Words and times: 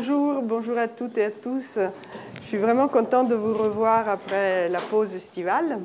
bonjour, 0.00 0.40
bonjour 0.40 0.78
à 0.78 0.88
toutes 0.88 1.18
et 1.18 1.26
à 1.26 1.30
tous. 1.30 1.78
Je 2.40 2.46
suis 2.46 2.56
vraiment 2.56 2.88
contente 2.88 3.28
de 3.28 3.34
vous 3.34 3.52
revoir 3.52 4.08
après 4.08 4.66
la 4.70 4.78
pause 4.78 5.14
estivale. 5.14 5.78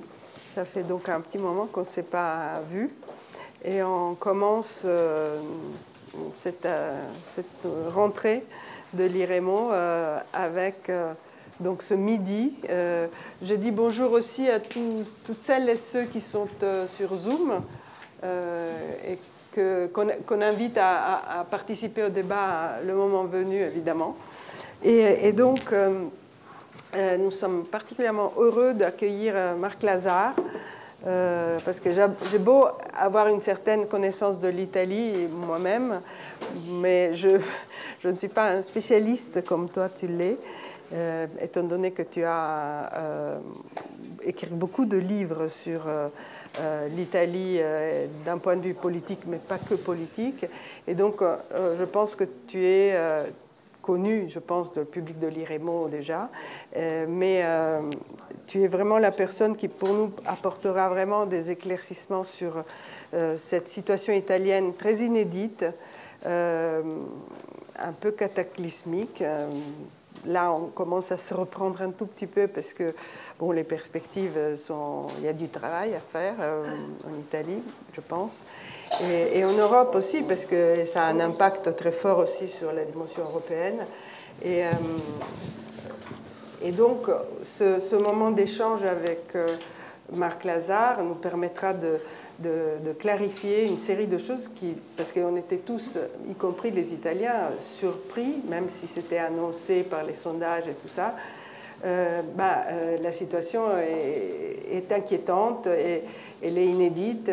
Ça 0.54 0.64
fait 0.64 0.84
donc 0.84 1.10
un 1.10 1.20
petit 1.20 1.38
moment 1.38 1.66
qu'on 1.66 1.82
ne 1.82 1.86
s'est 1.86 2.02
pas 2.02 2.62
vu. 2.70 2.90
Et 3.66 3.84
on 3.84 4.16
commence 4.16 4.84
euh, 4.86 5.42
cette, 6.34 6.66
euh, 6.66 6.98
cette, 7.36 7.68
rentrée 7.94 8.46
de 8.94 9.04
l'IREMO 9.04 9.74
euh, 9.74 10.18
avec 10.32 10.90
donc 11.60 11.82
ce 11.82 11.94
midi. 11.94 12.54
je 12.70 13.56
dis 13.56 13.72
bonjour 13.72 14.14
aussi 14.14 14.50
à 14.50 14.62
toutes 14.62 15.38
celles 15.44 15.68
et 15.68 15.76
ceux 15.76 16.06
qui 16.06 16.22
sont 16.22 16.48
sur 16.88 17.18
Zoom 17.18 17.62
qu'on 19.56 20.42
invite 20.42 20.78
à, 20.78 21.46
participer 21.50 22.04
au 22.04 22.10
débat 22.10 22.78
le 22.86 22.94
moment 22.94 23.24
venu, 23.24 23.58
évidemment. 23.58 24.16
Et, 24.84 25.32
donc, 25.32 25.62
euh, 25.72 26.04
euh, 26.96 27.18
nous 27.18 27.32
sommes 27.32 27.66
particulièrement 27.66 28.34
heureux 28.38 28.74
d'accueillir 28.74 29.34
euh, 29.36 29.56
Marc 29.56 29.84
Lazare, 29.84 30.36
parce 31.64 31.80
que 31.80 31.90
j'ai 31.92 32.40
beau 32.40 32.66
avoir 32.98 33.28
une 33.28 33.40
certaine 33.42 33.88
connaissance 33.88 34.40
de 34.40 34.48
l'Italie 34.48 35.28
moi-même, 35.30 36.02
mais 36.82 37.14
je, 37.14 37.40
ne 38.04 38.16
suis 38.16 38.28
pas 38.28 38.50
un 38.50 38.62
spécialiste 38.64 39.46
comme 39.46 39.70
toi 39.70 39.88
tu 39.90 40.08
l'es, 40.08 40.38
étant 41.40 41.62
donné 41.62 41.92
que 41.92 42.02
tu 42.02 42.24
as 42.24 43.38
écrit 44.24 44.48
beaucoup 44.48 44.86
de 44.86 44.98
livres 44.98 45.48
sur 45.48 45.82
l'Italie 46.96 47.58
euh, 47.60 48.08
d'un 48.26 48.38
point 48.38 48.56
de 48.56 48.62
vue 48.62 48.74
politique, 48.74 49.22
mais 49.28 49.38
pas 49.38 49.58
que 49.58 49.76
politique. 49.76 50.46
Et 50.88 50.94
donc, 50.94 51.22
euh, 51.22 51.38
je 51.78 51.84
pense 51.84 52.16
que 52.16 52.24
tu 52.48 52.66
es 52.66 52.96
connu, 53.82 54.26
je 54.30 54.40
pense, 54.40 54.74
du 54.74 54.84
public 54.84 55.20
de 55.20 55.28
l'IREMO 55.28 55.90
déjà, 55.90 56.30
mais 57.08 57.44
tu 58.48 58.64
es 58.64 58.68
vraiment 58.68 58.98
la 58.98 59.12
personne 59.12 59.56
qui, 59.56 59.68
pour 59.68 59.90
nous, 59.90 60.12
apportera 60.26 60.90
vraiment 60.90 61.28
des 61.28 61.52
éclaircissements 61.52 62.24
sur 62.24 62.64
cette 63.38 63.70
situation 63.70 64.12
italienne 64.12 64.74
très 64.74 64.96
inédite, 65.02 65.66
un 66.26 67.92
peu 68.02 68.10
cataclysmique 68.10 69.22
là, 70.28 70.52
on 70.52 70.68
commence 70.68 71.12
à 71.12 71.18
se 71.18 71.34
reprendre 71.34 71.82
un 71.82 71.92
tout 71.92 72.06
petit 72.06 72.28
peu 72.28 72.48
parce 72.48 72.74
que 72.74 72.94
les 73.54 73.64
perspectives 73.64 74.56
sont. 74.56 75.08
Il 75.20 75.26
y 75.26 75.28
a 75.28 75.34
du 75.34 75.50
travail 75.50 75.94
à 75.94 76.00
faire 76.00 76.36
euh, 76.40 76.64
en 77.06 77.20
Italie, 77.20 77.62
je 77.94 78.02
pense. 78.02 78.44
Et, 79.04 79.44
en 79.44 79.52
Europe 79.54 79.94
aussi, 79.96 80.22
parce 80.22 80.46
que 80.46 80.86
ça 80.86 81.04
a 81.04 81.06
un 81.08 81.20
impact 81.20 81.76
très 81.76 81.92
fort 81.92 82.20
aussi 82.20 82.48
sur 82.48 82.72
la 82.72 82.86
dimension 82.86 83.24
européenne. 83.24 83.86
Et, 84.44 84.64
euh, 84.64 84.72
donc, 86.72 87.08
ce, 87.44 87.96
moment 87.96 88.32
d'échange 88.32 88.84
avec 88.84 89.36
euh, 89.36 89.48
Marc 90.14 90.44
Lazare 90.44 91.04
nous 91.04 91.16
permettra 91.16 91.74
de 91.74 92.00
de, 92.40 92.94
clarifier 93.00 93.68
une 93.68 93.78
série 93.78 94.08
de 94.08 94.18
choses 94.18 94.50
qui, 94.50 94.76
parce 94.98 95.12
qu'on 95.12 95.36
était 95.36 95.58
tous, 95.58 95.98
y 96.30 96.34
compris 96.34 96.72
les 96.72 96.94
Italiens, 96.94 97.50
surpris, 97.60 98.42
même 98.50 98.70
si 98.70 98.88
c'était 98.88 99.18
annoncé 99.18 99.84
par 99.84 100.04
les 100.04 100.14
sondages 100.14 100.68
et 100.68 100.74
tout 100.74 100.90
ça. 100.90 101.16
Euh, 101.86 102.22
bah, 102.36 102.64
euh, 102.68 102.98
la 103.02 103.12
situation 103.12 103.64
est, 103.78 104.92
inquiétante 104.92 105.68
et 105.68 106.02
elle 106.42 106.58
est 106.58 106.66
inédite 106.66 107.30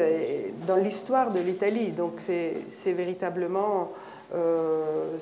dans 0.67 0.77
l'histoire 0.77 1.33
de 1.33 1.41
l'Italie. 1.41 1.93
Donc 1.93 2.15
c'est 2.19 2.93
véritablement, 2.93 3.91
euh, 4.35 5.19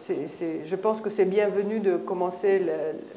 je 0.64 0.76
pense 0.76 1.00
que 1.00 1.10
c'est 1.10 1.24
bienvenu 1.24 1.80
de 1.80 1.96
commencer 1.96 2.62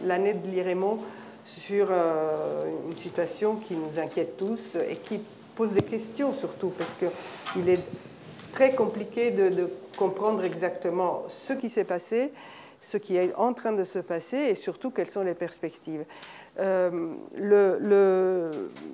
l'année 0.06 0.34
de 0.34 0.48
l'IREMO 0.50 1.00
sur 1.46 1.92
une 1.92 2.96
situation 2.96 3.56
qui 3.56 3.76
nous 3.76 4.00
inquiète 4.00 4.38
tous 4.38 4.78
et 4.90 4.96
qui 4.96 5.20
pose 5.56 5.72
des 5.72 5.84
questions 5.84 6.34
surtout, 6.34 6.70
parce 6.70 6.94
qu'il 6.94 7.70
est 7.70 7.84
très 8.54 8.74
compliqué 8.74 9.32
de, 9.32 9.70
comprendre 9.98 10.44
exactement 10.44 11.24
ce 11.28 11.54
qui 11.54 11.70
s'est 11.70 11.84
passé, 11.84 12.32
ce 12.82 12.98
qui 12.98 13.16
est 13.16 13.34
en 13.36 13.54
train 13.54 13.74
de 13.74 13.84
se 13.84 14.00
passer 14.00 14.38
et 14.38 14.56
surtout 14.56 14.90
quelles 14.90 15.10
sont 15.10 15.22
les 15.22 15.36
perspectives. 15.36 16.04
Euh, 16.60 17.14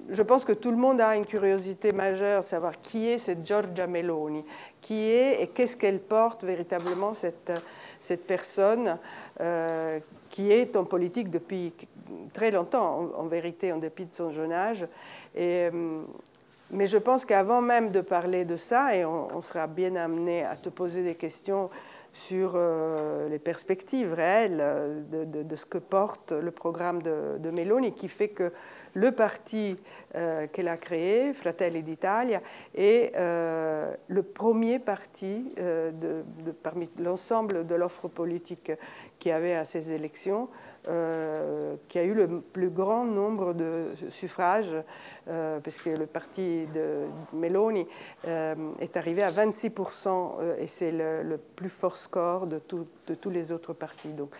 je 0.10 0.22
pense 0.22 0.44
que 0.44 0.52
tout 0.52 0.72
le 0.72 0.78
monde 0.78 1.00
a 1.00 1.16
une 1.16 1.26
curiosité 1.26 1.94
majeure, 1.94 2.44
savoir 2.44 2.82
qui 2.82 3.08
est 3.08 3.18
cette 3.18 3.46
Giorgia 3.46 3.88
Meloni, 3.88 4.44
qui 4.82 5.10
est 5.10 5.42
et 5.42 5.48
qu'est-ce 5.48 5.78
qu'elle 5.78 6.00
porte 6.00 6.44
véritablement 6.44 7.14
cette, 7.14 7.54
cette 8.02 8.28
personne 8.28 8.98
euh, 9.40 10.00
qui 10.32 10.52
est 10.52 10.76
en 10.76 10.84
politique 10.84 11.30
depuis 11.30 11.74
très 12.34 12.52
longtemps, 12.52 13.10
en, 13.16 13.26
vérité, 13.28 13.72
en 13.72 13.78
dépit 13.78 14.06
de 14.06 14.14
son 14.14 14.32
jeune 14.32 14.52
âge. 14.52 14.86
Et, 15.36 15.70
euh, 15.74 16.02
mais 16.72 16.88
je 16.88 16.98
pense 16.98 17.26
qu'avant 17.26 17.62
même 17.62 17.92
de 17.92 18.02
parler 18.02 18.46
de 18.46 18.56
ça, 18.56 18.96
et 18.96 19.06
on, 19.06 19.42
sera 19.42 19.68
bien 19.68 19.96
amené 19.96 20.44
à 20.44 20.56
te 20.56 20.70
poser 20.70 21.04
des 21.04 21.16
questions 21.16 21.70
sur 22.12 22.54
euh, 22.56 23.30
les 23.30 23.40
perspectives 23.40 24.14
réelles 24.14 24.60
euh, 24.62 25.26
de, 25.26 25.56
ce 25.56 25.66
que 25.66 25.78
porte 25.78 26.32
le 26.32 26.52
programme 26.52 27.02
de, 27.02 27.52
Meloni, 27.52 27.94
qui 27.94 28.08
fait 28.08 28.30
que 28.30 28.52
le 28.94 29.12
parti 29.12 29.76
euh, 30.16 30.48
qu'elle 30.48 30.68
a 30.68 30.78
créé, 30.78 31.34
Fratelli 31.34 31.84
d'Italia, 31.84 32.42
est 32.76 33.16
le 33.16 34.22
premier 34.22 34.80
parti 34.80 35.56
parmi 36.64 36.90
l'ensemble 37.00 37.66
de 37.66 37.76
l'offre 37.76 38.08
politique 38.08 38.72
qui 39.20 39.32
avait 39.32 39.56
à 39.56 39.66
ces 39.66 39.92
élections 39.92 40.50
euh, 40.90 41.76
qui 41.88 42.00
a 42.00 42.04
eu 42.04 42.16
le 42.16 42.42
plus 42.42 42.72
grand 42.72 43.06
nombre 43.06 43.54
de 43.54 43.90
suffrages, 44.10 44.76
euh, 45.28 45.60
puisque 45.60 45.86
le 45.86 46.08
parti 46.08 46.66
de 46.74 47.06
Meloni 47.32 47.86
euh, 48.28 48.56
est 48.80 48.98
arrivé 48.98 49.22
à 49.22 49.32
26%, 49.32 50.58
et 50.58 50.66
c'est 50.66 50.92
le, 50.92 51.38
plus 51.56 51.70
fort 51.70 51.96
score 51.96 52.48
de, 52.48 52.58
tous 52.58 53.30
les 53.30 53.52
autres 53.52 53.74
partis. 53.74 54.14
Donc, 54.14 54.32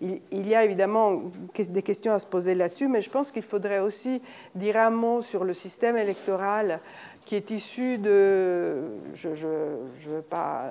il, 0.00 0.46
y 0.46 0.54
a 0.54 0.64
évidemment 0.64 1.22
des 1.56 1.82
questions 1.82 2.12
à 2.12 2.20
se 2.20 2.26
poser 2.26 2.54
là-dessus, 2.54 2.86
mais 2.86 3.00
je 3.00 3.10
pense 3.10 3.32
qu'il 3.32 3.42
faudrait 3.42 3.80
aussi 3.80 4.22
dire 4.54 4.76
un 4.76 4.90
mot 4.90 5.22
sur 5.22 5.42
le 5.42 5.54
système 5.54 5.96
électoral 5.96 6.78
qui 7.24 7.34
est 7.34 7.50
issu 7.50 7.98
de... 7.98 8.82
Je 9.14 9.30
ne 9.30 10.14
veux 10.16 10.22
pas 10.22 10.70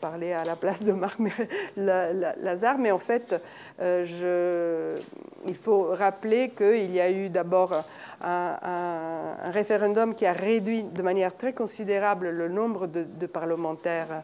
parler 0.00 0.32
à 0.32 0.44
la 0.44 0.56
place 0.56 0.84
de 0.84 0.92
Marc 0.92 1.18
Lazare, 1.76 2.78
mais 2.78 2.90
en 2.90 2.98
fait, 2.98 3.34
euh, 3.80 4.98
il 5.46 5.56
faut 5.56 5.82
rappeler 5.90 6.50
qu'il 6.50 6.94
y 6.94 7.00
a 7.00 7.10
eu 7.10 7.28
d'abord 7.28 7.84
un, 8.22 9.34
référendum 9.50 10.14
qui 10.14 10.26
a 10.26 10.32
réduit 10.32 10.82
de 10.82 11.02
manière 11.02 11.36
très 11.36 11.52
considérable 11.52 12.30
le 12.30 12.48
nombre 12.48 12.86
de, 12.86 13.26
parlementaires 13.26 14.22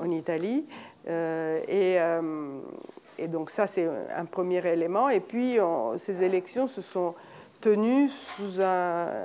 en 0.00 0.10
Italie. 0.10 0.64
Euh, 1.08 1.60
et, 1.68 2.00
euh, 2.00 2.60
et, 3.18 3.28
donc 3.28 3.50
ça, 3.50 3.66
c'est 3.66 3.88
un 4.14 4.24
premier 4.24 4.64
élément. 4.66 5.08
Et 5.08 5.20
puis, 5.20 5.58
ces 5.96 6.22
élections 6.22 6.66
se 6.66 6.82
sont 6.82 7.14
tenues 7.60 8.10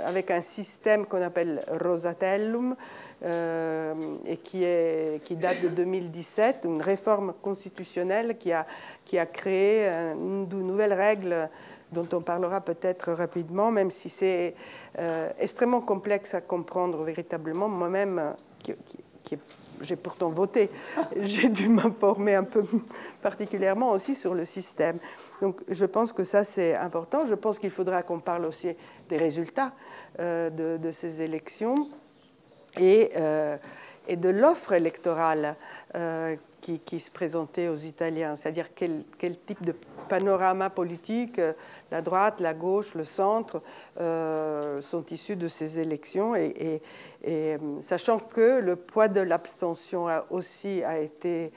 avec 0.06 0.32
un 0.32 0.42
système 0.42 1.06
qu'on 1.06 1.22
appelle 1.22 1.64
Rosatellum, 1.82 2.76
et 3.24 4.38
qui, 4.38 5.36
date 5.36 5.62
de 5.64 5.70
2017, 5.70 6.62
une 6.66 6.82
réforme 6.82 7.34
constitutionnelle 7.42 8.38
qui 8.38 8.52
a, 8.52 9.26
créé 9.26 9.88
de 10.16 10.56
nouvelles 10.58 10.94
règles 10.94 11.50
dont 11.92 12.08
on 12.14 12.22
parlera 12.22 12.62
peut-être 12.62 13.12
rapidement, 13.14 13.72
même 13.72 13.92
si 13.92 14.10
c'est 14.10 14.56
euh, 15.00 15.30
extrêmement 15.40 15.82
complexe 15.82 16.34
à 16.34 16.42
comprendre 16.42 17.04
véritablement. 17.04 17.68
Moi-même, 17.68 18.36
j'ai 19.82 19.96
pourtant 19.96 20.30
voté, 20.30 20.70
j'ai 21.22 21.50
dû 21.50 21.70
m'informer 21.70 22.36
un 22.36 22.44
peu 22.44 22.64
particulièrement 23.22 23.92
aussi 23.92 24.16
sur 24.16 24.34
le 24.34 24.46
système. 24.46 24.98
Donc 25.42 25.62
je 25.68 25.86
pense 25.86 26.14
que 26.14 26.24
ça 26.24 26.44
c'est 26.44 26.76
important. 26.76 27.26
Je 27.26 27.36
pense 27.36 27.60
qu'il 27.60 27.72
faudra 27.72 28.04
qu'on 28.04 28.20
parle 28.20 28.46
aussi 28.46 28.70
des 29.10 29.18
résultats 29.18 29.74
euh, 30.20 30.50
de, 30.78 30.92
ces 30.92 31.22
élections 31.22 31.76
et, 32.80 33.12
euh, 33.16 33.58
et 34.08 34.16
de 34.16 34.30
l'offre 34.30 34.74
électorale 34.74 35.56
euh, 35.96 36.36
qui, 36.62 37.00
se 37.00 37.12
présentait 37.12 37.68
aux 37.68 37.76
Italiens, 37.76 38.36
c'est-à-dire 38.36 38.74
quel, 38.74 39.04
type 39.46 39.64
de 39.64 39.76
panorama 40.10 40.72
politique 40.72 41.38
euh, 41.38 41.54
la 41.92 42.02
droite, 42.02 42.40
la 42.40 42.56
gauche, 42.56 42.96
le 42.96 43.04
centre 43.04 43.62
sont 43.96 45.06
issus 45.12 45.36
de 45.36 45.48
ces 45.48 45.80
élections. 45.80 46.36
Et, 46.36 46.82
sachant 47.82 48.20
que 48.20 48.60
le 48.60 48.76
poids 48.76 49.08
de 49.08 49.22
l'abstention 49.22 50.08
aussi 50.30 50.84
a 50.84 51.00
été 51.00 51.52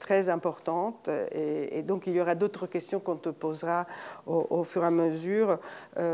très 0.00 0.28
importante 0.28 1.08
et, 1.32 1.82
donc 1.82 2.06
il 2.06 2.14
y 2.14 2.20
aura 2.20 2.34
d'autres 2.34 2.66
questions 2.66 3.00
qu'on 3.00 3.16
te 3.16 3.30
posera 3.30 3.86
au, 4.26 4.64
fur 4.64 4.82
et 4.82 4.86
à 4.86 4.90
mesure 4.90 5.58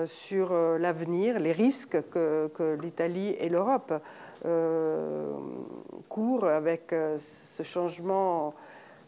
sur 0.07 0.53
l'avenir, 0.53 1.41
les 1.41 1.53
risques 1.53 1.99
que, 2.11 2.51
que 2.55 2.77
l'Italie 2.81 3.35
et 3.41 3.49
l'Europe 3.49 3.93
court 6.09 6.45
avec 6.45 6.93
euh, 6.93 7.19
ce 7.19 7.63
changement 7.63 8.55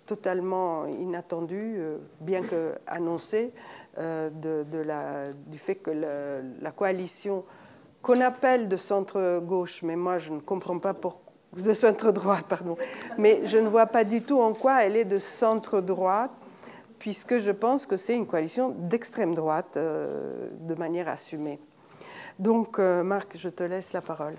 totalement 0.06 0.87
inattendu, 0.87 1.79
bien 2.21 2.43
que 2.43 2.75
annoncé, 2.87 3.53
du 3.97 5.59
fait 5.59 5.77
que 5.77 5.91
la 6.61 6.73
coalition 6.73 7.44
qu'on 8.03 8.21
appelle 8.21 8.67
de 8.67 8.77
centre-gauche, 8.77 9.82
mais 9.85 9.94
moi 9.94 10.19
je 10.19 10.32
ne 10.32 10.41
comprends 10.41 10.81
pas 10.81 10.94
pourquoi 10.94 11.31
de 11.56 11.75
centre-droite, 11.75 12.47
pardon. 12.49 12.77
Mais 13.19 13.41
je 13.44 13.59
ne 13.59 13.69
vois 13.69 13.87
pas 13.87 14.05
du 14.05 14.23
tout 14.23 14.41
en 14.41 14.53
quoi 14.53 14.85
elle 14.85 14.97
est 14.97 15.05
de 15.05 15.19
centre-droite, 15.19 16.31
puisque 16.99 17.38
je 17.38 17.50
pense 17.50 17.87
que 17.87 17.97
c'est 17.97 18.15
une 18.15 18.27
coalition 18.27 18.71
d'extrême 18.71 19.35
droite 19.35 19.77
euh, 19.77 20.49
de 20.61 20.75
manière 20.75 21.09
assumée. 21.09 21.59
Donc, 22.38 22.79
euh, 22.79 23.03
Marc, 23.03 23.37
je 23.37 23.49
te 23.49 23.62
laisse 23.62 23.93
la 23.93 24.00
parole. 24.00 24.35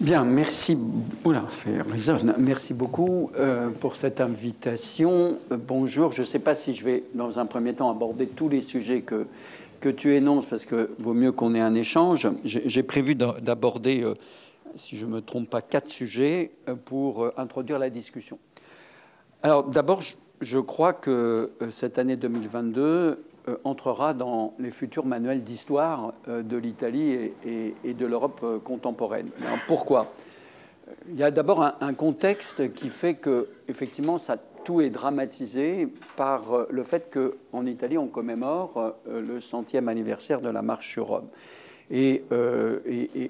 Bien, 0.00 0.24
merci. 0.24 0.76
Oula, 1.24 1.44
Merci 2.38 2.74
beaucoup 2.74 3.30
euh, 3.36 3.70
pour 3.70 3.96
cette 3.96 4.20
invitation. 4.20 5.38
bonjour. 5.50 6.12
Je 6.12 6.22
ne 6.22 6.26
sais 6.26 6.40
pas 6.40 6.54
si 6.54 6.74
je 6.74 6.84
vais, 6.84 7.04
dans 7.14 7.38
un 7.38 7.46
premier 7.46 7.74
temps, 7.74 7.90
aborder 7.90 8.26
tous 8.26 8.48
les 8.48 8.60
sujets 8.60 9.02
que, 9.02 9.26
que 9.80 9.88
tu 9.88 10.14
énonces, 10.14 10.46
parce 10.46 10.64
que 10.64 10.90
vaut 10.98 11.14
mieux 11.14 11.32
qu'on 11.32 11.54
ait 11.54 11.60
un 11.60 11.74
échange. 11.74 12.28
J'ai 12.44 12.82
prévu 12.82 13.14
d'aborder 13.14 14.04
si 14.76 14.96
je 14.96 15.06
ne 15.06 15.10
me 15.10 15.20
trompe 15.20 15.48
pas, 15.48 15.62
quatre 15.62 15.88
sujets 15.88 16.52
euh, 16.68 16.74
pour 16.74 17.24
euh, 17.24 17.34
introduire 17.36 17.78
la 17.78 17.90
discussion. 17.90 18.38
Alors 19.42 19.64
d'abord, 19.64 20.00
je 20.40 20.58
crois 20.58 20.92
que 20.92 21.52
euh, 21.60 21.70
cette 21.70 21.98
année 21.98 22.16
2022 22.16 23.24
entrera 23.64 24.14
dans 24.14 24.54
les 24.58 24.70
futurs 24.70 25.04
manuels 25.04 25.42
d'histoire 25.42 26.12
de 26.28 26.56
l'Italie 26.56 27.32
et, 27.44 27.94
de 27.94 28.06
l'Europe 28.06 28.62
contemporaine. 28.64 29.28
pourquoi? 29.66 30.12
Il 31.08 31.18
y 31.18 31.22
a 31.22 31.30
d'abord 31.30 31.62
un, 31.80 31.94
contexte 31.94 32.72
qui 32.74 32.88
fait 32.88 33.14
que, 33.14 33.48
effectivement, 33.68 34.18
ça, 34.18 34.36
tout 34.64 34.80
est 34.80 34.90
dramatisé 34.90 35.88
par 36.16 36.66
le 36.70 36.82
fait 36.82 37.12
qu'en 37.12 37.66
Italie, 37.66 37.98
on 37.98 38.06
commémore 38.06 38.94
le 39.10 39.40
centième 39.40 39.88
anniversaire 39.88 40.40
de 40.40 40.48
la 40.48 40.62
marche 40.62 40.90
sur 40.90 41.06
Rome. 41.06 41.28
Euh, 41.92 42.80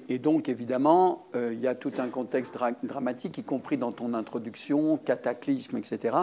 et, 0.09 0.17
donc, 0.19 0.49
évidemment, 0.49 1.25
euh, 1.35 1.51
il 1.53 1.59
y 1.59 1.67
a 1.67 1.75
tout 1.75 1.91
un 1.97 2.07
contexte 2.07 2.57
dramatique, 2.83 3.37
y 3.37 3.43
compris 3.43 3.77
dans 3.77 3.91
ton 3.91 4.13
introduction, 4.13 4.97
cataclysme, 5.03 5.77
etc. 5.77 6.17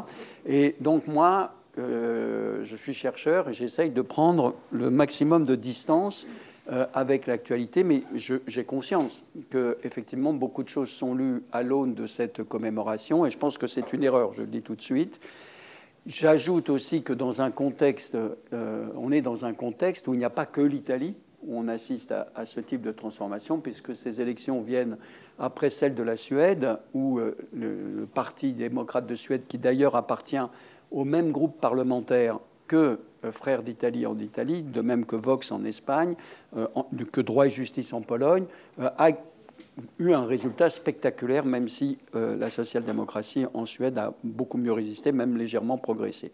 Et 0.47 0.77
donc, 0.81 1.07
moi, 1.07 1.53
euh, 1.53 1.60
je 1.76 2.76
suis 2.76 2.93
chercheur 2.93 3.49
et 3.49 3.52
j'essaye 3.52 3.90
de 3.90 4.02
prendre 4.02 4.55
le 4.72 4.90
maximum 4.90 5.44
de 5.44 5.55
distance 5.55 6.26
avec 6.94 7.26
l'actualité, 7.26 7.82
mais 7.82 8.02
j'ai 8.14 8.64
conscience 8.64 9.25
que 9.49 9.76
effectivement 9.82 10.32
beaucoup 10.32 10.62
de 10.62 10.69
choses 10.69 10.90
sont 10.90 11.14
lues 11.14 11.43
à 11.52 11.62
l'aune 11.62 11.94
de 11.94 12.06
cette 12.06 12.44
commémoration, 12.44 13.26
et 13.26 13.31
je 13.31 13.38
pense 13.38 13.58
que 13.58 13.67
c'est 13.67 13.93
une 13.93 14.05
erreur, 14.05 14.32
je 14.32 14.43
le 14.43 14.49
dis 14.49 14.62
tout 14.62 14.76
de 14.76 14.82
suite. 14.82 15.20
J'ajoute 16.06 16.70
aussi 16.70 17.02
que 17.02 17.12
dans 17.12 17.43
un 17.43 17.50
contexte, 17.50 18.17
on 18.52 19.11
est 19.11 19.22
dans 19.22 19.44
un 19.44 19.52
contexte 19.52 20.06
où 20.06 20.14
il 20.14 20.19
n'y 20.19 20.25
a 20.25 20.31
pas 20.31 20.46
que 20.46 20.61
l'Italie 20.61 21.17
où 21.43 21.58
on 21.58 21.69
assiste 21.69 22.12
à, 22.12 22.44
ce 22.44 22.61
type 22.61 22.82
de 22.82 22.93
transformation, 22.93 23.61
puisque 23.61 23.94
ces 23.94 24.20
élections 24.20 24.61
viennent 24.61 24.99
après 25.38 25.70
celles 25.70 25.94
de 25.94 26.02
la 26.02 26.17
Suède, 26.17 26.76
où 26.93 27.19
euh, 27.19 27.37
le, 27.55 28.06
Parti 28.12 28.52
démocrate 28.52 29.06
de 29.06 29.14
Suède, 29.14 29.46
qui 29.46 29.58
d'ailleurs 29.58 29.96
appartient 29.96 30.37
au 30.91 31.05
même 31.05 31.33
groupe 31.33 31.61
parlementaire 31.61 32.39
que 32.67 33.01
euh, 33.25 33.33
Frères 33.33 33.63
d'Italie 33.63 34.07
en 34.07 34.19
Italie, 34.19 34.63
de 34.63 34.81
même 34.81 35.05
que 35.05 35.17
Vox 35.17 35.53
en 35.53 35.65
Espagne, 35.65 36.15
euh, 36.57 36.67
que 37.13 37.21
Droit 37.21 37.47
et 37.47 37.51
Justice 37.51 37.93
en 37.93 38.01
Pologne, 38.01 38.45
a 38.79 39.11
eu 39.99 40.13
un 40.13 40.25
résultat 40.25 40.71
spectaculaire, 40.71 41.45
même 41.45 41.69
si 41.69 41.99
la 42.15 42.51
social-démocratie 42.51 43.45
en 43.53 43.67
Suède 43.67 43.99
a 43.99 44.15
beaucoup 44.25 44.57
mieux 44.59 44.73
résisté, 44.73 45.13
même 45.13 45.37
légèrement 45.37 45.79
progressé. 45.79 46.33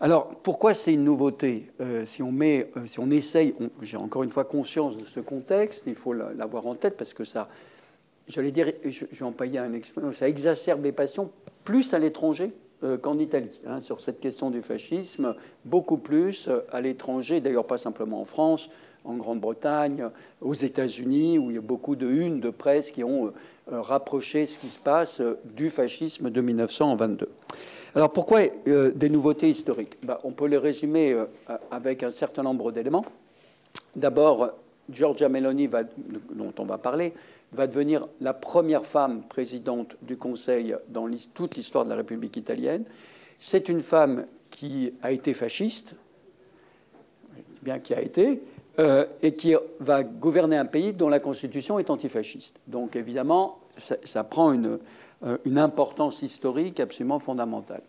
Alors, 0.00 0.28
pourquoi 0.42 0.74
c'est 0.74 0.92
une 0.92 1.04
nouveauté 1.04 1.70
euh, 1.80 2.04
si, 2.04 2.22
on 2.22 2.32
met, 2.32 2.70
euh, 2.76 2.86
si 2.86 2.98
on 2.98 3.10
essaye, 3.10 3.54
j'ai 3.80 3.96
encore 3.96 4.22
une 4.22 4.30
fois 4.30 4.44
conscience 4.44 4.98
de 4.98 5.04
ce 5.04 5.20
contexte, 5.20 5.86
il 5.86 5.94
faut 5.94 6.12
l'avoir 6.12 6.66
en 6.66 6.74
tête 6.74 6.96
parce 6.96 7.14
que 7.14 7.24
ça, 7.24 7.48
j'allais 8.26 8.50
dire, 8.50 8.72
je, 8.84 9.06
vais 9.06 9.22
employer 9.22 9.58
un 9.60 9.72
expression, 9.72 10.12
ça 10.12 10.28
exacerbe 10.28 10.84
les 10.84 10.92
passions 10.92 11.30
plus 11.64 11.94
à 11.94 11.98
l'étranger 11.98 12.46
euh, 12.46 12.63
qu'en 13.00 13.18
Italie, 13.18 13.60
hein, 13.66 13.80
sur 13.80 14.00
cette 14.00 14.20
question 14.20 14.50
du 14.50 14.60
fascisme, 14.60 15.34
beaucoup 15.64 15.96
plus 15.96 16.50
à 16.70 16.80
l'étranger, 16.80 17.40
d'ailleurs 17.40 17.66
pas 17.66 17.78
simplement 17.78 18.20
en 18.20 18.24
France, 18.24 18.68
en 19.04 19.14
Grande-Bretagne, 19.14 20.10
aux 20.40 20.54
États-Unis, 20.54 21.38
où 21.38 21.50
il 21.50 21.54
y 21.54 21.58
a 21.58 21.62
beaucoup 21.62 21.96
de 21.96 22.06
unes 22.06 22.40
de 22.40 22.50
presse 22.50 22.90
qui 22.90 23.02
ont 23.04 23.32
rapproché 23.70 24.46
ce 24.46 24.58
qui 24.58 24.68
se 24.68 24.78
passe 24.78 25.22
du 25.44 25.70
fascisme 25.70 26.30
de 26.30 26.40
1922. 26.40 27.28
Alors 27.94 28.10
pourquoi 28.10 28.40
euh, 28.66 28.90
des 28.90 29.08
nouveautés 29.08 29.48
historiques? 29.48 29.96
Ben, 30.02 30.18
On 30.24 30.32
peut 30.32 30.46
les 30.46 30.58
résumer 30.58 31.12
euh, 31.12 31.26
avec 31.70 32.02
un 32.02 32.10
certain 32.10 32.42
nombre 32.42 32.72
d'éléments. 32.72 33.04
D'abord, 33.94 34.50
Giorgia 34.90 35.28
Meloni, 35.28 35.68
dont 36.32 36.52
on 36.58 36.64
va 36.64 36.78
parler, 36.78 37.12
va 37.54 37.66
devenir 37.66 38.06
la 38.20 38.34
première 38.34 38.84
femme 38.84 39.22
présidente 39.22 39.96
du 40.02 40.16
Conseil 40.16 40.76
dans 40.88 41.08
toute 41.34 41.56
l'histoire 41.56 41.84
de 41.84 41.90
la 41.90 41.96
République 41.96 42.36
italienne. 42.36 42.84
C'est 43.38 43.68
une 43.68 43.80
femme 43.80 44.26
qui 44.50 44.92
a 45.02 45.10
été 45.10 45.34
fasciste, 45.34 45.94
bien 47.62 47.78
qui 47.78 47.94
a 47.94 48.00
été, 48.00 48.42
euh, 48.78 49.06
et 49.22 49.34
qui 49.34 49.54
va 49.80 50.02
gouverner 50.02 50.56
un 50.56 50.64
pays 50.64 50.92
dont 50.92 51.08
la 51.08 51.20
constitution 51.20 51.78
est 51.78 51.90
antifasciste. 51.90 52.60
Donc 52.66 52.96
évidemment, 52.96 53.60
ça 53.76 54.24
prend 54.24 54.56
euh, 54.56 55.38
une 55.44 55.58
importance 55.58 56.22
historique 56.22 56.80
absolument 56.80 57.18
fondamentale. 57.18 57.82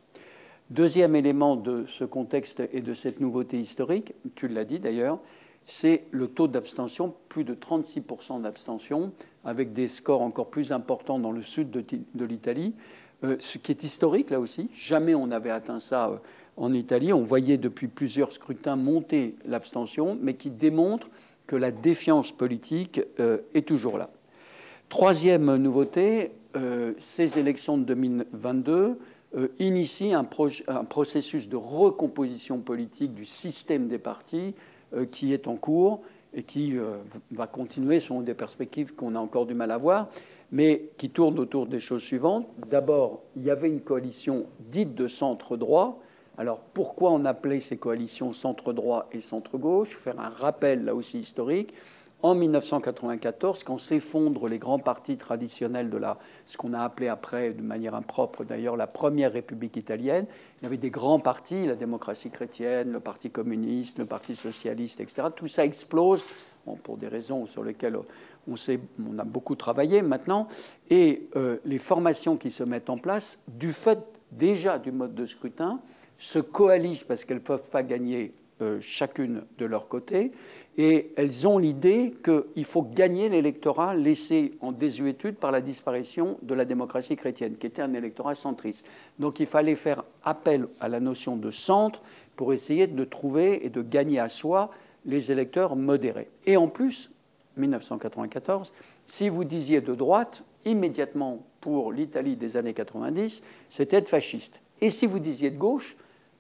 Deuxième 0.70 1.16
élément 1.16 1.56
de 1.56 1.86
ce 1.86 2.04
contexte 2.04 2.64
et 2.74 2.82
de 2.82 2.94
cette 2.94 3.20
nouveauté 3.20 3.60
historique, 3.60 4.14
tu 4.34 4.48
l'as 4.48 4.66
dit 4.66 4.80
d'ailleurs, 4.80 5.20
c'est 5.66 6.06
le 6.12 6.28
taux 6.28 6.48
d'abstention, 6.48 7.14
plus 7.30 7.44
de 7.44 7.54
36% 7.54 8.42
d'abstention, 8.42 9.12
avec 9.44 9.74
des 9.74 9.88
scores 9.88 10.22
encore 10.22 10.50
plus 10.50 10.72
importants 10.72 11.20
dans 11.20 11.32
le 11.32 11.42
sud 11.42 11.72
de, 11.72 12.26
l'Italie, 12.26 12.76
euh, 13.24 13.36
ce 13.40 13.58
qui 13.58 13.72
est 13.72 13.84
historique 13.84 14.30
là 14.30 14.40
aussi. 14.40 14.70
Jamais 14.74 15.16
on 15.16 15.28
n'avait 15.28 15.52
atteint 15.52 15.80
ça 15.80 16.10
euh, 16.10 16.18
en 16.58 16.72
Italie. 16.74 17.14
On 17.14 17.24
voyait 17.24 17.58
depuis 17.58 17.88
plusieurs 17.88 18.32
scrutins 18.32 18.76
monter 18.76 19.36
l'abstention, 19.46 20.18
mais 20.22 20.36
qui 20.36 20.50
démontre 20.50 21.10
que 21.48 21.56
la 21.56 21.72
défiance 21.72 22.32
politique 22.32 23.02
est 23.54 23.68
toujours 23.68 24.00
là. 24.00 24.10
Troisième 24.90 25.58
nouveauté, 25.58 26.32
euh, 26.56 26.94
ces 27.00 27.38
élections 27.40 27.78
de 27.78 27.84
2022 27.84 28.98
euh, 29.36 29.48
initient 29.60 30.14
un, 30.14 30.84
processus 30.86 31.50
de 31.50 31.56
recomposition 31.56 32.60
politique 32.60 33.14
du 33.14 33.26
système 33.26 33.88
des 33.88 33.98
partis 33.98 34.54
euh, 34.54 34.75
qui 35.12 35.34
est 35.34 35.48
en 35.48 35.56
cours 35.56 36.02
et 36.34 36.44
qui 36.44 36.76
va 37.32 37.48
continuer 37.48 38.00
selon 38.00 38.22
des 38.22 38.34
perspectives 38.34 38.94
qu'on 38.94 39.16
a 39.16 39.20
encore 39.20 39.46
du 39.46 39.54
mal 39.54 39.72
à 39.72 39.78
voir, 39.78 40.10
mais 40.52 40.90
qui 40.98 41.10
tourne 41.10 41.40
autour 41.40 41.68
des 41.68 41.80
choses 41.80 42.04
suivantes. 42.04 42.48
D'abord, 42.70 43.24
il 43.36 43.44
y 43.44 43.50
avait 43.50 43.70
une 43.70 43.82
coalition 43.82 44.46
dite 44.60 44.96
de 44.96 45.08
centre-droit. 45.08 46.00
Alors 46.38 46.60
pourquoi 46.60 47.12
on 47.12 47.24
appelait 47.24 47.62
ces 47.62 47.78
coalitions 47.78 48.34
centre-droit 48.34 49.08
et 49.14 49.22
centre-gauche? 49.22 49.96
Faire 49.96 50.20
un 50.20 50.30
rappel 50.30 50.84
là 50.84 50.94
aussi 50.94 51.20
historique 51.20 51.74
en 52.26 52.34
1994, 52.34 53.64
quand 53.64 53.78
s'effondrent 53.78 54.48
les 54.48 54.58
grands 54.58 54.80
partis 54.80 55.16
traditionnels 55.16 55.92
de 55.92 55.98
la, 55.98 56.18
ce 56.48 56.58
qu'on 56.58 56.74
a 56.74 56.80
appelé 56.80 57.08
après, 57.08 57.54
de 57.54 57.62
manière 57.62 57.94
impropre 57.94 58.44
d'ailleurs, 58.44 58.76
la 58.76 58.88
première 58.88 59.32
République 59.32 59.78
italienne, 59.78 60.26
il 60.60 60.64
y 60.64 60.66
avait 60.66 60.78
des 60.78 60.90
grands 60.90 61.20
partis, 61.20 61.68
la 61.68 61.76
démocratie 61.76 62.32
chrétienne, 62.32 62.92
le 62.92 63.00
Parti 63.00 63.30
communiste, 63.30 64.00
le 64.00 64.06
Parti 64.06 64.36
socialiste, 64.36 65.02
etc. 65.02 65.28
Tout 65.36 65.46
ça 65.46 65.66
explose, 65.66 66.26
pour 66.84 66.98
des 66.98 67.08
raisons 67.08 67.46
sur 67.46 67.64
lesquelles 67.64 67.96
on, 68.48 69.20
a 69.20 69.24
beaucoup 69.24 69.56
travaillé 69.56 70.02
maintenant, 70.02 70.48
et 70.90 71.30
euh, 71.36 71.58
les 71.64 71.78
formations 71.78 72.38
qui 72.38 72.50
se 72.50 72.64
mettent 72.64 72.90
en 72.90 72.98
place, 72.98 73.38
du 73.48 73.72
fait 73.72 74.00
déjà 74.32 74.80
du 74.80 74.92
mode 74.92 75.14
de 75.14 75.28
scrutin, 75.28 75.80
se 76.18 76.40
coalisent 76.40 77.04
parce 77.04 77.24
qu'elles 77.24 77.38
ne 77.38 77.44
peuvent 77.44 77.70
pas 77.70 77.84
gagner 77.84 78.34
euh, 78.62 78.78
chacune 78.80 79.44
de 79.58 79.66
leur 79.66 79.90
côté, 79.90 80.32
et 80.78 81.12
elles 81.16 81.48
ont 81.48 81.58
l'idée 81.58 82.14
qu'il 82.24 82.66
faut 82.66 82.82
gagner 82.82 83.30
l'électorat 83.30 83.96
laissé 83.96 84.54
en 84.60 84.72
désuétude 84.72 85.36
par 85.36 85.52
la 85.52 85.62
disparition 85.62 86.38
de 86.42 86.54
la 86.54 86.66
démocratie 86.66 87.16
chrétienne, 87.16 87.56
qui 87.56 87.68
était 87.68 87.82
un 87.82 87.94
électorat 87.94 88.36
centriste. 88.36 88.86
Donc 89.18 89.40
il 89.40 89.46
fallait 89.46 89.76
faire 89.76 90.04
appel 90.24 90.68
à 90.82 90.90
la 90.90 91.00
notion 91.00 91.38
de 91.38 91.50
centre 91.50 92.02
pour 92.36 92.52
essayer 92.52 92.88
de 92.88 93.04
trouver 93.06 93.66
et 93.66 93.70
de 93.70 93.82
gagner 93.82 94.20
à 94.20 94.28
soi 94.28 94.70
les 95.06 95.32
électeurs 95.32 95.76
modérés. 95.76 96.28
Et 96.46 96.58
en 96.58 96.68
plus, 96.68 97.12
1994, 97.56 98.74
si 99.06 99.30
vous 99.30 99.46
disiez 99.46 99.80
de 99.80 99.96
droite, 99.96 100.44
immédiatement 100.66 101.46
pour 101.62 101.94
l'Italie 101.94 102.36
des 102.36 102.58
années 102.58 102.74
90, 102.74 103.44
c'était 103.70 103.98
être 103.98 104.10
fasciste. 104.10 104.60
Et 104.82 104.90
si 104.90 105.06
vous 105.06 105.20
disiez 105.20 105.52
de 105.52 105.58
gauche, 105.58 105.96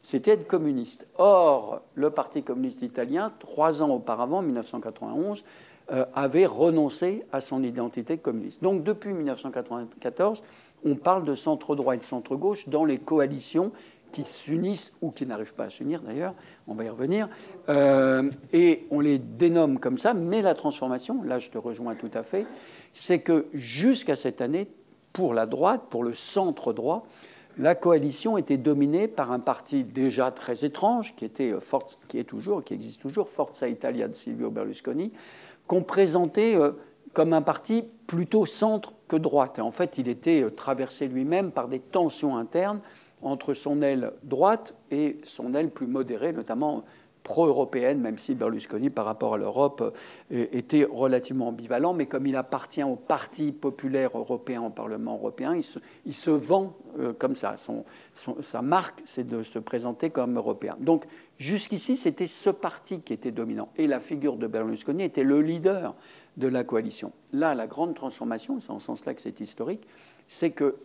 c'était 0.05 0.33
être 0.33 0.45
communiste. 0.45 1.07
Or, 1.17 1.81
le 1.95 2.11
Parti 2.11 2.43
communiste 2.43 2.83
italien, 2.83 3.33
trois 3.39 3.81
ans 3.81 3.89
auparavant, 3.89 4.37
en 4.37 4.43
1991, 4.43 5.43
euh, 5.91 6.05
avait 6.13 6.45
renoncé 6.45 7.25
à 7.31 7.41
son 7.41 7.63
identité 7.63 8.19
communiste. 8.19 8.61
Donc 8.61 8.83
depuis 8.83 9.13
1994, 9.13 10.43
on 10.85 10.93
parle 10.93 11.25
de 11.25 11.33
centre 11.33 11.75
droit 11.75 11.95
et 11.95 11.97
de 11.97 12.03
centre 12.03 12.35
gauche 12.35 12.69
dans 12.69 12.85
les 12.85 12.99
coalitions 12.99 13.71
qui 14.11 14.25
s'unissent 14.25 14.99
ou 15.01 15.09
qui 15.09 15.25
n'arrivent 15.25 15.55
pas 15.55 15.65
à 15.65 15.69
s'unir 15.71 16.03
d'ailleurs, 16.03 16.35
on 16.67 16.75
va 16.75 16.83
y 16.83 16.89
revenir, 16.89 17.27
euh, 17.69 18.29
et 18.53 18.85
on 18.91 18.99
les 18.99 19.17
dénomme 19.17 19.79
comme 19.79 19.97
ça, 19.97 20.13
mais 20.13 20.43
la 20.43 20.53
transformation, 20.53 21.23
là 21.23 21.39
je 21.39 21.49
te 21.49 21.57
rejoins 21.57 21.95
tout 21.95 22.11
à 22.13 22.21
fait, 22.21 22.45
c'est 22.93 23.21
que 23.21 23.47
jusqu'à 23.53 24.15
cette 24.15 24.39
année, 24.39 24.67
pour 25.13 25.33
la 25.33 25.47
droite, 25.47 25.85
pour 25.89 26.03
le 26.03 26.13
centre 26.13 26.73
droit, 26.73 27.07
la 27.57 27.75
coalition 27.75 28.37
était 28.37 28.57
dominée 28.57 29.07
par 29.07 29.31
un 29.31 29.39
parti 29.39 29.83
déjà 29.83 30.31
très 30.31 30.65
étrange, 30.65 31.15
qui, 31.15 31.25
était 31.25 31.53
euh, 31.53 31.79
qui 32.07 32.17
est 32.17 32.23
toujours, 32.23 32.63
qui 32.63 32.73
existe 32.73 33.01
toujours, 33.01 33.29
Forza 33.29 33.67
Italia 33.67 34.07
de 34.07 34.13
Silvio 34.13 34.51
Berlusconi, 34.51 35.11
qu'on 35.67 35.83
présentait 35.83 36.55
euh, 36.55 36.71
comme 37.13 37.33
un 37.33 37.41
parti 37.41 37.85
plutôt 38.07 38.45
centre 38.45 38.93
que 39.07 39.15
droite. 39.15 39.59
Et 39.59 39.61
en 39.61 39.71
fait, 39.71 39.97
il 39.97 40.07
était 40.07 40.49
traversé 40.51 41.07
lui-même 41.07 41.51
par 41.51 41.67
des 41.67 41.79
tensions 41.79 42.37
internes 42.37 42.81
entre 43.21 43.53
son 43.53 43.81
aile 43.81 44.11
droite 44.23 44.75
et 44.91 45.19
son 45.23 45.53
aile 45.53 45.69
plus 45.69 45.87
modérée, 45.87 46.33
notamment 46.33 46.83
pro-européenne, 47.25 47.99
même 47.99 48.19
si 48.19 48.35
Berlusconi, 48.35 48.91
par 48.91 49.05
rapport 49.05 49.33
à 49.33 49.37
l'Europe, 49.37 49.93
euh, 50.31 50.45
était 50.53 50.87
relativement 50.89 51.49
ambivalent. 51.49 51.93
Mais 51.93 52.05
comme 52.05 52.27
il 52.27 52.35
appartient 52.35 52.83
au 52.83 52.95
Parti 52.95 53.51
populaire 53.51 54.17
européen, 54.17 54.61
au 54.61 54.69
Parlement 54.69 55.15
européen, 55.15 55.55
il 56.05 56.13
se, 56.13 56.29
vend 56.29 56.77
euh, 56.99 57.11
comme 57.13 57.35
ça. 57.35 57.55
sa 58.41 58.61
marque, 58.61 59.01
c'est 59.05 59.27
de 59.27 59.41
se 59.43 59.59
présenter 59.59 60.11
comme 60.11 60.37
européen. 60.37 60.77
Donc, 60.79 61.05
jusqu'ici, 61.39 61.97
c'était 61.97 62.27
ce 62.27 62.51
parti 62.51 63.01
qui 63.01 63.11
était 63.11 63.31
dominant. 63.31 63.69
Et 63.75 63.87
la 63.87 63.99
figure 63.99 64.37
de 64.37 64.45
Berlusconi 64.45 65.03
était 65.03 65.23
le 65.23 65.41
leader 65.41 65.95
de 66.37 66.47
la 66.47 66.63
coalition. 66.63 67.11
Là, 67.33 67.55
la 67.55 67.65
grande 67.65 67.95
transformation, 67.95 68.59
c'est 68.59 68.71
en 68.71 68.79
ce 68.79 68.85
sens-là 68.85 69.15
que 69.15 69.21
c'est 69.21 69.39
historique, 69.39 69.87
c'est 70.27 70.51
que 70.51 70.75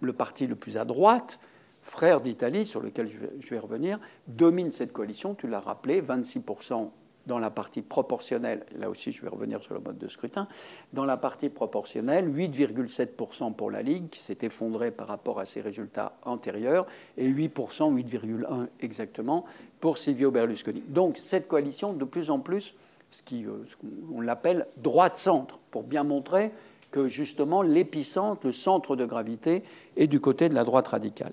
le 0.00 0.12
parti 0.12 0.46
le 0.46 0.56
plus 0.56 0.78
à 0.78 0.86
droite, 0.86 1.38
frère 1.82 2.20
d'Italie, 2.20 2.64
sur 2.64 2.80
lequel 2.80 3.08
je 3.08 3.50
vais, 3.50 3.58
revenir, 3.58 3.98
domine 4.28 4.70
cette 4.70 4.92
coalition, 4.92 5.34
tu 5.34 5.48
l'as 5.48 5.60
rappelé, 5.60 6.00
26% 6.00 6.90
dans 7.26 7.38
la 7.38 7.50
partie 7.50 7.82
proportionnelle, 7.82 8.64
là 8.76 8.90
aussi 8.90 9.12
je 9.12 9.22
vais 9.22 9.28
revenir 9.28 9.62
sur 9.62 9.74
le 9.74 9.80
mode 9.80 9.98
de 9.98 10.08
scrutin, 10.08 10.48
dans 10.92 11.04
la 11.04 11.16
partie 11.16 11.50
proportionnelle, 11.50 12.28
8,7% 12.28 13.54
pour 13.54 13.70
la 13.70 13.82
Ligue, 13.82 14.08
qui 14.10 14.20
s'est 14.20 14.38
effondrée 14.42 14.90
par 14.90 15.06
rapport 15.06 15.38
à 15.38 15.44
ses 15.44 15.60
résultats 15.60 16.16
antérieurs, 16.24 16.86
et 17.16 17.28
8%, 17.28 17.94
8,1% 17.94 18.66
exactement, 18.80 19.44
pour 19.80 19.98
Silvio 19.98 20.30
Berlusconi. 20.30 20.82
Donc 20.88 21.18
cette 21.18 21.46
coalition, 21.46 21.92
de 21.92 22.04
plus 22.04 22.30
en 22.30 22.38
plus, 22.40 22.74
ce 23.10 23.22
qu'on 23.22 24.20
euh, 24.20 24.22
l'appelle 24.22 24.66
droite-centre, 24.78 25.58
pour 25.70 25.82
bien 25.82 26.02
montrer 26.02 26.50
que 26.90 27.08
justement 27.08 27.62
l'épicentre, 27.62 28.46
le 28.46 28.52
centre 28.52 28.96
de 28.96 29.04
gravité, 29.04 29.62
est 29.96 30.06
du 30.06 30.20
côté 30.20 30.48
de 30.48 30.54
la 30.54 30.64
droite 30.64 30.88
radicale. 30.88 31.32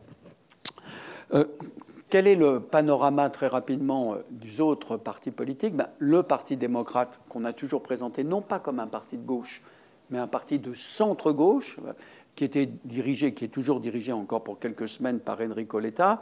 Euh, 1.33 1.45
quel 2.09 2.27
est 2.27 2.35
le 2.35 2.59
panorama 2.59 3.29
très 3.29 3.47
rapidement 3.47 4.13
euh, 4.13 4.17
des 4.31 4.61
autres 4.61 4.97
partis 4.97 5.31
politiques? 5.31 5.75
Ben, 5.75 5.89
Le 5.99 6.23
Parti 6.23 6.57
démocrate, 6.57 7.19
qu'on 7.29 7.45
a 7.45 7.53
toujours 7.53 7.83
présenté 7.83 8.23
non 8.23 8.41
pas 8.41 8.59
comme 8.59 8.79
un 8.79 8.87
parti 8.87 9.17
de 9.17 9.25
gauche, 9.25 9.61
mais 10.09 10.17
un 10.17 10.27
parti 10.27 10.59
de 10.59 10.73
centre-gauche, 10.73 11.77
euh, 11.85 11.93
qui 12.35 12.45
était 12.45 12.69
dirigé, 12.85 13.33
qui 13.33 13.45
est 13.45 13.49
toujours 13.49 13.79
dirigé 13.79 14.11
encore 14.13 14.43
pour 14.43 14.59
quelques 14.59 14.87
semaines 14.87 15.19
par 15.19 15.41
Enrico 15.41 15.77
Letta, 15.77 16.21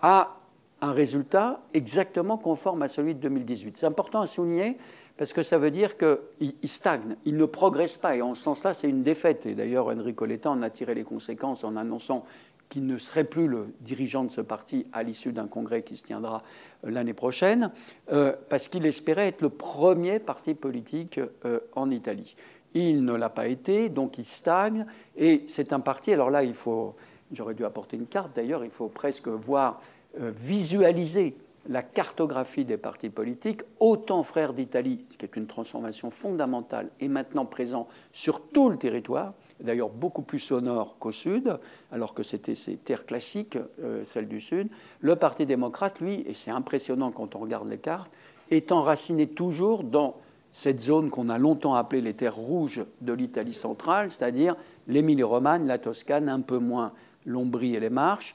a 0.00 0.36
un 0.80 0.92
résultat 0.92 1.60
exactement 1.74 2.36
conforme 2.36 2.82
à 2.82 2.88
celui 2.88 3.14
de 3.14 3.20
2018. 3.20 3.76
C'est 3.78 3.86
important 3.86 4.20
à 4.20 4.26
souligner 4.26 4.78
parce 5.16 5.32
que 5.32 5.44
ça 5.44 5.56
veut 5.56 5.70
dire 5.70 5.96
qu'il 5.96 6.52
stagne, 6.64 7.16
il 7.24 7.36
ne 7.36 7.44
progresse 7.44 7.96
pas. 7.96 8.16
Et 8.16 8.22
en 8.22 8.34
ce 8.34 8.42
sens-là, 8.42 8.74
c'est 8.74 8.88
une 8.88 9.04
défaite. 9.04 9.46
Et 9.46 9.54
d'ailleurs, 9.54 9.86
Enrico 9.86 10.26
Letta 10.26 10.50
en 10.50 10.60
a 10.62 10.70
tiré 10.70 10.94
les 10.94 11.04
conséquences 11.04 11.62
en 11.62 11.76
annonçant 11.76 12.24
qui 12.72 12.80
ne 12.80 12.96
serait 12.96 13.24
plus 13.24 13.48
le 13.48 13.74
dirigeant 13.80 14.24
de 14.24 14.30
ce 14.30 14.40
parti 14.40 14.86
à 14.94 15.02
l'issue 15.02 15.34
d'un 15.34 15.46
congrès 15.46 15.82
qui 15.82 15.94
se 15.94 16.04
tiendra 16.04 16.42
euh, 16.86 16.90
l'année 16.90 17.12
prochaine, 17.12 17.70
euh, 18.10 18.32
parce 18.48 18.68
qu'il 18.68 18.86
espérait 18.86 19.28
être 19.28 19.42
le 19.42 19.50
premier 19.50 20.18
parti 20.18 20.54
politique 20.54 21.20
euh, 21.44 21.60
en 21.74 21.90
Italie. 21.90 22.34
Il 22.72 23.04
ne 23.04 23.12
l'a 23.12 23.28
pas 23.28 23.48
été, 23.48 23.90
donc 23.90 24.16
il 24.16 24.24
stagne, 24.24 24.86
et 25.18 25.44
c'est 25.48 25.74
un 25.74 25.80
parti, 25.80 26.14
alors 26.14 26.30
là, 26.30 26.44
il 26.44 26.54
faut, 26.54 26.94
j'aurais 27.30 27.52
dû 27.52 27.66
apporter 27.66 27.98
une 27.98 28.06
carte 28.06 28.34
d'ailleurs, 28.34 28.64
il 28.64 28.70
faut 28.70 28.88
presque 28.88 29.28
voir, 29.28 29.82
visualiser 30.18 31.36
la 31.68 31.82
cartographie 31.82 32.64
des 32.64 32.78
partis 32.78 33.10
politiques, 33.10 33.62
autant 33.80 34.22
Frères 34.22 34.54
d'Italie, 34.54 35.04
ce 35.10 35.18
qui 35.18 35.26
est 35.26 35.36
une 35.36 35.46
transformation 35.46 36.10
fondamentale, 36.10 36.88
est 37.00 37.08
maintenant 37.08 37.44
présent 37.44 37.86
sur 38.12 38.40
tout 38.40 38.70
le 38.70 38.78
territoire, 38.78 39.34
d'ailleurs 39.62 39.88
beaucoup 39.88 40.22
plus 40.22 40.38
sonore 40.38 40.96
qu'au 40.98 41.12
sud, 41.12 41.58
alors 41.90 42.14
que 42.14 42.22
c'était 42.22 42.54
ces 42.54 42.76
terres 42.76 43.06
classiques, 43.06 43.58
euh, 43.82 44.04
celles 44.04 44.28
du 44.28 44.40
sud. 44.40 44.68
Le 45.00 45.16
Parti 45.16 45.46
démocrate, 45.46 46.00
lui, 46.00 46.24
et 46.26 46.34
c'est 46.34 46.50
impressionnant 46.50 47.10
quand 47.10 47.34
on 47.36 47.38
regarde 47.38 47.68
les 47.68 47.78
cartes, 47.78 48.12
est 48.50 48.72
enraciné 48.72 49.26
toujours 49.26 49.84
dans 49.84 50.16
cette 50.52 50.80
zone 50.80 51.08
qu'on 51.08 51.30
a 51.30 51.38
longtemps 51.38 51.74
appelée 51.74 52.02
les 52.02 52.14
terres 52.14 52.36
rouges 52.36 52.84
de 53.00 53.12
l'Italie 53.12 53.54
centrale, 53.54 54.10
c'est-à-dire 54.10 54.54
l'Émilie-Romagne, 54.86 55.66
la 55.66 55.78
Toscane, 55.78 56.28
un 56.28 56.40
peu 56.40 56.58
moins 56.58 56.92
l'Ombrie 57.24 57.74
et 57.74 57.80
les 57.80 57.90
Marches, 57.90 58.34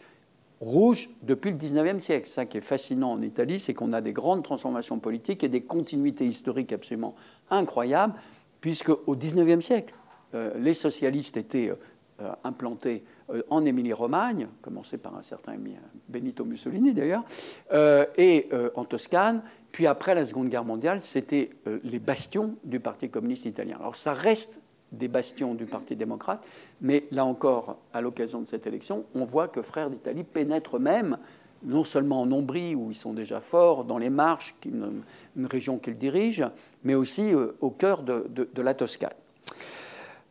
rouges 0.59 1.09
depuis 1.21 1.51
le 1.51 1.57
XIXe 1.57 2.03
siècle. 2.03 2.27
Ça 2.27 2.45
qui 2.45 2.57
est 2.57 2.61
fascinant 2.61 3.11
en 3.11 3.21
Italie, 3.21 3.59
c'est 3.59 3.75
qu'on 3.75 3.93
a 3.93 4.01
des 4.01 4.13
grandes 4.13 4.43
transformations 4.43 4.97
politiques 4.97 5.43
et 5.43 5.49
des 5.49 5.61
continuités 5.61 6.25
historiques 6.25 6.73
absolument 6.73 7.15
incroyables, 7.51 8.15
puisque 8.61 8.89
au 8.89 9.15
XIXe 9.15 9.63
siècle, 9.63 9.93
les 10.33 10.73
socialistes 10.73 11.37
étaient 11.37 11.71
euh, 12.19 12.31
implantés 12.43 13.03
euh, 13.29 13.43
en 13.51 13.63
Émilie-Romagne, 13.63 14.47
commencé 14.63 14.97
par 14.97 15.15
un 15.15 15.21
certain 15.21 15.53
Benito 16.09 16.45
Mussolini 16.45 16.91
d'ailleurs, 16.91 17.23
et 18.17 18.49
en 18.73 18.85
Toscane. 18.85 19.43
Puis 19.71 19.85
après 19.85 20.15
la 20.15 20.25
Seconde 20.25 20.49
Guerre 20.49 20.63
mondiale, 20.63 21.01
c'était 21.01 21.51
les 21.83 21.99
bastions 21.99 22.55
du 22.63 22.79
Parti 22.79 23.09
communiste 23.09 23.45
italien. 23.45 23.77
Alors 23.79 23.95
ça 23.95 24.13
reste 24.13 24.61
des 24.91 25.07
bastions 25.09 25.53
du 25.53 25.65
Parti 25.65 25.95
démocrate, 25.95 26.43
mais 26.81 27.03
là 27.11 27.23
encore, 27.23 27.77
à 27.93 28.01
l'occasion 28.01 28.41
de 28.41 28.47
cette 28.47 28.65
élection, 28.65 29.05
on 29.13 29.23
voit 29.23 29.47
que 29.47 29.61
Frères 29.61 29.91
d'Italie 29.91 30.23
pénètrent 30.23 30.79
même 30.79 31.17
non 31.63 31.83
seulement 31.83 32.21
en 32.21 32.31
Ombrie, 32.31 32.73
où 32.73 32.89
ils 32.89 32.95
sont 32.95 33.13
déjà 33.13 33.41
forts, 33.41 33.83
dans 33.83 33.97
les 33.99 34.09
Marches, 34.09 34.55
une, 34.65 35.03
région 35.45 35.77
qu'ils 35.77 35.97
dirigent, 35.97 36.51
mais 36.83 36.95
aussi 36.95 37.31
au 37.35 37.69
cœur 37.69 38.01
de 38.01 38.61
la 38.61 38.73
Toscane. 38.73 39.11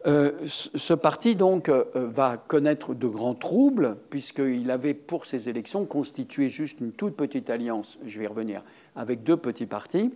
Euh, 0.06 0.30
ce 0.46 0.94
parti 0.94 1.34
donc 1.34 1.68
euh, 1.68 1.84
va 1.94 2.36
connaître 2.36 2.94
de 2.94 3.08
grands 3.08 3.34
troubles 3.34 3.96
puisqu'il 4.08 4.70
avait 4.70 4.94
pour 4.94 5.26
ces 5.26 5.48
élections 5.48 5.84
constitué 5.84 6.48
juste 6.48 6.80
une 6.80 6.92
toute 6.92 7.16
petite 7.16 7.50
alliance, 7.50 7.98
je 8.06 8.18
vais 8.18 8.24
y 8.24 8.28
revenir, 8.28 8.62
avec 8.94 9.24
deux 9.24 9.36
petits 9.36 9.66
partis. 9.66 10.12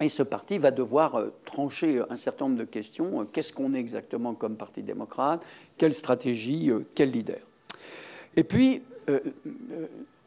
Et 0.00 0.10
ce 0.10 0.22
parti 0.22 0.58
va 0.58 0.72
devoir 0.72 1.14
euh, 1.14 1.32
trancher 1.46 2.02
un 2.10 2.16
certain 2.16 2.46
nombre 2.46 2.58
de 2.58 2.64
questions. 2.64 3.26
Qu'est-ce 3.32 3.54
qu'on 3.54 3.72
est 3.72 3.80
exactement 3.80 4.34
comme 4.34 4.56
parti 4.56 4.82
démocrate? 4.82 5.42
Quelle 5.78 5.94
stratégie 5.94 6.70
Quel 6.94 7.10
leader? 7.10 7.40
Et 8.36 8.44
puis, 8.44 8.82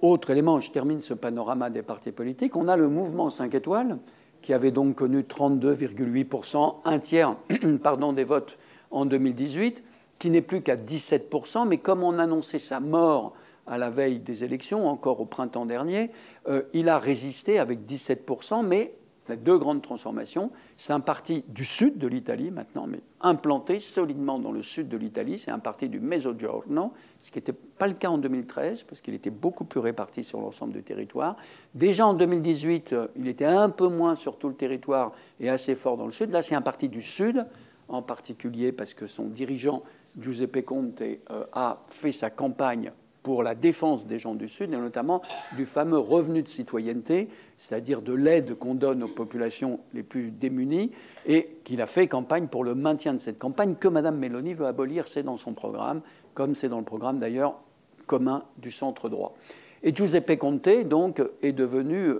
autre 0.02 0.30
élément, 0.30 0.60
je 0.60 0.72
termine 0.72 1.02
ce 1.02 1.14
panorama 1.14 1.70
des 1.70 1.82
partis 1.82 2.14
politiques, 2.14 2.56
on 2.56 2.70
a 2.70 2.78
le 2.78 2.88
mouvement 2.88 3.30
5 3.30 3.54
étoiles 3.54 3.98
qui 4.42 4.54
avait 4.54 4.72
donc 4.72 4.96
connu 4.96 5.22
32,8%, 5.22 6.76
un 6.86 7.00
tiers 7.00 7.36
pardon, 7.84 8.14
des 8.14 8.24
votes 8.24 8.58
en 8.92 9.06
2018, 9.06 9.84
qui 10.20 10.30
n'est 10.30 10.42
plus 10.42 10.62
qu'à 10.62 10.76
17%, 10.76 11.68
mais 11.68 11.78
comme 11.78 12.04
on 12.04 12.20
annonçait 12.20 12.60
sa 12.60 12.80
mort 12.80 13.34
à 13.68 13.78
la 13.78 13.90
veille 13.90 14.20
des 14.20 14.44
élections, 14.44 14.88
encore 14.88 15.20
au 15.20 15.26
printemps 15.26 15.66
dernier, 15.66 16.12
euh, 16.48 16.64
il 16.74 16.90
a 16.90 17.00
résisté 17.00 17.60
avec 17.60 17.86
17%, 17.86 18.66
mais 18.66 18.94
les 19.30 19.36
deux 19.36 19.58
grandes 19.58 19.82
transformations, 19.82 20.52
c'est 20.78 20.94
un 20.94 21.00
parti 21.00 21.44
du 21.50 21.66
sud 21.66 21.98
de 21.98 22.08
l'Italie 22.08 22.50
maintenant, 22.50 22.88
mais 22.88 23.02
implanté 23.20 23.80
solidement 23.80 24.40
dans 24.40 24.52
le 24.52 24.62
sud 24.62 24.88
de 24.88 24.98
l'Italie, 24.98 25.38
c'est 25.38 25.52
un 25.52 25.60
parti 25.60 25.90
du 25.90 26.00
Mezzogiorno, 26.00 26.94
ce 27.20 27.32
qui 27.32 27.40
n'était 27.40 27.54
pas 27.54 27.88
le 27.88 27.94
cas 27.94 28.10
en 28.10 28.18
2013, 28.18 28.84
parce 28.84 29.02
qu'il 29.02 29.14
était 29.14 29.30
beaucoup 29.30 29.66
plus 29.66 29.80
réparti 29.80 30.24
sur 30.24 30.40
l'ensemble 30.40 30.74
du 30.74 30.84
territoire. 30.84 31.36
Déjà 31.74 32.08
en 32.08 32.14
2018, 32.14 32.94
euh, 32.94 33.08
il 33.18 33.28
était 33.28 33.46
un 33.46 33.70
peu 33.70 33.88
moins 33.88 34.16
sur 34.16 34.38
tout 34.38 34.48
le 34.48 34.56
territoire 34.56 35.12
et 35.40 35.50
assez 35.50 35.76
fort 35.76 35.98
dans 35.98 36.06
le 36.06 36.12
sud. 36.12 36.32
Là, 36.32 36.42
c'est 36.42 36.56
un 36.56 36.62
parti 36.62 36.88
du 36.88 37.02
sud, 37.02 37.46
en 37.90 38.02
particulier 38.02 38.72
parce 38.72 38.94
que 38.94 39.08
son 39.08 39.26
dirigeant, 39.26 39.84
Giuseppe 40.20 40.64
Conte, 40.66 41.02
euh, 41.02 41.44
a 41.54 41.80
fait 41.90 42.12
sa 42.12 42.30
campagne 42.30 42.92
pour 43.24 43.44
la 43.44 43.56
défense 43.56 44.08
des 44.08 44.20
gens 44.20 44.36
du 44.36 44.48
Sud, 44.48 44.74
et 44.74 44.78
notamment 44.78 45.22
du 45.58 45.66
fameux 45.66 45.98
revenu 45.98 46.44
de 46.44 46.48
citoyenneté, 46.48 47.28
c'est-à-dire 47.58 48.02
de 48.02 48.14
l'aide 48.14 48.58
qu'on 48.58 48.74
donne 48.74 49.04
aux 49.04 49.10
populations 49.10 49.82
les 49.94 50.04
plus 50.04 50.32
démunies, 50.32 50.92
et 51.26 51.58
qu'il 51.66 51.82
a 51.82 51.88
fait 51.88 52.08
campagne 52.08 52.48
pour 52.48 52.64
le 52.64 52.74
maintien 52.74 53.14
de 53.14 53.18
cette 53.18 53.38
campagne 53.38 53.76
que 53.76 53.90
Mme 53.90 54.18
Mélanie 54.18 54.54
veut 54.54 54.66
abolir, 54.66 55.10
c'est 55.10 55.24
dans 55.24 55.36
son 55.36 55.54
programme, 55.54 56.02
comme 56.36 56.56
c'est 56.56 56.70
dans 56.70 56.80
le 56.80 56.86
programme 56.86 57.20
d'ailleurs 57.20 57.60
commun 58.06 58.44
du 58.60 58.72
centre 58.72 59.10
droit. 59.10 59.36
Et 59.84 59.94
Giuseppe 59.94 60.38
Conte, 60.38 60.88
donc, 60.88 61.22
est 61.42 61.52
devenu 61.52 62.14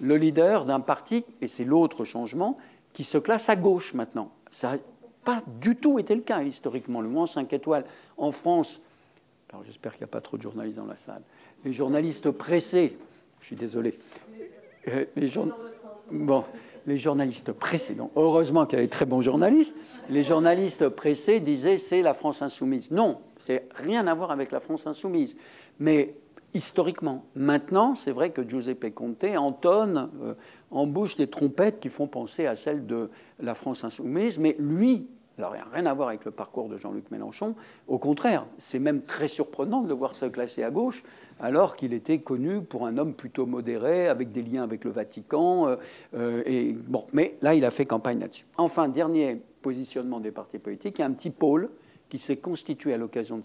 le 0.00 0.16
leader 0.16 0.64
d'un 0.64 0.80
parti, 0.80 1.24
et 1.42 1.48
c'est 1.48 1.64
l'autre 1.64 2.06
changement, 2.06 2.56
qui 2.94 3.04
se 3.04 3.18
classe 3.18 3.50
à 3.50 3.56
gauche 3.56 3.92
maintenant. 3.92 4.30
Ça 4.50 4.72
n'a 4.72 4.78
pas 5.24 5.42
du 5.60 5.76
tout 5.76 5.98
été 5.98 6.14
le 6.14 6.22
cas 6.22 6.42
historiquement. 6.42 7.00
Le 7.00 7.08
moins 7.08 7.26
5 7.26 7.52
étoiles 7.52 7.84
en 8.16 8.32
France, 8.32 8.80
alors 9.50 9.64
j'espère 9.64 9.92
qu'il 9.92 10.00
n'y 10.00 10.10
a 10.10 10.12
pas 10.12 10.20
trop 10.20 10.36
de 10.36 10.42
journalistes 10.42 10.78
dans 10.78 10.86
la 10.86 10.96
salle, 10.96 11.22
les 11.64 11.72
journalistes 11.72 12.30
pressés, 12.30 12.96
je 13.40 13.46
suis 13.46 13.56
désolé, 13.56 13.94
euh, 14.88 15.04
les, 15.16 16.96
journalistes 16.98 17.52
pressés, 17.52 17.96
heureusement 18.16 18.64
qu'il 18.66 18.76
y 18.76 18.78
avait 18.78 18.86
de 18.86 18.92
très 18.92 19.04
bons 19.04 19.20
journalistes, 19.20 19.76
les 20.08 20.22
journalistes 20.22 20.88
pressés 20.88 21.40
disaient 21.40 21.78
c'est 21.78 22.02
la 22.02 22.14
France 22.14 22.42
insoumise. 22.42 22.90
Non, 22.90 23.20
c'est 23.38 23.68
rien 23.74 24.06
à 24.06 24.14
voir 24.14 24.30
avec 24.30 24.52
la 24.52 24.60
France 24.60 24.86
insoumise. 24.86 25.36
Mais 25.78 26.14
historiquement. 26.54 27.24
Maintenant, 27.34 27.94
c'est 27.94 28.10
vrai 28.10 28.30
que 28.30 28.46
Giuseppe 28.46 28.92
Conte 28.94 29.24
entonne 29.36 30.10
euh, 30.22 30.34
en 30.70 30.86
bouche 30.86 31.16
des 31.16 31.26
trompettes 31.26 31.80
qui 31.80 31.88
font 31.88 32.06
penser 32.06 32.46
à 32.46 32.56
celle 32.56 32.86
de 32.86 33.10
la 33.40 33.54
France 33.54 33.84
insoumise, 33.84 34.38
mais 34.38 34.56
lui, 34.58 35.06
alors 35.38 35.54
il 35.56 35.60
a 35.60 35.66
rien 35.72 35.86
à 35.86 35.94
voir 35.94 36.08
avec 36.08 36.24
le 36.24 36.30
parcours 36.30 36.68
de 36.68 36.76
Jean-Luc 36.76 37.10
Mélenchon, 37.10 37.54
au 37.88 37.98
contraire, 37.98 38.46
c'est 38.58 38.78
même 38.78 39.02
très 39.02 39.28
surprenant 39.28 39.82
de 39.82 39.88
le 39.88 39.94
voir 39.94 40.14
se 40.14 40.26
classer 40.26 40.62
à 40.62 40.70
gauche, 40.70 41.04
alors 41.40 41.76
qu'il 41.76 41.92
était 41.92 42.18
connu 42.18 42.60
pour 42.62 42.86
un 42.86 42.98
homme 42.98 43.14
plutôt 43.14 43.46
modéré, 43.46 44.08
avec 44.08 44.32
des 44.32 44.42
liens 44.42 44.62
avec 44.62 44.84
le 44.84 44.90
Vatican, 44.90 45.68
euh, 45.68 45.76
euh, 46.14 46.74
bon, 46.88 47.04
mais 47.12 47.36
là, 47.42 47.54
il 47.54 47.64
a 47.64 47.70
fait 47.70 47.86
campagne 47.86 48.18
là-dessus. 48.18 48.46
Enfin, 48.56 48.88
dernier 48.88 49.40
positionnement 49.62 50.20
des 50.20 50.30
partis 50.30 50.58
politiques, 50.58 50.98
il 50.98 51.02
y 51.02 51.04
a 51.04 51.06
un 51.06 51.12
petit 51.12 51.30
pôle 51.30 51.70
qui 52.08 52.18
s'est 52.18 52.38
constitué 52.38 52.92
à 52.92 52.96
l'occasion 52.96 53.38
de, 53.38 53.42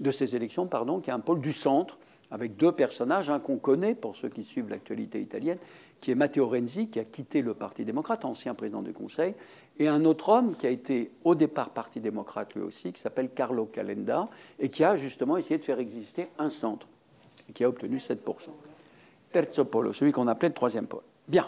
de 0.00 0.10
ces 0.10 0.36
élections, 0.36 0.66
pardon, 0.66 1.00
qui 1.00 1.10
est 1.10 1.12
un 1.12 1.20
pôle 1.20 1.40
du 1.40 1.52
centre, 1.52 1.98
avec 2.32 2.56
deux 2.56 2.72
personnages, 2.72 3.28
un 3.30 3.38
qu'on 3.38 3.58
connaît 3.58 3.94
pour 3.94 4.16
ceux 4.16 4.30
qui 4.30 4.42
suivent 4.42 4.70
l'actualité 4.70 5.20
italienne, 5.20 5.58
qui 6.00 6.10
est 6.10 6.14
Matteo 6.14 6.48
Renzi, 6.48 6.88
qui 6.88 6.98
a 6.98 7.04
quitté 7.04 7.42
le 7.42 7.52
Parti 7.52 7.84
démocrate, 7.84 8.24
ancien 8.24 8.54
président 8.54 8.80
du 8.80 8.94
Conseil, 8.94 9.34
et 9.78 9.86
un 9.86 10.04
autre 10.06 10.30
homme 10.30 10.56
qui 10.56 10.66
a 10.66 10.70
été 10.70 11.12
au 11.24 11.34
départ 11.34 11.70
Parti 11.70 12.00
démocrate 12.00 12.54
lui 12.54 12.62
aussi, 12.62 12.92
qui 12.92 13.00
s'appelle 13.00 13.28
Carlo 13.30 13.66
Calenda, 13.66 14.28
et 14.58 14.70
qui 14.70 14.82
a 14.82 14.96
justement 14.96 15.36
essayé 15.36 15.58
de 15.58 15.64
faire 15.64 15.78
exister 15.78 16.28
un 16.38 16.48
centre, 16.48 16.88
et 17.50 17.52
qui 17.52 17.64
a 17.64 17.68
obtenu 17.68 17.98
7%. 17.98 18.16
Terzo 19.30 19.66
polo, 19.66 19.92
celui 19.92 20.12
qu'on 20.12 20.26
appelait 20.26 20.48
le 20.48 20.54
troisième 20.54 20.86
pôle. 20.86 21.02
Bien. 21.28 21.46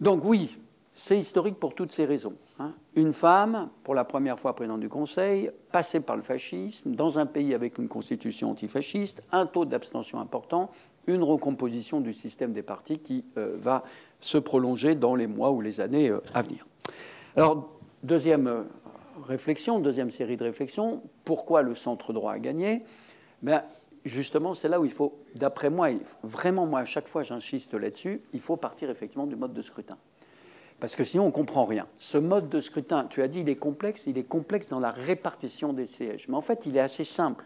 Donc 0.00 0.24
oui, 0.24 0.58
c'est 0.92 1.18
historique 1.18 1.58
pour 1.58 1.74
toutes 1.74 1.92
ces 1.92 2.04
raisons. 2.04 2.34
Hein. 2.58 2.72
Une 2.96 3.12
femme, 3.12 3.70
pour 3.82 3.94
la 3.94 4.04
première 4.04 4.38
fois 4.38 4.54
présidente 4.54 4.80
du 4.80 4.88
Conseil, 4.88 5.50
passée 5.70 6.00
par 6.00 6.16
le 6.16 6.22
fascisme, 6.22 6.94
dans 6.94 7.18
un 7.18 7.26
pays 7.26 7.54
avec 7.54 7.78
une 7.78 7.88
constitution 7.88 8.50
antifasciste, 8.50 9.22
un 9.32 9.46
taux 9.46 9.64
d'abstention 9.64 10.20
important, 10.20 10.70
une 11.06 11.22
recomposition 11.22 12.00
du 12.00 12.12
système 12.12 12.52
des 12.52 12.62
partis 12.62 12.98
qui 12.98 13.24
euh, 13.38 13.54
va 13.56 13.82
se 14.20 14.38
prolonger 14.38 14.94
dans 14.94 15.14
les 15.14 15.26
mois 15.26 15.50
ou 15.50 15.60
les 15.60 15.80
années 15.80 16.10
euh, 16.10 16.20
à 16.34 16.42
venir. 16.42 16.66
Alors, 17.36 17.70
deuxième 18.02 18.46
euh, 18.46 18.62
réflexion, 19.26 19.80
deuxième 19.80 20.10
série 20.10 20.36
de 20.36 20.44
réflexions, 20.44 21.02
pourquoi 21.24 21.62
le 21.62 21.74
centre 21.74 22.12
droit 22.12 22.32
a 22.32 22.38
gagné? 22.38 22.84
Ben, 23.42 23.62
Justement, 24.04 24.54
c'est 24.54 24.68
là 24.68 24.80
où 24.80 24.84
il 24.84 24.90
faut, 24.90 25.20
d'après 25.36 25.70
moi, 25.70 25.88
vraiment 26.24 26.66
moi 26.66 26.80
à 26.80 26.84
chaque 26.84 27.06
fois 27.06 27.22
j'insiste 27.22 27.74
là-dessus, 27.74 28.20
il 28.32 28.40
faut 28.40 28.56
partir 28.56 28.90
effectivement 28.90 29.26
du 29.26 29.36
mode 29.36 29.52
de 29.52 29.62
scrutin 29.62 29.96
parce 30.82 30.96
que 30.96 31.04
sinon 31.04 31.22
on 31.22 31.26
ne 31.26 31.30
comprend 31.30 31.64
rien. 31.64 31.86
Ce 32.00 32.18
mode 32.18 32.48
de 32.48 32.60
scrutin, 32.60 33.06
tu 33.08 33.22
as 33.22 33.28
dit, 33.28 33.42
il 33.42 33.48
est 33.48 33.54
complexe, 33.54 34.08
il 34.08 34.18
est 34.18 34.24
complexe 34.24 34.66
dans 34.68 34.80
la 34.80 34.90
répartition 34.90 35.72
des 35.72 35.86
sièges, 35.86 36.26
mais 36.26 36.34
en 36.34 36.40
fait 36.40 36.66
il 36.66 36.76
est 36.76 36.80
assez 36.80 37.04
simple. 37.04 37.44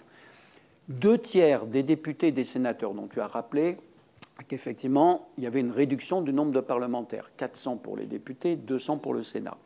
Deux 0.88 1.18
tiers 1.18 1.66
des 1.66 1.82
députés 1.82 2.28
et 2.28 2.32
des 2.32 2.44
sénateurs 2.44 2.94
dont 2.94 3.08
tu 3.08 3.20
as 3.20 3.26
rappelé 3.26 3.76
qu'effectivement 4.48 5.28
il 5.36 5.44
y 5.44 5.46
avait 5.46 5.60
une 5.60 5.70
réduction 5.70 6.22
du 6.22 6.32
nombre 6.32 6.50
de 6.50 6.60
parlementaires, 6.60 7.30
400 7.36 7.76
pour 7.76 7.98
les 7.98 8.06
députés, 8.06 8.56
200 8.56 8.96
pour 8.96 9.12
le 9.12 9.22
Sénat, 9.22 9.58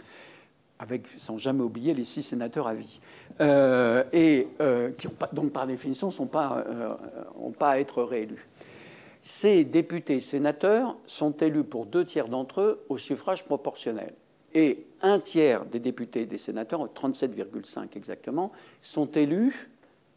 avec, 0.81 1.07
sans 1.07 1.39
jamais 1.39 1.63
oublier 1.63 1.95
les 1.95 2.03
six 2.03 2.25
sénateurs 2.25 2.67
à 2.67 2.75
vie, 2.75 2.99
euh, 3.41 4.03
et 4.13 4.49
euh, 4.61 4.91
qui, 4.99 5.07
pas, 5.07 5.31
donc 5.33 5.53
par 5.53 5.69
définition, 5.69 6.09
n'ont 6.19 6.27
pas, 6.27 6.65
euh, 6.67 6.89
pas 7.57 7.71
à 7.71 7.79
être 7.79 8.03
réélus. 8.03 8.49
Ces 9.23 9.65
députés 9.65 10.17
et 10.17 10.21
sénateurs 10.21 10.97
sont 11.07 11.37
élus 11.37 11.65
pour 11.65 11.87
deux 11.87 12.05
tiers 12.05 12.29
d'entre 12.29 12.61
eux 12.61 12.85
au 12.89 12.97
suffrage 12.97 13.45
proportionnel. 13.45 14.15
Et 14.55 14.87
un 15.03 15.21
tiers 15.21 15.65
des 15.67 15.79
députés 15.79 16.23
et 16.23 16.27
des 16.27 16.39
sénateurs, 16.39 16.87
37,5 16.87 17.97
exactement, 17.97 18.51
sont 18.83 19.11
élus 19.13 19.71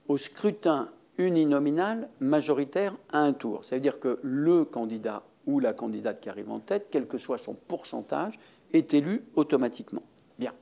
au 0.07 0.17
scrutin 0.17 0.89
uninominal 1.17 2.09
majoritaire 2.19 2.95
à 3.11 3.19
un 3.19 3.33
tour. 3.33 3.63
Ça 3.63 3.75
veut 3.75 3.81
dire 3.81 3.99
que 3.99 4.19
le 4.23 4.65
candidat 4.65 5.23
ou 5.45 5.59
la 5.59 5.73
candidate 5.73 6.19
qui 6.19 6.29
arrive 6.29 6.49
en 6.49 6.59
tête, 6.59 6.87
quel 6.89 7.07
que 7.07 7.17
soit 7.17 7.37
son 7.37 7.53
pourcentage, 7.53 8.39
est 8.71 8.93
élu 8.93 9.23
automatiquement. 9.35 10.03
Bien. 10.39 10.53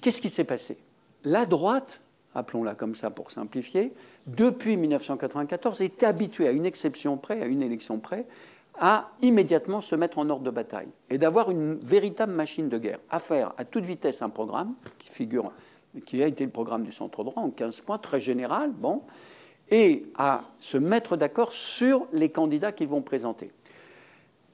Qu'est-ce 0.00 0.22
qui 0.22 0.30
s'est 0.30 0.44
passé? 0.44 0.78
La 1.24 1.46
droite 1.46 2.00
appelons-la 2.34 2.74
comme 2.74 2.94
ça 2.94 3.10
pour 3.10 3.30
simplifier, 3.30 3.92
depuis 4.26 4.76
1994 4.76 5.80
est 5.82 6.02
habitué 6.02 6.48
à 6.48 6.50
une 6.50 6.66
exception 6.66 7.16
près, 7.16 7.42
à 7.42 7.46
une 7.46 7.62
élection 7.62 8.00
près, 8.00 8.26
à 8.78 9.10
immédiatement 9.22 9.80
se 9.80 9.94
mettre 9.94 10.18
en 10.18 10.28
ordre 10.30 10.44
de 10.44 10.50
bataille 10.50 10.88
et 11.10 11.18
d'avoir 11.18 11.50
une 11.50 11.74
véritable 11.74 12.32
machine 12.32 12.68
de 12.68 12.78
guerre, 12.78 12.98
à 13.10 13.20
faire 13.20 13.52
à 13.56 13.64
toute 13.64 13.86
vitesse 13.86 14.22
un 14.22 14.30
programme 14.30 14.74
qui 14.98 15.08
figure, 15.08 15.52
qui 16.06 16.22
a 16.22 16.26
été 16.26 16.44
le 16.44 16.50
programme 16.50 16.82
du 16.82 16.92
centre 16.92 17.22
droit 17.22 17.42
en 17.42 17.50
15 17.50 17.80
points, 17.82 17.98
très 17.98 18.18
général, 18.18 18.72
bon, 18.72 19.02
et 19.70 20.06
à 20.16 20.42
se 20.58 20.76
mettre 20.76 21.16
d'accord 21.16 21.52
sur 21.52 22.06
les 22.12 22.30
candidats 22.30 22.72
qu'ils 22.72 22.88
vont 22.88 23.02
présenter. 23.02 23.50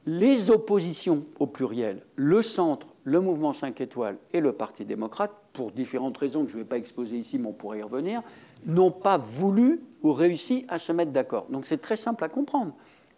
Les 0.07 0.51
oppositions 0.51 1.25
au 1.39 1.47
pluriel, 1.47 2.03
le 2.17 2.43
centre, 2.43 2.89
le 3.05 3.21
mouvement 3.21 3.53
5 3.53 3.81
étoiles 3.81 4.19
et 4.33 4.41
le 4.41 4.53
Parti 4.53 4.85
démocrate, 4.85 5.33
pour 5.53 5.73
différentes 5.73 6.17
raisons 6.17 6.45
que 6.45 6.51
je 6.51 6.57
ne 6.57 6.63
vais 6.63 6.69
pas 6.69 6.77
exposer 6.77 7.17
ici, 7.17 7.39
mais 7.39 7.49
on 7.49 7.53
pourrait 7.53 7.81
y 7.81 7.83
revenir, 7.83 8.23
n'ont 8.67 8.91
pas 8.91 9.19
voulu 9.19 9.81
ou 10.03 10.13
réussi 10.13 10.65
à 10.69 10.79
se 10.79 10.93
mettre 10.93 11.13
d'accord. 11.13 11.47
Donc 11.51 11.67
c'est 11.67 11.81
très 11.81 11.97
simple 11.97 12.25
à 12.25 12.29
comprendre. 12.29 12.73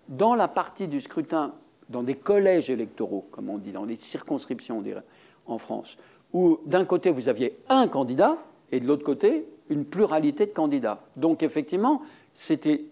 Dans 0.08 0.34
la 0.34 0.48
partie 0.48 0.88
du 0.88 1.00
scrutin, 1.00 1.54
dans 1.88 2.02
des 2.02 2.14
collèges 2.14 2.70
électoraux, 2.70 3.26
comme 3.30 3.48
on 3.48 3.58
dit, 3.58 3.72
dans 3.72 3.86
des 3.86 3.96
circonscriptions, 3.96 4.78
on 4.78 4.82
dirait, 4.82 5.04
en 5.46 5.58
France, 5.58 5.96
où 6.32 6.60
d'un 6.66 6.84
côté 6.84 7.10
vous 7.10 7.28
aviez 7.28 7.58
un 7.68 7.88
candidat 7.88 8.38
et 8.70 8.80
de 8.80 8.86
l'autre 8.86 9.04
côté 9.04 9.46
une 9.68 9.84
pluralité 9.84 10.46
de 10.46 10.52
candidats. 10.52 11.04
Donc 11.16 11.42
effectivement, 11.42 12.02
c'était 12.32 12.84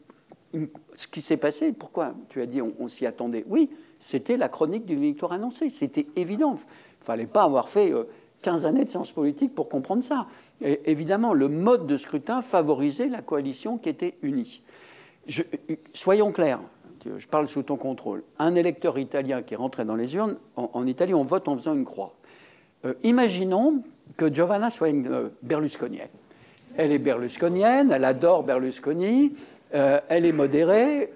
ce 0.94 1.07
qui 1.07 1.20
s'est 1.20 1.37
passé. 1.37 1.72
Pourquoi 1.72 2.14
Tu 2.29 2.40
as 2.40 2.46
dit 2.46 2.61
on, 2.61 2.88
s'y 2.88 3.07
attendait? 3.07 3.44
Oui, 3.48 3.70
c'était 3.98 4.37
la 4.37 4.48
chronique 4.48 4.87
d'une 4.87 5.00
victoire 5.00 5.33
annoncée. 5.33 5.70
C'était 5.70 6.07
évident. 6.16 6.55
Il 6.55 7.00
ne 7.00 7.05
fallait 7.05 7.26
pas 7.26 7.44
avoir 7.44 7.68
fait 7.68 7.92
15 8.42 8.64
euh, 8.64 8.68
années 8.68 8.85
de 8.85 8.90
sciences 8.90 9.12
politiques 9.12 9.55
pour 9.55 9.68
comprendre 9.68 10.05
ça. 10.05 10.26
Et 10.61 10.81
évidemment, 10.87 11.33
le 11.33 11.48
mode 11.48 11.87
de 11.87 11.96
scrutin 11.96 12.42
favorisait 12.42 13.09
la 13.09 13.22
coalition 13.22 13.79
qui 13.79 13.88
était 13.88 14.14
unie. 14.22 14.62
soyons 15.94 16.33
clairs, 16.33 16.61
je 17.18 17.26
parle 17.26 17.48
sous 17.48 17.62
ton 17.62 17.76
contrôle. 17.76 18.22
Un 18.38 18.55
électeur 18.55 18.98
italien 18.98 19.42
qui 19.42 19.57
rentrait 19.57 19.85
dans 19.85 19.96
les 19.96 20.14
urnes, 20.16 20.37
en, 20.57 20.87
Italie, 20.87 21.14
on 21.14 21.22
vote 21.22 21.48
en 21.48 21.57
faisant 21.57 21.74
une 21.74 21.85
croix. 21.85 22.14
Euh, 22.85 22.94
imaginons 23.03 23.83
que 24.16 24.33
Giovanna 24.33 24.70
soit 24.70 24.88
une 24.88 25.07
euh, 25.07 25.29
berlusconienne. 25.42 26.09
Elle 26.76 26.92
est 26.92 26.98
berlusconienne, 26.98 27.90
elle 27.90 28.05
adore 28.05 28.42
Berlusconi, 28.42 29.35
euh, 29.74 30.00
elle 30.09 30.24
est 30.24 30.33
modérée 30.33 31.12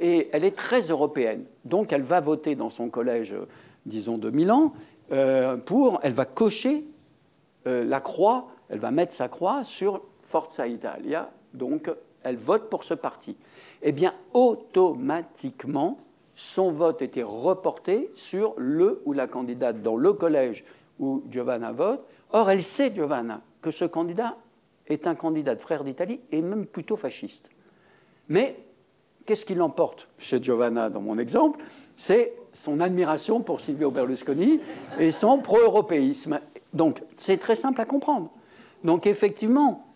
et 0.00 0.28
elle 0.32 0.44
est 0.44 0.56
très 0.56 0.80
européenne. 0.80 1.44
Donc 1.64 1.92
elle 1.92 2.02
va 2.02 2.20
voter 2.20 2.54
dans 2.54 2.70
son 2.70 2.88
collège, 2.88 3.34
disons, 3.86 4.18
de 4.18 4.30
Milan, 4.30 4.72
euh, 5.12 5.56
pour, 5.56 6.00
elle 6.02 6.12
va 6.12 6.24
cocher 6.24 6.84
la 7.66 8.00
croix, 8.00 8.48
elle 8.68 8.78
va 8.78 8.90
mettre 8.90 9.12
sa 9.12 9.28
croix 9.28 9.64
sur 9.64 10.02
Forza 10.22 10.66
Italia, 10.66 11.30
donc 11.54 11.90
elle 12.22 12.36
vote 12.36 12.68
pour 12.68 12.84
ce 12.84 12.92
parti. 12.92 13.36
Eh 13.80 13.92
bien, 13.92 14.12
automatiquement, 14.32 15.98
son 16.34 16.70
vote 16.70 17.02
était 17.02 17.22
reporté 17.22 18.10
sur 18.14 18.54
le 18.56 19.02
ou 19.04 19.12
la 19.12 19.26
candidate 19.26 19.82
dans 19.82 19.96
le 19.96 20.12
collège 20.12 20.64
où 20.98 21.22
Giovanna 21.30 21.72
vote. 21.72 22.04
Or, 22.32 22.50
elle 22.50 22.62
sait, 22.62 22.92
Giovanna, 22.92 23.42
que 23.62 23.70
ce 23.70 23.84
candidat 23.84 24.36
est 24.86 25.06
un 25.06 25.14
candidat 25.14 25.54
de 25.54 25.62
frère 25.62 25.84
d'Italie 25.84 26.20
et 26.32 26.42
même 26.42 26.66
plutôt 26.66 26.96
fasciste. 26.96 27.50
Mais 28.28 28.56
qu'est-ce 29.26 29.44
qui 29.44 29.54
l'emporte 29.54 30.08
chez 30.18 30.42
Giovanna, 30.42 30.90
dans 30.90 31.00
mon 31.00 31.18
exemple? 31.18 31.64
C'est 31.96 32.34
son 32.52 32.80
admiration 32.80 33.40
pour 33.40 33.60
Silvio 33.60 33.90
Berlusconi 33.90 34.60
et 34.98 35.10
son 35.10 35.38
pro-européisme. 35.38 36.40
Donc, 36.72 37.02
c'est 37.14 37.38
très 37.38 37.54
simple 37.54 37.80
à 37.80 37.84
comprendre. 37.84 38.30
Donc, 38.82 39.06
effectivement, 39.06 39.86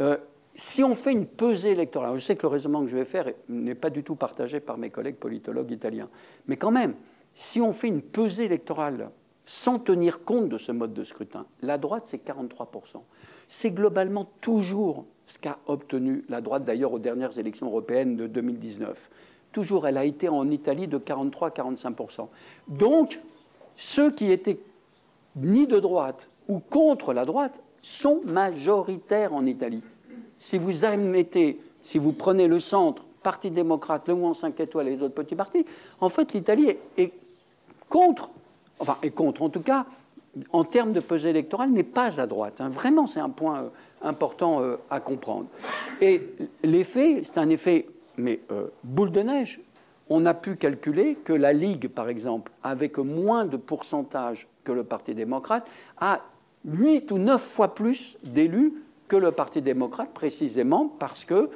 euh, 0.00 0.16
si 0.54 0.82
on 0.82 0.94
fait 0.94 1.12
une 1.12 1.26
pesée 1.26 1.70
électorale, 1.70 2.16
je 2.16 2.24
sais 2.24 2.36
que 2.36 2.42
le 2.42 2.48
raisonnement 2.48 2.82
que 2.82 2.88
je 2.88 2.96
vais 2.96 3.04
faire 3.04 3.26
n'est 3.48 3.74
pas 3.74 3.90
du 3.90 4.02
tout 4.02 4.16
partagé 4.16 4.60
par 4.60 4.78
mes 4.78 4.90
collègues 4.90 5.16
politologues 5.16 5.70
italiens, 5.70 6.08
mais 6.46 6.56
quand 6.56 6.70
même, 6.70 6.94
si 7.34 7.60
on 7.60 7.72
fait 7.72 7.88
une 7.88 8.02
pesée 8.02 8.46
électorale 8.46 9.10
sans 9.44 9.78
tenir 9.78 10.24
compte 10.24 10.48
de 10.48 10.58
ce 10.58 10.72
mode 10.72 10.92
de 10.92 11.04
scrutin, 11.04 11.46
la 11.62 11.78
droite, 11.78 12.06
c'est 12.06 12.22
43%. 12.26 13.00
C'est 13.48 13.70
globalement 13.70 14.28
toujours 14.40 15.06
ce 15.28 15.38
qu'a 15.38 15.58
obtenu 15.66 16.24
la 16.28 16.40
droite 16.40 16.64
d'ailleurs 16.64 16.92
aux 16.92 16.98
dernières 16.98 17.38
élections 17.38 17.66
européennes 17.66 18.16
de 18.16 18.26
2019. 18.26 19.10
Toujours, 19.52 19.86
elle 19.86 19.96
a 19.96 20.04
été 20.04 20.28
en 20.28 20.50
Italie 20.50 20.88
de 20.88 20.98
43-45%. 20.98 22.28
Donc, 22.68 23.20
ceux 23.76 24.10
qui 24.10 24.32
étaient 24.32 24.58
ni 25.36 25.66
de 25.66 25.78
droite 25.78 26.28
ou 26.48 26.58
contre 26.58 27.12
la 27.12 27.24
droite 27.24 27.60
sont 27.80 28.22
majoritaires 28.24 29.32
en 29.34 29.46
Italie. 29.46 29.82
Si 30.36 30.58
vous 30.58 30.84
admettez, 30.84 31.60
si 31.82 31.98
vous 31.98 32.12
prenez 32.12 32.48
le 32.48 32.58
centre, 32.58 33.04
Parti 33.22 33.50
démocrate, 33.50 34.06
le 34.08 34.14
Mouvement 34.14 34.32
5 34.32 34.58
étoiles 34.60 34.88
et 34.88 34.96
les 34.96 35.02
autres 35.02 35.14
petits 35.14 35.34
partis, 35.34 35.66
en 36.00 36.08
fait, 36.08 36.32
l'Italie 36.32 36.76
est, 36.96 37.12
contre, 37.88 38.30
enfin, 38.78 38.96
est 39.02 39.10
contre, 39.10 39.42
en 39.42 39.48
tout 39.48 39.60
cas, 39.60 39.86
en 40.52 40.64
termes 40.64 40.92
de 40.92 41.00
pesée 41.00 41.30
électorale, 41.30 41.70
n'est 41.70 41.82
pas 41.82 42.20
à 42.20 42.26
droite. 42.26 42.60
Hein. 42.60 42.68
Vraiment, 42.68 43.06
c'est 43.06 43.20
un 43.20 43.28
point 43.28 43.62
euh, 43.62 43.68
important 44.02 44.62
euh, 44.62 44.76
à 44.90 45.00
comprendre. 45.00 45.46
Et 46.00 46.22
l'effet, 46.62 47.22
c'est 47.24 47.38
un 47.38 47.48
effet, 47.48 47.86
mais 48.16 48.40
euh, 48.50 48.68
boule 48.84 49.10
de 49.10 49.20
neige. 49.20 49.60
On 50.08 50.24
a 50.26 50.34
pu 50.34 50.56
calculer 50.56 51.16
que 51.16 51.32
la 51.32 51.52
Ligue, 51.52 51.88
par 51.88 52.08
exemple, 52.08 52.50
avec 52.62 52.98
moins 52.98 53.44
de 53.44 53.56
pourcentage 53.56 54.48
que 54.64 54.72
le 54.72 54.84
Parti 54.84 55.14
démocrate, 55.14 55.68
a 55.98 56.22
8 56.64 57.10
ou 57.12 57.18
9 57.18 57.40
fois 57.40 57.74
plus 57.74 58.18
d'élus 58.22 58.72
que 59.06 59.16
le 59.16 59.32
Parti 59.32 59.60
démocrate, 59.60 60.10
précisément 60.12 60.88
parce 60.98 61.24
que 61.24 61.50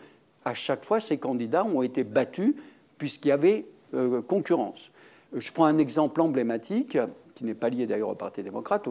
à 0.44 0.54
chaque 0.54 0.84
fois, 0.84 1.00
ces 1.00 1.18
candidats 1.18 1.64
ont 1.64 1.82
été 1.82 2.02
battus 2.02 2.54
puisqu'il 2.98 3.28
y 3.28 3.32
avait 3.32 3.66
concurrence. 4.26 4.90
Je 5.34 5.52
prends 5.52 5.66
un 5.66 5.78
exemple 5.78 6.20
emblématique 6.20 6.98
qui 7.34 7.44
n'est 7.44 7.54
pas 7.54 7.68
lié 7.68 7.86
d'ailleurs 7.86 8.08
au 8.08 8.14
Parti 8.14 8.42
démocrate, 8.42 8.88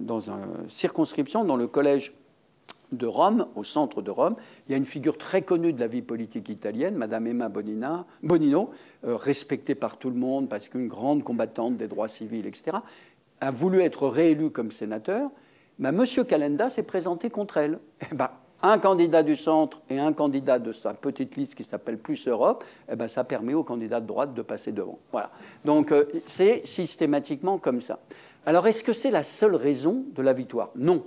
dans 0.00 0.30
une 0.30 0.68
circonscription, 0.68 1.44
dans 1.44 1.56
le 1.56 1.66
collège 1.66 2.12
de 2.92 3.06
Rome, 3.06 3.46
au 3.56 3.64
centre 3.64 4.02
de 4.02 4.10
Rome, 4.10 4.36
il 4.68 4.72
y 4.72 4.74
a 4.74 4.78
une 4.78 4.84
figure 4.84 5.18
très 5.18 5.42
connue 5.42 5.72
de 5.72 5.80
la 5.80 5.86
vie 5.86 6.02
politique 6.02 6.48
italienne, 6.48 6.96
Madame 6.96 7.26
Emma 7.26 7.48
Bonina, 7.48 8.06
Bonino, 8.22 8.70
euh, 9.04 9.16
respectée 9.16 9.74
par 9.74 9.96
tout 9.96 10.10
le 10.10 10.16
monde 10.16 10.48
parce 10.48 10.68
qu'une 10.68 10.88
grande 10.88 11.24
combattante 11.24 11.76
des 11.76 11.88
droits 11.88 12.08
civils, 12.08 12.46
etc., 12.46 12.78
a 13.40 13.50
voulu 13.50 13.80
être 13.82 14.08
réélue 14.08 14.50
comme 14.50 14.70
sénateur. 14.70 15.30
Mais 15.78 15.92
Monsieur 15.92 16.24
Calenda 16.24 16.70
s'est 16.70 16.84
présenté 16.84 17.30
contre 17.30 17.56
elle. 17.56 17.78
Eh 18.10 18.14
ben, 18.14 18.30
un 18.62 18.78
candidat 18.78 19.22
du 19.22 19.36
centre 19.36 19.82
et 19.90 19.98
un 19.98 20.14
candidat 20.14 20.58
de 20.58 20.72
sa 20.72 20.94
petite 20.94 21.36
liste 21.36 21.54
qui 21.54 21.64
s'appelle 21.64 21.98
Plus 21.98 22.26
Europe, 22.26 22.64
eh 22.90 22.96
ben, 22.96 23.08
ça 23.08 23.22
permet 23.22 23.52
aux 23.52 23.62
candidats 23.62 24.00
de 24.00 24.06
droite 24.06 24.32
de 24.32 24.40
passer 24.40 24.72
devant. 24.72 24.98
Voilà. 25.12 25.30
Donc 25.66 25.92
euh, 25.92 26.04
c'est 26.24 26.66
systématiquement 26.66 27.58
comme 27.58 27.82
ça. 27.82 27.98
Alors 28.46 28.66
est-ce 28.66 28.82
que 28.82 28.94
c'est 28.94 29.10
la 29.10 29.22
seule 29.22 29.54
raison 29.54 30.04
de 30.14 30.22
la 30.22 30.32
victoire? 30.32 30.70
Non. 30.76 31.04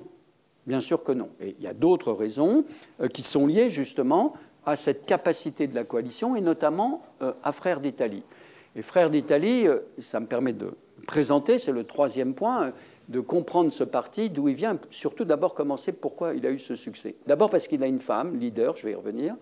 Bien 0.68 0.82
sûr 0.82 1.04
que 1.04 1.12
non. 1.12 1.30
Et 1.40 1.56
il 1.58 1.64
y 1.64 1.68
a 1.68 1.74
d'autres 1.74 2.12
raisons 2.12 2.66
euh, 3.02 3.08
qui 3.08 3.24
sont 3.24 3.48
liées 3.48 3.70
justement 3.70 4.34
à 4.66 4.76
cette 4.76 5.06
capacité 5.06 5.66
de 5.66 5.74
la 5.74 5.86
coalition 5.86 6.36
et 6.36 6.42
notamment 6.42 7.02
euh, 7.22 7.34
à 7.44 7.52
Frères 7.52 7.80
d'Italie. 7.80 8.24
Et 8.76 8.84
Frères 8.84 9.10
d'Italie, 9.10 9.66
ça 9.98 10.20
me 10.20 10.28
permet 10.28 10.54
de 10.54 10.72
présenter, 11.08 11.58
c'est 11.58 11.72
le 11.72 11.84
troisième 11.84 12.36
point 12.36 12.74
de 13.10 13.20
comprendre 13.20 13.72
ce 13.72 13.84
parti, 13.84 14.30
d'où 14.30 14.50
il 14.50 14.56
vient, 14.56 14.78
surtout 14.92 15.24
d'abord 15.24 15.54
commencer 15.54 15.94
pourquoi 15.94 16.34
il 16.34 16.46
a 16.46 16.52
eu 16.52 16.60
ce 16.60 16.76
succès. 16.76 17.16
D'abord 17.26 17.50
parce 17.50 17.68
qu'il 17.68 17.82
a 17.84 17.88
une 17.88 18.00
femme, 18.00 18.38
leader, 18.38 18.76
je 18.76 18.84
vais 18.84 18.92
y 18.92 18.96
revenir, 18.96 19.36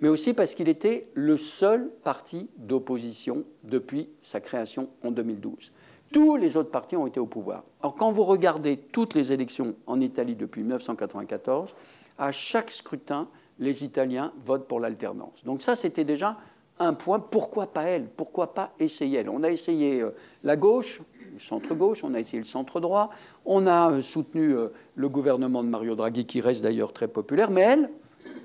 mais 0.00 0.08
aussi 0.08 0.34
parce 0.34 0.54
qu'il 0.54 0.68
était 0.68 1.06
le 1.14 1.36
seul 1.36 1.88
parti 2.02 2.48
d'opposition 2.56 3.44
depuis 3.62 4.08
sa 4.20 4.40
création 4.40 4.90
en 5.04 5.12
2012. 5.12 5.72
Tous 6.12 6.36
les 6.36 6.56
autres 6.56 6.70
partis 6.70 6.96
ont 6.96 7.06
été 7.06 7.18
au 7.18 7.26
pouvoir. 7.26 7.64
Alors 7.80 7.94
quand 7.94 8.12
vous 8.12 8.24
regardez 8.24 8.76
toutes 8.76 9.14
les 9.14 9.32
élections 9.32 9.74
en 9.86 10.00
Italie 10.00 10.34
depuis 10.34 10.62
1994, 10.62 11.74
à 12.18 12.32
chaque 12.32 12.70
scrutin, 12.70 13.28
les 13.58 13.84
Italiens 13.84 14.32
votent 14.38 14.66
pour 14.66 14.80
l'alternance. 14.80 15.44
Donc 15.44 15.62
ça, 15.62 15.74
c'était 15.76 16.04
déjà 16.04 16.36
un 16.78 16.94
point. 16.94 17.18
Pourquoi 17.18 17.66
pas 17.66 17.84
elle? 17.84 18.06
Pourquoi 18.08 18.54
pas 18.54 18.72
essayer 18.78 19.20
elle? 19.20 19.28
On 19.28 19.42
a 19.42 19.50
essayé 19.50 20.00
euh, 20.00 20.10
la 20.42 20.56
gauche, 20.56 21.00
centre-gauche, 21.38 22.04
on 22.04 22.14
a 22.14 22.20
essayé 22.20 22.38
le 22.38 22.44
centre-droit, 22.44 23.10
on 23.44 23.66
a 23.66 23.90
euh, 23.90 24.02
soutenu 24.02 24.54
euh, 24.54 24.68
le 24.94 25.08
gouvernement 25.08 25.62
de 25.62 25.68
Mario 25.68 25.94
Draghi, 25.94 26.26
qui 26.26 26.40
reste 26.40 26.62
d'ailleurs 26.62 26.92
très 26.92 27.08
populaire, 27.08 27.50
mais 27.50 27.62
elle, 27.62 27.90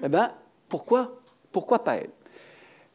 eh 0.04 0.10
ben, 0.10 0.32
pourquoi, 0.70 1.20
pourquoi 1.52 1.84
pas 1.84 1.96
elle? 1.96 2.10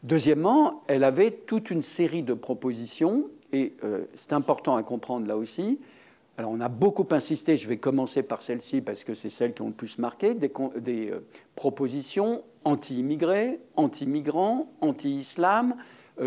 Deuxièmement, 0.03 0.83
elle 0.89 1.05
avait 1.05 1.31
toute 1.31 1.71
une 1.71 1.83
série 1.83 2.23
de 2.23 2.35
propositions, 2.35 3.27
et 3.53 3.75
euh, 3.85 4.05
c'est 4.15 4.33
important 4.33 4.77
à 4.77 4.83
comprendre 4.83 5.27
là 5.27 5.37
aussi. 5.37 5.79
Alors, 6.39 6.51
on 6.51 6.61
a 6.61 6.69
beaucoup 6.69 7.07
insisté, 7.11 7.57
je 7.57 7.69
vais 7.69 7.77
commencer 7.77 8.23
par 8.23 8.41
celle-ci 8.41 8.81
parce 8.81 9.05
que 9.05 9.15
c'est 9.15 9.31
celle 9.31 9.53
qui 9.53 9.63
ont 9.63 9.69
le 9.69 9.73
plus 9.73 9.99
marqué, 9.99 10.35
des, 10.35 10.51
des 10.81 11.13
propositions 11.55 12.43
anti-immigrés, 12.65 13.61
anti-migrants, 13.77 14.73
anti-islam, 14.81 15.77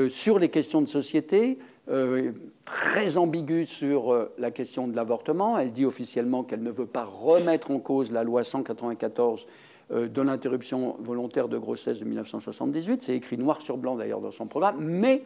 sur 0.09 0.37
les 0.37 0.49
questions 0.49 0.81
de 0.81 0.87
société, 0.87 1.57
euh, 1.87 2.31
très 2.63 3.17
ambiguë 3.17 3.67
sur 3.67 4.11
euh, 4.11 4.33
la 4.39 4.49
question 4.49 4.87
de 4.87 4.95
l'avortement. 4.95 5.59
Elle 5.59 5.71
dit 5.71 5.85
officiellement 5.85 6.43
qu'elle 6.43 6.63
ne 6.63 6.71
veut 6.71 6.87
pas 6.87 7.03
remettre 7.03 7.69
en 7.69 7.77
cause 7.77 8.11
la 8.11 8.23
loi 8.23 8.43
194 8.43 9.45
euh, 9.91 10.07
de 10.07 10.21
l'interruption 10.23 10.97
volontaire 10.99 11.47
de 11.47 11.59
grossesse 11.59 11.99
de 11.99 12.05
1978. 12.05 13.03
C'est 13.03 13.15
écrit 13.15 13.37
noir 13.37 13.61
sur 13.61 13.77
blanc 13.77 13.95
d'ailleurs 13.95 14.19
dans 14.19 14.31
son 14.31 14.47
programme, 14.47 14.77
mais 14.79 15.25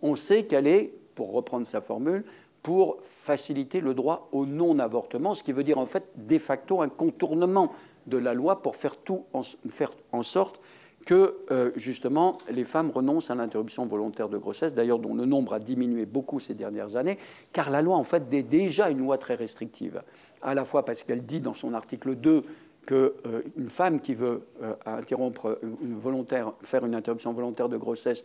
on 0.00 0.16
sait 0.16 0.44
qu'elle 0.44 0.66
est, 0.66 0.92
pour 1.14 1.32
reprendre 1.32 1.66
sa 1.66 1.80
formule, 1.80 2.24
pour 2.62 2.98
faciliter 3.02 3.80
le 3.80 3.94
droit 3.94 4.28
au 4.32 4.46
non-avortement, 4.46 5.34
ce 5.34 5.42
qui 5.42 5.52
veut 5.52 5.64
dire 5.64 5.78
en 5.78 5.86
fait 5.86 6.04
de 6.16 6.38
facto 6.38 6.80
un 6.80 6.88
contournement 6.88 7.72
de 8.06 8.18
la 8.18 8.34
loi 8.34 8.62
pour 8.62 8.76
faire 8.76 8.96
tout 8.96 9.24
en 9.32 10.22
sorte 10.22 10.60
que 11.04 11.38
euh, 11.50 11.70
justement 11.76 12.38
les 12.50 12.64
femmes 12.64 12.90
renoncent 12.90 13.30
à 13.30 13.34
l'interruption 13.34 13.86
volontaire 13.86 14.28
de 14.28 14.38
grossesse, 14.38 14.74
d'ailleurs 14.74 14.98
dont 14.98 15.14
le 15.14 15.24
nombre 15.24 15.54
a 15.54 15.58
diminué 15.58 16.06
beaucoup 16.06 16.38
ces 16.38 16.54
dernières 16.54 16.96
années, 16.96 17.18
car 17.52 17.70
la 17.70 17.82
loi 17.82 17.96
en 17.96 18.04
fait 18.04 18.32
est 18.32 18.42
déjà 18.42 18.90
une 18.90 18.98
loi 18.98 19.18
très 19.18 19.34
restrictive, 19.34 20.02
à 20.42 20.54
la 20.54 20.64
fois 20.64 20.84
parce 20.84 21.02
qu'elle 21.02 21.24
dit 21.24 21.40
dans 21.40 21.54
son 21.54 21.74
article 21.74 22.14
2 22.14 22.44
qu'une 22.86 22.96
euh, 23.26 23.42
femme 23.68 24.00
qui 24.00 24.14
veut 24.14 24.42
euh, 24.62 24.74
interrompre 24.86 25.58
volontaire, 25.82 26.52
faire 26.62 26.84
une 26.84 26.94
interruption 26.94 27.32
volontaire 27.32 27.68
de 27.68 27.76
grossesse 27.76 28.24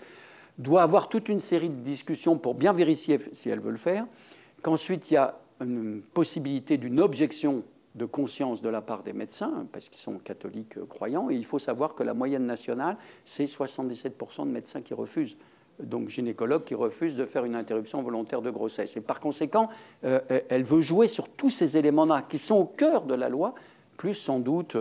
doit 0.57 0.81
avoir 0.81 1.09
toute 1.09 1.29
une 1.29 1.39
série 1.39 1.69
de 1.69 1.81
discussions 1.81 2.37
pour 2.37 2.55
bien 2.55 2.73
vérifier 2.73 3.19
si 3.33 3.49
elle 3.49 3.59
veut 3.59 3.71
le 3.71 3.77
faire, 3.77 4.05
qu'ensuite 4.61 5.11
il 5.11 5.15
y 5.15 5.17
a 5.17 5.39
une 5.61 6.01
possibilité 6.01 6.77
d'une 6.77 6.99
objection 6.99 7.63
de 7.95 8.05
conscience 8.05 8.61
de 8.61 8.69
la 8.69 8.81
part 8.81 9.01
des 9.03 9.13
médecins, 9.13 9.65
parce 9.71 9.89
qu'ils 9.89 9.99
sont 9.99 10.19
catholiques 10.19 10.77
euh, 10.77 10.85
croyants, 10.85 11.29
et 11.31 11.35
il 11.35 11.45
faut 11.45 11.57
savoir 11.57 11.95
que 11.95 12.03
la 12.03 12.13
moyenne 12.13 12.45
nationale, 12.45 12.95
c'est 13.25 13.45
77% 13.45 14.45
de 14.45 14.51
médecins 14.51 14.81
qui 14.81 14.93
refusent 14.93 15.35
donc 15.79 16.09
gynécologues 16.09 16.63
qui 16.63 16.75
refusent 16.75 17.15
de 17.15 17.25
faire 17.25 17.45
une 17.45 17.55
interruption 17.55 18.01
volontaire 18.01 18.41
de 18.41 18.49
grossesse. 18.49 18.97
Et 18.97 19.01
par 19.01 19.19
conséquent, 19.19 19.69
euh, 20.05 20.19
elle 20.49 20.63
veut 20.63 20.81
jouer 20.81 21.07
sur 21.07 21.29
tous 21.29 21.49
ces 21.49 21.77
éléments-là 21.77 22.23
qui 22.27 22.39
sont 22.39 22.55
au 22.55 22.65
cœur 22.65 23.03
de 23.03 23.13
la 23.13 23.29
loi, 23.29 23.53
plus 23.95 24.15
sans 24.15 24.39
doute 24.39 24.77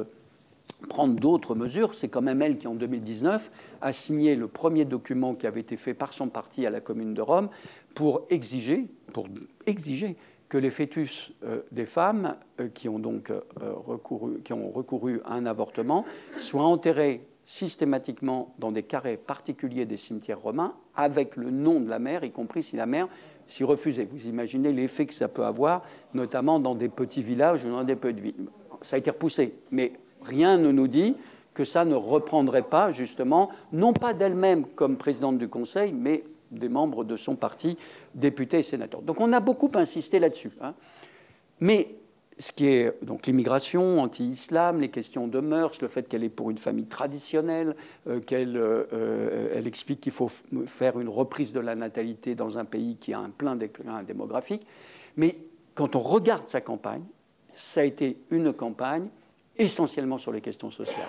prendre 0.89 1.15
d'autres 1.19 1.55
mesures. 1.55 1.95
C'est 1.95 2.09
quand 2.09 2.23
même 2.23 2.43
elle 2.43 2.59
qui, 2.59 2.67
en 2.67 2.75
2019, 2.75 3.51
a 3.81 3.93
signé 3.93 4.37
le 4.37 4.49
premier 4.49 4.85
document 4.85 5.35
qui 5.35 5.47
avait 5.47 5.61
été 5.61 5.77
fait 5.77 5.95
par 5.95 6.13
son 6.13 6.29
parti 6.29 6.67
à 6.67 6.71
la 6.71 6.81
Commune 6.81 7.15
de 7.15 7.23
Rome 7.23 7.49
pour 7.95 8.27
exiger, 8.31 8.87
pour 9.13 9.27
exiger 9.67 10.17
que 10.49 10.59
les 10.59 10.71
fœtus 10.71 11.33
euh, 11.45 11.63
des 11.73 11.87
femmes 11.87 12.37
euh, 12.61 12.69
qui 12.69 12.89
ont 12.89 12.99
donc 12.99 13.31
euh, 13.31 13.41
recouru, 13.61 14.41
qui 14.43 14.53
ont 14.53 14.71
recouru 14.71 15.21
à 15.25 15.35
un 15.35 15.47
avortement 15.47 16.05
soient 16.37 16.65
enterrés 16.65 17.27
systématiquement 17.45 18.55
dans 18.59 18.73
des 18.73 18.83
carrés 18.83 19.17
particuliers 19.17 19.87
des 19.87 19.97
cimetières 19.97 20.41
romains 20.41 20.75
avec 20.95 21.37
le 21.37 21.51
nom 21.51 21.81
de 21.81 21.89
la 21.89 21.99
mère, 21.99 22.25
y 22.25 22.31
compris 22.31 22.63
si 22.63 22.77
la 22.77 22.87
mère 22.87 23.09
s'y 23.47 23.65
refusait. 23.65 24.09
Vous 24.11 24.27
imaginez 24.27 24.73
l'effet 24.73 25.07
que 25.07 25.15
ça 25.15 25.29
peut 25.29 25.45
avoir, 25.45 25.83
notamment 26.15 26.59
dans 26.59 26.75
des 26.75 26.89
petits 26.89 27.23
villages 27.23 27.65
ou 27.65 27.71
dans 27.71 27.85
des 27.85 27.97
petites 27.97 28.21
villes. 28.21 28.47
Ça 28.83 28.97
a 28.97 28.99
été 28.99 29.11
repoussé, 29.11 29.55
mais 29.71 29.93
rien 30.27 30.59
ne 30.59 30.71
nous 30.71 30.89
dit 30.89 31.17
que 31.55 31.65
ça 31.65 31.85
ne 31.85 31.95
reprendrait 31.95 32.63
pas, 32.63 32.91
justement, 32.91 33.51
non 33.73 33.93
pas 33.93 34.13
d'elle-même 34.13 34.67
comme 34.67 34.97
présidente 34.97 35.39
du 35.39 35.49
Conseil, 35.49 35.93
mais 35.93 36.25
des 36.51 36.69
membres 36.69 37.05
de 37.05 37.17
son 37.17 37.37
parti, 37.37 37.77
députés 38.15 38.59
et 38.59 38.63
sénateurs. 38.63 39.03
Donc 39.03 39.21
on 39.21 39.33
a 39.33 39.41
beaucoup 39.41 39.71
insisté 39.75 40.21
là-dessus. 40.21 40.53
Hein. 40.61 40.75
Mais 41.61 41.97
ce 42.39 42.53
qui 42.53 42.67
est 42.67 43.03
donc 43.03 43.27
l'immigration, 43.27 44.01
anti-islam, 44.01 44.81
les 44.81 44.91
questions 44.91 45.27
de 45.27 45.41
mœurs, 45.41 45.81
le 45.81 45.89
fait 45.89 46.07
qu'elle 46.07 46.25
est 46.25 46.29
pour 46.29 46.51
une 46.51 46.59
famille 46.59 46.87
traditionnelle, 46.87 47.75
euh, 48.07 48.21
qu'elle 48.21 48.57
euh, 48.57 49.51
elle 49.55 49.67
explique 49.67 50.01
qu'il 50.01 50.13
faut 50.13 50.29
faire 50.67 51.01
une 51.01 51.09
reprise 51.09 51.53
de 51.53 51.61
la 51.61 51.75
natalité 51.75 52.35
dans 52.35 52.59
un 52.59 52.65
pays 52.65 52.97
qui 52.97 53.15
a 53.15 53.21
un 53.21 53.31
plein 53.31 53.57
déclin 53.57 54.03
démographique. 54.03 54.67
Mais 55.17 55.39
quand 55.75 55.97
on 55.97 56.01
regarde 56.01 56.47
sa 56.47 56.61
campagne, 56.61 57.05
ça 57.53 57.81
a 57.81 57.85
été 57.85 58.19
une 58.31 58.53
campagne 58.53 59.09
essentiellement 59.59 60.19
sur 60.19 60.33
les 60.33 60.41
questions 60.41 60.71
sociales 60.71 61.07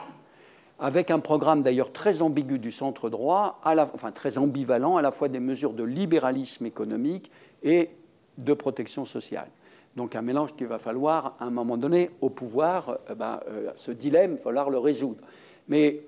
avec 0.79 1.11
un 1.11 1.19
programme 1.19 1.63
d'ailleurs 1.63 1.91
très 1.91 2.21
ambigu 2.21 2.59
du 2.59 2.71
centre 2.71 3.09
droit, 3.09 3.59
à 3.63 3.75
la, 3.75 3.89
enfin 3.93 4.11
très 4.11 4.37
ambivalent, 4.37 4.97
à 4.97 5.01
la 5.01 5.11
fois 5.11 5.27
des 5.27 5.39
mesures 5.39 5.73
de 5.73 5.83
libéralisme 5.83 6.65
économique 6.65 7.31
et 7.63 7.89
de 8.37 8.53
protection 8.53 9.05
sociale. 9.05 9.47
Donc 9.95 10.15
un 10.15 10.21
mélange 10.21 10.55
qu'il 10.55 10.67
va 10.67 10.77
falloir, 10.77 11.35
à 11.39 11.45
un 11.45 11.49
moment 11.49 11.77
donné, 11.77 12.11
au 12.21 12.29
pouvoir, 12.29 12.99
euh, 13.09 13.15
ben, 13.15 13.39
euh, 13.49 13.71
ce 13.75 13.91
dilemme, 13.91 14.33
il 14.33 14.37
va 14.37 14.43
falloir 14.43 14.69
le 14.69 14.77
résoudre. 14.77 15.21
Mais 15.67 16.03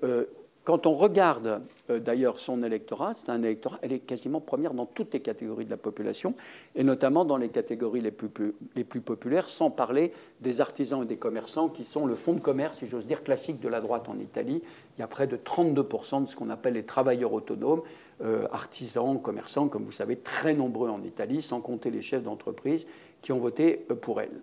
quand 0.64 0.86
on 0.86 0.94
regarde 0.94 1.62
euh, 1.88 1.98
d'ailleurs 1.98 2.38
son 2.38 2.62
électorat, 2.62 3.14
c'est 3.14 3.30
un 3.30 3.42
électorat, 3.42 3.78
elle 3.82 3.92
est 3.92 4.00
quasiment 4.00 4.40
première 4.40 4.74
dans 4.74 4.84
toutes 4.84 5.14
les 5.14 5.20
catégories 5.20 5.64
de 5.64 5.70
la 5.70 5.78
population, 5.78 6.34
et 6.74 6.84
notamment 6.84 7.24
dans 7.24 7.38
les 7.38 7.48
catégories 7.48 8.02
les 8.02 8.10
plus, 8.10 9.00
populaires, 9.00 9.48
sans 9.48 9.70
parler 9.70 10.12
des 10.40 10.60
artisans 10.60 11.02
et 11.02 11.06
des 11.06 11.16
commerçants, 11.16 11.68
qui 11.68 11.82
sont 11.82 12.06
le 12.06 12.14
fonds 12.14 12.34
de 12.34 12.40
commerce, 12.40 12.78
si 12.78 12.88
j'ose 12.88 13.06
dire, 13.06 13.24
classique 13.24 13.60
de 13.60 13.68
la 13.68 13.80
droite 13.80 14.08
en 14.08 14.18
Italie. 14.18 14.62
Il 14.96 15.00
y 15.00 15.04
a 15.04 15.06
près 15.06 15.26
de 15.26 15.36
32% 15.36 16.24
de 16.24 16.28
ce 16.28 16.36
qu'on 16.36 16.50
appelle 16.50 16.74
les 16.74 16.84
travailleurs 16.84 17.32
autonomes, 17.32 17.82
euh, 18.22 18.46
artisans, 18.52 19.20
commerçants, 19.20 19.68
comme 19.68 19.84
vous 19.84 19.92
savez, 19.92 20.16
très 20.16 20.52
nombreux 20.54 20.90
en 20.90 21.02
Italie, 21.02 21.40
sans 21.40 21.60
compter 21.60 21.90
les 21.90 22.02
chefs 22.02 22.22
d'entreprise 22.22 22.86
qui 23.22 23.32
ont 23.32 23.38
voté 23.38 23.86
euh, 23.90 23.94
pour 23.94 24.20
elle, 24.20 24.42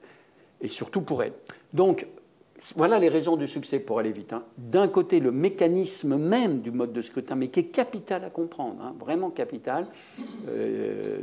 et 0.61 0.67
surtout 0.67 1.01
pour 1.01 1.21
elle. 1.21 1.33
Donc, 1.73 2.07
voilà 2.75 2.97
les 2.97 3.09
raisons 3.09 3.35
du 3.35 3.47
succès 3.47 3.79
pour 3.79 3.99
aller 3.99 4.11
vite. 4.11 4.33
Hein. 4.33 4.43
D'un 4.57 4.87
côté, 4.87 5.19
le 5.19 5.31
mécanisme 5.31 6.17
même 6.17 6.61
du 6.61 6.71
mode 6.71 6.91
de 6.91 7.01
scrutin, 7.01 7.35
mais 7.35 7.49
qui 7.49 7.59
est 7.59 7.65
capital 7.65 8.23
à 8.23 8.29
comprendre, 8.29 8.81
hein, 8.81 8.95
vraiment 8.99 9.29
capital. 9.29 9.87
Euh, 10.49 11.19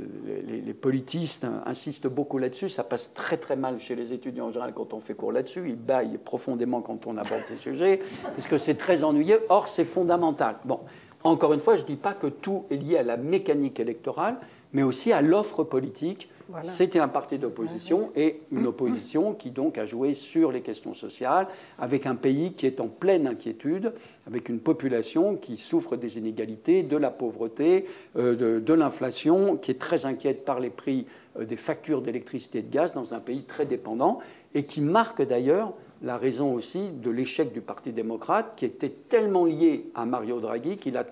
les, 0.46 0.74
politistes 0.74 1.46
insistent 1.66 2.08
beaucoup 2.08 2.38
là-dessus. 2.38 2.68
Ça 2.68 2.84
passe 2.84 3.14
très 3.14 3.36
très 3.36 3.56
mal 3.56 3.78
chez 3.80 3.94
les 3.94 4.12
étudiants 4.12 4.46
en 4.46 4.50
général 4.50 4.74
quand 4.74 4.92
on 4.92 5.00
fait 5.00 5.14
cours 5.14 5.32
là-dessus. 5.32 5.68
Ils 5.68 5.76
baillent 5.76 6.18
profondément 6.24 6.82
quand 6.82 7.06
on 7.06 7.16
aborde 7.16 7.42
ces 7.48 7.56
sujets, 7.56 8.00
parce 8.22 8.46
que 8.46 8.58
c'est 8.58 8.74
très 8.74 9.02
ennuyeux. 9.02 9.40
Or, 9.48 9.68
c'est 9.68 9.84
fondamental. 9.84 10.56
Bon, 10.64 10.80
encore 11.24 11.52
une 11.52 11.60
fois, 11.60 11.76
je 11.76 11.82
ne 11.82 11.86
dis 11.86 11.96
pas 11.96 12.12
que 12.12 12.26
tout 12.26 12.66
est 12.70 12.76
lié 12.76 12.98
à 12.98 13.02
la 13.02 13.16
mécanique 13.16 13.80
électorale, 13.80 14.36
mais 14.72 14.82
aussi 14.82 15.12
à 15.12 15.22
l'offre 15.22 15.64
politique 15.64 16.28
c'était 16.62 16.98
un 16.98 17.08
parti 17.08 17.38
d'opposition 17.38 18.10
et 18.14 18.40
une 18.52 18.66
opposition 18.66 19.32
qui 19.34 19.50
donc 19.50 19.78
a 19.78 19.86
joué 19.86 20.14
sur 20.14 20.52
les 20.52 20.60
questions 20.60 20.94
sociales, 20.94 21.46
avec 21.78 22.06
un 22.06 22.14
pays 22.14 22.52
qui 22.52 22.66
est 22.66 22.80
en 22.80 22.88
pleine 22.88 23.26
inquiétude, 23.26 23.92
avec 24.26 24.48
une 24.48 24.60
population 24.60 25.36
qui 25.36 25.56
souffre 25.56 25.96
des 25.96 26.18
inégalités, 26.18 26.82
de 26.82 26.96
la 26.96 27.10
pauvreté, 27.10 27.86
euh, 28.16 28.60
de, 28.60 28.74
l'inflation, 28.74 29.56
qui 29.56 29.70
est 29.70 29.80
très 29.80 30.06
inquiète 30.06 30.44
par 30.44 30.60
les 30.60 30.70
prix 30.70 31.06
euh, 31.38 31.44
des 31.44 31.56
factures 31.56 32.02
d'électricité 32.02 32.58
et 32.58 32.62
de 32.62 32.70
gaz 32.70 32.94
dans 32.94 33.14
un 33.14 33.20
pays 33.20 33.42
très 33.42 33.66
dépendant 33.66 34.18
et 34.54 34.64
qui 34.64 34.80
marque 34.80 35.22
d'ailleurs 35.22 35.72
la 36.02 36.18
raison 36.18 36.52
aussi 36.52 36.90
de 36.90 37.10
l'échec 37.10 37.52
du 37.52 37.60
Parti 37.60 37.92
démocrate, 37.92 38.52
qui 38.56 38.66
était 38.66 38.90
tellement 38.90 39.46
lié 39.46 39.86
à 39.94 40.04
Mario 40.04 40.40
Draghi 40.40 40.76
qu'il 40.76 40.96
a, 40.96 41.06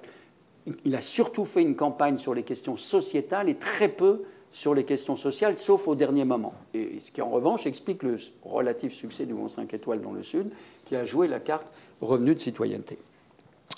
il 0.84 0.94
a 0.94 1.00
surtout 1.00 1.44
fait 1.44 1.62
une 1.62 1.76
campagne 1.76 2.18
sur 2.18 2.34
les 2.34 2.42
questions 2.42 2.76
sociétales 2.76 3.48
et 3.48 3.54
très 3.54 3.88
peu 3.88 4.22
sur 4.52 4.74
les 4.74 4.84
questions 4.84 5.16
sociales, 5.16 5.56
sauf 5.56 5.88
au 5.88 5.94
dernier 5.94 6.24
moment. 6.24 6.54
Et 6.74 7.00
ce 7.00 7.10
qui, 7.10 7.22
en 7.22 7.30
revanche, 7.30 7.66
explique 7.66 8.02
le 8.02 8.16
relatif 8.44 8.92
succès 8.92 9.24
du 9.24 9.32
Mont 9.32 9.48
5 9.48 9.72
étoiles 9.74 10.02
dans 10.02 10.12
le 10.12 10.22
Sud, 10.22 10.50
qui 10.84 10.94
a 10.94 11.04
joué 11.04 11.26
la 11.26 11.40
carte 11.40 11.72
revenu 12.00 12.34
de 12.34 12.38
citoyenneté. 12.38 12.98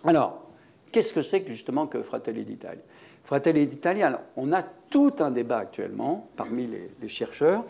Alors, 0.04 0.42
qu'est-ce 0.90 1.12
que 1.12 1.22
c'est 1.22 1.46
justement 1.46 1.86
que 1.86 2.02
Fratelli 2.02 2.44
d'Italia 2.44 2.82
Fratelli 3.22 3.66
d'Italia, 3.66 4.20
on 4.36 4.52
a 4.52 4.62
tout 4.62 5.14
un 5.20 5.30
débat 5.30 5.58
actuellement 5.58 6.28
parmi 6.36 6.66
les, 6.66 6.90
les 7.00 7.08
chercheurs, 7.08 7.64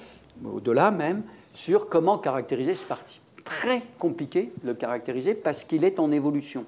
au-delà 0.45 0.91
même, 0.91 1.23
sur 1.53 1.89
comment 1.89 2.19
caractériser 2.19 2.75
ce 2.75 2.87
parti. 2.87 3.21
Très 3.45 3.83
compliqué 3.99 4.51
de 4.63 4.69
le 4.69 4.75
caractériser 4.75 5.35
parce 5.35 5.65
qu'il 5.65 5.85
est 5.85 6.01
en 6.01 6.11
évolution. 6.11 6.67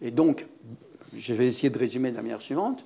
Et 0.00 0.10
donc, 0.10 0.46
je 1.14 1.34
vais 1.34 1.46
essayer 1.46 1.68
de 1.68 1.78
résumer 1.78 2.10
de 2.10 2.16
la 2.16 2.22
manière 2.22 2.40
suivante. 2.40 2.84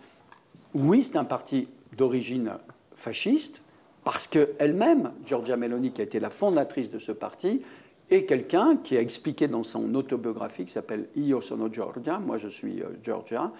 Oui, 0.74 1.04
c'est 1.04 1.18
un 1.18 1.24
parti 1.24 1.68
d'origine 1.96 2.52
fasciste, 2.98 3.62
parce 4.04 4.26
qu'elle-même, 4.26 5.12
Giorgia 5.24 5.56
Meloni, 5.56 5.92
qui 5.92 6.00
a 6.00 6.04
été 6.04 6.20
la 6.20 6.30
fondatrice 6.30 6.90
de 6.90 6.98
ce 6.98 7.12
parti, 7.12 7.62
est 8.10 8.24
quelqu'un 8.24 8.76
qui 8.82 8.96
a 8.96 9.00
expliqué 9.00 9.48
dans 9.48 9.62
son 9.62 9.94
autobiographie 9.94 10.64
qui 10.64 10.72
s'appelle 10.72 11.08
Io 11.16 11.40
sono 11.40 11.68
Giorgia, 11.70 12.18
moi 12.18 12.38
je 12.38 12.48
suis 12.48 12.80
euh, 12.80 12.86
Georgia, 13.02 13.52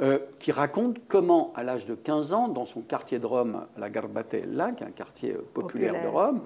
euh, 0.00 0.18
qui 0.38 0.52
raconte 0.52 0.98
comment, 1.08 1.52
à 1.56 1.64
l'âge 1.64 1.86
de 1.86 1.94
15 1.94 2.32
ans, 2.32 2.48
dans 2.48 2.66
son 2.66 2.82
quartier 2.82 3.18
de 3.18 3.26
Rome, 3.26 3.66
la 3.76 3.90
Garbatella, 3.90 4.70
qui 4.72 4.84
est 4.84 4.86
un 4.86 4.90
quartier 4.90 5.32
euh, 5.32 5.44
populaire, 5.52 6.00
de 6.04 6.08
Rome, 6.08 6.40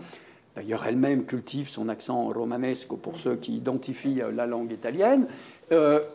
d'ailleurs 0.56 0.86
elle-même 0.86 1.26
cultive 1.26 1.68
son 1.68 1.88
accent 1.90 2.28
romanesque 2.28 2.94
pour 2.94 3.16
ceux 3.16 3.36
qui 3.36 3.56
identifient 3.56 4.22
la 4.34 4.46
langue 4.46 4.72
italienne, 4.72 5.26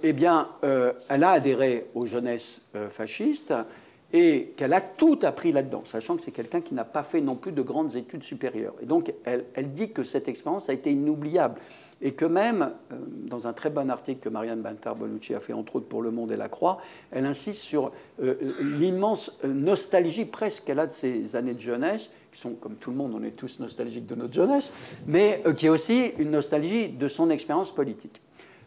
eh 0.03 0.11
bien, 0.11 0.49
elle 0.61 1.23
a 1.23 1.29
adhéré 1.29 1.85
aux 1.95 2.05
jeunesses 2.05 2.63
fascistes 2.89 3.53
et 4.13 4.53
qu'elle 4.55 4.73
a 4.73 4.81
tout 4.81 5.19
appris 5.23 5.51
là-dedans, 5.51 5.81
sachant 5.83 6.15
que 6.15 6.23
c'est 6.23 6.31
quelqu'un 6.31 6.61
qui 6.61 6.73
n'a 6.73 6.85
pas 6.85 7.03
fait 7.03 7.21
non 7.21 7.35
plus 7.35 7.51
de 7.51 7.61
grandes 7.61 7.95
études 7.95 8.23
supérieures. 8.23 8.75
Et 8.81 8.85
donc, 8.85 9.13
elle, 9.25 9.71
dit 9.73 9.91
que 9.91 10.03
cette 10.03 10.27
expérience 10.27 10.69
a 10.69 10.73
été 10.73 10.91
inoubliable. 10.91 11.59
Et 12.01 12.13
que 12.13 12.25
même, 12.25 12.71
euh, 12.91 12.95
dans 13.27 13.47
un 13.47 13.53
très 13.53 13.69
bon 13.69 13.89
article 13.89 14.19
que 14.19 14.29
Marianne 14.29 14.61
Bantar-Bonucci 14.61 15.33
a 15.33 15.39
fait, 15.39 15.53
entre 15.53 15.77
autres 15.77 15.87
pour 15.87 16.01
Le 16.01 16.11
Monde 16.11 16.31
et 16.31 16.37
la 16.37 16.49
Croix, 16.49 16.77
elle 17.11 17.25
insiste 17.25 17.61
sur 17.61 17.93
euh, 18.21 18.35
l'immense 18.61 19.31
euh, 19.43 19.47
nostalgie 19.47 20.25
presque 20.25 20.65
qu'elle 20.65 20.79
a 20.79 20.87
de 20.87 20.91
ses 20.91 21.35
années 21.35 21.53
de 21.53 21.61
jeunesse, 21.61 22.11
qui 22.31 22.39
sont, 22.39 22.53
comme 22.53 22.75
tout 22.75 22.91
le 22.91 22.97
monde, 22.97 23.13
on 23.15 23.23
est 23.23 23.31
tous 23.31 23.59
nostalgiques 23.59 24.05
de 24.07 24.15
notre 24.15 24.33
jeunesse, 24.33 24.73
mais 25.07 25.41
qui 25.57 25.67
est 25.67 25.69
aussi 25.69 26.11
une 26.19 26.31
nostalgie 26.31 26.89
de 26.89 27.07
son 27.07 27.29
expérience 27.29 27.73
politique. 27.73 28.21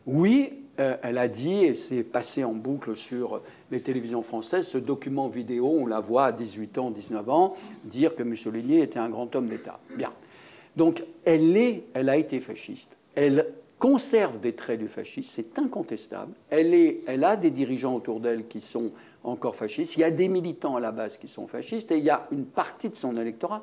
Oui, 0.06 0.57
elle 0.78 1.18
a 1.18 1.28
dit, 1.28 1.64
et 1.64 1.74
c'est 1.74 2.02
passé 2.02 2.44
en 2.44 2.52
boucle 2.52 2.96
sur 2.96 3.40
les 3.70 3.80
télévisions 3.80 4.22
françaises, 4.22 4.68
ce 4.68 4.78
document 4.78 5.26
vidéo, 5.26 5.66
on 5.80 5.86
la 5.86 6.00
voit 6.00 6.26
à 6.26 6.32
18 6.32 6.78
ans, 6.78 6.90
19 6.90 7.28
ans, 7.30 7.54
dire 7.84 8.14
que 8.14 8.22
Mussolini 8.22 8.80
était 8.80 8.98
un 8.98 9.08
grand 9.08 9.34
homme 9.34 9.48
d'État. 9.48 9.80
Bien. 9.96 10.12
Donc, 10.76 11.02
elle, 11.24 11.56
est, 11.56 11.84
elle 11.94 12.08
a 12.08 12.16
été 12.16 12.40
fasciste. 12.40 12.96
Elle 13.14 13.46
conserve 13.78 14.40
des 14.40 14.54
traits 14.54 14.78
du 14.78 14.88
fascisme, 14.88 15.30
c'est 15.30 15.58
incontestable. 15.58 16.32
Elle, 16.50 16.74
est, 16.74 17.00
elle 17.06 17.24
a 17.24 17.36
des 17.36 17.50
dirigeants 17.50 17.94
autour 17.94 18.20
d'elle 18.20 18.46
qui 18.46 18.60
sont 18.60 18.90
encore 19.24 19.56
fascistes. 19.56 19.96
Il 19.96 20.00
y 20.00 20.04
a 20.04 20.10
des 20.10 20.28
militants 20.28 20.76
à 20.76 20.80
la 20.80 20.92
base 20.92 21.16
qui 21.16 21.28
sont 21.28 21.46
fascistes 21.46 21.90
et 21.92 21.98
il 21.98 22.04
y 22.04 22.10
a 22.10 22.26
une 22.32 22.44
partie 22.44 22.88
de 22.88 22.94
son 22.94 23.16
électorat 23.16 23.62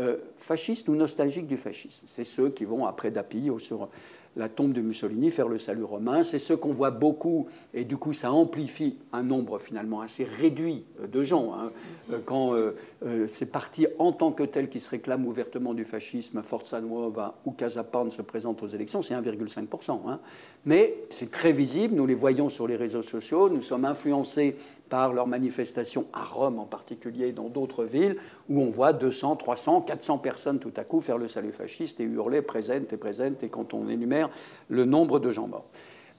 euh, 0.00 0.16
fasciste 0.36 0.88
ou 0.88 0.94
nostalgique 0.94 1.46
du 1.46 1.56
fascisme. 1.56 2.04
C'est 2.06 2.24
ceux 2.24 2.50
qui 2.50 2.64
vont 2.64 2.86
après 2.86 3.10
Dapio 3.10 3.58
sur 3.58 3.88
la 4.36 4.48
tombe 4.48 4.72
de 4.72 4.80
Mussolini, 4.80 5.30
faire 5.30 5.48
le 5.48 5.58
salut 5.58 5.84
romain. 5.84 6.22
C'est 6.22 6.38
ce 6.38 6.54
qu'on 6.54 6.72
voit 6.72 6.90
beaucoup, 6.90 7.46
et 7.74 7.84
du 7.84 7.96
coup 7.96 8.12
ça 8.12 8.32
amplifie 8.32 8.96
un 9.12 9.22
nombre 9.22 9.58
finalement 9.58 10.00
assez 10.00 10.24
réduit 10.24 10.84
de 11.06 11.22
gens. 11.22 11.52
Hein. 11.54 11.70
Euh, 12.12 12.18
quand 12.24 12.54
euh, 12.54 12.74
euh, 13.04 13.28
ces 13.28 13.46
partis 13.46 13.86
en 13.98 14.12
tant 14.12 14.32
que 14.32 14.42
tels 14.42 14.68
qui 14.68 14.80
se 14.80 14.88
réclament 14.88 15.26
ouvertement 15.26 15.74
du 15.74 15.84
fascisme, 15.84 16.42
Forza 16.42 16.80
Nuova 16.80 17.34
ou 17.44 17.52
Casapan 17.52 18.10
se 18.10 18.22
présentent 18.22 18.62
aux 18.62 18.68
élections, 18.68 19.02
c'est 19.02 19.14
1,5%. 19.14 20.00
Hein. 20.08 20.20
Mais 20.64 20.94
c'est 21.10 21.30
très 21.30 21.52
visible, 21.52 21.94
nous 21.94 22.06
les 22.06 22.14
voyons 22.14 22.48
sur 22.48 22.66
les 22.66 22.76
réseaux 22.76 23.02
sociaux, 23.02 23.50
nous 23.50 23.62
sommes 23.62 23.84
influencés 23.84 24.56
par 24.92 25.14
leurs 25.14 25.26
manifestations 25.26 26.04
à 26.12 26.22
Rome 26.22 26.58
en 26.58 26.66
particulier, 26.66 27.32
dans 27.32 27.48
d'autres 27.48 27.86
villes, 27.86 28.18
où 28.50 28.60
on 28.60 28.68
voit 28.68 28.92
200, 28.92 29.36
300, 29.36 29.80
400 29.80 30.18
personnes 30.18 30.58
tout 30.58 30.72
à 30.76 30.84
coup 30.84 31.00
faire 31.00 31.16
le 31.16 31.28
salut 31.28 31.50
fasciste 31.50 31.98
et 32.00 32.04
hurler 32.04 32.42
présente 32.42 32.92
et 32.92 32.98
présente, 32.98 33.42
et 33.42 33.48
quand 33.48 33.72
on 33.72 33.88
énumère 33.88 34.28
le 34.68 34.84
nombre 34.84 35.18
de 35.18 35.32
gens 35.32 35.48
morts. 35.48 35.64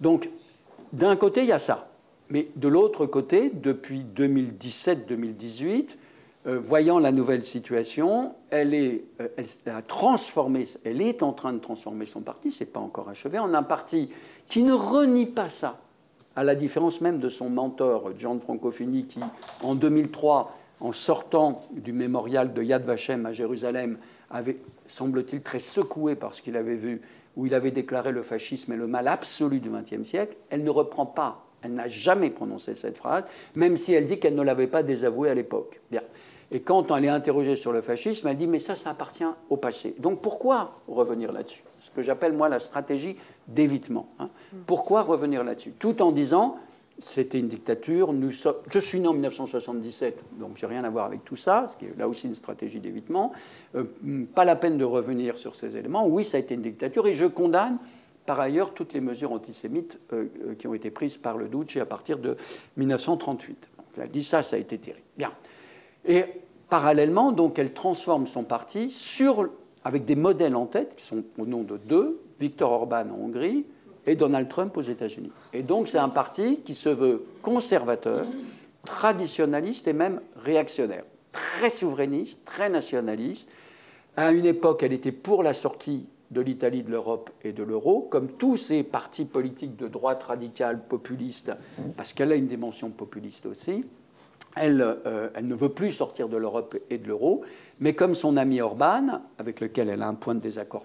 Donc, 0.02 0.28
d'un 0.92 1.16
côté, 1.16 1.42
il 1.42 1.50
y 1.50 1.52
a 1.52 1.60
ça. 1.60 1.92
Mais 2.32 2.48
de 2.56 2.68
l'autre 2.68 3.06
côté, 3.06 3.52
depuis 3.54 4.04
2017-2018, 4.16 5.98
euh, 6.48 6.58
voyant 6.58 6.98
la 6.98 7.12
nouvelle 7.12 7.44
situation, 7.44 8.34
elle, 8.50 8.74
est, 8.74 9.04
euh, 9.22 9.28
elle, 9.38 9.46
a 9.72 9.84
transformé, 9.84 10.66
elle 10.84 11.00
est 11.00 11.22
en 11.22 11.34
train 11.34 11.54
de 11.54 11.60
transformer 11.60 12.08
son 12.08 12.22
parti, 12.22 12.50
ce 12.50 12.64
n'est 12.64 12.72
pas 12.72 12.80
encore 12.80 13.08
achevé, 13.08 13.38
en 13.38 13.54
un 13.54 13.62
parti 13.62 14.10
qui 14.48 14.64
ne 14.64 14.74
renie 14.74 15.28
pas 15.28 15.50
ça, 15.50 15.83
à 16.36 16.44
la 16.44 16.56
différence 16.56 17.02
même 17.02 17.20
de 17.20 17.30
son 17.30 17.50
mentor, 17.50 18.12
Gianfranco 18.18 18.72
Fini, 18.72 19.06
qui, 19.06 19.20
en 19.62 19.76
2003, 19.76 20.58
en 20.80 20.92
sortant 20.92 21.64
du 21.72 21.94
mémorial 21.94 22.54
de 22.54 22.64
Yad 22.64 22.84
Vashem 22.84 23.26
à 23.26 23.32
Jérusalem, 23.32 23.98
avait, 24.30 24.58
semble-t-il, 24.88 25.42
très 25.42 25.60
secoué 25.60 26.16
par 26.16 26.34
ce 26.34 26.42
qu'il 26.42 26.58
avait 26.58 26.76
vu 26.76 27.02
où 27.36 27.46
il 27.46 27.54
avait 27.54 27.72
déclaré 27.72 28.12
le 28.12 28.22
fascisme 28.22 28.74
est 28.74 28.78
le 28.78 28.88
mal 28.88 29.08
absolu 29.08 29.60
du 29.60 29.70
XXe 29.70 30.08
siècle, 30.08 30.36
elle 30.50 30.64
ne 30.64 30.70
reprend 30.70 31.06
pas, 31.06 31.46
elle 31.62 31.74
n'a 31.74 31.88
jamais 31.88 32.30
prononcé 32.30 32.76
cette 32.76 32.98
phrase, 32.98 33.24
même 33.56 33.78
si 33.78 33.94
elle 33.94 34.08
dit 34.08 34.20
qu'elle 34.20 34.36
ne 34.36 34.44
l'avait 34.44 34.68
pas 34.68 34.84
désavouée 34.84 35.30
à 35.30 35.34
l'époque. 35.34 35.80
Bien. 35.90 36.02
Et 36.52 36.62
quand 36.62 36.96
elle 36.96 37.06
est 37.06 37.10
interrogée 37.10 37.56
sur 37.56 37.72
le 37.72 37.82
fascisme, 37.82 38.28
elle 38.28 38.38
dit 38.38 38.48
mais 38.48 38.60
ça, 38.60 38.76
ça 38.76 38.92
appartient 38.92 39.24
au 39.50 39.58
passé. 39.58 39.96
Donc 40.00 40.22
pourquoi 40.22 40.80
revenir 40.88 41.32
là-dessus? 41.32 41.64
Ce 41.80 41.90
que 41.92 42.02
j'appelle 42.02 42.34
moi 42.34 42.50
la 42.50 42.60
stratégie 42.60 43.18
d'évitement. 43.48 44.10
Hein. 44.20 44.30
Pourquoi 44.68 45.02
revenir 45.02 45.44
là-dessus? 45.44 45.74
Tout 45.80 46.02
en 46.02 46.12
disant 46.12 46.58
c'était 47.02 47.40
une 47.40 47.48
dictature. 47.48 48.14
Nous 48.14 48.32
Je 48.70 48.80
suis 48.80 49.00
né 49.00 49.08
en 49.08 49.14
1977, 49.14 50.24
donc 50.40 50.58
j'ai 50.58 50.68
rien 50.68 50.84
à 50.84 50.90
voir 50.90 51.06
avec 51.06 51.26
tout 51.26 51.36
ça, 51.36 51.66
ce 51.68 51.78
qui 51.78 51.86
est 51.86 51.98
là 51.98 52.08
aussi 52.08 52.28
une 52.28 52.36
stratégie 52.36 52.80
d'évitement. 52.80 53.32
Euh, 53.76 53.86
pas 54.34 54.46
la 54.46 54.56
peine 54.56 54.78
de 54.78 54.86
revenir 54.86 55.38
sur 55.38 55.56
ces 55.56 55.76
éléments. 55.76 56.06
Oui, 56.06 56.24
ça 56.24 56.38
a 56.38 56.40
été 56.40 56.54
une 56.54 56.62
dictature 56.62 57.08
et 57.08 57.14
je 57.14 57.26
condamne 57.26 57.78
par 58.26 58.40
ailleurs 58.40 58.74
toutes 58.74 58.94
les 58.94 59.02
mesures 59.02 59.32
antisémites 59.32 60.00
euh, 60.14 60.26
euh, 60.46 60.56
qui 60.56 60.68
ont 60.68 60.74
été 60.74 60.92
prises 60.92 61.18
par 61.18 61.38
le 61.38 61.48
Duce 61.48 61.78
à 61.78 61.86
partir 61.86 62.20
de 62.20 62.38
1938. 62.78 63.70
Donc, 63.78 63.86
elle 63.98 64.10
dit 64.10 64.24
ça, 64.24 64.42
ça 64.42 64.56
a 64.56 64.60
été 64.60 64.78
terrible. 64.78 65.06
Bien. 65.18 65.32
Et 66.06 66.26
parallèlement, 66.70 67.32
donc, 67.32 67.60
elle 67.60 67.74
transforme 67.74 68.28
son 68.28 68.44
parti 68.44 68.94
avec 69.84 70.06
des 70.06 70.16
modèles 70.16 70.56
en 70.56 70.66
tête, 70.66 70.96
qui 70.96 71.06
sont 71.06 71.24
au 71.38 71.46
nom 71.46 71.64
de 71.64 71.78
deux, 71.78 72.22
Viktor 72.40 72.72
Orban 72.72 73.06
en 73.10 73.20
Hongrie 73.20 73.66
et 74.06 74.16
Donald 74.16 74.50
Trump 74.50 74.76
aux 74.78 74.82
États-Unis. 74.82 75.32
Et 75.54 75.62
donc 75.62 75.88
c'est 75.88 75.98
un 75.98 76.10
parti 76.10 76.60
qui 76.62 76.76
se 76.76 76.90
veut 76.90 77.24
conservateur, 77.42 78.26
traditionnaliste 78.86 79.88
et 79.88 79.94
même 79.94 80.20
réactionnaire, 80.44 81.06
très 81.32 81.70
souverainiste, 81.70 82.44
très 82.46 82.70
nationaliste. 82.70 83.50
À 84.18 84.32
une 84.32 84.46
époque, 84.46 84.84
elle 84.84 84.94
était 84.94 85.12
pour 85.12 85.42
la 85.42 85.54
sortie 85.54 86.06
de 86.32 86.42
l'Italie 86.42 86.84
de 86.84 86.92
l'Europe 86.92 87.30
et 87.44 87.54
de 87.54 87.64
l'euro, 87.64 88.02
comme 88.02 88.28
tous 88.28 88.58
ces 88.58 88.84
partis 88.84 89.26
politiques 89.26 89.78
de 89.78 89.88
droite 89.88 90.24
radicale, 90.24 90.84
populiste, 90.84 91.52
parce 91.96 92.14
qu'elle 92.14 92.32
a 92.32 92.36
une 92.36 92.48
dimension 92.48 92.90
populiste 92.90 93.46
aussi. 93.46 93.86
Elle, 94.56 94.82
euh, 94.82 95.30
elle, 95.34 95.48
ne 95.48 95.56
veut 95.56 95.70
plus 95.70 95.92
sortir 95.92 96.30
de 96.30 96.38
l'Europe 96.38 96.78
et 96.90 96.98
de 96.98 97.08
l'euro, 97.08 97.44
mais 97.80 97.94
comme 97.94 98.14
son 98.14 98.38
ami 98.38 98.62
Orban, 98.62 99.22
avec 99.40 99.60
lequel 99.60 99.90
elle 99.90 100.02
a 100.02 100.08
un 100.08 100.14
point 100.14 100.36
de 100.36 100.40
désaccord 100.40 100.84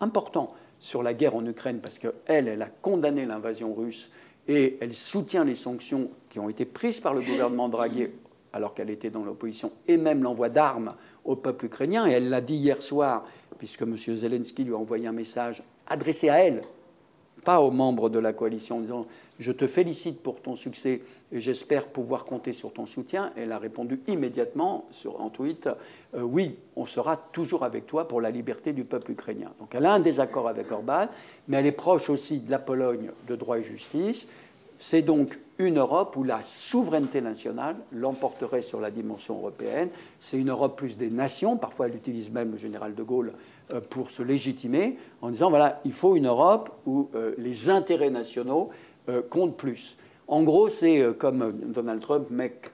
important 0.00 0.52
sur 0.78 1.02
la 1.02 1.14
guerre 1.14 1.36
en 1.36 1.44
Ukraine, 1.44 1.80
parce 1.80 1.98
qu'elle, 1.98 2.48
elle 2.48 2.62
a 2.62 2.68
condamné 2.68 3.26
l'invasion 3.26 3.74
russe 3.74 4.10
et 4.48 4.78
elle 4.80 4.92
soutient 4.92 5.44
les 5.44 5.54
sanctions 5.54 6.10
qui 6.30 6.38
ont 6.38 6.48
été 6.48 6.64
prises 6.64 7.00
par 7.00 7.14
le 7.14 7.20
gouvernement 7.20 7.68
Draghi 7.68 8.08
alors 8.54 8.72
qu'elle 8.72 8.90
était 8.90 9.10
dans 9.10 9.24
l'opposition, 9.24 9.72
et 9.88 9.96
même 9.96 10.22
l'envoi 10.22 10.48
d'armes 10.48 10.94
au 11.24 11.34
peuple 11.34 11.66
ukrainien. 11.66 12.06
Et 12.06 12.12
elle 12.12 12.28
l'a 12.28 12.40
dit 12.40 12.54
hier 12.54 12.80
soir, 12.82 13.24
puisque 13.58 13.82
M. 13.82 13.96
Zelensky 13.96 14.62
lui 14.62 14.72
a 14.72 14.76
envoyé 14.76 15.08
un 15.08 15.12
message 15.12 15.62
adressé 15.88 16.28
à 16.28 16.36
elle, 16.36 16.60
pas 17.44 17.60
aux 17.60 17.70
membres 17.70 18.08
de 18.08 18.18
la 18.18 18.32
coalition, 18.32 18.78
en 18.78 18.80
disant 18.80 19.06
Je 19.38 19.52
te 19.52 19.66
félicite 19.66 20.22
pour 20.22 20.40
ton 20.40 20.56
succès 20.56 21.02
et 21.30 21.40
j'espère 21.40 21.86
pouvoir 21.86 22.24
compter 22.24 22.52
sur 22.52 22.72
ton 22.72 22.86
soutien. 22.86 23.32
Elle 23.36 23.52
a 23.52 23.58
répondu 23.58 24.00
immédiatement 24.06 24.86
sur, 24.90 25.20
en 25.20 25.28
tweet 25.28 25.68
euh, 26.14 26.22
Oui, 26.22 26.58
on 26.76 26.86
sera 26.86 27.16
toujours 27.16 27.64
avec 27.64 27.86
toi 27.86 28.08
pour 28.08 28.20
la 28.20 28.30
liberté 28.30 28.72
du 28.72 28.84
peuple 28.84 29.12
ukrainien. 29.12 29.52
Donc 29.60 29.74
elle 29.74 29.86
a 29.86 29.92
un 29.92 30.00
désaccord 30.00 30.48
avec 30.48 30.72
Orban, 30.72 31.06
mais 31.48 31.58
elle 31.58 31.66
est 31.66 31.72
proche 31.72 32.10
aussi 32.10 32.40
de 32.40 32.50
la 32.50 32.58
Pologne 32.58 33.10
de 33.28 33.36
droit 33.36 33.58
et 33.58 33.62
justice. 33.62 34.28
C'est 34.78 35.02
donc 35.02 35.38
une 35.58 35.78
Europe 35.78 36.16
où 36.16 36.24
la 36.24 36.42
souveraineté 36.42 37.20
nationale 37.20 37.76
l'emporterait 37.92 38.62
sur 38.62 38.80
la 38.80 38.90
dimension 38.90 39.36
européenne. 39.36 39.88
C'est 40.18 40.38
une 40.38 40.50
Europe 40.50 40.76
plus 40.76 40.96
des 40.96 41.10
nations. 41.10 41.56
Parfois, 41.56 41.86
elle 41.86 41.94
utilise 41.94 42.30
même 42.32 42.52
le 42.52 42.58
général 42.58 42.94
de 42.94 43.02
Gaulle 43.02 43.32
pour 43.90 44.10
se 44.10 44.22
légitimer 44.22 44.96
en 45.22 45.30
disant 45.30 45.50
voilà, 45.50 45.80
il 45.84 45.92
faut 45.92 46.16
une 46.16 46.26
Europe 46.26 46.70
où 46.86 47.08
euh, 47.14 47.34
les 47.38 47.70
intérêts 47.70 48.10
nationaux 48.10 48.70
euh, 49.08 49.22
comptent 49.22 49.56
plus. 49.56 49.96
En 50.26 50.42
gros, 50.42 50.70
c'est 50.70 51.04
comme 51.18 51.52
Donald 51.66 52.00
Trump, 52.00 52.30
Make 52.30 52.70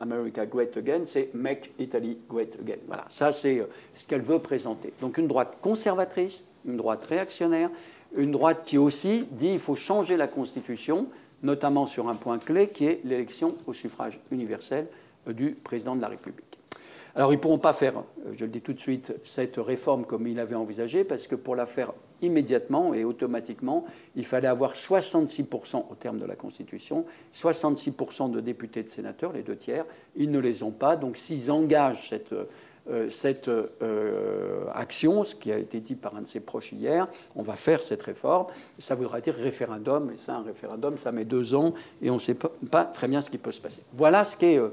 America 0.00 0.44
Great 0.44 0.76
Again, 0.76 1.06
c'est 1.06 1.32
Make 1.32 1.72
Italy 1.78 2.18
Great 2.28 2.58
Again. 2.60 2.76
Voilà, 2.86 3.06
ça 3.08 3.32
c'est 3.32 3.66
ce 3.94 4.06
qu'elle 4.06 4.20
veut 4.20 4.38
présenter. 4.38 4.92
Donc 5.00 5.16
une 5.16 5.26
droite 5.26 5.56
conservatrice, 5.62 6.44
une 6.66 6.76
droite 6.76 7.02
réactionnaire, 7.06 7.70
une 8.14 8.32
droite 8.32 8.64
qui 8.66 8.76
aussi 8.76 9.26
dit 9.30 9.52
il 9.54 9.58
faut 9.58 9.76
changer 9.76 10.18
la 10.18 10.26
Constitution 10.26 11.06
notamment 11.42 11.86
sur 11.86 12.08
un 12.08 12.14
point 12.14 12.38
clé 12.38 12.68
qui 12.68 12.86
est 12.86 13.00
l'élection 13.04 13.56
au 13.66 13.72
suffrage 13.72 14.20
universel 14.30 14.86
euh, 15.28 15.32
du 15.32 15.52
président 15.52 15.96
de 15.96 16.00
la 16.00 16.08
République. 16.08 16.49
Alors 17.14 17.32
ils 17.32 17.36
ne 17.36 17.40
pourront 17.40 17.58
pas 17.58 17.72
faire, 17.72 17.98
euh, 17.98 18.32
je 18.32 18.44
le 18.44 18.50
dis 18.50 18.62
tout 18.62 18.72
de 18.72 18.80
suite, 18.80 19.14
cette 19.24 19.56
réforme 19.56 20.04
comme 20.04 20.26
il 20.26 20.38
avait 20.38 20.54
envisagé, 20.54 21.04
parce 21.04 21.26
que 21.26 21.34
pour 21.34 21.56
la 21.56 21.66
faire 21.66 21.92
immédiatement 22.22 22.92
et 22.92 23.04
automatiquement, 23.04 23.84
il 24.14 24.24
fallait 24.24 24.48
avoir 24.48 24.74
66% 24.74 25.84
au 25.90 25.94
terme 25.94 26.18
de 26.18 26.26
la 26.26 26.36
Constitution, 26.36 27.06
66% 27.32 28.30
de 28.30 28.40
députés 28.40 28.80
et 28.80 28.82
de 28.84 28.88
sénateurs, 28.88 29.32
les 29.32 29.42
deux 29.42 29.56
tiers. 29.56 29.86
Ils 30.16 30.30
ne 30.30 30.38
les 30.38 30.62
ont 30.62 30.70
pas, 30.70 30.96
donc 30.96 31.16
s'ils 31.16 31.50
engagent 31.50 32.10
cette 32.10 32.34
euh, 32.88 33.08
cette 33.08 33.48
euh, 33.48 34.64
action, 34.74 35.22
ce 35.22 35.34
qui 35.34 35.52
a 35.52 35.58
été 35.58 35.80
dit 35.80 35.94
par 35.94 36.16
un 36.16 36.22
de 36.22 36.26
ses 36.26 36.40
proches 36.40 36.72
hier, 36.72 37.06
on 37.36 37.42
va 37.42 37.54
faire 37.54 37.82
cette 37.82 38.02
réforme, 38.02 38.46
ça 38.78 38.94
voudra 38.94 39.20
dire 39.20 39.34
référendum, 39.34 40.10
et 40.12 40.16
ça, 40.16 40.36
un 40.36 40.42
référendum, 40.42 40.96
ça 40.96 41.12
met 41.12 41.24
deux 41.24 41.54
ans, 41.54 41.74
et 42.02 42.10
on 42.10 42.14
ne 42.14 42.18
sait 42.18 42.36
pas, 42.70 42.84
très 42.84 43.06
bien 43.06 43.20
ce 43.20 43.30
qui 43.30 43.38
peut 43.38 43.52
se 43.52 43.60
passer. 43.60 43.82
Voilà 43.92 44.24
ce 44.24 44.36
qu'est 44.36 44.58
euh, 44.58 44.70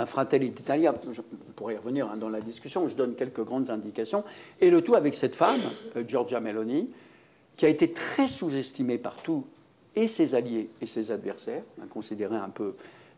un 0.00 0.06
Fratelli 0.06 0.50
d'Italia. 0.50 0.94
On 0.94 1.52
pourrait 1.52 1.74
y 1.74 1.78
revenir 1.78 2.10
hein, 2.10 2.16
dans 2.16 2.28
la 2.28 2.40
discussion, 2.40 2.88
je 2.88 2.96
donne 2.96 3.14
quelques 3.14 3.44
grandes 3.44 3.70
indications, 3.70 4.24
et 4.60 4.70
le 4.70 4.82
tout 4.82 4.94
avec 4.94 5.14
cette 5.14 5.34
femme, 5.34 5.60
Giorgia 6.06 6.40
Meloni, 6.40 6.92
qui 7.56 7.66
a 7.66 7.68
été 7.68 7.92
très 7.92 8.26
sous-estimée 8.26 8.98
par 8.98 9.16
tous, 9.16 9.44
et 9.96 10.08
ses 10.08 10.34
alliés 10.34 10.68
et 10.80 10.86
ses 10.86 11.10
adversaires, 11.10 11.62
considérée 11.90 12.36
un 12.36 12.48
peu 12.48 12.74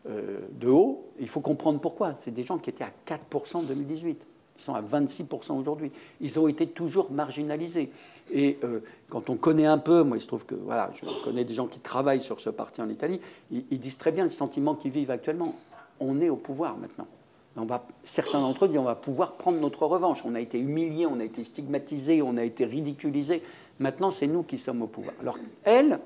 euh, 0.09 0.39
de 0.51 0.67
haut. 0.67 1.05
Il 1.19 1.29
faut 1.29 1.39
comprendre 1.39 1.79
pourquoi. 1.79 2.13
C'est 2.15 2.31
des 2.31 2.43
gens 2.43 2.57
qui 2.57 2.69
étaient 2.69 2.83
à 2.83 2.91
4% 3.07 3.57
en 3.57 3.61
2018. 3.63 4.25
Ils 4.57 4.61
sont 4.61 4.73
à 4.73 4.81
26% 4.81 5.53
aujourd'hui. 5.53 5.91
Ils 6.19 6.39
ont 6.39 6.47
été 6.47 6.67
toujours 6.67 7.11
marginalisés. 7.11 7.89
Et 8.31 8.59
euh, 8.63 8.81
quand 9.09 9.29
on 9.29 9.35
connaît 9.37 9.65
un 9.65 9.77
peu, 9.77 10.03
moi 10.03 10.17
il 10.17 10.21
se 10.21 10.27
trouve 10.27 10.45
que 10.45 10.55
voilà, 10.55 10.91
je 10.93 11.05
connais 11.23 11.43
des 11.43 11.53
gens 11.53 11.67
qui 11.67 11.79
travaillent 11.79 12.21
sur 12.21 12.39
ce 12.39 12.49
parti 12.49 12.81
en 12.81 12.89
Italie, 12.89 13.19
ils, 13.49 13.79
disent 13.79 13.97
très 13.97 14.11
bien 14.11 14.23
le 14.23 14.29
sentiment 14.29 14.75
qu'ils 14.75 14.91
vivent 14.91 15.11
actuellement. 15.11 15.55
On 15.99 16.21
est 16.21 16.29
au 16.29 16.35
pouvoir 16.35 16.77
maintenant. 16.77 17.07
On 17.55 17.65
va, 17.65 17.85
certains 18.03 18.41
d'entre 18.41 18.65
eux 18.65 18.67
disent 18.67 18.79
on 18.79 18.83
va 18.83 18.95
pouvoir 18.95 19.33
prendre 19.33 19.59
notre 19.59 19.85
revanche. 19.85 20.25
On 20.25 20.33
a 20.33 20.39
été 20.39 20.59
humiliés, 20.59 21.05
on 21.05 21.19
a 21.19 21.23
été 21.23 21.43
stigmatisés, 21.43 22.21
on 22.21 22.37
a 22.37 22.43
été 22.43 22.65
ridiculisés. 22.65 23.43
Maintenant, 23.79 24.09
c'est 24.09 24.27
nous 24.27 24.43
qui 24.43 24.57
sommes 24.57 24.81
au 24.81 24.87
pouvoir. 24.87 25.13
Alors, 25.21 25.37
elle, 25.63 25.99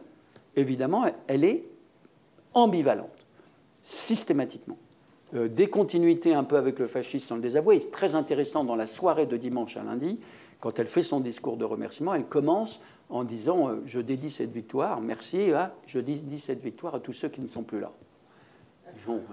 évidemment, 0.55 1.05
elle 1.27 1.45
est 1.45 1.63
ambivalente 2.53 3.09
systématiquement. 3.83 4.77
Euh, 5.33 5.47
des 5.47 5.69
un 6.33 6.43
peu 6.43 6.57
avec 6.57 6.79
le 6.79 6.87
fascisme 6.87 7.27
sans 7.27 7.35
le 7.35 7.41
désavouer. 7.41 7.79
C'est 7.79 7.91
très 7.91 8.15
intéressant 8.15 8.63
dans 8.63 8.75
la 8.75 8.87
soirée 8.87 9.25
de 9.25 9.37
dimanche 9.37 9.77
à 9.77 9.83
lundi, 9.83 10.19
quand 10.59 10.79
elle 10.79 10.87
fait 10.87 11.03
son 11.03 11.19
discours 11.19 11.57
de 11.57 11.65
remerciement, 11.65 12.13
elle 12.13 12.25
commence 12.25 12.79
en 13.09 13.23
disant 13.23 13.69
euh, 13.69 13.81
Je 13.85 13.99
dédie 13.99 14.29
cette 14.29 14.51
victoire, 14.51 15.01
merci, 15.01 15.51
hein, 15.51 15.71
je 15.85 15.99
dédie 15.99 16.39
cette 16.39 16.61
victoire 16.61 16.95
à 16.95 16.99
tous 16.99 17.13
ceux 17.13 17.29
qui 17.29 17.41
ne 17.41 17.47
sont 17.47 17.63
plus 17.63 17.79
là. 17.79 17.91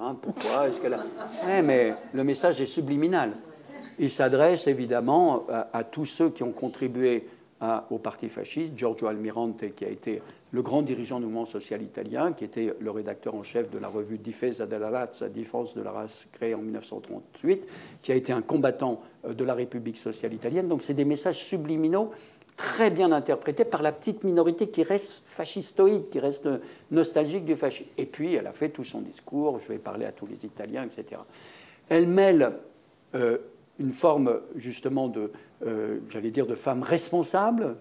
Hein, 0.00 0.16
pourquoi 0.20 0.68
Est-ce 0.68 0.80
mais 1.64 1.94
le 2.12 2.24
message 2.24 2.60
est 2.60 2.66
subliminal. 2.66 3.32
Il 3.98 4.10
s'adresse 4.10 4.66
évidemment 4.66 5.44
à, 5.72 5.84
tous 5.84 6.04
ceux 6.04 6.30
qui 6.30 6.42
ont 6.42 6.52
contribué 6.52 7.26
au 7.90 7.98
parti 7.98 8.28
fasciste, 8.28 8.76
Giorgio 8.76 9.06
Almirante, 9.06 9.74
qui 9.74 9.84
a 9.84 9.88
été 9.88 10.20
le 10.54 10.62
grand 10.62 10.82
dirigeant 10.82 11.18
du 11.18 11.26
mouvement 11.26 11.46
social 11.46 11.82
italien, 11.82 12.32
qui 12.32 12.44
était 12.44 12.74
le 12.78 12.90
rédacteur 12.92 13.34
en 13.34 13.42
chef 13.42 13.70
de 13.70 13.78
la 13.78 13.88
revue 13.88 14.18
Difesa 14.18 14.66
della 14.66 14.88
Razza, 14.88 15.28
Défense 15.28 15.74
de 15.74 15.82
la 15.82 15.90
race, 15.90 16.28
créée 16.32 16.54
en 16.54 16.62
1938, 16.62 17.66
qui 18.00 18.12
a 18.12 18.14
été 18.14 18.32
un 18.32 18.40
combattant 18.40 19.02
euh, 19.24 19.34
de 19.34 19.42
la 19.42 19.54
République 19.54 19.96
sociale 19.96 20.32
italienne. 20.32 20.68
Donc 20.68 20.84
c'est 20.84 20.94
des 20.94 21.04
messages 21.04 21.42
subliminaux 21.42 22.12
très 22.56 22.90
bien 22.90 23.12
interprétés 23.12 23.64
par 23.64 23.82
la 23.82 23.92
petite 23.92 24.24
minorité 24.24 24.68
qui 24.68 24.82
reste 24.82 25.24
fascistoïde, 25.26 26.08
qui 26.08 26.20
reste 26.20 26.48
nostalgique 26.90 27.44
du 27.44 27.56
fascisme. 27.56 27.90
Et 27.98 28.06
puis 28.06 28.34
elle 28.34 28.46
a 28.46 28.52
fait 28.52 28.68
tout 28.68 28.84
son 28.84 29.00
discours, 29.00 29.58
je 29.60 29.68
vais 29.68 29.78
parler 29.78 30.06
à 30.06 30.12
tous 30.12 30.26
les 30.26 30.46
Italiens, 30.46 30.84
etc. 30.84 31.20
Elle 31.88 32.06
mêle 32.06 32.52
euh, 33.14 33.38
une 33.78 33.90
forme 33.90 34.40
justement 34.56 35.08
de, 35.08 35.32
euh, 35.66 35.98
j'allais 36.10 36.30
dire, 36.30 36.46
de 36.46 36.54
femme 36.54 36.82
responsable 36.82 37.76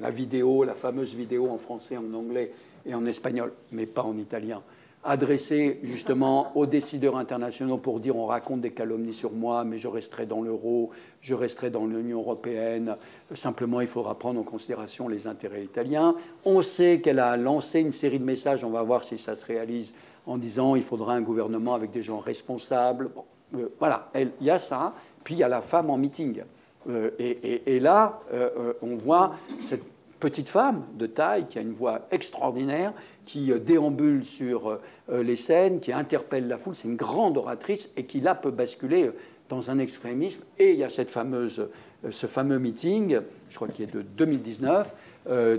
la 0.00 0.10
vidéo, 0.10 0.64
la 0.64 0.74
fameuse 0.74 1.14
vidéo 1.14 1.48
en 1.50 1.58
français, 1.58 1.96
en 1.96 2.12
anglais 2.14 2.52
et 2.86 2.94
en 2.94 3.04
espagnol, 3.06 3.52
mais 3.72 3.86
pas 3.86 4.02
en 4.02 4.16
italien, 4.16 4.62
adressée 5.02 5.80
justement 5.82 6.56
aux 6.56 6.66
décideurs 6.66 7.16
internationaux 7.16 7.78
pour 7.78 8.00
dire 8.00 8.16
on 8.16 8.26
raconte 8.26 8.60
des 8.60 8.72
calomnies 8.72 9.14
sur 9.14 9.32
moi, 9.32 9.64
mais 9.64 9.78
je 9.78 9.88
resterai 9.88 10.26
dans 10.26 10.42
l'euro, 10.42 10.90
je 11.22 11.34
resterai 11.34 11.70
dans 11.70 11.86
l'Union 11.86 12.20
européenne, 12.20 12.96
simplement 13.34 13.80
il 13.80 13.86
faudra 13.86 14.18
prendre 14.18 14.40
en 14.40 14.42
considération 14.42 15.08
les 15.08 15.26
intérêts 15.26 15.64
italiens. 15.64 16.14
On 16.44 16.62
sait 16.62 17.00
qu'elle 17.00 17.18
a 17.18 17.36
lancé 17.36 17.80
une 17.80 17.92
série 17.92 18.18
de 18.18 18.24
messages, 18.24 18.62
on 18.62 18.70
va 18.70 18.82
voir 18.82 19.04
si 19.04 19.16
ça 19.16 19.36
se 19.36 19.46
réalise, 19.46 19.94
en 20.26 20.36
disant 20.36 20.76
il 20.76 20.82
faudra 20.82 21.14
un 21.14 21.22
gouvernement 21.22 21.74
avec 21.74 21.92
des 21.92 22.02
gens 22.02 22.18
responsables. 22.18 23.10
Euh, 23.56 23.68
voilà, 23.78 24.10
il 24.14 24.30
y 24.42 24.50
a 24.50 24.58
ça, 24.58 24.94
puis 25.24 25.34
il 25.34 25.38
y 25.38 25.44
a 25.44 25.48
la 25.48 25.62
femme 25.62 25.88
en 25.88 25.96
meeting. 25.96 26.42
Euh, 26.88 27.10
et, 27.18 27.78
là, 27.80 28.20
euh, 28.32 28.72
on 28.80 28.94
voit 28.94 29.34
cette 29.60 29.84
petite 30.20 30.48
femme 30.48 30.84
de 30.94 31.06
taille 31.06 31.46
qui 31.48 31.58
a 31.58 31.62
une 31.62 31.72
voix 31.72 32.06
extraordinaire, 32.10 32.92
qui 33.24 33.52
déambule 33.58 34.24
sur 34.24 34.78
les 35.08 35.36
scènes, 35.36 35.80
qui 35.80 35.92
interpelle 35.92 36.46
la 36.46 36.58
foule. 36.58 36.76
C'est 36.76 36.88
une 36.88 36.96
grande 36.96 37.36
oratrice 37.38 37.92
et 37.96 38.04
qui 38.04 38.20
là 38.20 38.34
peut 38.34 38.50
basculer 38.50 39.10
dans 39.48 39.70
un 39.70 39.78
extrémisme. 39.78 40.44
Et 40.58 40.72
il 40.72 40.78
y 40.78 40.84
a 40.84 40.88
cette 40.88 41.10
fameuse, 41.10 41.68
ce 42.08 42.26
fameux 42.26 42.58
meeting, 42.58 43.18
je 43.48 43.56
crois 43.56 43.68
qu'il 43.68 43.88
est 43.88 43.92
de 43.92 44.02
2019, 44.02 44.94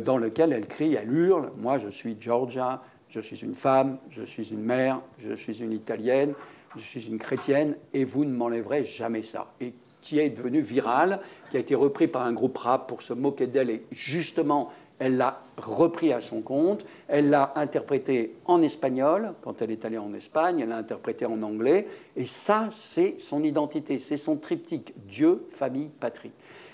dans 0.03 0.17
lequel 0.17 0.53
elle 0.53 0.67
crie, 0.67 0.95
elle 0.95 1.11
hurle 1.11 1.51
Moi, 1.57 1.77
je 1.77 1.89
suis 1.89 2.15
Georgia, 2.19 2.81
je 3.09 3.19
suis 3.19 3.37
une 3.37 3.55
femme, 3.55 3.97
je 4.09 4.23
suis 4.23 4.51
une 4.51 4.63
mère, 4.63 5.01
je 5.17 5.33
suis 5.33 5.61
une 5.61 5.73
italienne, 5.73 6.33
je 6.75 6.81
suis 6.81 7.07
une 7.07 7.19
chrétienne, 7.19 7.75
et 7.93 8.05
vous 8.05 8.23
ne 8.23 8.31
m'enlèverez 8.31 8.85
jamais 8.85 9.21
ça. 9.21 9.53
Qui 10.01 10.19
est 10.19 10.29
devenu 10.29 10.61
viral, 10.61 11.19
qui 11.49 11.57
a 11.57 11.59
été 11.59 11.75
repris 11.75 12.07
par 12.07 12.25
un 12.25 12.33
groupe 12.33 12.57
rap 12.57 12.87
pour 12.87 13.01
se 13.01 13.13
moquer 13.13 13.47
d'elle. 13.47 13.69
Et 13.69 13.83
justement, 13.91 14.71
elle 15.01 15.17
l'a 15.17 15.41
repris 15.57 16.13
à 16.13 16.21
son 16.21 16.41
compte, 16.41 16.85
elle 17.07 17.31
l'a 17.31 17.53
interprété 17.55 18.35
en 18.45 18.61
espagnol, 18.61 19.33
quand 19.41 19.61
elle 19.61 19.71
est 19.71 19.83
allée 19.83 19.97
en 19.97 20.13
Espagne, 20.13 20.59
elle 20.59 20.69
l'a 20.69 20.77
interprété 20.77 21.25
en 21.25 21.41
anglais, 21.41 21.87
et 22.15 22.27
ça, 22.27 22.67
c'est 22.69 23.15
son 23.19 23.43
identité, 23.43 23.97
c'est 23.97 24.17
son 24.17 24.37
triptyque, 24.37 24.93
Dieu, 25.07 25.43
famille, 25.49 25.89
patrie. 25.99 26.31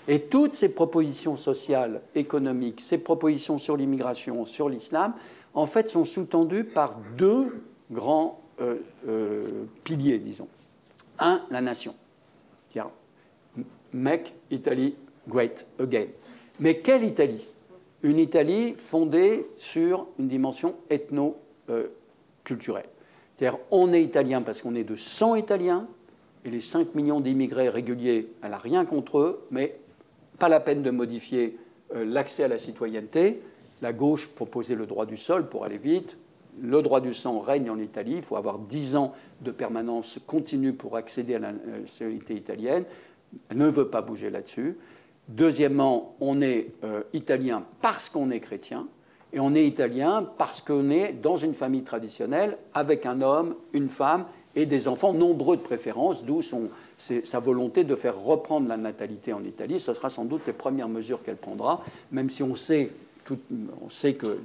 Et 0.08 0.20
toutes 0.20 0.52
ces 0.52 0.74
propositions 0.74 1.38
sociales, 1.38 2.02
économiques, 2.14 2.82
ces 2.82 2.98
propositions 2.98 3.56
sur 3.56 3.78
l'immigration, 3.78 4.44
sur 4.44 4.68
l'islam, 4.68 5.14
en 5.54 5.64
fait, 5.64 5.88
sont 5.88 6.04
sous-tendues 6.04 6.64
par 6.64 6.98
deux 7.16 7.62
grands 7.90 8.42
euh, 8.60 8.76
euh, 9.08 9.44
piliers, 9.84 10.18
disons. 10.18 10.48
Un, 11.18 11.40
la 11.50 11.62
nation. 11.62 11.94
Make 13.92 14.32
Italy 14.50 14.94
great 15.28 15.66
again. 15.78 16.06
Mais 16.60 16.78
quelle 16.78 17.04
Italie? 17.04 17.44
Une 18.02 18.18
Italie 18.18 18.74
fondée 18.74 19.46
sur 19.56 20.06
une 20.18 20.28
dimension 20.28 20.74
ethno-culturelle. 20.90 22.88
C'est-à-dire, 23.34 23.58
on 23.70 23.92
est 23.92 24.02
italien 24.02 24.42
parce 24.42 24.62
qu'on 24.62 24.74
est 24.74 24.84
de 24.84 24.96
100 24.96 25.36
Italiens, 25.36 25.86
et 26.44 26.50
les 26.50 26.60
5 26.60 26.94
millions 26.94 27.20
d'immigrés 27.20 27.68
réguliers, 27.68 28.32
elle 28.42 28.50
n'a 28.50 28.58
rien 28.58 28.84
contre 28.84 29.18
eux, 29.18 29.46
mais 29.50 29.78
pas 30.38 30.48
la 30.48 30.60
peine 30.60 30.82
de 30.82 30.90
modifier 30.90 31.58
euh, 31.94 32.04
l'accès 32.04 32.44
à 32.44 32.48
la 32.48 32.58
citoyenneté. 32.58 33.40
La 33.82 33.92
gauche 33.92 34.28
proposait 34.28 34.74
le 34.74 34.86
droit 34.86 35.06
du 35.06 35.16
sol 35.16 35.48
pour 35.48 35.64
aller 35.64 35.78
vite. 35.78 36.16
Le 36.60 36.82
droit 36.82 37.00
du 37.00 37.14
sang 37.14 37.38
règne 37.38 37.70
en 37.70 37.78
Italie. 37.78 38.14
Il 38.16 38.22
faut 38.22 38.36
avoir 38.36 38.58
10 38.58 38.96
ans 38.96 39.12
de 39.40 39.50
permanence 39.50 40.18
continue 40.26 40.72
pour 40.72 40.96
accéder 40.96 41.36
à 41.36 41.38
la 41.38 41.52
citoyenneté 41.86 42.34
italienne. 42.34 42.84
Ne 43.54 43.66
veut 43.66 43.88
pas 43.88 44.02
bouger 44.02 44.30
là-dessus. 44.30 44.76
Deuxièmement, 45.28 46.16
on 46.20 46.40
est 46.40 46.68
euh, 46.84 47.02
italien 47.12 47.64
parce 47.82 48.08
qu'on 48.08 48.30
est 48.30 48.40
chrétien. 48.40 48.86
Et 49.32 49.40
on 49.40 49.54
est 49.54 49.66
italien 49.66 50.26
parce 50.38 50.62
qu'on 50.62 50.90
est 50.90 51.12
dans 51.12 51.36
une 51.36 51.52
famille 51.52 51.82
traditionnelle 51.82 52.56
avec 52.72 53.04
un 53.04 53.20
homme, 53.20 53.56
une 53.74 53.88
femme 53.88 54.24
et 54.56 54.64
des 54.64 54.88
enfants 54.88 55.12
nombreux 55.12 55.56
de 55.56 55.62
préférence, 55.62 56.24
d'où 56.24 56.40
sa 56.96 57.38
volonté 57.38 57.84
de 57.84 57.94
faire 57.94 58.18
reprendre 58.18 58.68
la 58.68 58.78
natalité 58.78 59.32
en 59.32 59.44
Italie. 59.44 59.78
Ce 59.78 59.92
sera 59.92 60.08
sans 60.08 60.24
doute 60.24 60.42
les 60.46 60.54
premières 60.54 60.88
mesures 60.88 61.22
qu'elle 61.22 61.36
prendra, 61.36 61.82
même 62.10 62.30
si 62.30 62.42
on 62.42 62.56
sait, 62.56 62.90
on 63.82 63.88
sait 63.88 64.14
que 64.14 64.38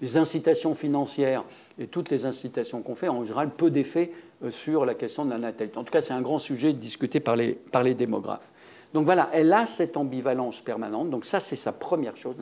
les 0.00 0.16
incitations 0.16 0.74
financières 0.74 1.44
et 1.78 1.86
toutes 1.86 2.10
les 2.10 2.26
incitations 2.26 2.82
qu'on 2.82 2.94
fait 2.94 3.08
ont 3.08 3.18
en 3.18 3.24
général 3.24 3.50
peu 3.50 3.70
d'effet 3.70 4.12
euh, 4.44 4.50
sur 4.50 4.84
la 4.84 4.94
question 4.94 5.24
de 5.24 5.30
la 5.30 5.38
natalité. 5.38 5.78
En 5.78 5.84
tout 5.84 5.92
cas, 5.92 6.00
c'est 6.00 6.14
un 6.14 6.22
grand 6.22 6.38
sujet 6.38 6.72
discuté 6.72 7.20
par 7.20 7.36
les, 7.36 7.52
par 7.52 7.82
les 7.82 7.94
démographes. 7.94 8.52
Donc 8.94 9.04
voilà, 9.04 9.30
elle 9.32 9.52
a 9.52 9.66
cette 9.66 9.96
ambivalence 9.96 10.60
permanente. 10.60 11.10
Donc 11.10 11.24
ça, 11.24 11.40
c'est 11.40 11.56
sa 11.56 11.72
première 11.72 12.16
chose, 12.16 12.36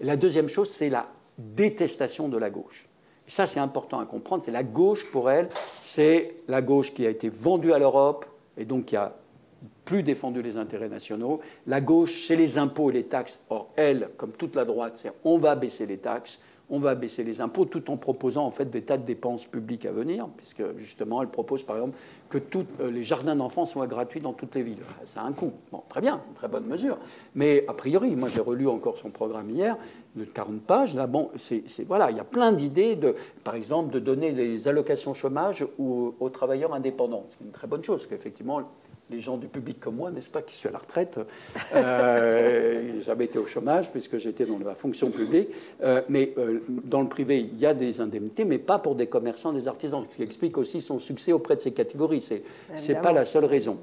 Et 0.00 0.04
la 0.04 0.16
deuxième 0.16 0.48
chose, 0.48 0.70
c'est 0.70 0.90
la 0.90 1.08
détestation 1.38 2.28
de 2.28 2.38
la 2.38 2.50
gauche 2.50 2.88
ça, 3.32 3.46
c'est 3.46 3.60
important 3.60 3.98
à 3.98 4.04
comprendre. 4.04 4.42
C'est 4.44 4.50
la 4.50 4.62
gauche 4.62 5.10
pour 5.10 5.30
elle, 5.30 5.48
c'est 5.84 6.34
la 6.48 6.60
gauche 6.60 6.92
qui 6.92 7.06
a 7.06 7.10
été 7.10 7.30
vendue 7.30 7.72
à 7.72 7.78
l'Europe 7.78 8.26
et 8.58 8.66
donc 8.66 8.86
qui 8.86 8.96
a 8.96 9.14
plus 9.84 10.02
défendu 10.02 10.42
les 10.42 10.56
intérêts 10.56 10.88
nationaux. 10.88 11.40
La 11.66 11.80
gauche, 11.80 12.26
c'est 12.26 12.36
les 12.36 12.58
impôts 12.58 12.90
et 12.90 12.94
les 12.94 13.04
taxes. 13.04 13.44
Or, 13.50 13.70
elle, 13.76 14.10
comme 14.16 14.32
toute 14.32 14.56
la 14.56 14.64
droite, 14.64 14.96
c'est 14.96 15.12
on 15.24 15.38
va 15.38 15.54
baisser 15.54 15.86
les 15.86 15.98
taxes 15.98 16.40
on 16.72 16.78
va 16.78 16.94
baisser 16.94 17.22
les 17.22 17.42
impôts 17.42 17.66
tout 17.66 17.90
en 17.90 17.98
proposant 17.98 18.46
en 18.46 18.50
fait 18.50 18.70
des 18.70 18.80
tas 18.80 18.96
de 18.96 19.04
dépenses 19.04 19.44
publiques 19.44 19.84
à 19.84 19.92
venir, 19.92 20.26
puisque 20.36 20.62
justement 20.78 21.20
elle 21.20 21.28
propose 21.28 21.62
par 21.62 21.76
exemple 21.76 21.98
que 22.30 22.38
tous 22.38 22.64
euh, 22.80 22.90
les 22.90 23.04
jardins 23.04 23.36
d'enfants 23.36 23.66
soient 23.66 23.86
gratuits 23.86 24.22
dans 24.22 24.32
toutes 24.32 24.54
les 24.54 24.62
villes. 24.62 24.82
Ça 25.04 25.20
a 25.20 25.24
un 25.24 25.32
coût. 25.32 25.52
Bon, 25.70 25.82
très 25.90 26.00
bien, 26.00 26.22
très 26.34 26.48
bonne 26.48 26.64
mesure. 26.64 26.96
Mais 27.34 27.66
a 27.68 27.74
priori, 27.74 28.16
moi 28.16 28.30
j'ai 28.30 28.40
relu 28.40 28.66
encore 28.66 28.96
son 28.96 29.10
programme 29.10 29.50
hier, 29.50 29.76
de 30.16 30.24
40 30.24 30.62
pages. 30.62 30.94
Là, 30.94 31.06
bon, 31.06 31.30
c'est, 31.36 31.64
voilà, 31.86 32.10
il 32.10 32.16
y 32.16 32.20
a 32.20 32.24
plein 32.24 32.52
d'idées 32.52 32.96
de, 32.96 33.14
par 33.44 33.54
exemple, 33.54 33.92
de 33.92 33.98
donner 33.98 34.32
des 34.32 34.68
allocations 34.68 35.14
chômage 35.14 35.66
aux, 35.78 36.14
aux 36.20 36.28
travailleurs 36.28 36.74
indépendants. 36.74 37.26
C'est 37.30 37.44
une 37.44 37.50
très 37.50 37.66
bonne 37.66 37.82
chose, 37.82 38.02
parce 38.02 38.10
qu'effectivement, 38.10 38.62
les 39.12 39.20
gens 39.20 39.36
du 39.36 39.46
public 39.46 39.78
comme 39.78 39.96
moi, 39.96 40.10
n'est-ce 40.10 40.30
pas, 40.30 40.42
qui 40.42 40.54
suis 40.54 40.68
à 40.68 40.72
la 40.72 40.78
retraite. 40.78 41.20
Euh, 41.74 43.00
J'avais 43.04 43.26
été 43.26 43.38
au 43.38 43.46
chômage 43.46 43.90
puisque 43.90 44.18
j'étais 44.18 44.46
dans 44.46 44.58
la 44.58 44.74
fonction 44.74 45.10
publique. 45.10 45.48
Euh, 45.82 46.02
mais 46.08 46.32
euh, 46.38 46.60
dans 46.84 47.02
le 47.02 47.08
privé, 47.08 47.40
il 47.40 47.58
y 47.58 47.66
a 47.66 47.74
des 47.74 48.00
indemnités, 48.00 48.44
mais 48.44 48.58
pas 48.58 48.78
pour 48.78 48.94
des 48.94 49.06
commerçants, 49.06 49.52
des 49.52 49.68
artisans, 49.68 50.04
ce 50.08 50.16
qui 50.16 50.22
explique 50.22 50.56
aussi 50.58 50.80
son 50.80 50.98
succès 50.98 51.32
auprès 51.32 51.56
de 51.56 51.60
ces 51.60 51.72
catégories. 51.72 52.22
Ce 52.22 52.34
n'est 52.92 53.00
pas 53.00 53.12
la 53.12 53.24
seule 53.24 53.44
raison. 53.44 53.78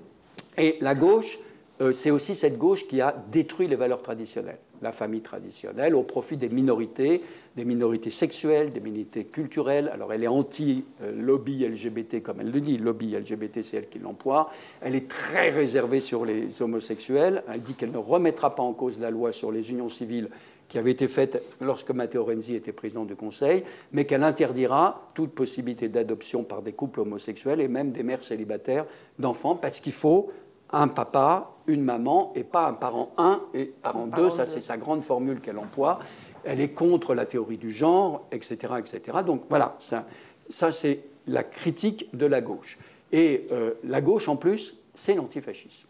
Et 0.58 0.78
la 0.82 0.96
gauche, 0.96 1.40
euh, 1.82 1.92
c'est 1.94 2.12
aussi 2.12 2.36
cette 2.36 2.58
gauche 2.58 2.88
qui 2.88 3.00
a 3.00 3.16
détruit 3.32 3.68
les 3.68 3.76
valeurs 3.76 4.02
traditionnelles 4.02 4.58
la 4.82 4.92
famille 4.92 5.22
traditionnelle 5.22 5.96
au 5.96 6.04
profit 6.04 6.38
des 6.38 6.50
minorités, 6.50 7.22
des 7.56 7.66
minorités 7.66 8.10
sexuelles, 8.10 8.70
des 8.70 8.80
minorités 8.80 9.26
culturelles. 9.26 9.90
Alors 9.94 10.14
elle 10.14 10.24
est 10.24 10.28
anti-lobby 10.28 11.68
LGBT, 11.68 12.22
comme 12.22 12.42
elle 12.42 12.52
le 12.52 12.62
dit, 12.62 12.78
lobby 12.78 13.16
LGBT, 13.16 13.62
c'est 13.62 13.78
elle 13.78 13.90
qui 13.90 14.00
l'emploie. 14.00 14.50
Elle 14.82 14.96
est 14.96 15.08
très 15.08 15.50
réservée 15.50 16.00
sur 16.00 16.26
les 16.26 16.62
homosexuels. 16.62 17.44
Elle 17.52 17.62
dit 17.62 17.74
qu'elle 17.74 17.92
ne 17.92 17.98
remettra 17.98 18.56
pas 18.56 18.64
en 18.64 18.74
cause 18.74 19.00
la 19.00 19.12
loi 19.12 19.32
sur 19.32 19.52
les 19.52 19.72
unions 19.72 19.90
civiles 19.90 20.30
qui 20.70 20.78
avait 20.78 20.92
été 20.92 21.08
faite 21.08 21.42
lorsque 21.60 21.90
Matteo 21.90 22.24
Renzi 22.24 22.56
était 22.56 22.72
président 22.72 23.04
du 23.04 23.16
Conseil, 23.16 23.64
mais 23.92 24.06
qu'elle 24.06 24.24
interdira 24.24 25.10
toute 25.16 25.32
possibilité 25.32 25.90
d'adoption 25.90 26.44
par 26.44 26.62
des 26.62 26.74
couples 26.74 27.02
homosexuels 27.02 27.60
et 27.60 27.68
même 27.68 27.92
des 27.92 28.04
mères 28.04 28.24
célibataires 28.24 28.86
d'enfants, 29.18 29.56
parce 29.56 29.80
qu'il 29.80 29.94
faut 29.94 30.32
un 30.72 30.88
papa, 30.88 31.52
une 31.68 31.84
maman, 31.84 32.32
et 32.36 32.44
pas 32.44 32.68
un 32.68 32.74
parent 32.74 33.12
1 33.18 33.42
et 33.54 33.66
parent 33.66 34.08
2. 34.08 34.30
Ça, 34.30 34.46
c'est 34.46 34.62
sa 34.62 34.78
grande 34.78 35.02
formule 35.02 35.42
qu'elle 35.42 35.58
emploie. 35.58 36.00
Elle 36.44 36.62
est 36.62 36.74
contre 36.74 37.14
la 37.14 37.26
théorie 37.26 37.58
du 37.58 37.72
genre, 37.72 38.26
etc. 38.32 38.74
etc. 38.80 39.20
Donc 39.26 39.44
voilà, 39.50 39.76
ça, 39.80 40.06
ça 40.50 40.72
c'est 40.72 41.02
la 41.28 41.44
critique 41.44 42.16
de 42.16 42.26
la 42.26 42.42
gauche. 42.42 42.78
Et 43.12 43.48
euh, 43.52 43.74
la 43.84 44.02
gauche, 44.02 44.28
en 44.30 44.36
plus, 44.36 44.76
c'est 44.96 45.16
l'antifascisme. 45.16 45.88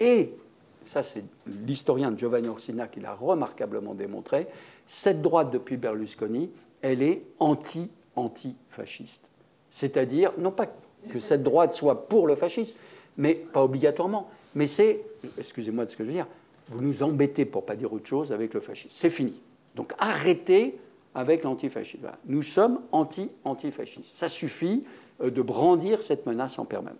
Et, 0.00 0.34
ça 0.82 1.02
c'est 1.02 1.24
l'historien 1.46 2.14
Giovanni 2.16 2.48
Orsina 2.48 2.88
qui 2.88 3.00
l'a 3.00 3.14
remarquablement 3.14 3.94
démontré, 3.94 4.46
cette 4.86 5.22
droite 5.22 5.50
depuis 5.50 5.76
Berlusconi, 5.76 6.50
elle 6.82 7.02
est 7.02 7.22
anti-antifasciste. 7.38 9.22
C'est-à-dire, 9.70 10.32
non 10.38 10.50
pas 10.50 10.66
que 11.10 11.20
cette 11.20 11.42
droite 11.42 11.72
soit 11.72 12.08
pour 12.08 12.26
le 12.26 12.34
fascisme, 12.34 12.76
mais 13.16 13.34
pas 13.34 13.62
obligatoirement. 13.62 14.30
Mais 14.54 14.66
c'est, 14.66 15.00
excusez-moi 15.38 15.84
de 15.84 15.90
ce 15.90 15.96
que 15.96 16.04
je 16.04 16.08
veux 16.08 16.14
dire, 16.14 16.26
vous 16.68 16.80
nous 16.80 17.02
embêtez, 17.02 17.44
pour 17.44 17.64
pas 17.64 17.76
dire 17.76 17.92
autre 17.92 18.06
chose, 18.06 18.32
avec 18.32 18.54
le 18.54 18.60
fascisme. 18.60 18.90
C'est 18.92 19.10
fini. 19.10 19.40
Donc 19.74 19.92
arrêtez 19.98 20.78
avec 21.14 21.44
l'antifascisme. 21.44 22.10
Nous 22.26 22.42
sommes 22.42 22.80
anti-antifascistes. 22.92 24.16
Ça 24.16 24.28
suffit 24.28 24.84
euh, 25.22 25.30
de 25.30 25.42
brandir 25.42 26.02
cette 26.02 26.26
menace 26.26 26.58
en 26.58 26.64
permanence. 26.64 26.98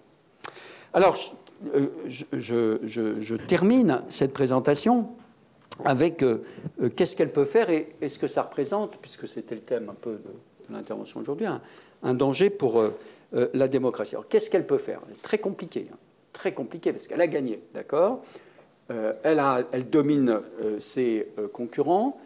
Alors, 0.92 1.16
euh, 1.74 1.88
je, 2.06 3.34
termine 3.34 4.02
cette 4.08 4.32
présentation 4.32 5.10
avec 5.84 6.22
euh, 6.22 6.44
qu'est-ce 6.94 7.16
qu'elle 7.16 7.32
peut 7.32 7.44
faire 7.44 7.70
et, 7.70 7.96
ce 8.06 8.18
que 8.18 8.28
ça 8.28 8.42
représente, 8.42 8.98
puisque 8.98 9.26
c'était 9.26 9.56
le 9.56 9.60
thème 9.62 9.88
un 9.90 9.94
peu 9.94 10.12
de, 10.12 10.72
l'intervention 10.72 11.20
aujourd'hui, 11.20 11.46
un, 11.46 12.14
danger 12.14 12.48
pour 12.48 12.82
la 13.32 13.68
démocratie. 13.68 14.14
Alors, 14.14 14.28
qu'est-ce 14.28 14.48
qu'elle 14.48 14.66
peut 14.66 14.78
faire? 14.78 15.00
Très 15.22 15.38
compliqué. 15.38 15.86
Hein 15.92 15.96
très 16.34 16.52
compliqué 16.52 16.92
parce 16.92 17.08
qu'elle 17.08 17.22
a 17.22 17.26
gagné, 17.26 17.62
d'accord 17.72 18.20
euh, 18.90 19.14
elle, 19.22 19.42
elle, 19.72 19.88
domine 19.88 20.40
euh, 20.62 20.78
ses 20.78 21.32
euh, 21.38 21.48
concurrents. 21.48 22.20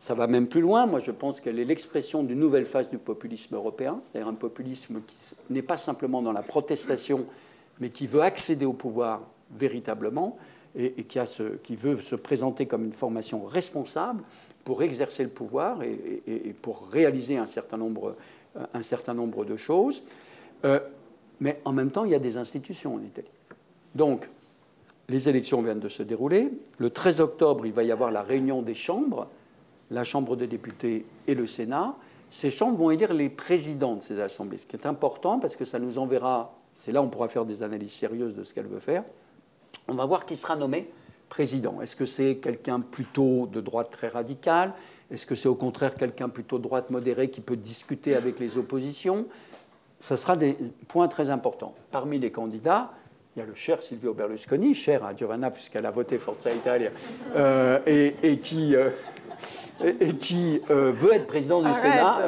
Ça 0.00 0.14
va 0.14 0.26
même 0.26 0.48
plus 0.48 0.60
loin. 0.60 0.86
Moi, 0.86 0.98
je 0.98 1.12
pense 1.12 1.40
qu'elle 1.40 1.60
est 1.60 1.64
l'expression 1.64 2.24
d'une 2.24 2.40
nouvelle 2.40 2.66
phase 2.66 2.90
du 2.90 2.98
populisme 2.98 3.54
européen, 3.54 4.00
c'est-à-dire 4.04 4.28
un 4.28 4.34
populisme 4.34 5.00
qui 5.06 5.36
n'est 5.50 5.62
pas 5.62 5.76
simplement 5.76 6.22
dans 6.22 6.32
la 6.32 6.42
protestation, 6.42 7.26
mais 7.78 7.90
qui 7.90 8.08
veut 8.08 8.22
accéder 8.22 8.64
au 8.64 8.72
pouvoir 8.72 9.22
véritablement 9.52 10.36
et, 10.74 11.04
qui, 11.04 11.18
a 11.18 11.24
ce, 11.24 11.56
qui, 11.62 11.76
veut 11.76 11.98
se 12.00 12.16
présenter 12.16 12.66
comme 12.66 12.84
une 12.84 12.92
formation 12.92 13.44
responsable 13.44 14.22
pour 14.64 14.82
exercer 14.82 15.22
le 15.22 15.30
pouvoir 15.30 15.82
et, 15.82 16.22
et 16.26 16.52
pour 16.52 16.88
réaliser 16.88 17.38
un 17.38 17.46
certain 17.46 17.78
nombre, 17.78 18.16
un 18.74 18.82
certain 18.82 19.14
nombre 19.14 19.44
de 19.44 19.56
choses. 19.56 20.02
Mais 21.40 21.60
en 21.64 21.72
même 21.72 21.90
temps, 21.90 22.04
il 22.04 22.12
y 22.12 22.14
a 22.14 22.18
des 22.18 22.36
institutions 22.36 22.94
en 22.94 23.00
Italie. 23.00 23.28
Donc, 23.94 24.28
les 25.08 25.28
élections 25.28 25.62
viennent 25.62 25.80
de 25.80 25.88
se 25.88 26.02
dérouler. 26.02 26.50
Le 26.78 26.90
13 26.90 27.20
octobre, 27.20 27.66
il 27.66 27.72
va 27.72 27.84
y 27.84 27.92
avoir 27.92 28.10
la 28.10 28.22
réunion 28.22 28.62
des 28.62 28.74
chambres, 28.74 29.28
la 29.90 30.04
Chambre 30.04 30.36
des 30.36 30.46
députés 30.46 31.04
et 31.26 31.34
le 31.34 31.46
Sénat. 31.46 31.94
Ces 32.30 32.50
chambres 32.50 32.78
vont 32.78 32.90
élire 32.90 33.14
les 33.14 33.28
présidents 33.28 33.94
de 33.96 34.02
ces 34.02 34.20
assemblées, 34.20 34.56
ce 34.56 34.66
qui 34.66 34.76
est 34.76 34.86
important 34.86 35.38
parce 35.38 35.54
que 35.54 35.64
ça 35.64 35.78
nous 35.78 35.98
enverra, 35.98 36.54
c'est 36.76 36.90
là 36.90 37.00
où 37.00 37.04
on 37.04 37.08
pourra 37.08 37.28
faire 37.28 37.44
des 37.44 37.62
analyses 37.62 37.92
sérieuses 37.92 38.34
de 38.34 38.42
ce 38.42 38.52
qu'elle 38.52 38.66
veut 38.66 38.80
faire. 38.80 39.04
On 39.86 39.94
va 39.94 40.04
voir 40.04 40.26
qui 40.26 40.34
sera 40.34 40.56
nommé 40.56 40.90
président. 41.28 41.80
Est-ce 41.80 41.96
que 41.96 42.06
c'est 42.06 42.36
quelqu'un 42.36 42.80
plutôt 42.80 43.46
de 43.46 43.60
droite 43.60 43.90
très 43.90 44.08
radicale? 44.08 44.74
Est-ce 45.10 45.26
que 45.26 45.36
c'est 45.36 45.48
au 45.48 45.54
contraire 45.54 45.94
quelqu'un 45.94 46.28
plutôt 46.28 46.58
de 46.58 46.64
droite 46.64 46.90
modérée 46.90 47.30
qui 47.30 47.40
peut 47.40 47.56
discuter 47.56 48.16
avec 48.16 48.40
les 48.40 48.58
oppositions? 48.58 49.26
Ce 50.00 50.16
sera 50.16 50.36
des 50.36 50.56
points 50.88 51.08
très 51.08 51.30
importants. 51.30 51.74
Parmi 51.90 52.18
les 52.18 52.30
candidats, 52.30 52.90
il 53.34 53.40
y 53.40 53.42
a 53.42 53.46
le 53.46 53.54
cher 53.54 53.82
Silvio 53.82 54.14
Berlusconi, 54.14 54.74
cher 54.74 55.04
à 55.04 55.14
Giovanna 55.14 55.50
puisqu'elle 55.50 55.86
a 55.86 55.90
voté 55.90 56.18
Forza 56.18 56.50
Italia, 56.50 56.90
euh, 57.36 57.78
et, 57.86 58.38
qui, 58.38 58.74
euh, 58.74 58.90
et, 59.84 60.14
qui 60.14 60.60
veut 60.68 61.12
être 61.12 61.26
président 61.26 61.62
du 61.62 61.72
Sénat. 61.74 62.18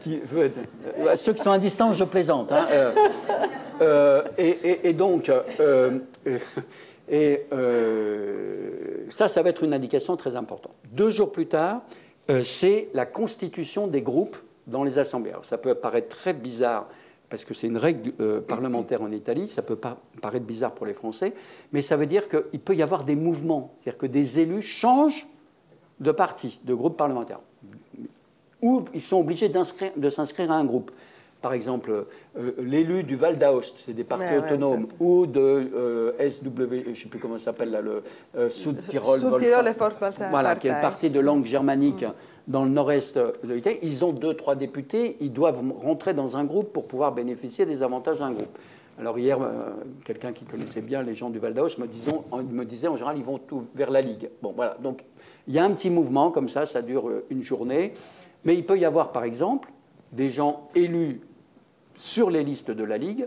qui 0.00 0.18
veut 0.18 0.46
être, 0.46 0.58
ceux 1.16 1.34
qui 1.34 1.42
sont 1.42 1.50
à 1.50 1.58
distance, 1.58 1.98
je 1.98 2.04
plaisante. 2.04 2.52
Hein, 2.52 2.66
et, 4.38 4.88
et, 4.88 4.92
donc, 4.92 5.30
et 7.08 7.46
ça, 9.10 9.28
ça 9.28 9.42
va 9.42 9.50
être 9.50 9.62
une 9.62 9.74
indication 9.74 10.16
très 10.16 10.36
importante. 10.36 10.74
Deux 10.90 11.10
jours 11.10 11.32
plus 11.32 11.46
tard, 11.46 11.82
c'est 12.42 12.88
la 12.94 13.06
constitution 13.06 13.86
des 13.86 14.02
groupes 14.02 14.38
dans 14.70 14.84
les 14.84 14.98
assemblées. 14.98 15.30
Alors, 15.30 15.44
ça 15.44 15.58
peut 15.58 15.74
paraître 15.74 16.16
très 16.16 16.32
bizarre 16.32 16.86
parce 17.30 17.44
que 17.44 17.54
c'est 17.54 17.68
une 17.68 17.76
règle 17.76 18.12
euh, 18.20 18.40
parlementaire 18.40 19.02
en 19.02 19.10
Italie, 19.12 19.48
ça 19.48 19.62
peut 19.62 19.76
pas 19.76 19.96
paraître 20.20 20.44
bizarre 20.44 20.72
pour 20.72 20.84
les 20.84 20.94
Français, 20.94 21.32
mais 21.72 21.80
ça 21.80 21.96
veut 21.96 22.06
dire 22.06 22.28
qu'il 22.28 22.60
peut 22.60 22.74
y 22.74 22.82
avoir 22.82 23.04
des 23.04 23.14
mouvements, 23.14 23.72
c'est-à-dire 23.78 23.98
que 23.98 24.06
des 24.06 24.40
élus 24.40 24.62
changent 24.62 25.26
de 26.00 26.10
parti, 26.10 26.60
de 26.64 26.74
groupe 26.74 26.96
parlementaire, 26.96 27.38
ou 28.60 28.84
ils 28.92 29.00
sont 29.00 29.20
obligés 29.20 29.48
de 29.48 30.10
s'inscrire 30.10 30.50
à 30.50 30.56
un 30.56 30.64
groupe. 30.64 30.90
Par 31.40 31.54
exemple, 31.54 32.04
euh, 32.36 32.52
l'élu 32.58 33.02
du 33.02 33.16
Val 33.16 33.38
d'Aoste, 33.38 33.78
c'est 33.78 33.94
des 33.94 34.04
partis 34.04 34.36
autonomes, 34.36 34.88
ou 34.98 35.26
de 35.26 35.40
euh, 35.40 36.28
SW, 36.28 36.50
je 36.84 36.90
ne 36.90 36.94
sais 36.94 37.08
plus 37.08 37.20
comment 37.20 37.38
ça 37.38 37.46
s'appelle 37.46 37.70
là, 37.70 37.80
le 37.80 38.02
Sud-Tirol, 38.50 39.20
voilà, 40.30 40.56
qui 40.56 40.66
est 40.66 40.74
le 40.74 40.82
parti 40.82 41.08
de 41.10 41.20
langue 41.20 41.44
germanique 41.44 42.04
dans 42.48 42.64
le 42.64 42.70
nord-est 42.70 43.18
de 43.18 43.54
l'Italie, 43.54 43.78
ils 43.82 44.04
ont 44.04 44.12
deux, 44.12 44.34
trois 44.34 44.54
députés, 44.54 45.16
ils 45.20 45.32
doivent 45.32 45.62
rentrer 45.82 46.14
dans 46.14 46.36
un 46.36 46.44
groupe 46.44 46.72
pour 46.72 46.86
pouvoir 46.86 47.12
bénéficier 47.12 47.66
des 47.66 47.82
avantages 47.82 48.18
d'un 48.18 48.32
groupe. 48.32 48.58
Alors 48.98 49.18
hier, 49.18 49.40
euh, 49.40 49.70
quelqu'un 50.04 50.32
qui 50.32 50.44
connaissait 50.44 50.82
bien 50.82 51.02
les 51.02 51.14
gens 51.14 51.30
du 51.30 51.38
Val 51.38 51.54
d'Aoste 51.54 51.78
me, 51.78 51.86
me, 51.86 52.64
disait 52.64 52.88
en 52.88 52.96
général 52.96 53.16
ils 53.16 53.24
vont 53.24 53.38
tout 53.38 53.64
vers 53.74 53.90
la 53.90 54.02
Ligue. 54.02 54.28
Bon 54.42 54.52
voilà, 54.54 54.76
donc 54.82 55.04
il 55.48 55.54
y 55.54 55.58
a 55.58 55.64
un 55.64 55.72
petit 55.72 55.88
mouvement 55.88 56.30
comme 56.30 56.50
ça, 56.50 56.66
ça 56.66 56.82
dure 56.82 57.08
euh, 57.08 57.24
une 57.30 57.42
journée, 57.42 57.94
mais 58.44 58.54
il 58.54 58.66
peut 58.66 58.78
y 58.78 58.84
avoir 58.84 59.12
par 59.12 59.24
exemple 59.24 59.70
des 60.12 60.28
gens 60.28 60.68
élus 60.74 61.22
sur 61.96 62.30
les 62.30 62.44
listes 62.44 62.70
de 62.70 62.84
la 62.84 62.98
Ligue 62.98 63.26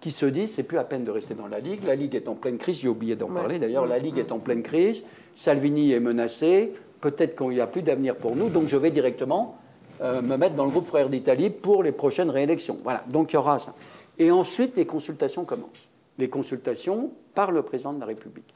qui 0.00 0.10
se 0.10 0.26
disent 0.26 0.52
c'est 0.52 0.64
plus 0.64 0.78
à 0.78 0.84
peine 0.84 1.04
de 1.04 1.10
rester 1.12 1.34
dans 1.34 1.48
la 1.48 1.60
Ligue, 1.60 1.84
la 1.84 1.94
Ligue 1.94 2.16
est 2.16 2.28
en 2.28 2.34
pleine 2.34 2.58
crise, 2.58 2.80
j'ai 2.80 2.88
oublié 2.88 3.14
d'en 3.14 3.28
parler 3.28 3.58
d'ailleurs, 3.58 3.86
la 3.86 3.98
Ligue 3.98 4.18
est 4.18 4.32
en 4.32 4.40
pleine 4.40 4.62
crise, 4.62 5.04
Salvini 5.34 5.92
est 5.92 6.00
menacé, 6.00 6.72
peut-être 7.04 7.36
qu'il 7.36 7.50
n'y 7.50 7.60
a 7.60 7.66
plus 7.66 7.82
d'avenir 7.82 8.16
pour 8.16 8.34
nous, 8.34 8.48
donc 8.48 8.66
je 8.66 8.78
vais 8.78 8.90
directement 8.90 9.58
euh, 10.00 10.22
me 10.22 10.38
mettre 10.38 10.54
dans 10.54 10.64
le 10.64 10.70
groupe 10.70 10.86
Frères 10.86 11.10
d'Italie 11.10 11.50
pour 11.50 11.82
les 11.82 11.92
prochaines 11.92 12.30
réélections. 12.30 12.78
Voilà, 12.82 13.04
donc 13.10 13.32
il 13.32 13.34
y 13.34 13.36
aura 13.36 13.58
ça. 13.58 13.74
Et 14.18 14.30
ensuite, 14.30 14.74
les 14.78 14.86
consultations 14.86 15.44
commencent. 15.44 15.90
Les 16.16 16.30
consultations 16.30 17.10
par 17.34 17.52
le 17.52 17.62
président 17.62 17.92
de 17.92 18.00
la 18.00 18.06
République. 18.06 18.54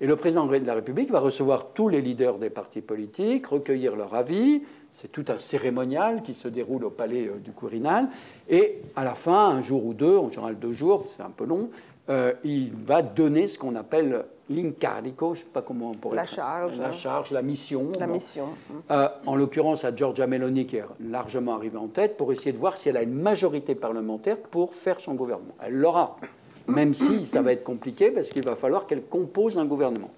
Et 0.00 0.08
le 0.08 0.16
président 0.16 0.44
de 0.44 0.56
la 0.56 0.74
République 0.74 1.12
va 1.12 1.20
recevoir 1.20 1.68
tous 1.72 1.88
les 1.88 2.00
leaders 2.00 2.38
des 2.38 2.50
partis 2.50 2.80
politiques, 2.80 3.46
recueillir 3.46 3.94
leur 3.94 4.12
avis. 4.14 4.62
C'est 4.90 5.12
tout 5.12 5.24
un 5.28 5.38
cérémonial 5.38 6.22
qui 6.22 6.34
se 6.34 6.48
déroule 6.48 6.84
au 6.84 6.90
palais 6.90 7.28
euh, 7.28 7.38
du 7.38 7.52
Quirinal. 7.52 8.08
Et 8.48 8.80
à 8.96 9.04
la 9.04 9.14
fin, 9.14 9.50
un 9.50 9.62
jour 9.62 9.86
ou 9.86 9.94
deux, 9.94 10.16
en 10.16 10.30
général 10.30 10.58
deux 10.58 10.72
jours, 10.72 11.04
c'est 11.06 11.22
un 11.22 11.30
peu 11.30 11.44
long, 11.44 11.70
euh, 12.10 12.32
il 12.44 12.70
va 12.72 13.02
donner 13.02 13.46
ce 13.46 13.58
qu'on 13.58 13.76
appelle 13.76 14.24
l'incarico, 14.50 15.34
je 15.34 15.40
ne 15.40 15.44
sais 15.44 15.50
pas 15.50 15.62
comment 15.62 15.90
on 15.90 15.94
pourrait 15.94 16.16
la 16.16 16.24
charge, 16.24 16.78
la 16.78 16.92
charge, 16.92 17.30
la 17.30 17.40
mission. 17.40 17.92
La 17.98 18.06
mission. 18.06 18.48
Euh, 18.90 19.08
en 19.24 19.36
l'occurrence 19.36 19.84
à 19.84 19.94
Giorgia 19.94 20.26
Meloni 20.26 20.66
qui 20.66 20.76
est 20.76 20.84
largement 21.00 21.54
arrivée 21.54 21.78
en 21.78 21.88
tête 21.88 22.18
pour 22.18 22.30
essayer 22.30 22.52
de 22.52 22.58
voir 22.58 22.76
si 22.76 22.90
elle 22.90 22.98
a 22.98 23.02
une 23.02 23.14
majorité 23.14 23.74
parlementaire 23.74 24.36
pour 24.36 24.74
faire 24.74 25.00
son 25.00 25.14
gouvernement. 25.14 25.54
Elle 25.64 25.76
l'aura, 25.76 26.18
même 26.66 26.92
si 26.92 27.24
ça 27.24 27.40
va 27.40 27.52
être 27.52 27.64
compliqué 27.64 28.10
parce 28.10 28.28
qu'il 28.30 28.44
va 28.44 28.54
falloir 28.54 28.86
qu'elle 28.86 29.04
compose 29.04 29.56
un 29.56 29.64
gouvernement. 29.64 30.10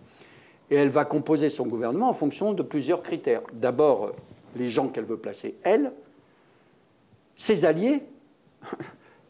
Et 0.70 0.74
elle 0.74 0.89
va 0.89 1.05
composer 1.05 1.49
son 1.49 1.68
gouvernement 1.68 2.09
en 2.09 2.12
fonction 2.12 2.53
de 2.53 2.64
plusieurs 2.64 3.03
critères. 3.03 3.43
D'abord, 3.53 4.11
les 4.57 4.68
gens 4.68 4.89
qu'elle 4.89 5.05
veut 5.05 5.18
placer, 5.18 5.57
elle, 5.62 5.93
ses 7.37 7.64
alliés. 7.64 8.03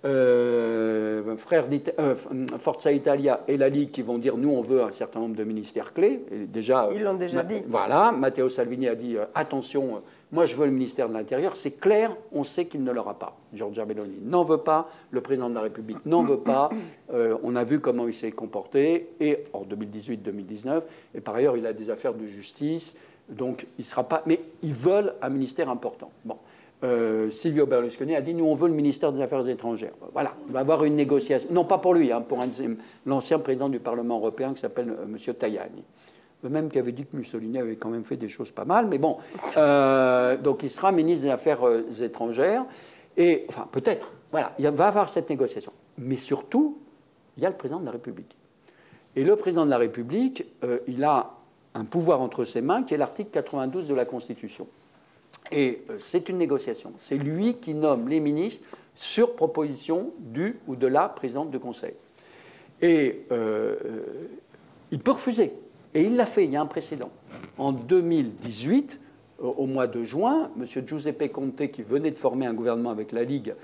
Euh, 0.07 1.37
frères 1.37 1.65
euh, 1.99 2.15
Forza 2.59 2.93
Italia 2.93 3.43
et 3.49 3.57
la 3.57 3.69
Ligue 3.69 3.91
qui 3.91 4.03
vont 4.03 4.19
dire 4.19 4.37
nous 4.37 4.51
on 4.51 4.61
veut 4.61 4.83
un 4.83 4.91
certain 4.91 5.21
nombre 5.21 5.37
de 5.37 5.45
ministères 5.45 5.93
clés. 5.93 6.25
Et 6.33 6.47
déjà, 6.47 6.89
Ils 6.93 7.03
l'ont 7.03 7.15
déjà 7.15 7.43
dit. 7.43 7.63
Voilà, 7.69 8.13
Matteo 8.13 8.49
Salvini 8.49 8.89
a 8.89 8.95
dit 8.95 9.17
euh, 9.17 9.25
attention, 9.35 9.97
euh, 9.97 9.99
moi 10.33 10.45
je 10.45 10.57
veux 10.57 10.67
le 10.67 10.73
ministère 10.73 11.09
de 11.09 11.15
l'Intérieur. 11.15 11.57
C'est 11.57 11.79
clair, 11.79 12.17
on 12.33 12.45
sait 12.45 12.67
qu'il 12.67 12.85
ne 12.85 12.93
l'aura 12.93 13.19
pas. 13.19 13.37
Giorgia 13.53 13.85
Meloni 13.85 14.19
n'en 14.25 14.45
veut 14.45 14.59
pas, 14.59 14.89
le 15.11 15.21
président 15.21 15.49
de 15.49 15.55
la 15.55 15.63
République 15.63 16.05
n'en 16.07 16.23
veut 16.23 16.41
pas. 16.41 16.71
on 17.13 17.57
a 17.57 17.65
vu 17.65 17.81
comment 17.81 18.07
il 18.07 18.15
s'est 18.15 18.33
comporté 18.33 19.11
et 19.21 19.45
en 19.53 19.65
2018-2019. 19.65 20.83
Et 21.15 21.21
par 21.21 21.35
ailleurs, 21.35 21.57
il 21.57 21.67
a 21.67 21.73
des 21.73 21.91
affaires 21.91 22.15
de 22.15 22.27
justice. 22.27 22.97
Donc, 23.29 23.67
il 23.79 23.83
ne 23.83 23.87
sera 23.87 24.05
pas. 24.05 24.23
Mais 24.27 24.41
ils 24.63 24.75
veulent 24.75 25.15
un 25.23 25.29
ministère 25.31 25.69
important. 25.69 26.11
Bon. 26.25 26.37
Euh, 26.85 27.31
Silvio 27.31 27.65
Berlusconi 27.65 28.15
a 28.15 28.21
dit 28.21 28.35
nous 28.35 28.45
on 28.45 28.55
veut 28.55 28.69
le 28.69 28.75
ministère 28.75 29.13
des 29.13 29.21
Affaires 29.23 29.49
étrangères. 29.49 29.95
Voilà, 30.13 30.35
il 30.47 30.53
va 30.53 30.61
avoir 30.61 30.85
une 30.85 30.97
négociation. 30.97 31.49
Non 31.53 31.65
pas 31.65 31.79
pour 31.79 31.95
lui, 31.95 32.13
hein, 32.13 32.21
pour 32.21 32.39
l'ancien 33.07 33.39
président 33.39 33.69
du 33.69 33.79
Parlement 33.79 34.19
européen 34.19 34.53
qui 34.53 34.61
s'appelle 34.61 34.91
euh, 34.91 35.05
M. 35.05 35.35
Tajani. 35.35 35.83
Le 36.43 36.51
même 36.51 36.69
qui 36.69 36.79
avait 36.79 36.93
dit 36.93 37.07
que 37.07 37.17
Mussolini 37.17 37.59
avait 37.59 37.77
quand 37.77 37.89
même 37.89 38.05
fait 38.05 38.19
des 38.19 38.29
choses 38.29 38.51
pas 38.51 38.67
mal, 38.67 38.89
mais 38.89 38.99
bon. 38.99 39.17
Euh, 39.57 40.37
donc 40.37 40.63
il 40.63 40.71
sera 40.71 40.93
ministre 40.93 41.25
des 41.25 41.31
Affaires 41.31 41.61
étrangères. 42.03 42.65
Et, 43.17 43.47
enfin, 43.49 43.67
peut-être. 43.73 44.13
Voilà, 44.31 44.53
il 44.59 44.69
va 44.69 44.85
y 44.85 44.89
avoir 44.89 45.09
cette 45.09 45.31
négociation. 45.31 45.73
Mais 45.97 46.19
surtout, 46.19 46.79
il 47.39 47.43
y 47.43 47.47
a 47.47 47.49
le 47.49 47.57
président 47.57 47.81
de 47.81 47.87
la 47.87 47.93
République. 47.93 48.37
Et 49.17 49.25
le 49.25 49.35
président 49.35 49.65
de 49.65 49.71
la 49.71 49.79
République, 49.79 50.45
il 50.87 51.03
a 51.05 51.31
un 51.75 51.85
pouvoir 51.85 52.21
entre 52.21 52.45
ses 52.45 52.61
mains 52.61 52.83
qui 52.83 52.93
est 52.93 52.99
l'article 52.99 53.31
92 53.33 53.89
de 53.89 53.95
la 53.95 54.05
Constitution. 54.05 54.67
Et 55.53 55.83
euh, 55.91 55.97
c'est 55.99 56.29
une 56.29 56.39
négociation. 56.39 56.93
C'est 56.99 57.19
lui 57.19 57.55
qui 57.55 57.75
nomme 57.75 58.09
les 58.09 58.21
ministres 58.21 58.69
sur 58.95 59.35
proposition 59.35 60.13
du 60.19 60.59
ou 60.67 60.77
de 60.77 60.87
la 60.87 61.09
présidente 61.09 61.51
du 61.51 61.59
Conseil. 61.59 61.95
Et 62.81 63.27
euh, 63.31 63.77
euh, 63.85 64.03
il 64.91 65.01
peut 65.01 65.13
refuser. 65.13 65.53
Et 65.95 66.03
il 66.03 66.17
l'a 66.17 66.27
fait, 66.27 66.45
il 66.45 66.51
y 66.51 66.57
a 66.57 66.61
un 66.61 66.67
précédent. 66.67 67.11
En 67.59 67.73
2018, 67.73 69.01
au 69.39 69.67
mois 69.67 69.87
de 69.87 70.03
juin, 70.03 70.51
M. 70.59 70.87
Giuseppe 70.87 71.31
Conte, 71.33 71.71
qui 71.71 71.83
venait 71.83 72.11
de 72.11 72.19
former 72.19 72.47
un 72.47 72.55
gouvernement 72.55 72.91
avec 72.91 73.13
la 73.13 73.25
Ligue 73.25 73.55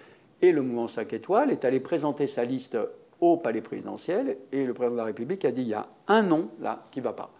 et 0.40 0.52
le 0.52 0.62
mouvement 0.62 0.88
5 0.88 1.12
étoiles, 1.12 1.50
est 1.50 1.64
allé 1.64 1.80
présenter 1.80 2.26
sa 2.26 2.44
liste 2.44 2.76
au 3.20 3.36
palais 3.36 3.60
présidentiel 3.60 4.36
et 4.50 4.66
le 4.66 4.74
président 4.74 4.94
de 4.94 4.98
la 4.98 5.04
République 5.04 5.44
a 5.44 5.52
dit 5.52 5.62
il 5.62 5.68
y 5.68 5.74
a 5.74 5.86
un 6.08 6.22
nom 6.22 6.48
là 6.60 6.84
qui 6.90 6.98
ne 6.98 7.04
va 7.04 7.12
pas 7.12 7.30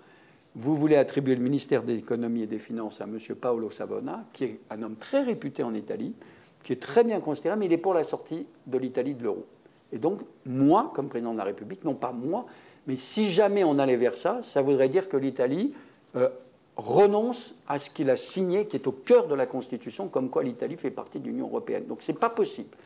vous 0.55 0.76
voulez 0.76 0.96
attribuer 0.96 1.34
le 1.34 1.42
ministère 1.42 1.82
de 1.82 1.92
l'économie 1.92 2.42
et 2.42 2.46
des 2.46 2.59
finances 2.59 3.00
à 3.00 3.05
M. 3.05 3.18
Paolo 3.40 3.70
Savona, 3.70 4.24
qui 4.32 4.44
est 4.44 4.61
un 4.70 4.82
homme 4.82 4.96
très 4.96 5.22
réputé 5.22 5.62
en 5.62 5.74
Italie, 5.74 6.14
qui 6.62 6.72
est 6.72 6.82
très 6.82 7.05
bien 7.05 7.20
considéré, 7.20 7.57
mais 7.57 7.66
il 7.66 7.72
est 7.72 7.78
pour 7.78 7.94
la 7.94 8.05
sortie 8.05 8.46
de 8.66 8.78
l'Italie 8.78 9.14
de 9.14 9.22
l'euro. 9.22 9.46
Et 9.92 9.98
donc, 9.98 10.20
moi, 10.46 10.90
comme 10.94 11.09
président 11.09 11.32
de 11.32 11.38
la 11.38 11.44
République, 11.44 11.84
non 11.84 11.94
pas 11.94 12.12
moi, 12.12 12.46
mais 12.86 12.96
si 12.96 13.30
jamais 13.30 13.64
on 13.64 13.78
allait 13.78 13.96
vers 13.96 14.16
ça, 14.16 14.40
ça 14.42 14.62
voudrait 14.62 14.88
dire 14.88 15.09
que 15.09 15.16
l'Italie 15.16 15.74
euh, 16.16 16.28
renonce 16.76 17.55
à 17.68 17.78
ce 17.78 17.90
qu'il 17.90 18.11
a 18.11 18.16
signé, 18.16 18.66
qui 18.66 18.76
est 18.76 18.86
au 18.86 18.92
cœur 18.92 19.28
de 19.28 19.34
la 19.34 19.46
Constitution, 19.46 20.09
comme 20.09 20.30
quoi 20.30 20.42
l'Italie 20.42 20.76
fait 20.76 20.90
partie 20.90 21.20
de 21.20 21.26
l'Union 21.26 21.46
européenne. 21.46 21.86
Donc, 21.86 22.03
ce 22.03 22.12
n'est 22.12 22.18
pas 22.18 22.30
possible. 22.30 22.76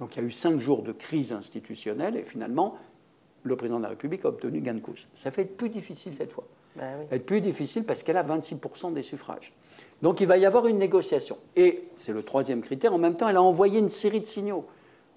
Donc, 0.00 0.16
il 0.16 0.22
y 0.22 0.24
a 0.24 0.28
eu 0.28 0.32
cinq 0.32 0.58
jours 0.58 0.82
de 0.82 0.92
crise 0.92 1.32
institutionnelle, 1.32 2.16
et 2.16 2.24
finalement, 2.24 2.76
le 3.42 3.56
président 3.56 3.78
de 3.78 3.84
la 3.84 3.90
République 3.90 4.24
a 4.24 4.28
obtenu 4.28 4.60
gain 4.60 4.74
de 4.74 4.80
cause. 4.80 5.08
Ça 5.14 5.30
fait 5.30 5.42
être 5.42 5.56
plus 5.56 5.70
difficile 5.70 6.14
cette 6.14 6.32
fois. 6.32 6.46
Ben 6.76 7.06
être 7.10 7.26
plus 7.26 7.40
difficile 7.40 7.84
parce 7.84 8.02
qu'elle 8.02 8.16
a 8.16 8.22
26% 8.22 8.92
des 8.92 9.02
suffrages. 9.02 9.52
Donc 10.02 10.20
il 10.20 10.26
va 10.26 10.36
y 10.36 10.44
avoir 10.44 10.66
une 10.66 10.78
négociation. 10.78 11.38
Et 11.56 11.84
c'est 11.96 12.12
le 12.12 12.22
troisième 12.22 12.60
critère. 12.60 12.92
En 12.92 12.98
même 12.98 13.16
temps, 13.16 13.28
elle 13.28 13.36
a 13.36 13.42
envoyé 13.42 13.78
une 13.78 13.88
série 13.88 14.20
de 14.20 14.26
signaux 14.26 14.64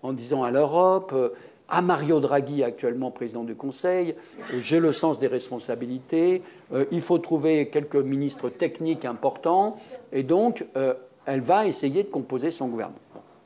en 0.02 0.14
disant 0.14 0.44
à 0.44 0.52
l'Europe, 0.52 1.12
euh, 1.14 1.30
à 1.68 1.82
Mario 1.82 2.20
Draghi, 2.20 2.64
actuellement 2.64 3.12
président 3.12 3.44
du 3.44 3.56
Conseil, 3.56 4.16
euh, 4.54 4.60
j'ai 4.60 4.80
le 4.80 4.92
sens 4.92 5.20
des 5.20 5.28
responsabilités, 5.28 6.42
euh, 6.74 6.86
il 6.92 7.02
faut 7.02 7.18
trouver 7.20 7.68
quelques 7.70 7.96
ministres 7.96 8.50
techniques 8.50 9.06
importants, 9.06 9.76
et 10.12 10.24
donc 10.24 10.66
elle 11.26 11.42
va 11.42 11.68
essayer 11.68 12.04
de 12.04 12.10
composer 12.10 12.50
son 12.50 12.70
gouvernement. 12.70 12.98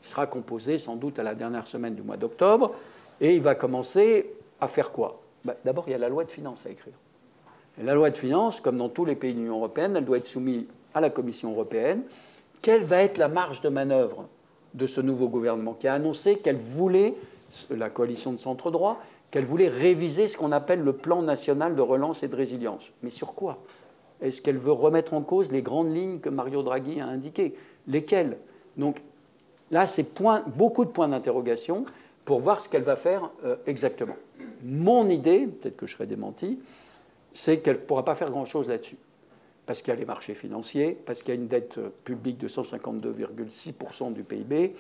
il 0.02 0.08
sera 0.08 0.28
composé 0.28 0.78
sans 0.78 0.96
doute 0.96 1.20
à 1.20 1.24
la 1.24 1.36
dernière 1.36 1.68
semaine 1.68 1.96
du 1.96 2.02
mois 2.02 2.18
d'octobre, 2.18 2.72
et 3.20 3.34
il 3.34 3.42
va 3.42 3.56
commencer 3.56 4.34
à 4.62 4.68
faire 4.68 4.92
quoi? 4.92 5.20
Bah, 5.44 5.56
D'abord, 5.66 5.86
il 5.88 5.92
y 5.92 5.96
a 5.96 5.98
la 5.98 6.10
loi 6.10 6.24
de 6.24 6.32
finances 6.32 6.66
à 6.66 6.70
écrire 6.70 6.94
la 7.82 7.96
loi 7.96 8.10
de 8.10 8.18
finances, 8.18 8.60
comme 8.60 8.78
dans 8.78 8.90
tous 8.90 9.06
les 9.06 9.16
pays 9.16 9.34
de 9.34 9.40
l'Union 9.40 9.58
européenne, 9.58 9.96
elle 9.96 10.06
doit 10.06 10.18
être 10.18 10.26
soumise 10.26 10.66
à 10.94 11.02
la 11.02 11.10
Commission 11.10 11.52
européenne. 11.52 12.04
Quelle 12.62 12.84
va 12.84 13.04
être 13.04 13.18
la 13.18 13.28
marge 13.28 13.62
de 13.62 13.70
manœuvre 13.70 14.28
de 14.74 14.86
ce 14.86 15.02
nouveau 15.02 15.28
gouvernement 15.28 15.74
qui 15.74 15.88
a 15.88 15.94
annoncé 15.94 16.38
qu'elle 16.38 16.58
voulait, 16.58 17.16
la 17.70 17.90
coalition 17.90 18.32
de 18.32 18.38
centre 18.38 18.72
droit, 18.72 19.00
qu'elle 19.32 19.46
voulait 19.46 19.70
réviser 19.70 20.28
ce 20.28 20.38
qu'on 20.38 20.52
appelle 20.52 20.82
le 20.82 20.94
plan 20.94 21.24
national 21.24 21.76
de 21.76 21.82
relance 21.82 22.24
et 22.24 22.28
de 22.28 22.36
résilience? 22.36 22.92
Mais 23.02 23.10
sur 23.10 23.34
quoi? 23.34 23.58
Est-ce 24.22 24.42
qu'elle 24.42 24.58
veut 24.58 24.72
remettre 24.72 25.14
en 25.14 25.22
cause 25.22 25.52
les 25.52 25.62
grandes 25.62 25.94
lignes 25.94 26.20
que 26.20 26.30
Mario 26.30 26.64
Draghi 26.64 27.02
a 27.02 27.08
indiquées? 27.08 27.56
Lesquelles? 27.88 28.38
Donc 28.78 29.02
là, 29.72 29.88
c'est 29.88 30.08
beaucoup 30.56 30.86
de 30.86 30.92
points 30.92 31.08
d'interrogation 31.08 31.86
pour 32.24 32.40
voir 32.40 32.62
ce 32.62 32.70
qu'elle 32.70 32.84
va 32.84 32.96
faire 32.96 33.32
euh, 33.44 33.56
exactement. 33.66 34.16
Mon 34.64 35.10
idée, 35.10 35.48
peut-être 35.48 35.76
que 35.76 35.88
je 35.88 35.96
serai 35.96 36.06
démenti, 36.06 36.60
c'est 37.34 37.60
qu'elle 37.60 37.78
ne 37.78 37.82
pourra 37.82 38.06
pas 38.06 38.16
faire 38.16 38.30
grand-chose 38.30 38.70
là-dessus. 38.70 38.98
parce 39.66 39.82
qu'il 39.82 39.94
y 39.94 39.96
a 39.96 40.00
les 40.00 40.06
marchés 40.06 40.36
financiers, 40.36 40.98
parce 41.06 41.24
qu'il 41.24 41.34
y 41.34 41.38
a 41.38 41.40
une 41.40 41.48
dette 41.48 41.80
publique 42.04 42.38
de 42.38 42.50
152,6% 42.50 44.12
du 44.12 44.24
PIB. 44.24 44.76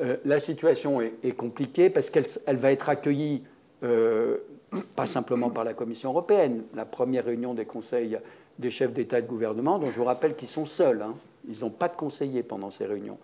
Euh, 0.00 0.16
la 0.24 0.38
situation 0.38 1.00
est, 1.00 1.36
compliquée 1.36 1.90
parce 1.90 2.10
qu'elle 2.10 2.56
va 2.56 2.72
être 2.72 2.88
accueillie 2.88 3.42
euh, 3.82 4.38
pas 4.94 5.06
simplement 5.06 5.50
par 5.50 5.64
la 5.64 5.74
Commission 5.74 6.10
européenne. 6.10 6.62
La 6.74 6.84
première 6.84 7.24
réunion 7.24 7.54
des 7.54 7.64
conseils 7.64 8.18
des 8.58 8.70
chefs 8.70 8.92
d'État 8.92 9.18
et 9.18 9.22
de 9.22 9.26
gouvernement, 9.26 9.78
dont 9.78 9.90
je 9.90 9.98
vous 9.98 10.04
rappelle 10.04 10.34
qu'ils 10.34 10.48
sont 10.48 10.66
seuls. 10.66 11.02
Hein. 11.02 11.14
Ils 11.48 11.60
n'ont 11.60 11.70
pas 11.70 11.88
de 11.88 11.96
conseillers 11.96 12.42
pendant 12.42 12.70
ces 12.70 12.86
réunions. 12.86 13.18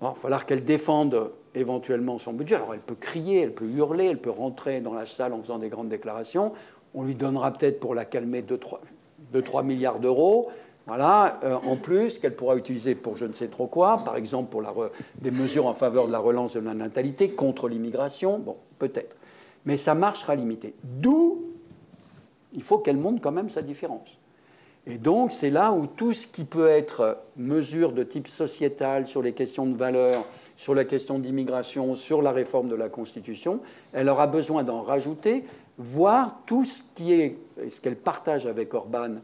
il 0.00 0.04
va 0.04 0.14
falloir 0.14 0.46
qu'elle 0.46 0.64
défende 0.64 1.30
éventuellement 1.54 2.18
son 2.18 2.32
budget. 2.32 2.56
Alors 2.56 2.74
elle 2.74 2.80
peut 2.80 2.94
crier, 2.94 3.40
elle 3.40 3.54
peut 3.54 3.66
hurler, 3.66 4.06
elle 4.06 4.20
peut 4.20 4.30
rentrer 4.30 4.80
dans 4.80 4.94
la 4.94 5.06
salle 5.06 5.32
en 5.32 5.42
faisant 5.42 5.58
des 5.58 5.68
grandes 5.68 5.88
déclarations. 5.88 6.52
On 6.94 7.04
lui 7.04 7.14
donnera 7.14 7.52
peut-être 7.52 7.80
pour 7.80 7.94
la 7.94 8.04
calmer 8.04 8.42
2-3 9.32 9.64
milliards 9.64 9.98
d'euros. 9.98 10.50
Voilà, 10.86 11.38
euh, 11.44 11.54
en 11.64 11.76
plus, 11.76 12.18
qu'elle 12.18 12.34
pourra 12.34 12.56
utiliser 12.56 12.94
pour 12.94 13.16
je 13.16 13.24
ne 13.24 13.32
sais 13.32 13.48
trop 13.48 13.68
quoi, 13.68 14.02
par 14.04 14.16
exemple 14.16 14.50
pour 14.50 14.64
des 15.20 15.30
mesures 15.30 15.66
en 15.66 15.74
faveur 15.74 16.08
de 16.08 16.12
la 16.12 16.18
relance 16.18 16.54
de 16.54 16.60
la 16.60 16.74
natalité, 16.74 17.30
contre 17.30 17.68
l'immigration, 17.68 18.38
bon, 18.38 18.56
peut-être. 18.78 19.16
Mais 19.64 19.76
sa 19.76 19.94
marche 19.94 20.20
sera 20.20 20.34
limitée. 20.34 20.74
D'où 20.82 21.52
il 22.52 22.62
faut 22.62 22.78
qu'elle 22.78 22.96
montre 22.96 23.20
quand 23.20 23.32
même 23.32 23.48
sa 23.48 23.62
différence. 23.62 24.18
Et 24.86 24.98
donc, 24.98 25.30
c'est 25.30 25.50
là 25.50 25.72
où 25.72 25.86
tout 25.86 26.12
ce 26.12 26.26
qui 26.26 26.44
peut 26.44 26.66
être 26.66 27.18
mesure 27.36 27.92
de 27.92 28.02
type 28.02 28.26
sociétal 28.26 29.06
sur 29.06 29.22
les 29.22 29.32
questions 29.32 29.66
de 29.66 29.76
valeur, 29.76 30.24
sur 30.56 30.74
la 30.74 30.84
question 30.84 31.20
d'immigration, 31.20 31.94
sur 31.94 32.20
la 32.20 32.32
réforme 32.32 32.68
de 32.68 32.74
la 32.74 32.88
Constitution, 32.88 33.60
elle 33.92 34.08
aura 34.08 34.26
besoin 34.26 34.64
d'en 34.64 34.80
rajouter, 34.80 35.44
voire 35.78 36.42
tout 36.46 36.64
ce 36.64 36.82
qu'elle 37.80 37.96
partage 37.96 38.46
avec 38.46 38.74
Orban 38.74 39.16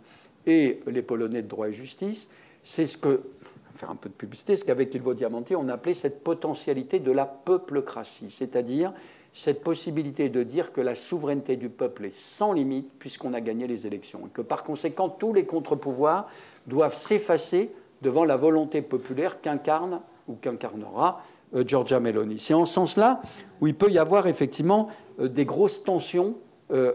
et 0.46 0.80
les 0.86 1.02
Polonais 1.02 1.42
de 1.42 1.48
droit 1.48 1.68
et 1.68 1.72
justice, 1.72 2.30
c'est 2.62 2.86
ce 2.86 2.98
que, 2.98 3.20
faire 3.72 3.90
un 3.90 3.96
peu 3.96 4.08
de 4.08 4.14
publicité, 4.14 4.56
ce 4.56 4.64
qu'avec 4.64 4.94
Ilvo 4.94 5.14
Diamanti 5.14 5.54
on 5.54 5.68
appelait 5.68 5.94
cette 5.94 6.24
potentialité 6.24 6.98
de 6.98 7.12
la 7.12 7.26
peuplecratie, 7.26 8.30
c'est-à-dire 8.30 8.92
cette 9.32 9.62
possibilité 9.62 10.30
de 10.30 10.42
dire 10.42 10.72
que 10.72 10.80
la 10.80 10.94
souveraineté 10.94 11.56
du 11.56 11.68
peuple 11.68 12.06
est 12.06 12.14
sans 12.14 12.52
limite 12.52 12.90
puisqu'on 12.98 13.34
a 13.34 13.40
gagné 13.40 13.66
les 13.66 13.86
élections 13.86 14.26
et 14.26 14.30
que 14.30 14.42
par 14.42 14.62
conséquent 14.62 15.08
tous 15.08 15.32
les 15.32 15.44
contre-pouvoirs 15.44 16.26
doivent 16.66 16.96
s'effacer 16.96 17.70
devant 18.02 18.24
la 18.24 18.36
volonté 18.36 18.82
populaire 18.82 19.40
qu'incarne 19.40 20.00
ou 20.28 20.34
qu'incarnera 20.34 21.22
Giorgia 21.54 22.00
Meloni. 22.00 22.38
C'est 22.38 22.54
en 22.54 22.66
ce 22.66 22.74
sens-là 22.74 23.22
où 23.60 23.66
il 23.66 23.74
peut 23.74 23.90
y 23.90 23.98
avoir 23.98 24.26
effectivement 24.26 24.88
euh, 25.20 25.28
des 25.28 25.44
grosses 25.44 25.82
tensions 25.82 26.34
euh, 26.70 26.92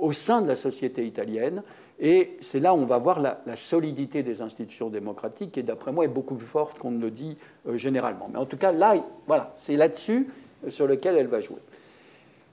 au 0.00 0.12
sein 0.12 0.42
de 0.42 0.48
la 0.48 0.56
société 0.56 1.06
italienne 1.06 1.62
et 2.00 2.36
c'est 2.40 2.60
là 2.60 2.74
où 2.74 2.78
on 2.78 2.86
va 2.86 2.98
voir 2.98 3.20
la, 3.20 3.56
solidité 3.56 4.22
des 4.22 4.42
institutions 4.42 4.88
démocratiques, 4.88 5.52
qui, 5.52 5.62
d'après 5.62 5.92
moi, 5.92 6.04
est 6.04 6.08
beaucoup 6.08 6.34
plus 6.34 6.46
forte 6.46 6.78
qu'on 6.78 6.90
ne 6.90 7.00
le 7.00 7.10
dit 7.10 7.36
euh, 7.68 7.76
généralement. 7.76 8.28
Mais 8.32 8.38
en 8.38 8.46
tout 8.46 8.56
cas, 8.56 8.72
là, 8.72 8.94
voilà, 9.26 9.52
c'est 9.54 9.76
là-dessus 9.76 10.28
euh, 10.66 10.70
sur 10.70 10.86
lequel 10.86 11.16
elle 11.16 11.28
va 11.28 11.40
jouer. 11.40 11.60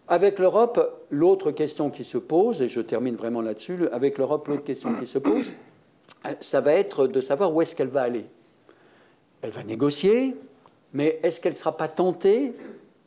Avec 0.08 0.40
l'Europe, 0.40 1.06
l'autre 1.10 1.52
question 1.52 1.90
qui 1.90 2.04
se 2.04 2.18
pose, 2.18 2.62
et 2.62 2.68
je 2.68 2.82
termine 2.82 3.16
vraiment 3.16 3.42
là-dessus, 3.42 3.88
avec 3.92 4.18
l'Europe, 4.18 4.48
l'autre 4.48 4.64
question 4.64 4.94
qui 4.94 5.08
se 5.08 5.18
pose, 5.18 5.52
euh, 6.26 6.30
ça 6.40 6.62
va 6.62 6.74
être 6.74 7.08
de 7.08 7.20
savoir 7.20 7.54
où 7.54 7.62
est-ce 7.62 7.76
qu'elle 7.76 7.88
va 7.88 8.04
aller. 8.04 8.26
Elle 9.42 9.52
va 9.52 9.64
négocier, 9.64 10.36
mais 10.94 11.20
est-ce 11.24 11.40
qu'elle 11.40 11.54
ne 11.54 11.58
sera 11.58 11.78
pas 11.78 11.88
tentée 11.88 12.54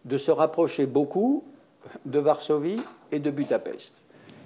de 0.04 0.18
se 0.18 0.30
rapprocher 0.30 0.86
beaucoup 0.86 1.44
de 2.06 2.18
Varsovie 2.18 2.80
et 3.12 3.18
de 3.18 3.30
Budapest? 3.30 4.00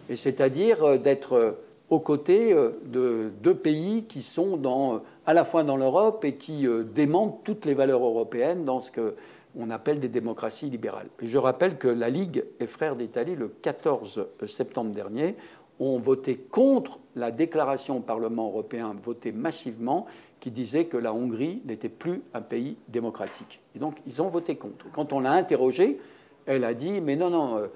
Et 0.08 0.16
c'est-à-dire 0.16 0.98
d'être 0.98 1.56
aux 1.90 2.00
côtés 2.00 2.52
euh, 2.52 2.78
de 2.84 3.30
deux 3.42 3.54
pays 3.54 4.04
qui 4.04 4.22
sont 4.22 4.60
euh, 4.64 4.98
à 5.26 5.32
la 5.32 5.44
fois 5.44 5.64
dans 5.64 5.76
l'Europe 5.76 6.24
et 6.24 6.34
qui 6.34 6.66
euh, 6.66 6.82
démentent 6.82 7.42
toutes 7.44 7.64
les 7.64 7.74
valeurs 7.74 8.04
européennes 8.04 8.64
dans 8.64 8.80
ce 8.80 8.90
qu'on 8.92 9.70
appelle 9.70 9.98
des 9.98 10.08
démocraties 10.08 10.68
libérales. 10.68 11.08
Je 11.22 11.38
rappelle 11.38 11.78
que 11.78 11.88
la 11.88 12.10
Ligue 12.10 12.44
et 12.60 12.66
Frères 12.66 12.96
d'Italie, 12.96 13.36
le 13.36 13.48
14 13.48 14.26
septembre 14.46 14.92
dernier, 14.92 15.36
ont 15.80 15.98
voté 15.98 16.36
contre 16.36 16.98
la 17.16 17.30
déclaration 17.30 17.98
au 17.98 18.00
Parlement 18.00 18.46
européen, 18.48 18.94
votée 19.02 19.32
massivement, 19.32 20.06
qui 20.40 20.50
disait 20.50 20.84
que 20.84 20.96
la 20.96 21.12
Hongrie 21.12 21.62
n'était 21.66 21.88
plus 21.88 22.22
un 22.34 22.40
pays 22.40 22.76
démocratique. 22.88 23.60
Et 23.74 23.78
donc, 23.78 23.96
ils 24.06 24.22
ont 24.22 24.28
voté 24.28 24.56
contre. 24.56 24.86
Quand 24.92 25.12
on 25.12 25.20
l'a 25.20 25.32
interrogé, 25.32 25.98
elle 26.46 26.64
a 26.64 26.74
dit, 26.74 27.00
mais 27.00 27.16
non, 27.16 27.30
non, 27.30 27.68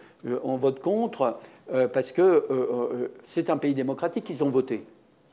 on 0.45 0.57
vote 0.57 0.81
contre 0.81 1.37
euh, 1.73 1.89
parce 1.89 2.13
que 2.13 2.23
euh, 2.23 2.45
euh, 2.51 3.09
c'est 3.25 3.51
un 3.51 3.57
pays 3.57 3.75
démocratique, 3.75 4.29
ils 4.29 4.45
ont 4.45 4.51
voté. 4.51 4.85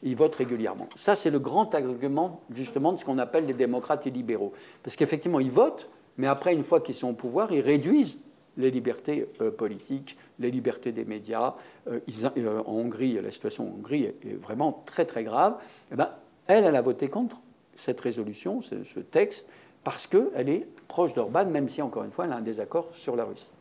Ils 0.04 0.16
votent 0.16 0.36
régulièrement. 0.36 0.88
Ça, 0.96 1.16
c'est 1.16 1.30
le 1.30 1.40
grand 1.40 1.76
argument, 1.76 2.42
justement, 2.54 2.94
de 2.94 3.00
ce 3.00 3.06
qu'on 3.06 3.18
appelle 3.18 3.46
les 3.46 3.54
démocrates 3.54 4.08
et 4.08 4.12
libéraux. 4.12 4.54
Parce 4.82 4.96
qu'effectivement, 4.96 5.42
ils 5.42 5.52
votent, 5.52 5.90
mais 6.18 6.28
après, 6.28 6.54
une 6.54 6.64
fois 6.64 6.80
qu'ils 6.80 6.96
sont 6.96 7.10
au 7.10 7.14
pouvoir, 7.14 7.52
ils 7.52 7.60
réduisent 7.62 8.20
les 8.60 8.70
libertés 8.70 9.26
politiques, 9.58 10.16
les 10.38 10.52
libertés 10.52 10.92
des 10.92 11.06
médias. 11.06 11.56
en 11.88 12.64
Hongrie, 12.68 13.20
la 13.22 13.32
situation 13.32 13.64
en 13.64 13.78
Hongrie 13.78 14.04
est, 14.04 14.36
vraiment 14.40 14.84
très, 14.86 15.06
très 15.06 15.24
grave. 15.24 15.56
Eh 15.92 15.96
ben, 15.96 16.10
elle, 16.48 16.66
elle 16.66 16.76
a 16.76 16.82
voté 16.82 17.08
contre 17.08 17.38
cette 17.80 18.02
résolution, 18.02 18.62
ce, 18.62 19.00
texte, 19.00 19.48
parce 19.84 20.08
qu'elle 20.08 20.50
est 20.50 20.68
proche 20.88 21.14
d'Orban, 21.14 21.46
même 21.46 21.70
si, 21.70 21.82
encore 21.82 22.04
une 22.04 22.12
fois, 22.12 22.26
elle 22.26 22.34
a 22.34 22.36
un 22.36 22.42
désaccord 22.42 22.90
sur 22.94 23.16
la 23.16 23.24
Russie. 23.24 23.52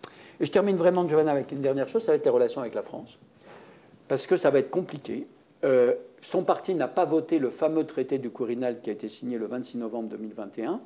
Et 0.41 0.47
je 0.47 0.53
termine 0.53 0.77
vraiment, 0.77 1.07
Giovanna, 1.07 1.33
avec 1.33 1.53
une 1.53 1.61
dernière 1.61 1.89
chose, 1.89 2.03
ça 2.03 2.13
va 2.13 2.17
être 2.17 2.25
les 2.25 2.31
relations 2.31 2.61
avec 2.61 2.75
la 2.75 2.83
France. 2.83 3.19
Parce 4.09 4.27
que 4.27 4.37
ça 4.37 4.51
va 4.51 4.59
être 4.59 4.71
compliqué. 4.71 5.27
Euh, 5.65 5.95
son 6.21 6.45
parti 6.45 6.75
n'a 6.75 6.89
pas 6.89 7.05
voté 7.05 7.39
le 7.39 7.51
fameux 7.51 7.85
traité 7.85 8.19
du 8.19 8.31
Quirinal 8.31 8.81
qui 8.81 8.91
a 8.91 8.93
été 8.93 9.09
signé 9.09 9.39
le 9.39 9.47
26 9.47 9.79
novembre 9.79 10.09
2021, 10.09 10.73
euh, 10.73 10.77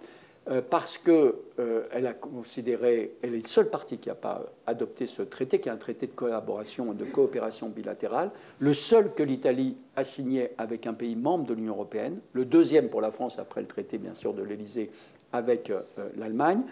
parce 0.70 0.98
qu'elle 0.98 1.32
euh, 1.60 1.84
a 1.92 2.12
considéré, 2.14 3.14
elle 3.22 3.34
est 3.34 3.42
le 3.42 3.46
seul 3.46 3.70
parti 3.70 3.98
qui 3.98 4.08
n'a 4.08 4.14
pas 4.14 4.44
adopté 4.66 5.06
ce 5.06 5.22
traité, 5.22 5.60
qui 5.60 5.68
est 5.68 5.72
un 5.72 5.76
traité 5.76 6.06
de 6.06 6.12
collaboration 6.12 6.92
et 6.92 6.96
de 6.96 7.04
coopération 7.04 7.68
bilatérale, 7.68 8.30
le 8.58 8.74
seul 8.74 9.14
que 9.14 9.22
l'Italie 9.22 9.76
a 9.94 10.04
signé 10.04 10.50
avec 10.58 10.86
un 10.86 10.94
pays 10.94 11.16
membre 11.16 11.46
de 11.46 11.54
l'Union 11.54 11.74
européenne, 11.74 12.18
le 12.32 12.44
deuxième 12.44 12.88
pour 12.88 13.00
la 13.00 13.10
France 13.10 13.38
après 13.38 13.60
le 13.60 13.68
traité, 13.68 13.98
bien 13.98 14.14
sûr, 14.14 14.34
de 14.34 14.42
l'Élysée 14.42 14.90
avec 15.32 15.72
l'Allemagne. 16.16 16.62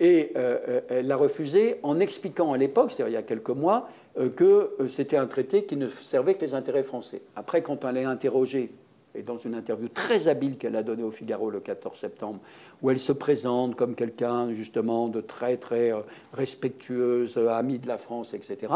Et 0.00 0.32
euh, 0.36 0.58
euh, 0.68 0.80
elle 0.88 1.06
l'a 1.08 1.16
refusé 1.16 1.80
en 1.82 1.98
expliquant 2.00 2.52
à 2.52 2.58
l'époque, 2.58 2.92
c'est-à-dire 2.92 3.10
il 3.10 3.14
y 3.14 3.22
a 3.22 3.22
quelques 3.22 3.50
mois, 3.50 3.88
euh, 4.18 4.28
que 4.30 4.70
c'était 4.88 5.16
un 5.16 5.26
traité 5.26 5.64
qui 5.64 5.76
ne 5.76 5.88
servait 5.88 6.34
que 6.34 6.42
les 6.42 6.54
intérêts 6.54 6.82
français. 6.82 7.22
Après, 7.34 7.62
quand 7.62 7.84
on 7.84 7.90
l'a 7.90 8.08
interrogée, 8.08 8.70
et 9.18 9.22
dans 9.22 9.36
une 9.36 9.54
interview 9.54 9.88
très 9.88 10.28
habile 10.28 10.56
qu'elle 10.56 10.76
a 10.76 10.82
donnée 10.82 11.02
au 11.02 11.10
Figaro 11.10 11.50
le 11.50 11.60
14 11.60 11.98
septembre, 11.98 12.38
où 12.82 12.90
elle 12.90 12.98
se 12.98 13.12
présente 13.12 13.74
comme 13.74 13.94
quelqu'un 13.94 14.52
justement 14.52 15.08
de 15.08 15.20
très 15.20 15.56
très 15.56 15.92
respectueuse, 16.32 17.36
amie 17.36 17.78
de 17.78 17.88
la 17.88 17.98
France, 17.98 18.34
etc. 18.34 18.72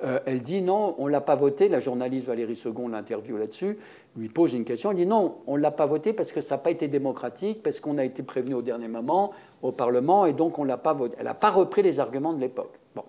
elle 0.00 0.42
dit 0.42 0.62
non, 0.62 0.94
on 0.98 1.06
ne 1.06 1.12
l'a 1.12 1.20
pas 1.20 1.36
voté. 1.36 1.68
La 1.68 1.80
journaliste 1.80 2.26
Valérie 2.26 2.56
Second 2.56 2.88
l'interview 2.88 3.36
là-dessus 3.36 3.78
lui 4.16 4.28
pose 4.28 4.54
une 4.54 4.64
question. 4.64 4.90
Elle 4.90 4.96
dit 4.96 5.06
non, 5.06 5.36
on 5.46 5.56
ne 5.56 5.62
l'a 5.62 5.70
pas 5.70 5.86
voté 5.86 6.12
parce 6.12 6.32
que 6.32 6.40
ça 6.40 6.56
n'a 6.56 6.58
pas 6.58 6.70
été 6.70 6.88
démocratique, 6.88 7.62
parce 7.62 7.80
qu'on 7.80 7.98
a 7.98 8.04
été 8.04 8.22
prévenu 8.22 8.54
au 8.54 8.62
dernier 8.62 8.88
moment 8.88 9.32
au 9.62 9.72
Parlement 9.72 10.26
et 10.26 10.32
donc 10.32 10.58
on 10.58 10.64
l'a 10.64 10.78
pas 10.78 10.92
voté. 10.92 11.16
Elle 11.18 11.26
n'a 11.26 11.34
pas 11.34 11.50
repris 11.50 11.82
les 11.82 12.00
arguments 12.00 12.32
de 12.32 12.40
l'époque. 12.40 12.74
Bon. 12.94 13.04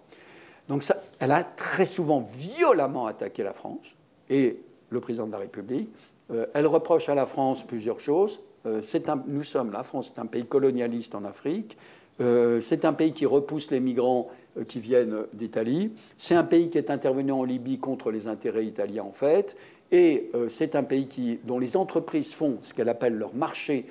Donc 0.69 0.83
ça, 0.83 1.01
elle 1.19 1.31
a 1.31 1.43
très 1.43 1.85
souvent 1.85 2.19
violemment 2.19 3.07
attaqué 3.07 3.41
la 3.41 3.53
France 3.53 3.95
et 4.29 4.59
le 4.89 4.99
président 4.99 5.27
de 5.27 5.31
la 5.31 5.39
République. 5.39 5.89
Euh, 6.31 6.45
elle 6.53 6.67
reproche 6.67 7.09
à 7.09 7.15
la 7.15 7.25
France 7.25 7.63
plusieurs 7.63 7.99
choses. 7.99 8.41
Euh, 8.65 8.81
nous 9.27 9.43
sommes, 9.43 9.71
la 9.71 9.83
France 9.83 10.13
est 10.15 10.19
un 10.19 10.25
pays 10.25 10.45
colonialiste 10.45 11.15
en 11.15 11.23
Afrique. 11.23 11.77
Euh, 12.19 12.61
c'est 12.61 12.85
un 12.85 12.93
pays 12.93 13.13
qui 13.13 13.25
repousse 13.25 13.71
les 13.71 13.79
migrants 13.79 14.27
qui 14.67 14.79
viennent 14.79 15.25
d'Italie. 15.33 15.91
C'est 16.17 16.35
un 16.35 16.43
pays 16.43 16.69
qui 16.69 16.77
est 16.77 16.89
intervenu 16.89 17.31
en 17.31 17.43
Libye 17.43 17.77
contre 17.77 18.09
les 18.11 18.27
intérêts 18.27 18.65
italiens 18.65 19.03
en 19.03 19.11
fait. 19.11 19.55
Et 19.91 20.31
c'est 20.49 20.75
un 20.75 20.83
pays 20.83 21.07
qui, 21.07 21.39
dont 21.45 21.59
les 21.59 21.77
entreprises 21.77 22.33
font 22.33 22.57
ce 22.61 22.73
qu'elles 22.73 22.89
appellent 22.89 23.15
leur 23.15 23.33
marché 23.35 23.85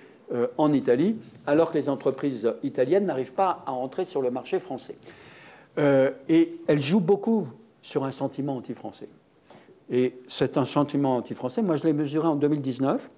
en 0.58 0.72
Italie, 0.74 1.16
alors 1.46 1.70
que 1.70 1.78
les 1.78 1.88
entreprises 1.88 2.52
italiennes 2.64 3.06
n'arrivent 3.06 3.32
pas 3.32 3.62
à 3.64 3.72
entrer 3.72 4.04
sur 4.04 4.20
le 4.20 4.30
marché 4.30 4.58
français. 4.58 4.96
Et 5.78 6.58
elles 6.66 6.82
jouent 6.82 7.00
beaucoup 7.00 7.46
sur 7.80 8.04
un 8.04 8.10
sentiment 8.10 8.56
anti-français. 8.56 9.08
Et 9.90 10.18
c'est 10.26 10.56
un 10.58 10.64
sentiment 10.64 11.16
anti-français. 11.16 11.62
Moi, 11.62 11.76
je 11.76 11.84
l'ai 11.84 11.92
mesuré 11.92 12.26
en 12.26 12.36
2019. 12.36 13.10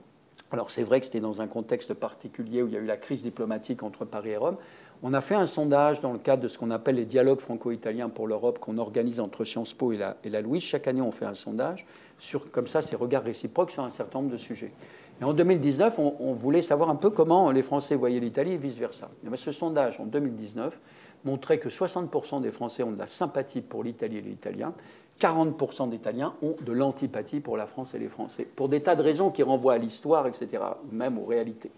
Alors, 0.50 0.70
c'est 0.70 0.82
vrai 0.82 1.00
que 1.00 1.06
c'était 1.06 1.20
dans 1.20 1.40
un 1.40 1.46
contexte 1.46 1.94
particulier 1.94 2.62
où 2.62 2.68
il 2.68 2.74
y 2.74 2.76
a 2.76 2.80
eu 2.80 2.86
la 2.86 2.96
crise 2.96 3.22
diplomatique 3.22 3.82
entre 3.82 4.04
Paris 4.04 4.30
et 4.30 4.36
Rome. 4.36 4.56
On 5.02 5.14
a 5.14 5.20
fait 5.20 5.34
un 5.34 5.46
sondage 5.46 6.00
dans 6.00 6.12
le 6.12 6.18
cadre 6.18 6.42
de 6.42 6.48
ce 6.48 6.58
qu'on 6.58 6.70
appelle 6.70 6.96
les 6.96 7.04
dialogues 7.04 7.38
franco-italiens 7.38 8.08
pour 8.08 8.26
l'Europe 8.26 8.58
qu'on 8.58 8.78
organise 8.78 9.20
entre 9.20 9.44
Sciences 9.44 9.72
Po 9.72 9.92
et 9.92 9.98
la, 9.98 10.40
Louise. 10.40 10.62
Chaque 10.62 10.88
année, 10.88 11.00
on 11.00 11.12
fait 11.12 11.26
un 11.26 11.34
sondage 11.34 11.86
sur, 12.18 12.50
comme 12.50 12.66
ça, 12.66 12.82
ces 12.82 12.96
regards 12.96 13.22
réciproques 13.22 13.70
sur 13.70 13.84
un 13.84 13.90
certain 13.90 14.18
nombre 14.18 14.32
de 14.32 14.36
sujets. 14.36 14.72
Et 15.20 15.24
en 15.24 15.32
2019, 15.32 15.98
on, 15.98 16.32
voulait 16.32 16.62
savoir 16.62 16.90
un 16.90 16.96
peu 16.96 17.10
comment 17.10 17.50
les 17.50 17.62
Français 17.62 17.94
voyaient 17.94 18.20
l'Italie 18.20 18.52
et 18.52 18.58
vice-versa. 18.58 19.08
ce 19.36 19.52
sondage, 19.52 20.00
en 20.00 20.04
2019, 20.04 20.80
montrait 21.24 21.58
que 21.58 21.68
60% 21.68 22.40
des 22.40 22.52
Français 22.52 22.82
ont 22.82 22.92
de 22.92 22.98
la 22.98 23.08
sympathie 23.08 23.60
pour 23.60 23.82
l'Italie 23.82 24.18
et 24.18 24.22
les 24.22 24.30
Italiens, 24.30 24.74
40% 25.20 25.90
d'Italiens 25.90 26.34
ont 26.42 26.54
de 26.64 26.72
l'antipathie 26.72 27.40
pour 27.40 27.56
la 27.56 27.66
France 27.66 27.94
et 27.94 27.98
les 27.98 28.08
Français, 28.08 28.44
pour 28.44 28.68
des 28.68 28.82
tas 28.82 28.94
de 28.94 29.02
raisons 29.02 29.30
qui 29.30 29.42
renvoient 29.42 29.74
à 29.74 29.78
l'histoire, 29.78 30.26
etc., 30.26 30.62
ou 30.84 30.94
même 30.94 31.18
aux 31.18 31.24
réalités. 31.24 31.70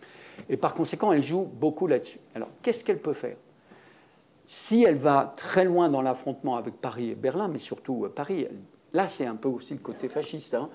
Et 0.48 0.56
par 0.56 0.74
conséquent, 0.74 1.12
elle 1.12 1.22
joue 1.22 1.44
beaucoup 1.44 1.86
là-dessus. 1.86 2.18
Alors, 2.34 2.48
qu'est-ce 2.62 2.84
qu'elle 2.84 3.00
peut 3.00 3.14
faire? 3.14 3.36
Si 4.46 4.82
elle 4.82 4.96
va 4.96 5.32
très 5.36 5.64
loin 5.64 5.88
dans 5.88 6.02
l'affrontement 6.02 6.56
avec 6.56 6.74
Paris 6.74 7.10
et 7.10 7.14
Berlin, 7.14 7.48
mais 7.48 7.58
surtout 7.58 8.04
euh, 8.04 8.08
Paris, 8.08 8.46
là, 8.92 9.08
c'est 9.08 9.26
un 9.26 9.36
peu 9.36 9.48
aussi 9.48 9.74
le 9.74 9.80
côté 9.80 10.08
fasciste. 10.08 10.54
Hein, 10.54 10.68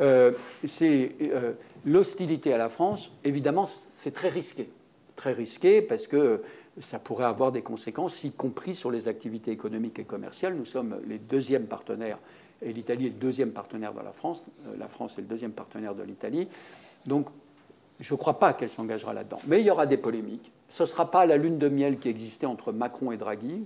euh, 0.00 0.32
c'est 0.66 1.12
euh, 1.22 1.52
l'hostilité 1.84 2.52
à 2.52 2.58
la 2.58 2.68
France, 2.68 3.10
évidemment, 3.24 3.66
c'est 3.66 4.12
très 4.12 4.28
risqué. 4.28 4.70
Très 5.16 5.32
risqué 5.32 5.82
parce 5.82 6.06
que 6.06 6.42
ça 6.80 6.98
pourrait 6.98 7.24
avoir 7.24 7.52
des 7.52 7.62
conséquences, 7.62 8.24
y 8.24 8.32
compris 8.32 8.74
sur 8.74 8.90
les 8.90 9.08
activités 9.08 9.50
économiques 9.50 9.98
et 9.98 10.04
commerciales. 10.04 10.54
Nous 10.54 10.64
sommes 10.64 10.96
les 11.06 11.18
deuxièmes 11.18 11.66
partenaires, 11.66 12.18
et 12.62 12.72
l'Italie 12.72 13.06
est 13.06 13.10
le 13.10 13.14
deuxième 13.14 13.52
partenaire 13.52 13.92
de 13.92 14.00
la 14.00 14.12
France. 14.12 14.44
Euh, 14.66 14.76
la 14.78 14.88
France 14.88 15.18
est 15.18 15.22
le 15.22 15.26
deuxième 15.26 15.52
partenaire 15.52 15.94
de 15.94 16.02
l'Italie. 16.02 16.48
Donc, 17.06 17.28
je 18.00 18.12
ne 18.12 18.18
crois 18.18 18.38
pas 18.38 18.52
qu'elle 18.52 18.70
s'engagera 18.70 19.14
là-dedans. 19.14 19.38
Mais 19.46 19.60
il 19.60 19.66
y 19.66 19.70
aura 19.70 19.86
des 19.86 19.96
polémiques. 19.96 20.52
Ce 20.68 20.82
ne 20.82 20.86
sera 20.86 21.10
pas 21.10 21.26
la 21.26 21.36
lune 21.36 21.58
de 21.58 21.68
miel 21.68 21.98
qui 21.98 22.08
existait 22.08 22.46
entre 22.46 22.72
Macron 22.72 23.12
et 23.12 23.16
Draghi. 23.16 23.64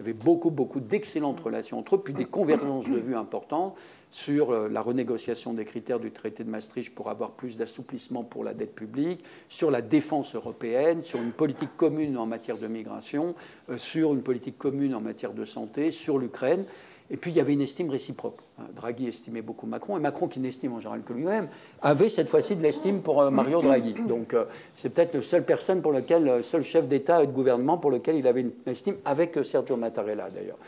Il 0.00 0.06
y 0.06 0.08
avait 0.08 0.18
beaucoup, 0.18 0.50
beaucoup 0.50 0.80
d'excellentes 0.80 1.40
relations 1.40 1.78
entre 1.78 1.96
eux, 1.96 2.00
puis 2.00 2.14
des 2.14 2.24
convergences 2.24 2.88
de 2.88 2.96
vues 2.96 3.16
importantes 3.16 3.76
sur 4.10 4.50
euh, 4.50 4.66
la 4.66 4.80
renégociation 4.80 5.52
des 5.52 5.66
critères 5.66 6.00
du 6.00 6.10
traité 6.10 6.42
de 6.42 6.48
Maastricht 6.48 6.94
pour 6.94 7.10
avoir 7.10 7.32
plus 7.32 7.58
d'assouplissement 7.58 8.24
pour 8.24 8.42
la 8.42 8.54
dette 8.54 8.74
publique, 8.74 9.22
sur 9.50 9.70
la 9.70 9.82
défense 9.82 10.34
européenne, 10.34 11.02
sur 11.02 11.20
une 11.20 11.32
politique 11.32 11.76
commune 11.76 12.16
en 12.16 12.24
matière 12.24 12.56
de 12.56 12.66
migration, 12.66 13.34
euh, 13.68 13.76
sur 13.76 14.14
une 14.14 14.22
politique 14.22 14.56
commune 14.56 14.94
en 14.94 15.02
matière 15.02 15.34
de 15.34 15.44
santé, 15.44 15.90
sur 15.90 16.18
l'Ukraine. 16.18 16.64
Et 17.10 17.16
puis 17.16 17.32
il 17.32 17.36
y 17.36 17.40
avait 17.40 17.54
une 17.54 17.62
estime 17.62 17.90
réciproque. 17.90 18.38
Hein, 18.58 18.64
Draghi 18.74 19.08
estimait 19.08 19.42
beaucoup 19.42 19.66
Macron, 19.66 19.96
et 19.96 20.00
Macron, 20.00 20.28
qui 20.28 20.38
n'estime 20.40 20.74
en 20.74 20.78
général 20.78 21.02
que 21.02 21.12
lui-même, 21.12 21.48
avait 21.82 22.08
cette 22.08 22.28
fois-ci 22.28 22.56
de 22.56 22.62
l'estime 22.62 23.02
pour 23.02 23.20
euh, 23.20 23.30
Mario 23.30 23.60
Draghi. 23.62 23.94
Donc 24.08 24.34
c'est 24.76 24.90
peut-être 24.90 25.14
la 25.14 25.22
seule 25.22 25.44
personne 25.44 25.82
pour 25.82 25.92
le 25.92 26.42
seul 26.42 26.62
chef 26.62 26.86
d'État 26.86 27.22
et 27.22 27.26
de 27.26 27.32
gouvernement 27.32 27.78
pour 27.78 27.90
lequel 27.90 28.16
il 28.16 28.26
avait 28.26 28.42
une 28.42 28.52
estime, 28.66 28.96
avec 29.04 29.38
Sergio 29.44 29.76
Mattarella 29.76 30.30
d'ailleurs. 30.30 30.58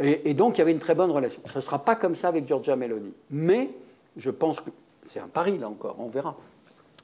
Et, 0.00 0.34
donc 0.34 0.56
il 0.56 0.58
y 0.58 0.62
avait 0.62 0.72
une 0.72 0.80
très 0.80 0.94
bonne 0.94 1.10
relation. 1.10 1.40
Ce 1.46 1.58
ne 1.58 1.60
sera 1.60 1.78
pas 1.78 1.94
comme 1.94 2.14
ça 2.14 2.28
avec 2.28 2.48
Giorgia 2.48 2.74
Meloni. 2.74 3.12
Mais 3.30 3.70
je 4.16 4.30
pense 4.30 4.60
que 4.60 4.70
c'est 5.04 5.20
un 5.20 5.28
pari 5.28 5.58
là 5.58 5.68
encore, 5.68 5.96
on 5.98 6.08
verra. 6.08 6.36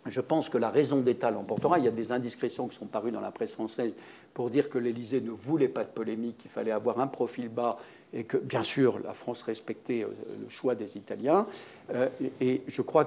Je 0.07 0.21
pense 0.21 0.49
que 0.49 0.57
la 0.57 0.71
raison 0.71 1.01
d'État 1.01 1.31
l'emportera. 1.31 1.79
Il 1.79 1.85
y 1.85 1.89
a 1.89 1.93
des 1.93 2.11
indiscrétions 2.11 2.69
qui 2.69 2.77
sont 2.77 2.87
parues 2.87 3.11
dans 3.11 3.21
la 3.21 3.31
presse 3.31 3.53
française 3.53 3.95
pour 4.33 4.49
dire 4.49 4.71
que 4.71 4.79
l'Élysée 4.79 5.21
ne 5.21 5.31
voulait 5.31 5.69
pas 5.69 5.85
de 5.85 5.91
polémique, 5.91 6.39
qu'il 6.39 6.51
fallait 6.51 6.71
avoir 6.71 7.01
un 7.01 7.07
profil 7.07 7.49
bas 7.49 7.79
et 8.13 8.25
que, 8.25 8.37
bien 8.37 8.63
sûr, 8.63 8.99
la 9.05 9.15
France 9.15 9.43
respectait 9.43 10.03
euh, 10.03 10.11
le 10.43 10.49
choix 10.49 10.75
des 10.75 10.97
Italiens. 10.97 11.47
Euh, 11.95 12.09
et 12.41 12.63
je 12.67 12.83
crois 12.83 13.05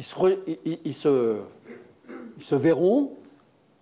se, 0.00 0.38
ils 0.84 0.94
se, 0.94 2.54
verront 2.54 3.12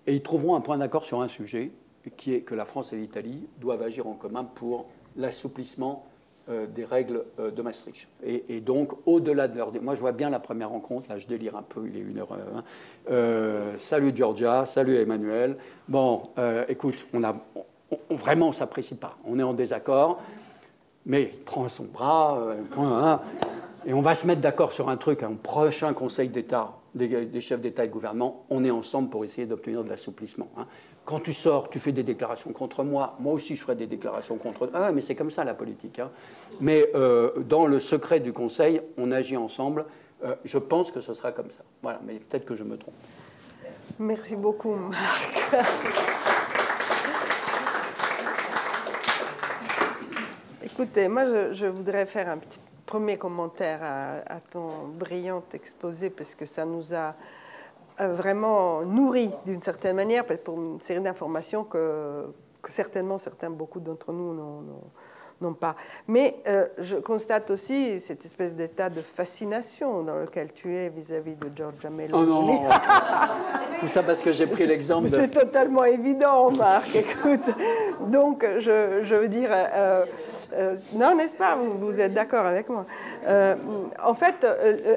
et 0.06 0.14
ils 0.14 0.22
trouveront 0.22 0.56
un 0.56 0.60
point 0.60 0.78
d'accord 0.78 1.04
sur 1.04 1.20
un 1.20 1.28
sujet 1.28 1.70
qui 2.16 2.32
est 2.32 2.40
que 2.42 2.54
la 2.54 2.64
France 2.64 2.92
et 2.92 2.96
l'Italie 2.96 3.48
doivent 3.60 3.82
agir 3.82 4.06
en 4.06 4.14
commun 4.14 4.44
pour 4.44 4.86
l'assouplissement 5.16 6.06
euh, 6.48 6.66
des 6.66 6.84
règles 6.84 7.24
de 7.38 7.62
Maastricht. 7.62 8.08
Et, 8.24 8.60
donc, 8.60 8.92
au-delà 9.06 9.48
de 9.48 9.56
leur... 9.56 9.72
Moi, 9.82 9.96
je 9.96 10.00
vois 10.00 10.12
bien 10.12 10.30
la 10.30 10.38
première 10.38 10.70
rencontre, 10.70 11.10
là, 11.10 11.18
je 11.18 11.26
délire 11.26 11.56
un 11.56 11.62
peu, 11.62 11.86
il 11.86 11.96
est 11.96 12.00
une 12.00 12.18
heure... 12.18 12.36
Euh, 13.10 13.76
salut 13.78 14.12
Georgia, 14.14 14.64
salut 14.66 14.96
Emmanuel. 14.96 15.56
Bon, 15.88 16.30
écoute, 16.68 17.06
on 17.12 17.24
a... 17.24 17.34
vraiment, 18.10 18.46
on 18.46 18.50
ne 18.50 18.54
s'apprécie 18.54 18.96
pas. 18.96 19.16
On 19.24 19.38
est 19.38 19.42
en 19.42 19.54
désaccord, 19.54 20.20
mais 21.04 21.30
il 21.32 21.44
prend 21.44 21.68
son 21.68 21.84
bras, 21.84 22.38
et 23.86 23.94
on 23.94 24.00
va 24.00 24.14
se 24.14 24.26
mettre 24.26 24.40
d'accord 24.40 24.72
sur 24.72 24.88
un 24.88 24.96
truc, 24.96 25.22
un 25.22 25.34
prochain 25.34 25.92
Conseil 25.92 26.28
d'État 26.28 26.74
des, 26.96 27.40
chefs 27.40 27.60
d'État 27.60 27.84
et 27.84 27.88
de 27.88 27.92
gouvernement, 27.92 28.44
on 28.50 28.64
est 28.64 28.70
ensemble 28.70 29.10
pour 29.10 29.24
essayer 29.24 29.46
d'obtenir 29.46 29.84
de 29.84 29.90
l'assouplissement. 29.90 30.48
Hein. 30.56 30.66
Quand 31.04 31.20
tu 31.20 31.32
sors, 31.32 31.70
tu 31.70 31.78
fais 31.78 31.92
des 31.92 32.02
déclarations 32.02 32.52
contre 32.52 32.82
moi, 32.82 33.16
moi 33.20 33.32
aussi 33.32 33.54
je 33.54 33.62
ferai 33.62 33.76
des 33.76 33.86
déclarations 33.86 34.36
contre... 34.38 34.70
Ah, 34.74 34.90
mais 34.92 35.00
c'est 35.00 35.14
comme 35.14 35.30
ça 35.30 35.44
la 35.44 35.54
politique. 35.54 35.98
Hein. 35.98 36.10
Mais 36.60 36.88
euh, 36.94 37.30
dans 37.44 37.66
le 37.66 37.78
secret 37.78 38.20
du 38.20 38.32
Conseil, 38.32 38.80
on 38.96 39.12
agit 39.12 39.36
ensemble. 39.36 39.84
Euh, 40.24 40.34
je 40.44 40.58
pense 40.58 40.90
que 40.90 41.00
ce 41.00 41.14
sera 41.14 41.30
comme 41.30 41.50
ça. 41.50 41.62
Voilà, 41.82 42.00
mais 42.04 42.14
peut-être 42.14 42.44
que 42.44 42.54
je 42.54 42.64
me 42.64 42.76
trompe. 42.76 42.94
Merci 43.98 44.36
beaucoup, 44.36 44.74
Marc. 44.74 46.34
Écoutez, 50.78 51.08
moi 51.08 51.24
je, 51.52 51.64
voudrais 51.64 52.04
faire 52.04 52.28
un 52.28 52.36
petit 52.36 52.58
premier 52.84 53.16
commentaire 53.16 53.80
à, 53.82 54.40
ton 54.40 54.68
brillant 54.88 55.42
exposé 55.54 56.10
parce 56.10 56.34
que 56.34 56.44
ça 56.44 56.66
nous 56.66 56.92
a 56.92 57.14
vraiment 57.98 58.82
nourri 58.82 59.30
d'une 59.46 59.62
certaine 59.62 59.96
manière 59.96 60.26
pour 60.26 60.60
une 60.60 60.78
série 60.78 61.00
d'informations 61.00 61.64
que, 61.64 62.26
que, 62.60 62.70
certainement 62.70 63.16
certains, 63.16 63.48
beaucoup 63.48 63.80
d'entre 63.80 64.12
nous 64.12 64.34
n'ont 64.34 64.82
non 65.40 65.52
pas. 65.52 65.76
Mais 66.08 66.36
euh, 66.46 66.66
je 66.78 66.96
constate 66.96 67.50
aussi 67.50 68.00
cette 68.00 68.24
espèce 68.24 68.54
d'état 68.54 68.88
de 68.88 69.02
fascination 69.02 70.02
dans 70.02 70.16
lequel 70.16 70.52
tu 70.52 70.74
es 70.74 70.88
vis-à-vis 70.88 71.36
de 71.36 71.50
Georgia 71.54 71.90
Meloni. 71.90 72.12
Oh 72.14 72.24
non 72.24 72.68
Tout 73.80 73.88
ça 73.88 74.02
parce 74.02 74.22
que 74.22 74.32
j'ai 74.32 74.46
pris 74.46 74.66
l'exemple. 74.66 75.10
C'est 75.10 75.28
totalement 75.28 75.84
évident, 75.84 76.50
Marc. 76.52 76.94
Écoute, 76.96 77.54
donc 78.06 78.46
je, 78.58 79.02
je 79.02 79.14
veux 79.14 79.28
dire, 79.28 79.50
euh, 79.52 80.06
euh, 80.54 80.76
non, 80.94 81.14
n'est-ce 81.14 81.34
pas? 81.34 81.56
Vous, 81.56 82.00
êtes 82.00 82.14
d'accord 82.14 82.46
avec 82.46 82.70
moi. 82.70 82.86
en 84.02 84.14
fait, 84.14 84.46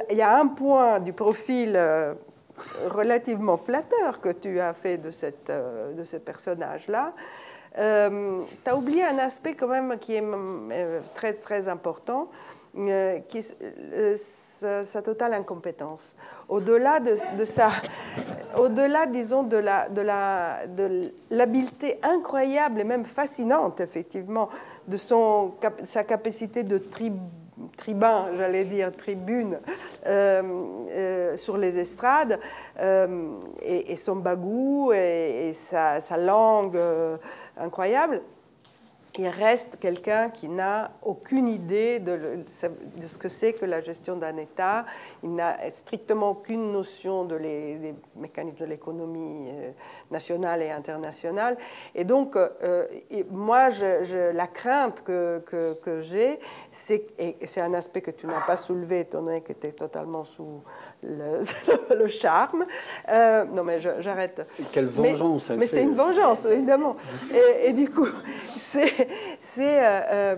il 0.10 0.18
y 0.18 0.22
a 0.22 0.40
un 0.40 0.48
point 0.48 1.00
du 1.02 1.12
profil 1.12 1.78
relativement 2.88 3.58
flatteur 3.58 4.22
que 4.22 4.30
tu 4.30 4.60
as 4.60 4.74
fait 4.74 4.98
de, 4.98 5.12
cette, 5.12 5.52
de 5.98 6.04
ce 6.06 6.18
personnage-là, 6.18 7.14
euh, 7.78 8.42
tu 8.64 8.70
as 8.70 8.76
oublié 8.76 9.04
un 9.04 9.18
aspect 9.20 9.54
quand 9.54 9.68
même 9.68 9.98
qui 10.00 10.16
est 10.16 10.24
euh, 10.24 11.00
très 11.16 11.34
très 11.34 11.68
important, 11.68 12.30
euh, 12.78 13.20
qui 13.28 13.40
est 13.40 14.18
sa, 14.18 15.02
totale 15.02 15.34
incompétence. 15.34 16.16
Au-delà 16.48 17.00
de, 17.00 17.12
de 17.12 18.60
au-delà, 18.60 19.06
disons, 19.06 19.44
de 19.44 19.58
la, 19.58 19.88
de 19.90 20.02
la, 20.02 20.66
de 20.68 21.12
l'habileté 21.30 22.00
incroyable 22.02 22.82
et 22.82 22.84
même 22.84 23.06
fascinante, 23.06 23.80
effectivement, 23.82 24.50
de 24.88 24.98
son, 24.98 25.54
sa 25.84 26.04
capacité 26.04 26.64
de 26.64 26.78
tribu 26.78 27.20
tribun, 27.78 28.30
j'allais 28.38 28.66
dire 28.66 28.96
tribune, 28.96 29.60
euh, 30.06 30.42
euh, 30.92 31.38
sur 31.38 31.58
les 31.58 31.80
estrades, 31.80 32.40
euh, 32.80 33.32
et, 33.62 33.96
son 33.96 34.18
bagou 34.18 34.92
et, 34.94 35.54
sa, 35.56 36.00
langue 36.18 36.80
incroyable, 37.58 38.22
il 39.20 39.28
reste 39.28 39.80
quelqu'un 39.80 40.30
qui 40.30 40.48
n'a 40.48 40.92
aucune 41.02 41.46
idée 41.46 42.00
de, 42.00 42.46
ce 42.48 43.18
que 43.18 43.28
c'est 43.28 43.52
que 43.52 43.66
la 43.66 43.82
gestion 43.82 44.16
d'un 44.16 44.38
État, 44.38 44.86
il 45.24 45.36
n'a 45.36 45.58
strictement 45.72 46.30
aucune 46.30 46.72
notion 46.72 47.26
de 47.26 47.36
les, 47.36 47.80
des 47.80 47.96
mécanismes 48.16 48.60
de 48.60 48.66
l'économie 48.66 49.50
nationale 50.10 50.62
et 50.62 50.72
internationale. 50.72 51.58
Et 51.96 52.06
donc, 52.06 52.38
euh, 52.38 52.88
moi, 53.30 53.70
la 54.34 54.48
crainte 54.48 55.04
que, 55.04 55.40
que, 55.84 56.00
j'ai, 56.00 56.40
c'est, 56.72 57.06
c'est 57.46 57.62
un 57.62 57.74
aspect 57.74 58.02
que 58.02 58.12
tu 58.12 58.26
n'as 58.26 58.42
pas 58.42 58.56
soulevé, 58.56 59.02
étant 59.02 59.22
donné 59.22 59.42
que 59.42 59.52
tu 59.52 59.68
es 59.68 59.74
totalement 59.74 60.24
sous 60.24 60.64
le, 61.04 61.42
le 61.96 62.08
charme. 62.08 62.66
Euh, 63.10 63.46
non, 63.46 63.64
mais 63.64 63.80
j'arrête. 63.82 64.46
Quelle 64.72 64.88
vengeance 64.88 65.50
Mais, 65.52 65.58
mais 65.58 65.68
c'est 65.68 65.84
une 65.84 65.96
vengeance, 65.96 66.46
évidemment. 66.46 66.96
Et, 67.64 67.74
du 67.74 67.90
coup, 67.90 68.08
c'est, 68.56 69.08
c'est, 69.40 69.80
euh, 69.82 70.36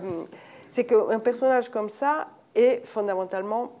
c'est 0.68 0.84
qu'un 0.84 1.18
personnage 1.18 1.68
comme 1.68 1.88
ça 1.88 2.28
est 2.54 2.82
fondamentalement 2.84 3.72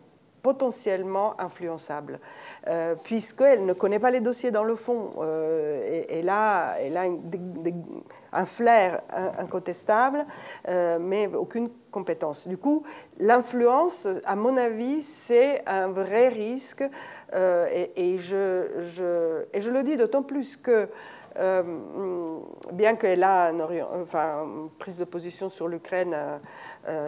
potentiellement 0.42 1.40
influençable, 1.40 2.18
euh, 2.66 2.96
puisqu'elle 2.96 3.64
ne 3.64 3.72
connaît 3.72 4.00
pas 4.00 4.10
les 4.10 4.20
dossiers 4.20 4.50
dans 4.50 4.64
le 4.64 4.74
fond. 4.74 5.12
Euh, 5.20 6.02
elle 6.08 6.28
a 6.28 6.74
un 8.32 8.46
flair 8.46 9.02
incontestable, 9.38 10.26
euh, 10.68 10.98
mais 11.00 11.28
aucune 11.28 11.70
compétence. 11.90 12.48
Du 12.48 12.58
coup, 12.58 12.82
l'influence, 13.18 14.08
à 14.24 14.34
mon 14.34 14.56
avis, 14.56 15.02
c'est 15.02 15.62
un 15.66 15.88
vrai 15.88 16.28
risque, 16.28 16.84
et, 17.34 18.18
je, 18.18 18.66
je, 18.80 19.44
et 19.54 19.62
je 19.62 19.70
le 19.70 19.82
dis 19.82 19.96
d'autant 19.96 20.22
plus 20.22 20.56
que 20.56 20.88
bien 22.72 22.96
qu'elle 22.96 23.22
a 23.22 23.50
une 23.50 24.68
prise 24.78 24.98
de 24.98 25.04
position 25.04 25.48
sur 25.48 25.66
l'Ukraine 25.66 26.14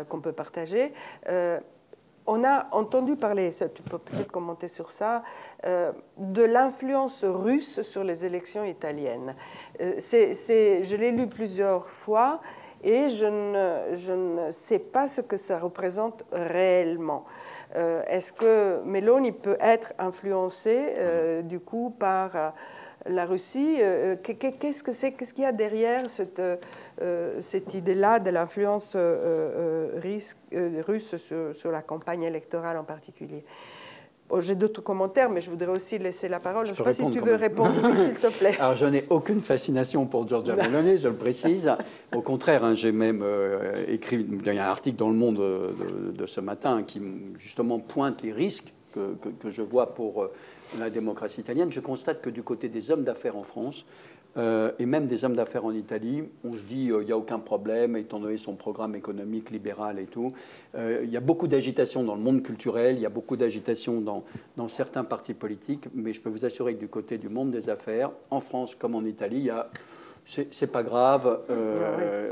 qu'on 0.09 0.21
peut 0.21 0.33
partager, 0.33 0.95
on 2.27 2.45
a 2.45 2.69
entendu 2.73 3.17
parler, 3.17 3.53
tu 3.53 3.83
peux 3.83 3.99
peut-être 3.99 4.31
commenter 4.31 4.69
sur 4.69 4.91
ça, 4.91 5.23
euh, 5.67 5.93
de 6.19 6.43
l'influence 6.43 7.25
russe 7.25 7.83
sur 7.83 8.05
les 8.05 8.25
élections 8.25 8.65
italiennes. 8.65 9.35
Euh, 9.81 9.95
je 9.99 10.97
l'ai 10.97 11.11
lu 11.11 11.27
plusieurs 11.27 11.89
fois 11.89 12.41
et 12.83 13.09
je 13.09 13.27
ne, 13.27 14.51
sais 14.51 14.79
pas 14.79 15.09
ce 15.09 15.21
que 15.21 15.37
ça 15.37 15.59
représente 15.59 16.25
réellement. 16.33 17.25
Est-ce 17.75 18.33
que 18.33 18.83
Meloni 18.85 19.33
peut 19.33 19.57
être 19.59 19.95
influencé 19.99 20.95
du 21.43 21.59
coup 21.59 21.91
par 21.99 22.53
la 23.07 23.27
Russie? 23.27 23.79
Euh, 23.81 24.15
euh, 24.15 24.35
qu'est-ce 24.35 24.83
que 24.83 24.93
c'est 24.93 25.13
Qu'est-ce 25.13 25.35
qu'il 25.35 25.45
y 25.45 25.47
a 25.47 25.53
derrière 25.53 26.09
cette, 26.09 26.39
euh, 26.39 26.57
cette 27.41 27.75
idée-là 27.75 28.21
de 28.21 28.31
l'influence 28.31 28.97
russe 29.97 30.37
sur, 31.55 31.71
la 31.71 31.83
campagne 31.83 32.23
électorale 32.23 32.77
en 32.77 32.85
particulier 32.85 33.45
J'ai 34.39 34.55
d'autres 34.55 34.81
commentaires, 34.81 35.29
mais 35.29 35.41
je 35.41 35.51
voudrais 35.51 35.69
aussi 35.69 35.99
laisser 35.99 36.29
la 36.29 36.41
parole. 36.41 36.67
Je 36.67 36.73
ne 36.73 36.77
sais 36.77 36.83
pas 36.83 36.95
si 36.95 37.11
tu 37.11 37.21
veux 37.21 37.35
répondre, 37.35 37.75
s'il 37.97 38.17
te 38.17 38.33
plaît. 38.39 38.57
Alors, 38.61 38.77
je 38.77 38.87
n'ai 38.87 39.05
aucune 39.11 39.41
fascination 39.41 40.07
pour 40.07 40.29
Giorgia 40.29 40.57
Meloni, 40.57 40.99
je 40.99 41.09
le 41.09 41.17
précise. 41.17 41.71
Au 42.15 42.23
contraire, 42.23 42.65
hein, 42.65 42.75
j'ai 42.75 42.93
même 42.93 43.25
écrit, 43.89 44.27
il 44.29 44.55
y 44.55 44.59
a 44.59 44.67
un 44.67 44.71
article 44.71 44.97
dans 44.97 45.11
Le 45.11 45.17
Monde 45.17 45.37
de 46.17 46.27
ce 46.27 46.41
matin 46.41 46.83
qui 46.85 47.03
justement 47.37 47.79
pointe 47.79 48.23
les 48.23 48.33
risques 48.33 48.73
que, 49.41 49.51
je 49.51 49.63
vois 49.63 49.95
pour 49.95 50.23
euh, 50.23 50.33
la 50.79 50.91
démocratie 50.91 51.41
italienne, 51.41 51.71
je 51.71 51.81
constate 51.81 52.21
que 52.21 52.31
du 52.31 52.43
côté 52.43 52.69
des 52.69 52.91
hommes 52.91 53.03
d'affaires 53.03 53.37
en 53.37 53.43
France, 53.43 53.85
euh, 54.37 54.73
et 54.79 54.87
même 54.87 55.07
des 55.07 55.25
hommes 55.25 55.37
d'affaires 55.37 55.65
en 55.65 55.73
Italie, 55.73 56.25
on 56.45 56.57
se 56.57 56.65
dit 56.65 56.87
il 56.87 56.93
euh, 56.93 57.05
n'y 57.05 57.13
a 57.13 57.17
aucun 57.17 57.39
problème, 57.39 57.97
étant 57.97 58.19
donné 58.19 58.37
son 58.37 58.55
programme 58.55 58.95
économique 58.95 59.51
libéral 59.51 59.99
et 59.99 60.07
tout. 60.07 60.33
Il 60.77 61.11
y 61.11 61.17
a 61.17 61.21
beaucoup 61.21 61.47
d'agitation 61.47 62.03
dans 62.03 62.15
le 62.15 62.21
monde 62.21 62.43
culturel, 62.43 62.97
il 62.97 63.03
y 63.03 63.07
a 63.07 63.11
beaucoup 63.11 63.37
d'agitation 63.37 64.01
dans, 64.01 64.25
dans, 64.57 64.69
certains 64.69 65.05
partis 65.05 65.35
politiques, 65.35 65.87
mais 65.95 66.13
je 66.13 66.21
peux 66.21 66.31
vous 66.31 66.45
assurer 66.45 66.75
que 66.75 66.81
du 66.81 66.89
côté 66.89 67.17
du 67.17 67.29
monde 67.29 67.51
des 67.51 67.71
affaires, 67.71 68.11
en 68.31 68.41
France 68.41 68.75
comme 68.75 68.95
en 68.95 69.05
Italie, 69.05 69.39
il 69.39 69.45
y 69.47 69.51
a 69.51 69.69
c'est 70.27 70.73
pas 70.73 70.83
grave. 70.83 71.39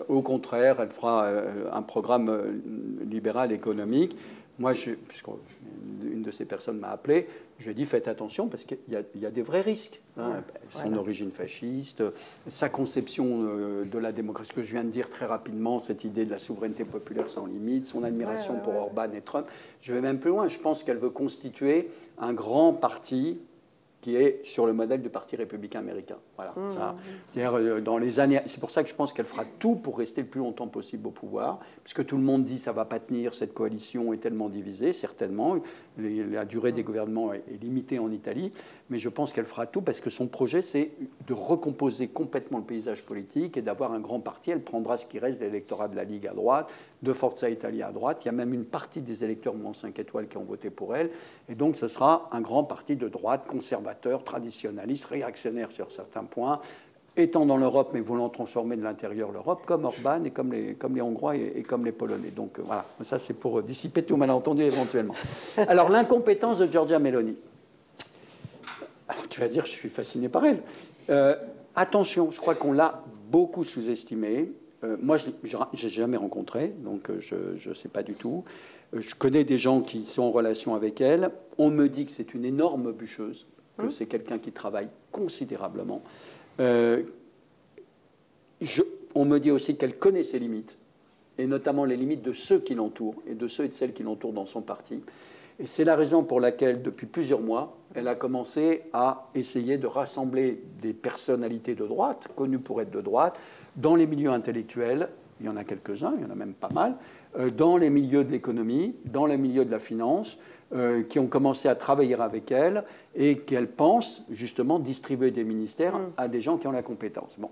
Au 0.09 0.23
contraire, 0.23 0.81
elle 0.81 0.89
fera 0.89 1.29
un 1.71 1.83
programme 1.83 2.59
libéral 3.05 3.53
économique. 3.53 4.17
Moi, 4.59 4.73
je, 4.75 4.91
une 6.05 6.23
de 6.23 6.31
ces 6.31 6.45
personnes 6.45 6.79
m'a 6.79 6.91
appelé, 6.91 7.27
je 7.59 7.65
lui 7.65 7.71
ai 7.73 7.75
dit 7.75 7.87
faites 7.87 8.09
attention 8.09 8.49
parce 8.49 8.65
qu'il 8.65 8.79
y, 8.89 9.27
a 9.27 9.31
des 9.31 9.43
vrais 9.43 9.61
risques. 9.61 10.01
Hein. 10.19 10.43
Son 10.69 10.93
origine 10.95 11.31
fasciste, 11.31 12.03
sa 12.49 12.69
conception 12.69 13.45
euh, 13.45 13.85
de 13.85 13.99
la 13.99 14.13
démocratie, 14.13 14.51
ce 14.51 14.55
que 14.55 14.63
je 14.63 14.73
viens 14.73 14.85
de 14.85 14.91
dire 14.91 15.09
très 15.09 15.27
rapidement, 15.27 15.79
cette 15.79 16.05
idée 16.05 16.25
de 16.25 16.31
la 16.31 16.39
souveraineté 16.39 16.85
populaire 16.85 17.31
sans 17.31 17.47
limite, 17.47 17.87
son 17.87 18.05
admiration 18.05 18.59
pour 18.59 18.75
Orban 18.75 19.11
et 19.13 19.21
Trump. 19.21 19.47
Je 19.81 19.95
vais 19.95 20.01
même 20.01 20.19
plus 20.19 20.31
loin, 20.31 20.49
je 20.49 20.59
pense 20.59 20.83
qu'elle 20.83 20.99
veut 20.99 21.11
constituer 21.11 21.89
un 22.19 22.33
grand 22.33 22.73
parti 22.73 23.39
qui 24.03 24.17
est 24.17 24.45
sur 24.45 24.67
le 24.67 24.73
modèle 24.73 25.01
du 25.01 25.09
Parti 25.09 25.37
républicain 25.37 25.79
américain. 25.79 26.19
Voilà, 26.43 26.69
mmh. 26.69 26.71
ça. 26.71 26.97
C'est-à-dire, 27.29 27.59
euh, 27.59 27.81
dans 27.81 27.99
les 27.99 28.21
années, 28.21 28.41
c'est 28.47 28.61
pour 28.61 28.71
ça 28.71 28.83
que 28.83 28.89
je 28.89 28.95
pense 28.95 29.13
qu'elle 29.13 29.27
fera 29.27 29.45
tout 29.59 29.77
pour 29.77 29.99
rester 29.99 30.23
le 30.23 30.27
plus 30.27 30.41
longtemps 30.41 30.67
possible 30.67 31.07
au 31.07 31.11
pouvoir, 31.11 31.61
puisque 31.85 32.05
tout 32.07 32.17
le 32.17 32.23
monde 32.23 32.45
dit 32.45 32.59
ça 32.59 32.73
va 32.73 32.85
pas 32.85 32.99
tenir, 32.99 33.35
cette 33.35 33.55
coalition 33.55 34.13
est 34.13 34.19
tellement 34.19 34.49
divisée, 34.49 34.93
certainement. 34.93 35.57
la 35.99 36.45
durée 36.45 36.73
des 36.73 36.83
gouvernements 36.83 37.33
est, 37.33 37.43
limitée 37.61 37.99
en 37.99 38.11
Italie, 38.11 38.53
mais 38.91 38.99
je 38.99 39.09
pense 39.09 39.33
qu'elle 39.33 39.45
fera 39.45 39.67
tout 39.67 39.83
parce 39.83 40.01
que 40.01 40.11
son 40.11 40.27
projet, 40.27 40.63
c'est 40.63 40.91
de 41.27 41.33
recomposer 41.33 42.09
complètement 42.09 42.59
le 42.59 42.65
paysage 42.65 43.05
politique 43.05 43.57
et 43.57 43.63
d'avoir 43.63 43.93
un 43.93 44.01
grand 44.01 44.21
parti. 44.21 44.51
Elle 44.51 44.63
prendra 44.63 44.97
ce 44.97 45.07
qui 45.07 45.19
reste 45.19 45.41
de 45.41 45.47
l'électorat 45.47 45.89
de 45.89 45.97
la 45.97 46.05
Ligue 46.05 46.27
à 46.27 46.35
droite, 46.35 46.73
de 47.03 47.13
Forza 47.13 47.49
Italia 47.49 47.89
à 47.89 47.93
droite. 47.93 48.25
Il 48.25 48.27
y 48.27 48.29
a 48.29 48.33
même 48.33 48.53
une 48.53 48.65
partie 48.65 49.01
des 49.01 49.25
électeurs 49.25 49.55
Mouvement 49.55 49.73
5 49.73 49.99
étoiles 49.99 50.29
qui 50.29 50.37
ont 50.37 50.45
voté 50.45 50.71
pour 50.71 50.97
elle, 50.97 51.11
et 51.49 51.55
donc 51.55 51.77
ce 51.77 51.89
sera 51.89 52.29
un 52.33 52.41
grand 52.41 52.65
parti 52.65 52.97
de 52.97 53.09
droite 53.09 53.47
conservateur 53.49 54.25
traditionnaliste, 54.25 55.07
réactionnaire 55.07 55.71
sur 55.71 55.91
certains 55.93 56.25
points, 56.33 56.61
étant 57.17 57.47
dans 57.47 57.57
l'Europe 57.57 57.91
mais 57.93 58.01
voulant 58.01 58.29
transformer 58.29 58.77
de 58.77 58.83
l'intérieur 58.83 59.33
l'Europe, 59.33 59.63
comme 59.67 59.85
Orban 59.85 60.25
et 60.25 60.31
comme 60.31 60.53
les, 60.53 61.03
Hongrois 61.03 61.37
et, 61.37 61.63
comme 61.63 61.85
les 61.85 61.93
Polonais. 61.93 62.31
Donc 62.31 62.59
euh, 62.59 62.63
voilà, 62.65 62.85
ça 63.03 63.19
c'est 63.19 63.35
pour 63.35 63.59
euh, 63.59 63.63
dissiper 63.63 64.03
tout 64.03 64.17
malentendu 64.17 64.63
éventuellement. 64.63 65.15
Alors 65.69 65.91
l'incompétence 65.91 66.59
de 66.59 66.71
Giorgia 66.71 66.99
Meloni. 66.99 67.37
Tu 69.29 69.41
vas 69.41 69.49
dire, 69.49 69.67
je 69.67 69.73
suis 69.73 69.91
fasciné 69.91 70.31
par 70.31 70.45
elle. 70.45 70.63
Euh, 71.11 71.37
attention, 71.77 72.31
je 72.31 72.41
crois 72.41 72.55
qu'on 72.55 72.73
l'a 72.73 73.03
beaucoup 73.31 73.63
sous-estimée. 73.63 74.53
moi, 75.03 75.17
je 75.19 75.29
n'ai 75.29 75.89
jamais 75.91 76.17
rencontré, 76.17 76.69
donc 76.79 77.11
je 77.19 77.69
ne 77.69 77.75
sais 77.75 77.89
pas 77.89 78.03
du 78.03 78.15
tout. 78.15 78.45
Je 78.95 79.15
connais 79.15 79.45
des 79.45 79.59
gens 79.59 79.81
qui 79.81 80.07
sont 80.07 80.23
en 80.23 80.31
relation 80.31 80.75
avec 80.75 81.03
elle. 81.03 81.31
On 81.59 81.69
me 81.69 81.89
dit 81.89 82.07
que 82.07 82.13
c'est 82.13 82.33
une 82.33 82.45
énorme 82.47 82.93
bûcheuse 82.93 83.47
que 83.79 83.91
c'est 83.91 84.07
quelqu'un 84.07 84.39
qui 84.39 84.53
travaille 84.53 84.89
considérablement. 85.11 86.03
Euh, 86.61 87.03
on 89.15 89.25
me 89.25 89.39
dit 89.39 89.51
aussi 89.51 89.77
qu'elle 89.77 89.99
connaît 89.99 90.23
ses 90.23 90.39
limites, 90.39 90.79
et 91.39 91.47
notamment 91.47 91.85
les 91.85 91.97
limites 91.97 92.23
de 92.23 92.33
ceux 92.33 92.61
qui 92.61 92.75
l'entourent, 92.75 93.23
et 93.27 93.35
de 93.35 93.49
ceux 93.49 93.65
et 93.65 93.69
de 93.69 93.75
celles 93.75 93.93
qui 93.93 94.03
l'entourent 94.03 94.33
dans 94.33 94.47
son 94.47 94.63
parti. 94.63 95.03
Et 95.59 95.67
c'est 95.67 95.85
la 95.85 95.97
raison 95.97 96.25
pour 96.25 96.41
laquelle, 96.41 96.83
depuis 96.83 97.07
plusieurs 97.07 97.41
mois, 97.41 97.77
elle 97.95 98.09
a 98.09 98.15
commencé 98.15 98.83
à 98.93 99.29
essayer 99.35 99.77
de 99.77 99.87
rassembler 99.87 100.63
des 100.81 100.93
personnalités 100.93 101.75
de 101.75 101.87
droite, 101.87 102.29
connues 102.35 102.59
pour 102.59 102.81
être 102.81 102.91
de 102.91 103.01
droite, 103.01 103.39
dans 103.77 103.95
les 103.95 104.07
milieux 104.07 104.31
intellectuels, 104.31 105.09
il 105.41 105.47
y 105.47 105.49
en 105.49 105.57
a 105.57 105.65
quelques-uns, 105.65 106.15
il 106.17 106.23
y 106.23 106.25
en 106.25 106.31
a 106.31 106.35
même 106.35 106.55
pas 106.55 106.71
mal, 106.71 106.97
euh, 107.39 107.51
dans 107.51 107.77
les 107.77 107.91
milieux 107.91 108.25
de 108.25 108.31
l'économie, 108.31 108.95
dans 109.05 109.27
les 109.27 109.37
milieux 109.37 109.65
de 109.65 109.71
la 109.71 109.79
finance, 109.79 110.39
euh, 110.75 111.03
qui 111.03 111.19
ont 111.19 111.27
commencé 111.27 111.69
à 111.69 111.75
travailler 111.75 112.15
avec 112.15 112.51
elle 112.51 112.85
et 113.15 113.37
qu'elle 113.37 113.69
pense 113.69 114.23
justement 114.31 114.79
distribuer 114.79 115.31
des 115.31 115.45
ministères 115.45 115.99
mm. 115.99 116.13
à 116.17 116.29
des 116.29 116.41
gens 116.41 116.57
qui 116.57 116.67
ont 116.67 116.73
la 116.73 116.83
compétence. 116.83 117.37
Bon. 117.39 117.51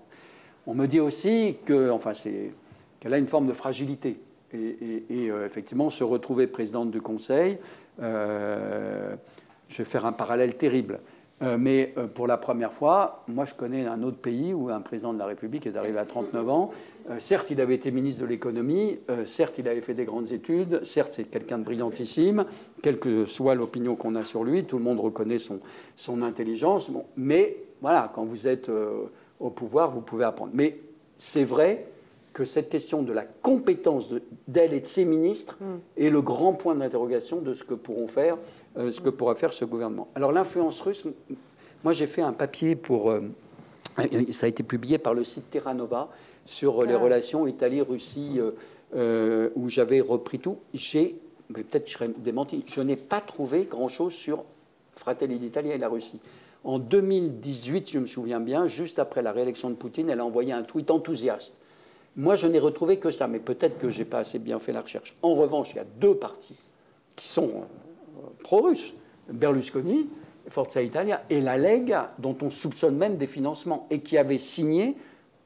On 0.65 0.73
me 0.73 0.87
dit 0.87 0.99
aussi 0.99 1.57
que, 1.65 1.89
enfin, 1.91 2.13
qu'elle 2.99 3.13
a 3.13 3.17
une 3.17 3.27
forme 3.27 3.47
de 3.47 3.53
fragilité. 3.53 4.19
Et, 4.53 5.03
euh, 5.11 5.45
effectivement, 5.45 5.89
se 5.89 6.03
retrouver 6.03 6.47
présidente 6.47 6.91
du 6.91 7.01
Conseil, 7.01 7.57
euh, 8.01 9.15
je 9.69 9.77
vais 9.77 9.85
faire 9.85 10.05
un 10.05 10.11
parallèle 10.11 10.55
terrible. 10.55 10.99
Euh, 11.41 11.57
mais 11.57 11.93
euh, 11.97 12.07
pour 12.07 12.27
la 12.27 12.37
première 12.37 12.71
fois, 12.71 13.23
moi 13.27 13.45
je 13.45 13.53
connais 13.53 13.87
un 13.87 14.03
autre 14.03 14.17
pays 14.17 14.53
où 14.53 14.69
un 14.69 14.81
président 14.81 15.13
de 15.13 15.19
la 15.19 15.25
République 15.25 15.65
est 15.65 15.75
arrivé 15.75 15.97
à 15.97 16.05
39 16.05 16.49
ans. 16.49 16.71
Euh, 17.09 17.19
certes, 17.19 17.49
il 17.49 17.59
avait 17.61 17.73
été 17.75 17.91
ministre 17.91 18.21
de 18.21 18.27
l'économie, 18.27 18.99
certes, 19.25 19.57
il 19.57 19.67
avait 19.67 19.81
fait 19.81 19.93
des 19.93 20.05
grandes 20.05 20.31
études, 20.31 20.83
certes, 20.83 21.11
c'est 21.11 21.23
quelqu'un 21.23 21.57
de 21.57 21.63
brillantissime, 21.63 22.45
quelle 22.83 22.99
que 22.99 23.25
soit 23.25 23.55
l'opinion 23.55 23.95
qu'on 23.95 24.15
a 24.15 24.23
sur 24.23 24.43
lui, 24.43 24.63
tout 24.63 24.77
le 24.77 24.83
monde 24.83 24.99
reconnaît 24.99 25.39
son, 25.39 25.59
son 25.95 26.21
intelligence. 26.21 26.91
mais 27.17 27.57
voilà, 27.81 28.11
quand 28.13 28.23
vous 28.23 28.47
êtes 28.47 28.69
au 29.39 29.49
pouvoir, 29.49 29.89
vous 29.89 30.01
pouvez 30.01 30.23
apprendre. 30.23 30.51
Mais 30.53 30.77
c'est 31.15 31.43
vrai 31.43 31.87
que 32.33 32.45
cette 32.45 32.69
question 32.69 33.03
de 33.03 33.11
la 33.11 33.25
compétence 33.25 34.09
d'elle 34.47 34.73
et 34.73 34.79
de 34.79 34.85
ses 34.85 35.05
ministres 35.05 35.57
mm. 35.59 36.03
est 36.03 36.09
le 36.09 36.21
grand 36.21 36.53
point 36.53 36.75
d'interrogation 36.75 37.41
de 37.41 37.53
ce 37.53 37.63
que 37.63 37.73
pourront 37.73 38.07
faire, 38.07 38.37
euh, 38.77 38.91
ce 38.91 39.01
que 39.01 39.09
pourra 39.09 39.35
faire 39.35 39.53
ce 39.53 39.65
gouvernement. 39.65 40.07
Alors 40.15 40.31
l'influence 40.31 40.79
russe, 40.81 41.05
moi 41.83 41.93
j'ai 41.93 42.07
fait 42.07 42.21
un 42.21 42.33
papier 42.33 42.75
pour, 42.75 43.11
euh, 43.11 43.21
ça 44.31 44.45
a 44.45 44.49
été 44.49 44.63
publié 44.63 44.97
par 44.97 45.13
le 45.13 45.23
site 45.23 45.49
Terra 45.49 45.73
Nova 45.73 46.09
sur 46.45 46.85
les 46.85 46.93
ah. 46.93 46.99
relations 46.99 47.47
Italie-Russie, 47.47 48.39
euh, 48.95 49.49
où 49.55 49.69
j'avais 49.69 50.01
repris 50.01 50.39
tout. 50.39 50.57
J'ai, 50.73 51.17
mais 51.49 51.63
peut-être 51.63 51.87
je 51.87 51.93
serais 51.93 52.09
démenti, 52.17 52.63
je 52.67 52.81
n'ai 52.81 52.95
pas 52.95 53.21
trouvé 53.21 53.65
grand-chose 53.65 54.13
sur 54.13 54.43
Fratelli 54.93 55.37
d'Italie 55.37 55.71
et 55.71 55.77
la 55.77 55.89
Russie. 55.89 56.21
En 56.63 56.77
2018, 56.77 57.89
je 57.89 57.99
me 57.99 58.05
souviens 58.05 58.39
bien, 58.39 58.67
juste 58.67 58.99
après 58.99 59.21
la 59.21 59.31
réélection 59.31 59.69
de 59.69 59.75
Poutine, 59.75 60.09
elle 60.09 60.19
a 60.19 60.25
envoyé 60.25 60.53
un 60.53 60.61
tweet 60.61 60.91
enthousiaste 60.91 61.55
moi, 62.15 62.35
je 62.35 62.47
n'ai 62.47 62.59
retrouvé 62.59 62.97
que 62.97 63.09
ça, 63.09 63.27
mais 63.27 63.39
peut-être 63.39 63.77
que 63.77 63.89
je 63.89 63.99
n'ai 63.99 64.05
pas 64.05 64.19
assez 64.19 64.39
bien 64.39 64.59
fait 64.59 64.73
la 64.73 64.81
recherche. 64.81 65.15
En 65.21 65.33
revanche, 65.33 65.71
il 65.73 65.77
y 65.77 65.79
a 65.79 65.85
deux 65.99 66.15
partis 66.15 66.55
qui 67.15 67.27
sont 67.27 67.49
euh, 67.49 68.27
pro-russes, 68.43 68.93
Berlusconi, 69.29 70.09
Forza 70.47 70.81
Italia, 70.81 71.23
et 71.29 71.39
la 71.39 71.57
Lega, 71.57 72.11
dont 72.19 72.35
on 72.41 72.49
soupçonne 72.49 72.97
même 72.97 73.15
des 73.15 73.27
financements, 73.27 73.87
et 73.89 74.01
qui 74.01 74.17
avait 74.17 74.37
signé, 74.37 74.95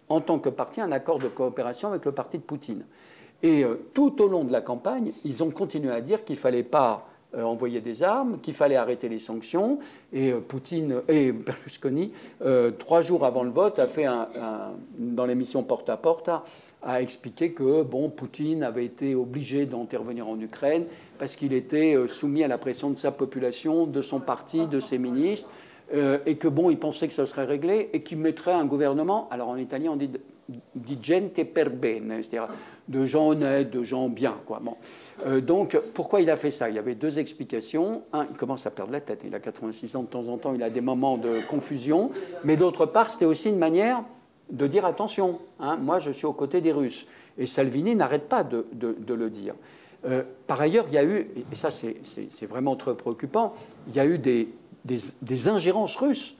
en 0.09 0.21
tant 0.21 0.39
que 0.39 0.49
parti, 0.49 0.81
un 0.81 0.91
accord 0.91 1.19
de 1.19 1.27
coopération 1.27 1.89
avec 1.89 2.05
le 2.05 2.11
parti 2.11 2.37
de 2.37 2.43
Poutine. 2.43 2.85
Et 3.43 3.63
euh, 3.63 3.87
tout 3.93 4.21
au 4.23 4.27
long 4.27 4.43
de 4.43 4.51
la 4.51 4.61
campagne, 4.61 5.11
ils 5.23 5.43
ont 5.43 5.51
continué 5.51 5.91
à 5.91 6.01
dire 6.01 6.23
qu'il 6.23 6.35
ne 6.35 6.39
fallait 6.39 6.63
pas 6.63 7.07
euh, 7.35 7.43
envoyer 7.43 7.81
des 7.81 8.03
armes, 8.03 8.39
qu'il 8.41 8.53
fallait 8.53 8.75
arrêter 8.75 9.09
les 9.09 9.19
sanctions. 9.19 9.79
Et 10.13 10.31
Poutine 10.33 11.01
et 11.07 11.31
Berlusconi, 11.33 12.13
trois 12.79 13.01
jours 13.01 13.25
avant 13.25 13.43
le 13.43 13.49
vote, 13.49 13.79
a 13.79 13.87
fait 13.87 14.05
un, 14.05 14.27
dans 14.97 15.25
l'émission 15.25 15.63
Porte 15.63 15.89
à 15.89 15.97
Porte, 15.97 16.29
a 16.85 17.01
expliqué 17.01 17.51
que 17.51 17.81
bon, 17.81 18.09
Poutine 18.09 18.63
avait 18.63 18.85
été 18.85 19.15
obligé 19.15 19.65
d'intervenir 19.65 20.29
en 20.29 20.39
Ukraine 20.39 20.85
parce 21.17 21.35
qu'il 21.35 21.51
était 21.51 21.95
euh, 21.95 22.07
soumis 22.07 22.43
à 22.43 22.47
la 22.47 22.59
pression 22.59 22.91
de 22.91 22.95
sa 22.95 23.11
population, 23.11 23.87
de 23.87 24.01
son 24.01 24.19
parti, 24.19 24.67
de 24.67 24.79
ses 24.79 24.99
ministres, 24.99 25.49
euh, 25.93 26.19
et 26.27 26.37
que 26.37 26.47
bon, 26.47 26.69
il 26.69 26.77
pensait 26.77 27.07
que 27.07 27.13
ça 27.13 27.25
serait 27.25 27.45
réglé 27.45 27.89
et 27.93 28.03
qu'il 28.03 28.19
mettrait 28.19 28.53
un 28.53 28.65
gouvernement. 28.65 29.27
Alors 29.31 29.49
en 29.49 29.57
italien, 29.57 29.91
on 29.93 29.95
dit, 29.95 30.11
dit 30.75 30.99
gente 31.01 31.43
per 31.43 31.69
bene, 31.69 32.21
c'est-à-dire 32.21 32.49
de 32.87 33.05
gens 33.05 33.29
honnêtes, 33.29 33.71
de 33.71 33.81
gens 33.81 34.07
bien. 34.07 34.35
Quoi. 34.45 34.59
Bon. 34.63 34.77
Euh, 35.25 35.41
donc, 35.41 35.79
pourquoi 35.93 36.21
il 36.21 36.29
a 36.29 36.35
fait 36.35 36.51
ça? 36.51 36.69
Il 36.69 36.75
y 36.75 36.79
avait 36.79 36.95
deux 36.95 37.19
explications. 37.19 38.03
Un, 38.13 38.25
il 38.29 38.35
commence 38.35 38.65
à 38.65 38.71
perdre 38.71 38.91
la 38.91 39.01
tête. 39.01 39.21
Il 39.25 39.33
a 39.33 39.39
86 39.39 39.95
ans 39.95 40.03
de 40.03 40.07
temps 40.07 40.27
en 40.27 40.37
temps, 40.37 40.53
il 40.53 40.63
a 40.63 40.69
des 40.69 40.81
moments 40.81 41.17
de 41.17 41.41
confusion. 41.47 42.11
Mais 42.43 42.57
d'autre 42.57 42.85
part, 42.85 43.09
c'était 43.09 43.25
aussi 43.25 43.49
une 43.49 43.59
manière 43.59 44.03
de 44.49 44.67
dire 44.67 44.85
attention, 44.85 45.39
hein, 45.59 45.77
moi 45.77 45.99
je 45.99 46.11
suis 46.11 46.25
aux 46.25 46.33
côtés 46.33 46.61
des 46.61 46.71
Russes. 46.71 47.07
Et 47.37 47.45
Salvini 47.45 47.95
n'arrête 47.95 48.29
pas 48.29 48.43
de, 48.43 48.65
le 48.81 49.29
dire. 49.29 49.55
Euh, 50.05 50.23
par 50.47 50.61
ailleurs, 50.61 50.85
il 50.89 50.93
y 50.93 50.97
a 50.97 51.03
eu, 51.03 51.27
et 51.51 51.55
ça 51.55 51.69
c'est 51.71 52.45
vraiment 52.45 52.75
très 52.75 52.95
préoccupant, 52.95 53.55
il 53.87 53.95
y 53.95 53.99
a 53.99 54.05
eu 54.05 54.19
des, 54.19 55.47
ingérences 55.47 55.95
russes 55.95 56.35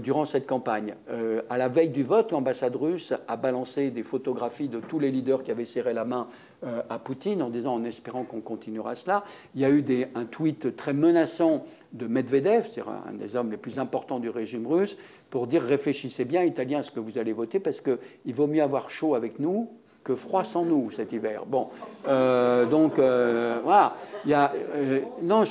durant 0.00 0.24
cette 0.24 0.46
campagne. 0.46 0.94
Euh, 1.10 1.42
à 1.50 1.58
la 1.58 1.68
veille 1.68 1.90
du 1.90 2.02
vote, 2.02 2.32
l'ambassade 2.32 2.74
russe 2.74 3.12
a 3.28 3.36
balancé 3.36 3.90
des 3.90 4.02
photographies 4.02 4.68
de 4.68 4.80
tous 4.80 4.98
les 4.98 5.10
leaders 5.10 5.42
qui 5.42 5.50
avaient 5.50 5.66
serré 5.66 5.92
la 5.92 6.06
main 6.06 6.26
euh, 6.64 6.82
à 6.88 6.98
Poutine 6.98 7.42
en 7.42 7.50
disant, 7.50 7.74
en 7.74 7.84
espérant 7.84 8.24
qu'on 8.24 8.40
continuera 8.40 8.94
cela. 8.94 9.24
Il 9.54 9.60
y 9.60 9.64
a 9.64 9.70
eu 9.70 9.84
un 10.14 10.24
tweet 10.24 10.74
très 10.76 10.94
menaçant 10.94 11.66
de 11.92 12.06
Medvedev, 12.06 12.66
c'est 12.70 12.80
un 12.80 13.12
des 13.12 13.36
hommes 13.36 13.50
les 13.50 13.58
plus 13.58 13.78
importants 13.78 14.20
du 14.20 14.30
régime 14.30 14.66
russe, 14.66 14.96
pour 15.28 15.46
dire 15.46 15.62
réfléchissez 15.62 16.24
bien, 16.24 16.44
Italiens, 16.44 16.78
à 16.78 16.82
ce 16.82 16.90
que 16.90 17.00
vous 17.00 17.18
allez 17.18 17.32
voter, 17.32 17.60
parce 17.60 17.82
qu'il 17.82 18.34
vaut 18.34 18.46
mieux 18.46 18.62
avoir 18.62 18.88
chaud 18.88 19.14
avec 19.14 19.38
nous 19.38 19.68
que 20.04 20.14
froid 20.14 20.44
sans 20.44 20.64
nous 20.64 20.90
cet 20.90 21.12
hiver. 21.12 21.44
Bon, 21.46 21.68
euh, 22.06 22.66
donc 22.66 22.98
euh, 22.98 23.58
voilà. 23.64 23.96
Euh, 24.26 25.00
non, 25.22 25.42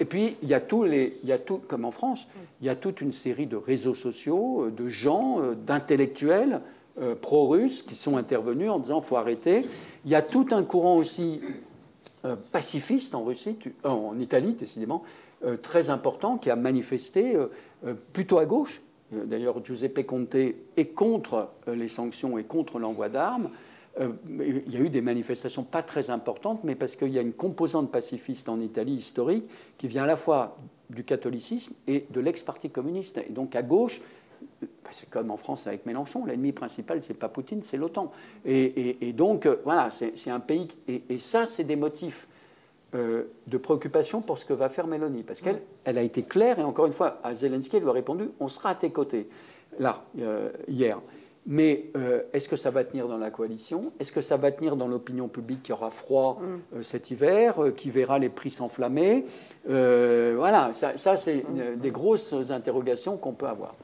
et 0.00 0.04
puis 0.04 0.36
il 0.42 0.48
y 0.48 0.54
a 0.54 0.60
tous 0.60 0.84
les, 0.84 1.18
il 1.22 1.28
y 1.28 1.32
a 1.32 1.38
tout, 1.38 1.60
comme 1.68 1.84
en 1.84 1.90
France, 1.90 2.26
il 2.60 2.66
y 2.66 2.70
a 2.70 2.76
toute 2.76 3.00
une 3.00 3.12
série 3.12 3.46
de 3.46 3.56
réseaux 3.56 3.94
sociaux, 3.94 4.68
de 4.70 4.88
gens, 4.88 5.40
d'intellectuels 5.66 6.60
pro-russes 7.20 7.82
qui 7.82 7.94
sont 7.94 8.16
intervenus 8.16 8.70
en 8.70 8.78
disant 8.78 9.00
faut 9.00 9.16
arrêter. 9.16 9.66
Il 10.04 10.10
y 10.10 10.14
a 10.14 10.22
tout 10.22 10.46
un 10.52 10.62
courant 10.62 10.96
aussi 10.96 11.40
pacifiste 12.52 13.14
en 13.14 13.24
Russie, 13.24 13.58
en 13.84 14.18
Italie 14.18 14.54
décidément, 14.54 15.02
très 15.62 15.90
important 15.90 16.36
qui 16.36 16.50
a 16.50 16.56
manifesté 16.56 17.36
plutôt 18.12 18.38
à 18.38 18.46
gauche 18.46 18.82
d'ailleurs, 19.24 19.64
Giuseppe 19.64 20.04
Conte 20.06 20.34
est 20.34 20.94
contre 20.94 21.50
euh, 21.68 21.74
les 21.74 21.88
sanctions 21.88 22.38
et 22.38 22.44
contre 22.44 22.78
l'envoi 22.78 23.08
d'armes. 23.08 23.50
Euh, 24.00 24.10
il 24.28 24.72
y 24.72 24.76
a 24.76 24.80
eu 24.80 24.90
des 24.90 25.00
manifestations 25.00 25.62
pas 25.62 25.82
très 25.82 26.10
importantes, 26.10 26.64
mais 26.64 26.74
parce 26.74 26.96
qu'il 26.96 27.12
y 27.12 27.18
a 27.18 27.22
une 27.22 27.32
composante 27.32 27.92
pacifiste 27.92 28.48
en 28.48 28.60
Italie 28.60 28.94
historique 28.94 29.44
qui 29.78 29.86
vient 29.86 30.04
à 30.04 30.06
la 30.06 30.16
fois 30.16 30.56
du 30.90 31.04
catholicisme 31.04 31.74
et 31.86 32.06
de 32.10 32.20
l'ex-parti 32.20 32.70
communiste. 32.70 33.18
Et 33.18 33.32
donc 33.32 33.54
à 33.54 33.62
gauche, 33.62 34.00
c'est 34.90 35.08
comme 35.08 35.30
en 35.30 35.36
France 35.36 35.66
avec 35.66 35.86
Mélenchon, 35.86 36.26
l'ennemi 36.26 36.52
principal, 36.52 37.02
c'est 37.02 37.18
pas 37.18 37.28
Poutine, 37.28 37.62
c'est 37.62 37.76
l'OTAN. 37.76 38.12
Et, 38.44 39.12
donc, 39.12 39.48
voilà, 39.64 39.88
c'est 39.90 40.30
un 40.30 40.40
pays. 40.40 40.68
et 40.86 41.18
ça, 41.18 41.46
c'est 41.46 41.64
des 41.64 41.76
motifs 41.76 42.28
euh, 42.94 43.24
de 43.48 43.58
préoccupation 43.58 44.20
pour 44.20 44.38
ce 44.38 44.44
que 44.44 44.52
va 44.52 44.68
faire 44.68 44.86
Mélanie. 44.86 45.24
Parce 45.24 45.40
qu'elle 45.40 45.62
elle 45.84 45.98
a 45.98 46.02
été 46.02 46.22
claire, 46.22 46.60
et 46.60 46.62
encore 46.62 46.86
une 46.86 46.92
fois, 46.92 47.18
à 47.24 47.34
Zelensky, 47.34 47.76
elle 47.76 47.82
lui 47.82 47.88
a 47.88 47.92
répondu 47.92 48.30
on 48.38 48.48
sera 48.48 48.70
à 48.70 48.74
tes 48.74 48.90
côtés, 48.90 49.28
là, 49.78 50.04
euh, 50.20 50.50
hier. 50.68 51.00
Mais 51.46 51.90
euh, 51.96 52.22
est-ce 52.32 52.48
que 52.48 52.56
ça 52.56 52.70
va 52.70 52.84
tenir 52.84 53.08
dans 53.08 53.18
la 53.18 53.30
coalition? 53.30 53.92
Est-ce 53.98 54.12
que 54.12 54.20
ça 54.20 54.36
va 54.36 54.52
tenir 54.52 54.76
dans 54.76 54.86
l'opinion 54.86 55.28
publique 55.28 55.64
qui 55.64 55.72
aura 55.72 55.90
froid 55.90 56.40
mm. 56.40 56.82
cet 56.82 57.10
hiver, 57.10 57.56
qui 57.76 57.90
verra 57.90 58.18
les 58.18 58.28
prix 58.28 58.50
s'enflammer? 58.50 59.26
Voilà, 59.66 60.70
ça, 60.72 60.96
ça 60.96 61.16
c'est 61.16 61.44
mm. 61.48 61.76
des 61.80 61.90
grosses 61.90 62.32
interrogations 62.50 63.16
qu'on 63.16 63.32
peut 63.32 63.48
avoir. 63.48 63.74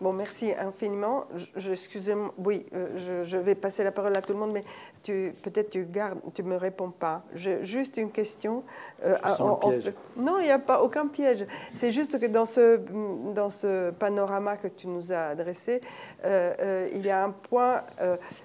Bon, 0.00 0.12
merci 0.12 0.52
infiniment. 0.52 1.24
Je, 1.56 1.72
excusez-moi, 1.72 2.32
oui, 2.38 2.64
euh, 2.72 3.24
je, 3.24 3.36
vais 3.36 3.56
passer 3.56 3.82
la 3.82 3.90
parole 3.90 4.14
à 4.14 4.22
tout 4.22 4.32
le 4.32 4.38
monde, 4.38 4.52
mais 4.52 4.62
peut-être 5.42 5.70
tu 5.70 5.84
gardes, 5.84 6.20
tu 6.34 6.44
me 6.44 6.56
réponds 6.56 6.90
pas. 6.90 7.24
juste 7.34 7.96
une 7.96 8.12
question. 8.12 8.62
Euh, 9.04 9.16
piège. 9.60 9.92
non, 10.16 10.38
il 10.38 10.44
n'y 10.44 10.52
a 10.52 10.60
pas 10.60 10.82
aucun 10.82 11.08
piège. 11.08 11.46
C'est 11.74 11.90
juste 11.90 12.20
que 12.20 12.26
dans 12.26 12.44
ce, 12.44 12.78
dans 13.34 13.50
ce 13.50 13.90
panorama 13.90 14.56
que 14.56 14.68
tu 14.68 14.86
nous 14.86 15.12
as 15.12 15.30
adressé, 15.30 15.80
euh, 16.24 16.88
il 16.94 17.04
y 17.04 17.10
a 17.10 17.24
un 17.24 17.30
point. 17.30 17.82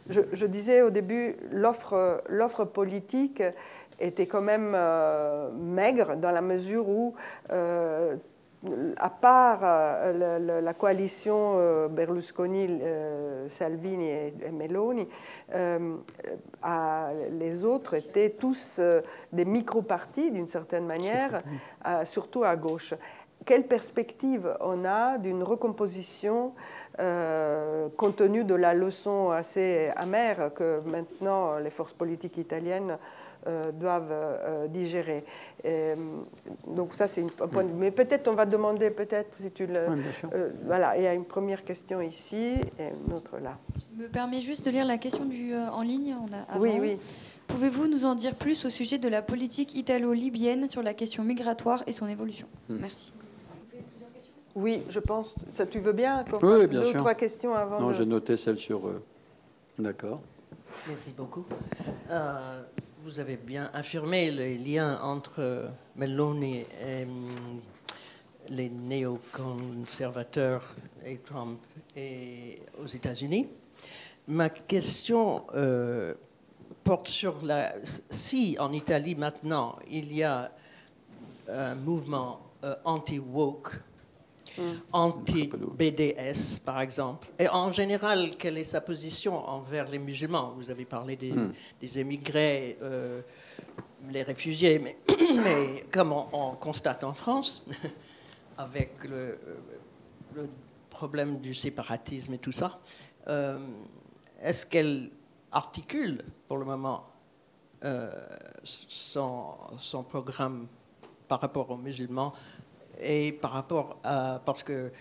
Je, 0.09 0.21
je, 0.31 0.45
disais 0.47 0.81
au 0.81 0.89
début, 0.89 1.35
l'offre, 1.51 2.23
l'offre 2.29 2.65
politique 2.65 3.43
était 3.99 4.25
quand 4.25 4.41
même 4.41 4.75
maigre 5.55 6.15
dans 6.15 6.31
la 6.31 6.41
mesure 6.41 6.89
où 6.89 7.13
à 8.97 9.09
part 9.09 9.59
euh, 9.63 10.61
la, 10.61 10.73
coalition 10.73 11.55
euh, 11.57 11.87
Berlusconi-Salvini 11.89 14.11
euh, 14.11 14.29
et, 14.45 14.51
Meloni, 14.51 15.07
les 17.31 17.65
autres 17.65 17.95
étaient 17.95 18.29
tous 18.31 18.79
des 19.31 19.45
micro-partis 19.45 20.31
d'une 20.31 20.47
certaine 20.47 20.85
manière, 20.85 21.41
surtout 22.05 22.43
à 22.43 22.55
gauche. 22.55 22.93
Quelle 23.45 23.67
perspective 23.67 24.57
on 24.61 24.85
a 24.85 25.17
d'une 25.17 25.43
recomposition 25.43 26.53
compte 26.97 28.15
tenu 28.15 28.45
de 28.45 28.55
la 28.55 28.73
leçon 28.73 29.31
assez 29.31 29.91
amère 29.97 30.53
que 30.53 30.79
maintenant 30.89 31.57
les 31.57 31.69
forces 31.69 31.91
politiques 31.93 32.37
italiennes 32.37 32.97
doivent 33.73 34.11
euh, 34.11 34.67
digérer. 34.67 35.23
donc 36.67 36.93
ça, 36.93 37.07
c'est 37.07 37.23
un 37.41 37.47
point 37.47 37.63
de 37.63 37.69
vue. 37.69 37.75
Mais 37.75 37.91
peut-être 37.91 38.27
on 38.27 38.33
va 38.33 38.45
demander, 38.45 38.89
peut-être, 38.89 39.35
si 39.35 39.51
tu 39.51 39.67
le... 39.67 39.87
Euh, 40.33 40.49
voilà, 40.65 40.97
il 40.97 41.03
y 41.03 41.07
a 41.07 41.13
une 41.13 41.25
première 41.25 41.63
question 41.63 42.01
ici 42.01 42.55
et 42.79 42.89
une 43.05 43.13
autre 43.13 43.37
là. 43.39 43.57
Je 43.97 44.03
me 44.03 44.07
permets 44.07 44.41
juste 44.41 44.65
de 44.65 44.71
lire 44.71 44.85
la 44.85 44.97
question 44.97 45.25
du, 45.25 45.55
en 45.55 45.81
ligne. 45.81 46.15
On 46.21 46.33
a 46.33 46.59
Oui, 46.59 46.77
oui. 46.79 46.97
Pouvez-vous 47.47 47.87
nous 47.87 48.05
en 48.05 48.15
dire 48.15 48.35
plus 48.35 48.65
au 48.65 48.69
sujet 48.69 48.97
de 48.97 49.09
la 49.09 49.21
politique 49.21 49.75
italo-libyenne 49.75 50.67
sur 50.67 50.81
la 50.81 50.93
question 50.93 51.23
migratoire 51.23 51.83
et 51.87 51.91
son 51.91 52.07
évolution? 52.07 52.47
Hmm. 52.69 52.77
Merci. 52.79 53.13
Oui, 54.55 54.83
je 54.89 54.99
pense. 54.99 55.35
Ça, 55.51 55.65
tu 55.65 55.79
veux 55.79 55.93
bien 55.93 56.23
qu'on 56.23 56.37
oui, 56.45 56.67
bien 56.67 56.81
deux 56.81 56.85
sûr. 56.85 56.99
trois 56.99 57.15
questions 57.15 57.55
avant 57.55 57.79
Non, 57.79 57.91
j'ai 57.91 58.05
noté 58.05 58.37
celle 58.37 58.57
sur. 58.57 58.81
D'accord. 59.79 60.21
Merci 60.87 61.13
beaucoup 61.15 61.45
vous 63.03 63.19
avez 63.19 63.35
bien 63.35 63.69
affirmé 63.73 64.31
le 64.31 64.55
lien 64.63 64.97
entre 65.01 65.69
Meloni 65.97 66.59
et 66.59 67.03
hum, 67.03 67.59
les 68.47 68.69
néoconservateurs 68.69 70.73
et 71.05 71.17
Trump 71.17 71.59
aux 71.97 72.87
États-Unis. 72.87 73.49
Ma 74.29 74.49
question 74.49 75.43
euh, 75.53 76.13
porte 76.85 77.09
sur 77.09 77.43
la. 77.43 77.73
Si 78.09 78.55
en 78.57 78.71
Italie 78.71 79.15
maintenant 79.15 79.77
il 79.91 80.15
y 80.15 80.23
a 80.23 80.49
un 81.49 81.75
mouvement 81.75 82.39
euh, 82.63 82.73
anti-woke 82.85 83.81
anti-BDS, 84.91 86.59
par 86.65 86.81
exemple. 86.81 87.27
Et 87.39 87.47
en 87.47 87.71
général, 87.71 88.31
quelle 88.37 88.57
est 88.57 88.63
sa 88.63 88.81
position 88.81 89.37
envers 89.47 89.89
les 89.89 89.99
musulmans? 89.99 90.53
Vous 90.57 90.69
avez 90.71 90.85
parlé 90.85 91.15
des, 91.15 91.31
hmm. 91.31 91.53
émigrés, 91.95 92.77
euh, 92.81 93.21
les 94.09 94.23
réfugiés, 94.23 94.79
mais, 94.79 94.97
mais 95.43 95.83
comme 95.91 96.11
on, 96.11 96.51
constate 96.55 97.03
en 97.03 97.13
France, 97.13 97.65
avec 98.57 99.03
le, 99.03 99.39
problème 100.89 101.39
du 101.39 101.55
séparatisme 101.55 102.35
et 102.35 102.37
tout 102.37 102.51
ça, 102.51 102.79
euh, 103.27 103.57
est-ce 104.41 104.65
qu'elle 104.65 105.09
articule 105.51 106.23
pour 106.47 106.57
le 106.57 106.65
moment 106.65 107.05
euh, 107.83 108.09
son, 108.63 109.55
son 109.79 110.03
programme 110.03 110.67
par 111.27 111.41
rapport 111.41 111.69
aux 111.71 111.77
musulmans 111.77 112.33
et 113.01 113.31
par 113.33 113.51
rapport 113.51 113.99
à. 114.03 114.41
Parce 114.45 114.63
que 114.63 114.91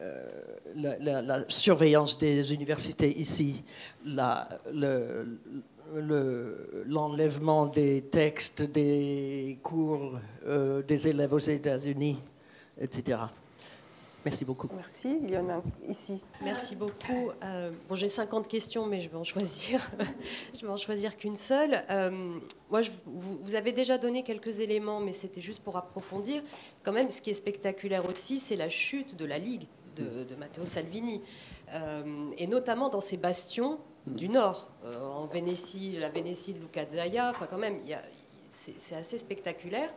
euh, 0.00 0.14
la, 0.76 1.48
surveillance 1.48 2.18
des 2.18 2.52
universités 2.54 3.18
ici, 3.18 3.64
l'enlèvement 6.86 7.66
des 7.66 8.02
textes, 8.02 8.62
des 8.62 9.58
cours 9.62 10.20
euh, 10.46 10.82
des 10.82 11.08
élèves 11.08 11.32
aux 11.32 11.38
États-Unis, 11.38 12.18
etc. 12.80 13.18
Merci 14.24 14.44
beaucoup. 14.44 14.68
Merci. 14.74 15.18
Il 15.22 15.30
y 15.30 15.38
en 15.38 15.48
a 15.48 15.62
ici. 15.88 16.20
Merci 16.42 16.74
beaucoup. 16.74 17.30
Euh, 17.44 17.70
bon, 17.88 17.94
j'ai 17.94 18.08
50 18.08 18.48
questions, 18.48 18.86
mais 18.86 19.00
je 19.00 19.08
vais 19.08 19.16
en 19.16 19.24
choisir, 19.24 19.90
je 20.54 20.60
vais 20.66 20.72
en 20.72 20.76
choisir 20.76 21.16
qu'une 21.16 21.36
seule. 21.36 21.84
Euh, 21.88 22.38
moi, 22.70 22.82
je, 22.82 22.90
vous, 23.06 23.54
avez 23.54 23.72
déjà 23.72 23.96
donné 23.96 24.24
quelques 24.24 24.60
éléments, 24.60 25.00
mais 25.00 25.12
c'était 25.12 25.40
juste 25.40 25.62
pour 25.62 25.76
approfondir. 25.76 26.42
Quand 26.82 26.92
même, 26.92 27.10
ce 27.10 27.22
qui 27.22 27.30
est 27.30 27.34
spectaculaire 27.34 28.08
aussi, 28.08 28.38
c'est 28.38 28.56
la 28.56 28.68
chute 28.68 29.16
de 29.16 29.24
la 29.24 29.38
Ligue 29.38 29.66
de, 29.96 30.26
Matteo 30.38 30.64
Salvini, 30.64 31.20
euh, 31.72 32.30
et 32.36 32.46
notamment 32.46 32.88
dans 32.88 33.00
ces 33.00 33.16
bastions 33.16 33.78
du 34.06 34.28
Nord, 34.28 34.70
en 34.84 35.26
Vénétie, 35.26 35.96
la 35.98 36.08
Vénétie 36.08 36.54
de 36.54 36.60
Luca 36.60 36.88
Zaia. 36.88 37.30
Enfin, 37.30 37.46
quand 37.46 37.58
même, 37.58 37.80
c'est 38.50 38.94
assez 38.94 39.18
spectaculaire. 39.18 39.92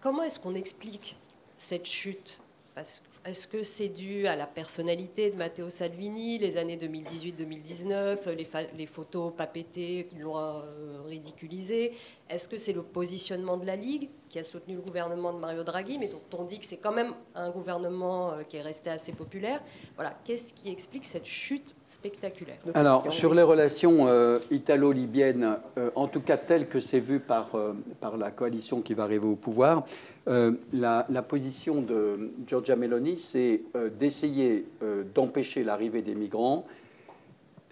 comment 0.00 0.22
est-ce 0.22 0.38
qu'on 0.38 0.54
explique 0.54 1.16
cette 1.56 1.86
chute 1.86 2.42
est-ce 2.76 3.46
que 3.48 3.62
c'est 3.62 3.88
dû 3.88 4.26
à 4.26 4.36
la 4.36 4.46
personnalité 4.46 5.30
de 5.30 5.36
Matteo 5.36 5.70
Salvini, 5.70 6.38
les 6.38 6.58
années 6.58 6.76
2018-2019, 6.76 8.30
les, 8.30 8.46
les, 8.76 8.86
photos 8.86 9.32
pas 9.36 9.46
pétées 9.46 10.06
qui 10.08 10.16
l'ont 10.16 10.36
euh, 10.38 11.02
ridiculisé? 11.06 11.94
Est-ce 12.28 12.48
que 12.48 12.58
c'est 12.58 12.72
le 12.72 12.82
positionnement 12.82 13.56
de 13.56 13.66
la 13.66 13.76
Ligue? 13.76 14.08
Qui 14.36 14.40
a 14.40 14.42
soutenu 14.42 14.74
le 14.74 14.82
gouvernement 14.82 15.32
de 15.32 15.38
Mario 15.38 15.64
Draghi, 15.64 15.96
mais 15.98 16.08
dont 16.08 16.20
on 16.38 16.44
dit 16.44 16.58
que 16.58 16.66
c'est 16.66 16.76
quand 16.76 16.92
même 16.92 17.14
un 17.34 17.48
gouvernement 17.48 18.32
euh, 18.32 18.42
qui 18.42 18.58
est 18.58 18.62
resté 18.62 18.90
assez 18.90 19.12
populaire. 19.12 19.62
Voilà, 19.94 20.12
qu'est-ce 20.26 20.52
qui 20.52 20.70
explique 20.70 21.06
cette 21.06 21.24
chute 21.24 21.74
spectaculaire? 21.82 22.58
Alors, 22.74 23.10
sur 23.10 23.32
les 23.32 23.40
relations 23.40 24.06
euh, 24.08 24.38
italo-libyennes, 24.50 25.56
euh, 25.78 25.90
en 25.94 26.06
tout 26.06 26.20
cas 26.20 26.36
telles 26.36 26.68
que 26.68 26.80
c'est 26.80 27.00
vu 27.00 27.18
par, 27.18 27.56
par 27.98 28.18
la 28.18 28.30
coalition 28.30 28.82
qui 28.82 28.92
va 28.92 29.04
arriver 29.04 29.26
au 29.26 29.36
pouvoir, 29.36 29.86
la, 30.26 31.06
la, 31.08 31.22
position 31.22 31.80
de 31.80 32.32
Giorgia 32.46 32.76
Meloni, 32.76 33.16
c'est 33.16 33.62
d'essayer 33.96 34.66
d'empêcher 35.14 35.62
l'arrivée 35.62 36.02
des 36.02 36.16
migrants, 36.16 36.66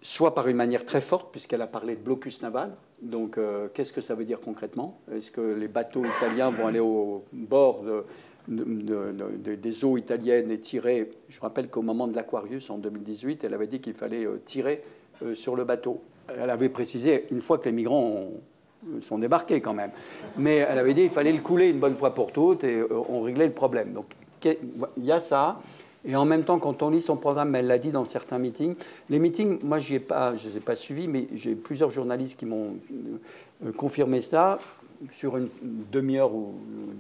soit 0.01 0.35
par 0.35 0.47
une 0.47 0.57
manière 0.57 0.85
très 0.85 1.01
forte, 1.01 1.31
puisqu'elle 1.33 1.63
a 1.63 1.67
parlé 1.67 1.97
de 1.97 2.01
blocus 2.01 2.43
naval, 2.43 2.75
donc, 3.05 3.37
euh, 3.37 3.69
qu'est-ce 3.73 3.93
que 3.93 4.01
ça 4.01 4.15
veut 4.15 4.25
dire 4.25 4.41
concrètement? 4.41 4.99
Est-ce 5.15 5.31
que 5.31 5.41
les 5.41 5.69
bateaux 5.69 6.05
italiens 6.05 6.49
vont 6.49 6.67
aller 6.67 6.81
au 6.81 7.25
bord 7.33 7.85
des 8.49 9.85
eaux 9.85 9.99
italiennes 9.99 10.51
et 10.51 10.59
tirer? 10.59 11.11
Je 11.29 11.39
rappelle 11.41 11.69
qu'au 11.69 11.83
moment 11.83 12.09
de 12.09 12.17
l'Aquarius 12.17 12.71
en 12.71 12.79
2018, 12.79 13.45
elle 13.45 13.53
avait 13.53 13.67
dit 13.67 13.81
qu'il 13.81 13.93
fallait 13.93 14.25
euh, 14.25 14.41
tirer 14.43 14.83
euh, 15.23 15.35
sur 15.35 15.55
le 15.55 15.65
bateau. 15.65 16.03
Elle 16.29 16.49
avait 16.49 16.71
précisé 16.71 17.27
une 17.31 17.43
fois 17.43 17.59
que 17.59 17.67
les 17.67 17.73
migrants 17.73 18.31
sont 19.03 19.19
débarqués 19.19 19.61
quand 19.61 19.75
même, 19.75 19.91
mais 20.39 20.57
elle 20.57 20.79
avait 20.79 20.95
dit 20.95 21.03
qu'il 21.03 21.11
fallait 21.11 21.33
le 21.33 21.41
couler 21.41 21.69
une 21.69 21.81
bonne 21.81 21.97
fois 21.97 22.15
pour 22.15 22.33
toutes 22.33 22.65
et 22.65 22.83
on 23.09 23.21
réglait 23.21 23.47
le 23.47 23.53
problème. 23.53 23.93
Donc, 23.93 24.07
il 24.45 25.05
y 25.05 25.13
a 25.13 25.21
ça. 25.21 25.61
Et 26.05 26.17
en 26.17 26.25
même 26.25 26.45
temps, 26.45 26.59
quand 26.59 26.83
on 26.83 26.91
lit 26.91 27.01
son 27.01 27.17
programme, 27.17 27.55
elle 27.55 27.67
l'a 27.67 27.79
dit 27.79 27.91
dans 27.91 28.05
certains 28.05 28.39
meetings, 28.39 28.75
les 29.09 29.19
meetings, 29.19 29.59
moi 29.65 29.79
je 29.79 29.95
ne 29.95 29.99
les 29.99 30.57
ai 30.57 30.61
pas 30.61 30.75
suivis, 30.75 31.09
mais 31.09 31.27
j'ai 31.35 31.55
plusieurs 31.55 31.91
journalistes 31.91 32.39
qui 32.39 32.47
m'ont 32.47 32.77
euh, 33.65 33.73
confirmé 33.73 34.21
ça. 34.21 34.59
Sur 35.13 35.37
une 35.37 35.49
demi-heure 35.93 36.31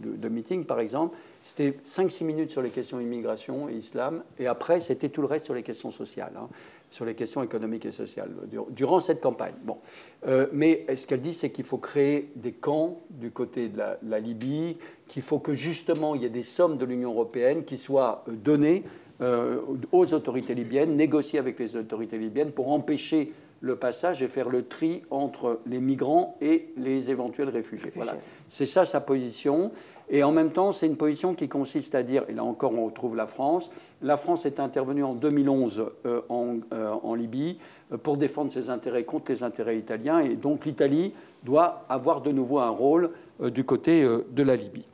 de, 0.02 0.28
meeting, 0.28 0.64
par 0.64 0.80
exemple, 0.80 1.16
c'était 1.42 1.78
5-6 1.84 2.24
minutes 2.24 2.50
sur 2.50 2.60
les 2.60 2.68
questions 2.68 3.00
immigration 3.00 3.68
et 3.68 3.74
islam, 3.74 4.22
et 4.38 4.46
après, 4.46 4.80
c'était 4.80 5.08
tout 5.08 5.20
le 5.22 5.26
reste 5.26 5.46
sur 5.46 5.54
les 5.54 5.62
questions 5.62 5.90
sociales, 5.90 6.32
hein, 6.36 6.48
sur 6.90 7.04
les 7.04 7.14
questions 7.14 7.42
économiques 7.42 7.86
et 7.86 7.92
sociales, 7.92 8.30
durant 8.70 9.00
cette 9.00 9.20
campagne. 9.22 9.54
Bon. 9.62 9.78
Euh, 10.26 10.48
mais 10.52 10.84
ce 10.96 11.06
qu'elle 11.06 11.20
dit, 11.20 11.34
c'est 11.34 11.50
qu'il 11.50 11.64
faut 11.64 11.78
créer 11.78 12.30
des 12.36 12.52
camps 12.52 13.00
du 13.10 13.30
côté 13.30 13.68
de 13.68 13.80
la, 14.02 14.20
Libye, 14.20 14.76
qu'il 15.08 15.22
faut 15.22 15.38
que 15.38 15.54
justement 15.54 16.14
il 16.14 16.22
y 16.22 16.24
ait 16.24 16.30
des 16.30 16.42
sommes 16.42 16.78
de 16.78 16.84
l'Union 16.84 17.12
européenne 17.12 17.64
qui 17.64 17.76
soient 17.76 18.24
euh, 18.28 18.32
données 18.32 18.84
euh, 19.20 19.60
aux 19.92 20.12
autorités 20.12 20.56
libyennes, 20.56 20.96
négociées 20.96 21.38
avec 21.38 21.56
les 21.60 21.76
autorités 21.76 22.18
libyennes 22.18 22.50
pour 22.50 22.70
empêcher 22.72 23.32
le 23.60 23.76
passage 23.76 24.22
et 24.22 24.28
faire 24.28 24.48
le 24.48 24.66
tri 24.66 25.02
entre 25.10 25.60
les 25.66 25.78
migrants 25.78 26.36
et 26.40 26.72
les 26.76 27.12
éventuels 27.12 27.48
réfugiés. 27.48 27.92
Voilà. 27.94 28.16
C'est 28.48 28.66
ça 28.66 28.84
sa 28.84 29.00
position. 29.00 29.70
Et 30.10 30.24
en 30.24 30.32
même 30.32 30.50
temps, 30.50 30.72
c'est 30.72 30.86
une 30.86 30.96
position 30.96 31.34
qui 31.34 31.48
consiste 31.48 31.94
à 31.94 32.02
dire, 32.02 32.24
et 32.28 32.32
là 32.32 32.42
encore 32.42 32.74
on 32.74 32.86
retrouve 32.86 33.14
la 33.14 33.28
France, 33.28 33.70
la 34.02 34.16
France 34.16 34.46
est 34.46 34.58
intervenue 34.58 35.04
en 35.04 35.14
2011 35.14 35.86
euh, 36.06 36.20
euh, 36.30 36.92
en, 37.02 37.14
Libye 37.14 37.58
pour 38.02 38.16
défendre 38.16 38.50
ses 38.50 38.68
intérêts 38.68 39.04
contre 39.04 39.30
les 39.30 39.44
intérêts 39.44 39.78
italiens, 39.78 40.18
et 40.18 40.34
donc 40.34 40.66
l'Italie 40.66 41.14
doit 41.44 41.84
avoir 41.88 42.20
de 42.20 42.32
nouveau 42.32 42.58
un 42.58 42.70
rôle 42.70 43.10
du 43.40 43.62
côté 43.62 44.04
de 44.04 44.42
la 44.42 44.56
Libye. 44.56 44.84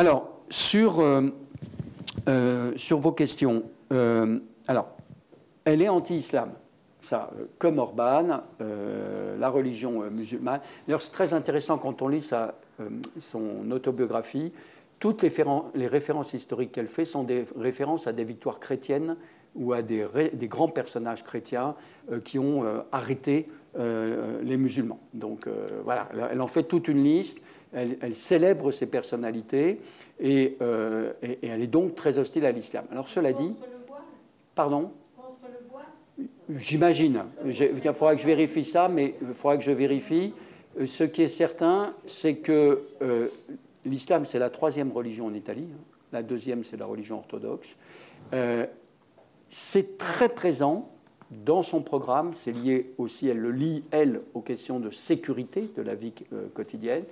Alors, 0.00 0.40
sur, 0.48 1.04
sur 2.76 2.98
vos 2.98 3.12
questions, 3.12 3.64
alors, 3.90 4.88
elle 5.66 5.82
est 5.82 5.90
anti-islam 5.90 6.52
ça, 7.02 7.30
euh, 7.38 7.46
comme 7.58 7.78
Orban, 7.78 8.40
euh, 8.60 9.36
la 9.38 9.48
religion 9.48 10.02
euh, 10.02 10.10
musulmane. 10.10 10.60
D'ailleurs, 10.86 11.02
c'est 11.02 11.12
très 11.12 11.34
intéressant 11.34 11.78
quand 11.78 12.02
on 12.02 12.08
lit 12.08 12.22
sa, 12.22 12.54
son 13.18 13.70
autobiographie. 13.70 14.52
Toutes 14.98 15.22
les, 15.22 15.32
les 15.74 15.86
références 15.86 16.34
historiques 16.34 16.72
qu'elle 16.72 16.86
fait 16.86 17.04
sont 17.04 17.24
des 17.24 17.44
références 17.58 18.06
à 18.06 18.12
des 18.12 18.24
victoires 18.24 18.60
chrétiennes 18.60 19.16
ou 19.56 19.72
à 19.72 19.82
des, 19.82 20.06
des 20.32 20.48
grands 20.48 20.68
personnages 20.68 21.24
chrétiens 21.24 21.74
qui 22.22 22.38
ont 22.38 22.62
arrêté 22.92 23.48
les 23.76 24.56
musulmans. 24.56 25.00
Donc 25.14 25.48
voilà, 25.84 26.08
elle 26.30 26.40
en 26.40 26.46
fait 26.46 26.64
toute 26.64 26.86
une 26.86 27.02
liste. 27.02 27.42
Elle, 27.72 28.14
célèbre 28.14 28.72
ces 28.72 28.90
personnalités 28.90 29.80
et, 30.18 30.56
et, 31.22 31.38
et, 31.42 31.46
elle 31.46 31.62
est 31.62 31.68
donc 31.68 31.94
très 31.94 32.18
hostile 32.18 32.44
à 32.44 32.52
l'islam. 32.52 32.84
Alors 32.90 33.08
cela 33.08 33.32
dit, 33.32 33.54
pardon? 34.54 34.90
J'imagine. 36.56 37.24
Il 37.46 37.54
faudra 37.94 38.14
que 38.14 38.20
je 38.20 38.26
vérifie 38.26 38.64
ça, 38.64 38.88
mais 38.88 39.14
il 39.22 39.34
faudra 39.34 39.56
que 39.56 39.62
je 39.62 39.70
vérifie. 39.70 40.32
Euh, 40.78 40.86
ce 40.86 41.04
qui 41.04 41.22
est 41.22 41.28
certain, 41.28 41.94
c'est 42.06 42.36
que 42.36 42.82
euh, 43.02 43.28
l'islam, 43.84 44.24
c'est 44.24 44.38
la 44.38 44.50
troisième 44.50 44.90
religion 44.92 45.26
en 45.26 45.34
Italie. 45.34 45.68
Hein. 45.72 45.80
La 46.12 46.22
deuxième, 46.22 46.64
c'est 46.64 46.76
la 46.76 46.86
religion 46.86 47.18
orthodoxe. 47.18 47.76
Euh, 48.32 48.66
c'est 49.48 49.96
très 49.96 50.28
présent 50.28 50.90
dans 51.30 51.62
son 51.62 51.82
programme. 51.82 52.34
C'est 52.34 52.52
lié 52.52 52.92
aussi, 52.98 53.28
elle 53.28 53.38
le 53.38 53.52
lie, 53.52 53.84
elle, 53.92 54.20
aux 54.34 54.40
questions 54.40 54.80
de 54.80 54.90
sécurité 54.90 55.70
de 55.76 55.82
la 55.82 55.94
vie 55.94 56.12
quotidienne. 56.54 57.04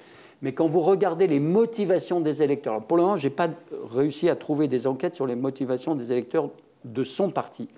Mais 0.43 0.53
quand 0.53 0.67
vous 0.67 0.81
regardez 0.81 1.27
les 1.27 1.41
motivations 1.41 2.21
des 2.21 2.43
électeurs, 2.43 2.85
pour 2.85 2.97
le 2.97 3.03
moment, 3.03 3.17
je 3.17 3.29
n'ai 3.29 3.35
pas 3.35 3.51
réussi 3.93 4.29
à 4.29 4.37
trouver 4.37 4.69
des 4.69 4.87
enquêtes 4.87 5.15
sur 5.15 5.27
les 5.27 5.35
motivations 5.35 5.95
des 5.95 6.13
électeurs 6.13 6.51
de 6.85 7.05
son 7.05 7.31
parti. 7.31 7.69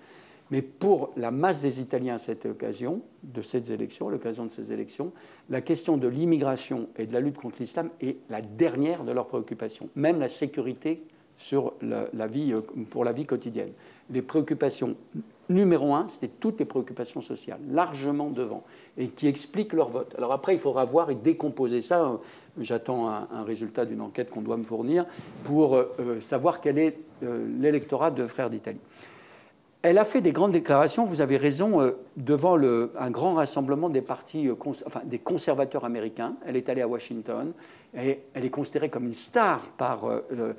Mais 0.51 0.63
pour 0.63 1.13
la 1.17 1.31
masse 1.31 1.63
des 1.63 1.81
Italiens 1.81 2.17
à 2.17 2.19
cette 2.19 2.45
occasion, 2.45 3.03
de 3.23 3.41
ces 3.41 3.73
élections, 3.73 4.09
l'occasion 4.09 4.45
de 4.45 4.51
ces 4.51 4.73
élections, 4.73 5.13
la 5.49 5.61
question 5.61 5.97
de 5.97 6.09
l'immigration 6.09 6.89
et 6.99 7.07
de 7.07 7.13
la 7.13 7.21
lutte 7.21 7.39
contre 7.39 7.61
l'islam 7.61 7.89
est 8.01 8.17
la 8.29 8.43
dernière 8.43 9.05
de 9.05 9.13
leurs 9.13 9.29
préoccupations, 9.29 9.89
même 9.95 10.19
la 10.19 10.29
sécurité 10.29 11.05
sur 11.37 11.73
la, 11.81 12.27
vie, 12.27 12.53
euh, 12.53 12.61
pour 12.91 13.05
la 13.05 13.13
vie 13.13 13.25
quotidienne. 13.25 13.71
Les 14.11 14.23
préoccupations 14.23 14.97
numéro 15.51 15.95
un, 15.95 16.09
c'était 16.09 16.29
toutes 16.29 16.59
les 16.59 16.65
préoccupations 16.65 17.21
sociales, 17.21 17.61
largement 17.69 18.31
devant, 18.31 18.65
et 18.97 19.09
qui 19.09 19.27
expliquent 19.27 19.75
leur 19.75 19.91
vote. 19.91 20.15
Alors 20.17 20.33
après, 20.33 20.55
il 20.55 20.59
faudra 20.59 20.85
voir 20.85 21.11
et 21.11 21.15
décomposer 21.15 21.81
ça. 21.81 22.19
J'attends 22.59 23.09
un, 23.09 23.43
résultat 23.45 23.85
d'une 23.85 24.01
enquête 24.01 24.31
qu'on 24.31 24.43
doit 24.43 24.57
me 24.57 24.65
fournir 24.65 25.07
pour 25.45 25.77
euh, 25.77 26.21
savoir 26.21 26.61
quel 26.61 26.79
est 26.79 26.99
euh, 27.23 27.47
l'électorat 27.59 28.11
de 28.11 28.27
Frères 28.27 28.51
d'Italie. 28.51 28.81
Elle 29.83 29.97
a 29.97 30.05
fait 30.05 30.21
des 30.21 30.33
grandes 30.33 30.53
déclarations, 30.53 31.07
vous 31.07 31.23
avez 31.23 31.39
raison, 31.39 31.81
euh, 31.81 31.93
devant 32.19 32.59
un 32.59 33.11
grand 33.11 33.33
rassemblement 33.35 33.89
des 33.89 34.03
partis, 34.03 34.47
euh, 34.47 34.55
des 35.05 35.19
conservateurs 35.19 35.87
américains. 35.87 36.35
Elle 36.45 36.57
est 36.57 36.69
allée 36.69 36.83
à 36.83 36.89
Washington 36.89 37.53
et 37.97 38.21
elle 38.35 38.45
est 38.45 38.51
considérée 38.51 38.91
comme 38.91 39.07
une 39.07 39.15
star 39.15 39.63
par 39.79 40.05
euh, 40.05 40.53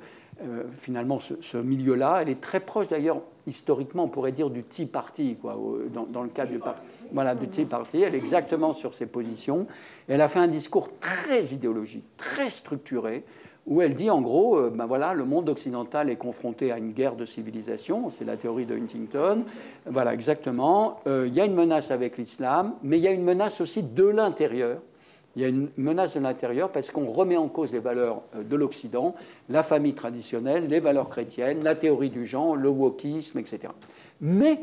finalement 0.74 1.18
ce, 1.20 1.56
milieu-là. 1.56 2.20
Elle 2.22 2.28
est 2.28 2.40
très 2.40 2.60
proche 2.60 2.88
d'ailleurs, 2.88 3.20
historiquement, 3.46 4.04
on 4.04 4.08
pourrait 4.08 4.32
dire 4.32 4.50
du 4.50 4.64
Tea 4.64 4.86
Party, 4.86 5.36
quoi, 5.40 5.56
dans, 5.92 6.22
le 6.22 6.28
cas 6.28 6.46
du, 6.46 6.60
voilà, 7.12 7.34
du 7.34 7.48
Tea 7.48 7.64
Party. 7.64 8.02
Elle 8.02 8.14
est 8.14 8.18
exactement 8.18 8.72
sur 8.72 8.94
ses 8.94 9.06
positions. 9.06 9.66
Elle 10.08 10.20
a 10.20 10.28
fait 10.28 10.40
un 10.40 10.48
discours 10.48 10.88
très 10.98 11.46
idéologique, 11.54 12.04
très 12.16 12.50
structuré 12.50 13.24
où 13.66 13.80
elle 13.80 13.94
dit 13.94 14.10
en 14.10 14.20
gros, 14.20 14.56
euh, 14.56 14.70
ben 14.74 14.86
voilà, 14.86 15.14
le 15.14 15.24
monde 15.24 15.48
occidental 15.48 16.10
est 16.10 16.16
confronté 16.16 16.72
à 16.72 16.78
une 16.78 16.92
guerre 16.92 17.14
de 17.14 17.24
civilisation, 17.24 18.10
c'est 18.10 18.24
la 18.24 18.36
théorie 18.36 18.66
de 18.66 18.74
Huntington, 18.74 19.44
voilà 19.86 20.14
exactement, 20.14 21.00
euh, 21.06 21.26
il 21.28 21.34
y 21.34 21.40
a 21.40 21.44
une 21.44 21.54
menace 21.54 21.90
avec 21.90 22.18
l'islam, 22.18 22.74
mais 22.82 22.98
il 22.98 23.02
y 23.02 23.08
a 23.08 23.12
une 23.12 23.24
menace 23.24 23.60
aussi 23.60 23.82
de 23.82 24.04
l'intérieur. 24.04 24.78
Il 25.36 25.42
y 25.42 25.44
a 25.44 25.48
une 25.48 25.70
menace 25.76 26.14
de 26.14 26.20
l'intérieur 26.20 26.68
parce 26.68 26.90
qu'on 26.90 27.06
remet 27.06 27.36
en 27.36 27.48
cause 27.48 27.72
les 27.72 27.78
valeurs 27.78 28.22
euh, 28.34 28.42
de 28.42 28.56
l'Occident, 28.56 29.14
la 29.48 29.62
famille 29.62 29.94
traditionnelle, 29.94 30.68
les 30.68 30.80
valeurs 30.80 31.08
chrétiennes, 31.08 31.64
la 31.64 31.74
théorie 31.74 32.10
du 32.10 32.26
genre, 32.26 32.56
le 32.56 32.68
wokisme, 32.68 33.38
etc. 33.38 33.68
Mais 34.20 34.60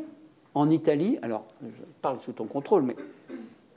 en 0.53 0.69
Italie, 0.69 1.17
alors 1.21 1.45
je 1.63 1.81
parle 2.01 2.19
sous 2.19 2.33
ton 2.33 2.45
contrôle, 2.45 2.83
mais 2.83 2.95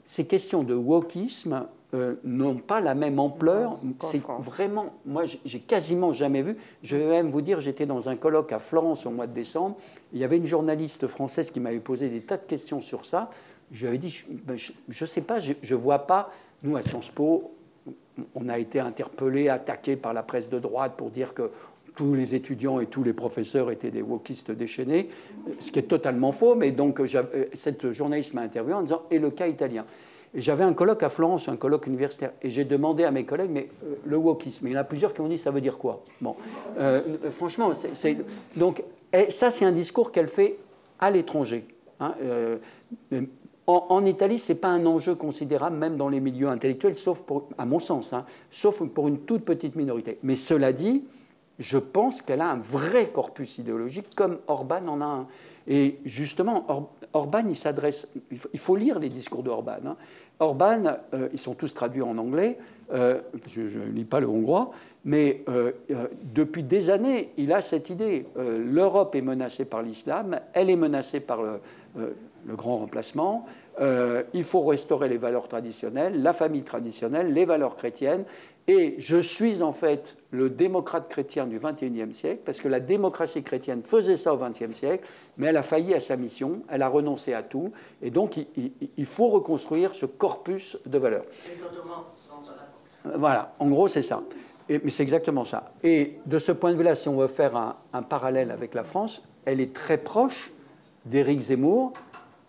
ces 0.03 0.25
questions 0.25 0.63
de 0.63 0.75
wokisme 0.75 1.65
euh, 1.93 2.15
n'ont 2.23 2.55
pas 2.55 2.81
la 2.81 2.95
même 2.95 3.19
ampleur. 3.19 3.79
C'est 3.99 4.21
vraiment, 4.39 4.87
moi, 5.05 5.23
j'ai 5.45 5.59
quasiment 5.59 6.11
jamais 6.11 6.41
vu. 6.41 6.57
Je 6.81 6.97
vais 6.97 7.05
même 7.05 7.29
vous 7.29 7.41
dire, 7.41 7.59
j'étais 7.59 7.85
dans 7.85 8.09
un 8.09 8.15
colloque 8.15 8.51
à 8.51 8.57
Florence 8.57 9.05
au 9.05 9.11
mois 9.11 9.27
de 9.27 9.33
décembre. 9.33 9.77
Il 10.11 10.19
y 10.19 10.23
avait 10.23 10.37
une 10.37 10.45
journaliste 10.45 11.05
française 11.05 11.51
qui 11.51 11.59
m'avait 11.59 11.79
posé 11.79 12.09
des 12.09 12.21
tas 12.21 12.37
de 12.37 12.45
questions 12.45 12.81
sur 12.81 13.05
ça. 13.05 13.29
Je 13.71 13.81
lui 13.81 13.87
avais 13.89 13.97
dit, 13.99 14.09
je 14.09 14.31
ne 14.31 14.37
ben, 14.37 14.57
sais 14.57 15.21
pas, 15.21 15.37
je 15.39 15.53
ne 15.53 15.75
vois 15.75 15.99
pas. 15.99 16.31
Nous, 16.63 16.75
à 16.75 16.83
Sciences 16.83 17.09
Po, 17.09 17.51
on 18.35 18.49
a 18.49 18.57
été 18.57 18.79
interpellés, 18.79 19.49
attaqués 19.49 19.95
par 19.95 20.13
la 20.13 20.23
presse 20.23 20.49
de 20.49 20.59
droite 20.59 20.93
pour 20.97 21.09
dire 21.09 21.33
que 21.33 21.51
tous 21.95 22.13
les 22.15 22.33
étudiants 22.33 22.79
et 22.79 22.87
tous 22.87 23.03
les 23.03 23.13
professeurs 23.13 23.69
étaient 23.69 23.91
des 23.91 24.01
wokistes 24.01 24.51
déchaînés, 24.51 25.09
ce 25.59 25.71
qui 25.71 25.79
est 25.79 25.83
totalement 25.83 26.31
faux. 26.31 26.55
Mais 26.55 26.71
donc, 26.71 26.99
euh, 26.99 27.05
cette 27.53 27.91
journaliste 27.91 28.33
m'a 28.33 28.41
interviewé 28.41 28.73
en 28.73 28.81
disant 28.81 29.03
Et 29.11 29.19
le 29.19 29.29
cas 29.29 29.47
italien 29.47 29.85
j'avais 30.35 30.63
un 30.63 30.73
colloque 30.73 31.03
à 31.03 31.09
Florence, 31.09 31.47
un 31.47 31.57
colloque 31.57 31.87
universitaire, 31.87 32.31
et 32.41 32.49
j'ai 32.49 32.65
demandé 32.65 33.03
à 33.03 33.11
mes 33.11 33.23
collègues, 33.25 33.51
mais 33.51 33.69
euh, 33.83 33.95
le 34.05 34.17
wokisme, 34.17 34.67
il 34.67 34.73
y 34.73 34.75
en 34.75 34.79
a 34.79 34.83
plusieurs 34.83 35.13
qui 35.13 35.21
m'ont 35.21 35.27
dit, 35.27 35.37
ça 35.37 35.51
veut 35.51 35.61
dire 35.61 35.77
quoi? 35.77 36.01
Euh, 36.79 37.01
franchement, 37.29 37.71
donc 38.55 38.83
ça, 39.29 39.51
c'est 39.51 39.65
un 39.65 39.71
discours 39.71 40.11
qu'elle 40.11 40.27
fait 40.27 40.57
à 40.99 41.11
l'étranger. 41.11 41.65
Hein, 41.99 42.15
euh, 42.23 42.57
En, 43.65 44.05
Italie, 44.05 44.39
ce 44.39 44.51
n'est 44.51 44.59
pas 44.59 44.69
un 44.69 44.85
enjeu 44.85 45.15
considérable, 45.15 45.77
même 45.77 45.95
dans 45.95 46.09
les 46.09 46.19
milieux 46.19 46.49
intellectuels, 46.49 46.97
sauf 46.97 47.21
pour, 47.21 47.47
à 47.57 47.65
mon 47.65 47.79
sens, 47.79 48.11
hein, 48.11 48.25
sauf 48.51 48.83
pour 48.89 49.07
une 49.07 49.19
toute 49.19 49.45
petite 49.45 49.77
minorité. 49.77 50.19
Mais 50.21 50.35
cela 50.35 50.73
dit, 50.73 51.05
je 51.59 51.77
pense 51.77 52.21
qu'elle 52.21 52.41
a 52.41 52.49
un 52.49 52.57
vrai 52.57 53.07
corpus 53.07 53.59
idéologique, 53.59 54.15
comme 54.15 54.39
Orban 54.47 54.87
en 54.87 55.01
a 55.01 55.05
un. 55.05 55.27
Et 55.67 55.99
justement, 56.03 56.65
Orban, 57.13 57.43
il 57.47 57.55
s'adresse. 57.55 58.09
Il 58.53 58.59
faut 58.59 58.75
lire 58.75 58.99
les 58.99 59.07
discours 59.09 59.43
d'Orban. 59.43 59.77
Hein. 59.85 59.95
Orban, 60.39 60.83
euh, 61.13 61.29
ils 61.31 61.39
sont 61.39 61.53
tous 61.53 61.73
traduits 61.73 62.01
en 62.01 62.17
anglais. 62.17 62.57
Euh, 62.91 63.21
je 63.47 63.61
ne 63.79 63.91
lis 63.91 64.03
pas 64.03 64.19
le 64.19 64.27
hongrois, 64.27 64.71
mais 65.05 65.43
euh, 65.47 65.71
depuis 66.33 66.63
des 66.63 66.89
années, 66.89 67.31
il 67.37 67.53
a 67.53 67.61
cette 67.61 67.89
idée. 67.89 68.25
L'Europe 68.35 69.15
est 69.15 69.21
menacée 69.21 69.65
par 69.65 69.81
l'islam, 69.81 70.39
elle 70.53 70.69
est 70.69 70.75
menacée 70.75 71.21
par 71.21 71.41
le, 71.41 71.61
le 72.45 72.55
grand 72.55 72.77
remplacement. 72.77 73.45
il 73.79 74.43
faut 74.43 74.61
restaurer 74.61 75.09
les 75.09 75.17
valeurs 75.17 75.47
traditionnelles, 75.47 76.21
la 76.21 76.33
famille 76.33 76.63
traditionnelle, 76.63 77.33
les 77.33 77.45
valeurs 77.45 77.75
chrétiennes. 77.75 78.25
Et 78.67 78.95
je 78.97 79.17
suis 79.17 79.61
en 79.61 79.73
fait 79.73 80.15
le 80.31 80.49
démocrate 80.49 81.09
chrétien 81.09 81.47
du 81.47 81.59
XXIe 81.59 82.13
siècle, 82.13 82.41
parce 82.45 82.61
que 82.61 82.69
la 82.69 82.79
démocratie 82.79 83.43
chrétienne 83.43 83.83
faisait 83.83 84.15
ça 84.15 84.33
au 84.33 84.37
XXe 84.37 84.71
siècle, 84.71 85.05
mais 85.37 85.47
elle 85.47 85.57
a 85.57 85.63
failli 85.63 85.93
à 85.93 85.99
sa 85.99 86.15
mission, 86.15 86.61
elle 86.69 86.81
a 86.81 86.87
renoncé 86.87 87.33
à 87.33 87.43
tout, 87.43 87.73
et 88.01 88.09
donc 88.09 88.37
il, 88.37 89.05
faut 89.05 89.27
reconstruire 89.27 89.93
ce 89.93 90.05
corpus 90.05 90.77
de 90.85 90.97
valeurs. 90.97 91.25
Voilà, 93.03 93.51
en 93.59 93.69
gros 93.69 93.89
c'est 93.89 94.01
ça. 94.01 94.23
Et, 94.69 94.79
mais 94.81 94.91
c'est 94.91 95.03
exactement 95.03 95.43
ça. 95.43 95.73
Et 95.83 96.19
de 96.25 96.39
ce 96.39 96.53
point 96.53 96.71
de 96.71 96.77
vue-là, 96.77 96.95
si 96.95 97.09
on 97.09 97.17
veut 97.17 97.27
faire 97.27 97.57
un, 97.57 97.75
un 97.91 98.01
parallèle 98.01 98.49
avec 98.49 98.75
la 98.75 98.85
France, 98.85 99.23
elle 99.43 99.59
est 99.59 99.73
très 99.73 99.97
proche 99.97 100.53
d'Éric 101.05 101.41
Zemmour, 101.41 101.91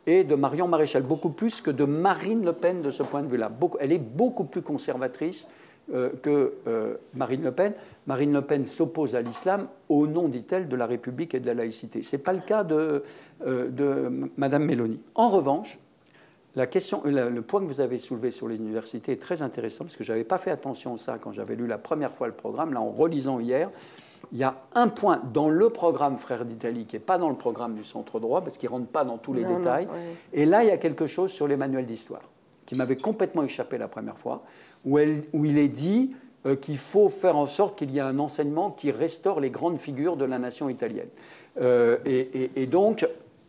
et 0.07 0.25
de 0.25 0.35
Marion 0.35 0.69
Maréchal, 0.69 1.03
beaucoup 1.03 1.31
plus 1.31 1.61
que 1.61 1.71
de 1.71 1.85
Marine 1.85 2.45
Le 2.45 2.53
Pen 2.53 2.83
de 2.83 2.91
ce 2.91 3.03
point 3.03 3.23
de 3.23 3.29
vue-là. 3.29 3.51
Elle 3.81 3.93
est 3.93 3.99
beaucoup 3.99 4.45
plus 4.45 4.63
conservatrice 4.63 5.49
euh, 5.93 6.11
que 6.23 6.55
euh, 6.67 6.95
Marine 7.15 7.43
Le 7.43 7.53
Pen. 7.53 7.73
Marine 8.07 8.33
Le 8.33 8.43
Pen 8.43 8.67
s'oppose 8.67 9.15
à 9.15 9.23
l'islam 9.23 9.69
au 9.89 10.07
nom, 10.07 10.29
dit-elle, 10.29 10.69
de 10.69 10.77
la 10.77 10.87
République 10.87 11.35
et 11.35 11.41
de 11.41 11.47
la 11.47 11.55
laïcité. 11.55 12.03
Ce 12.03 12.17
n'est 12.17 12.23
pas 12.23 12.33
le 12.33 12.41
cas 12.41 12.65
de, 12.65 13.03
euh, 13.47 13.69
de 13.69 14.31
Madame 14.37 14.65
Mélanie. 14.65 15.01
En 15.15 15.31
revanche, 15.31 15.79
la 16.57 16.67
question, 16.67 17.03
le 17.05 17.43
point 17.43 17.61
que 17.61 17.67
vous 17.67 17.81
avez 17.81 17.99
soulevé 17.99 18.31
sur 18.31 18.47
les 18.47 18.57
universités 18.57 19.13
est 19.13 19.21
très 19.21 19.43
intéressant 19.43 19.85
parce 19.85 19.97
que 19.97 20.05
je 20.05 20.13
n'avais 20.13 20.25
pas 20.25 20.39
fait 20.39 20.53
attention 20.53 20.95
à 20.95 20.99
ça 20.99 21.19
quand 21.21 21.33
j'avais 21.33 21.57
lu 21.57 21.67
la 21.67 21.79
première 21.79 22.13
fois 22.13 22.29
le 22.29 22.33
programme. 22.33 22.73
Là, 22.73 22.81
en 22.81 22.91
relisant 22.91 23.41
hier, 23.41 23.71
il 24.33 24.39
y 24.39 24.45
a 24.45 24.57
un 24.75 24.89
point 24.89 25.21
dans 25.33 25.49
le 25.49 25.71
programme 25.71 26.19
Frères 26.19 26.45
d'Italie 26.45 26.87
qui 26.87 26.97
n'est 26.97 27.01
pas 27.01 27.19
dans 27.19 27.29
le 27.29 27.37
programme 27.37 27.75
du 27.75 27.85
centre 27.85 28.19
droit 28.21 28.41
parce 28.41 28.59
qu'il 28.59 28.69
ne 28.69 28.75
rentre 28.75 28.87
pas 28.87 29.05
dans 29.05 29.19
tous 29.19 29.33
les 29.33 29.45
détails. 29.45 29.87
Et 30.33 30.47
là, 30.47 30.65
il 30.65 30.69
y 30.69 30.73
a 30.73 30.79
quelque 30.79 31.07
chose 31.07 31.31
sur 31.31 31.47
les 31.47 31.57
manuels 31.57 31.87
d'histoire 31.87 32.23
qui 32.67 32.75
m'avait 32.75 32.97
complètement 32.97 33.43
échappé 33.43 33.79
la 33.79 33.89
première 33.89 34.19
fois 34.19 34.43
où, 34.85 34.99
il 34.99 35.59
est 35.59 35.69
dit 35.69 36.15
euh, 36.47 36.57
qu'il 36.57 36.79
faut 36.79 37.09
faire 37.09 37.37
en 37.37 37.47
sorte 37.47 37.79
qu'il 37.79 37.91
y 37.91 37.99
ait 37.99 38.03
un 38.03 38.19
enseignement 38.19 38.71
qui 38.71 38.91
restaure 38.91 39.41
les 39.41 39.51
grandes 39.51 39.79
figures 39.79 40.17
de 40.17 40.25
la 40.25 40.39
nation 40.39 40.69
italienne. 40.69 41.09
Euh, 41.61 41.99
et, 42.05 42.67
donc, 42.67 43.07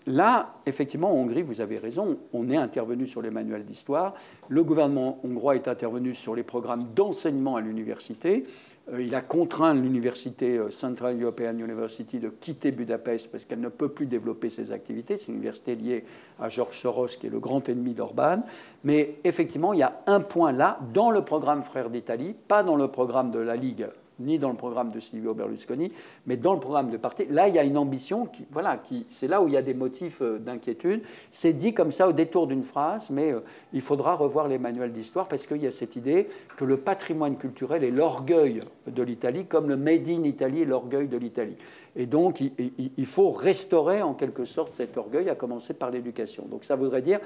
là, 0.07 0.53
effectivement, 0.65 1.11
en 1.11 1.15
Hongrie, 1.15 1.41
vous 1.41 1.61
avez 1.61 1.75
raison, 1.75 2.17
on 2.33 2.49
est 2.49 2.55
intervenu 2.55 3.07
sur 3.07 3.21
les 3.21 3.31
manuels 3.31 3.65
d'histoire. 3.65 4.13
Le 4.47 4.63
gouvernement 4.63 5.19
hongrois 5.23 5.55
est 5.55 5.67
intervenu 5.67 6.13
sur 6.13 6.35
les 6.35 6.43
programmes 6.43 6.85
d'enseignement 6.95 7.55
à 7.55 7.61
l'université. 7.61 8.45
Euh, 8.93 9.01
il 9.01 9.15
a 9.15 9.21
contraint 9.21 9.73
l'université 9.73 10.57
euh, 10.57 10.69
Central 10.69 11.19
European 11.21 11.57
University 11.57 12.19
de 12.19 12.29
quitter 12.29 12.71
Budapest 12.71 13.31
parce 13.31 13.45
qu'elle 13.45 13.59
ne 13.59 13.69
peut 13.69 13.89
plus 13.89 14.05
développer 14.05 14.49
ses 14.49 14.71
activités. 14.71 15.17
C'est 15.17 15.29
une 15.29 15.35
université 15.35 15.75
liée 15.75 16.03
à 16.39 16.49
Georges 16.49 16.79
Soros, 16.79 17.07
qui 17.07 17.27
est 17.27 17.31
le 17.31 17.39
grand 17.39 17.67
ennemi 17.67 17.93
d'Orban. 17.93 18.43
Mais 18.83 19.15
effectivement, 19.23 19.73
il 19.73 19.79
y 19.79 19.83
a 19.83 20.01
un 20.05 20.19
point 20.19 20.51
là, 20.51 20.79
dans 20.93 21.09
le 21.09 21.23
programme 21.23 21.63
Frères 21.63 21.89
d'Italie, 21.89 22.35
pas 22.47 22.63
dans 22.63 22.75
le 22.75 22.87
programme 22.87 23.31
de 23.31 23.39
la 23.39 23.55
Ligue 23.55 23.87
ni 24.19 24.39
dans 24.39 24.49
le 24.49 24.55
programme 24.55 24.91
de 24.91 24.99
Silvio 24.99 25.33
Berlusconi, 25.33 25.91
mais 26.25 26.37
dans 26.37 26.53
le 26.53 26.59
programme 26.59 26.89
de 26.89 26.97
parti. 26.97 27.25
Là, 27.29 27.47
il 27.47 27.55
y 27.55 27.59
a 27.59 27.63
une 27.63 27.77
ambition, 27.77 28.25
qui, 28.25 28.45
voilà, 28.51 28.77
qui, 28.77 29.05
c'est 29.09 29.27
là 29.27 29.41
où 29.41 29.47
il 29.47 29.53
y 29.53 29.57
a 29.57 29.61
des 29.61 29.73
motifs 29.73 30.21
euh, 30.21 30.39
d'inquiétude. 30.39 31.01
C'est 31.31 31.53
dit 31.53 31.73
comme 31.73 31.91
ça 31.91 32.07
au 32.07 32.13
détour 32.13 32.47
d'une 32.47 32.63
phrase, 32.63 33.09
mais 33.09 33.31
euh, 33.31 33.39
il 33.73 33.81
faudra 33.81 34.15
revoir 34.15 34.47
les 34.47 34.57
manuels 34.57 34.93
d'histoire 34.93 35.27
parce 35.27 35.47
qu'il 35.47 35.61
y 35.61 35.67
a 35.67 35.71
cette 35.71 35.95
idée 35.95 36.27
que 36.57 36.65
le 36.65 36.77
patrimoine 36.77 37.37
culturel 37.37 37.83
est 37.83 37.91
l'orgueil 37.91 38.61
de 38.87 39.03
l'Italie, 39.03 39.45
comme 39.45 39.67
le 39.67 39.77
Made 39.77 40.07
in 40.09 40.23
Italy 40.23 40.61
est 40.61 40.65
l'orgueil 40.65 41.07
de 41.07 41.17
l'Italie. 41.17 41.57
Et 41.95 42.05
donc, 42.05 42.41
il, 42.41 43.05
faut 43.05 43.31
restaurer 43.31 44.01
en 44.01 44.13
quelque 44.13 44.43
sorte 44.43 44.73
cet 44.73 44.97
orgueil, 44.97 45.29
à 45.29 45.35
commencer 45.35 45.75
par 45.75 45.91
l'éducation. 45.91 46.45
Donc, 46.49 46.65
ça 46.65 46.75
voudrait 46.75 47.01
dire 47.01 47.19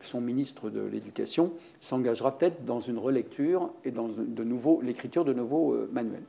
son 0.00 0.20
ministre 0.20 0.70
de 0.70 0.80
l'Éducation 0.80 1.52
s'engagera 1.80 2.36
peut-être 2.36 2.64
dans 2.64 2.80
une 2.80 2.98
relecture 2.98 3.70
et 3.84 3.90
dans 3.90 4.08
de 4.08 4.44
nouveau, 4.44 4.80
l'écriture 4.82 5.24
de 5.24 5.32
nouveaux 5.32 5.76
euh, 5.94 6.02
manuels. 6.02 6.22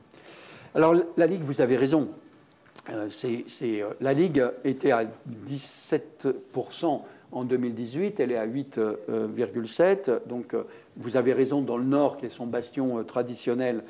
Alors 0.74 0.94
la 1.16 1.26
Ligue, 1.26 1.42
vous 1.42 1.60
avez 1.60 1.76
raison. 1.76 2.08
Euh, 2.90 3.08
euh, 3.24 3.90
la 4.00 4.12
Ligue 4.12 4.44
était 4.64 4.92
à 4.92 5.04
17% 5.48 7.00
en 7.32 7.44
2018, 7.44 8.20
elle 8.20 8.32
est 8.32 8.36
à 8.36 8.46
8,7. 8.46 10.26
Donc 10.28 10.54
vous 10.96 11.16
avez 11.16 11.32
raison, 11.32 11.60
dans 11.60 11.76
le 11.76 11.84
Nord, 11.84 12.16
qui 12.16 12.26
est 12.26 12.30
son 12.30 12.46
bastion 12.46 13.02
traditionnel, 13.02 13.82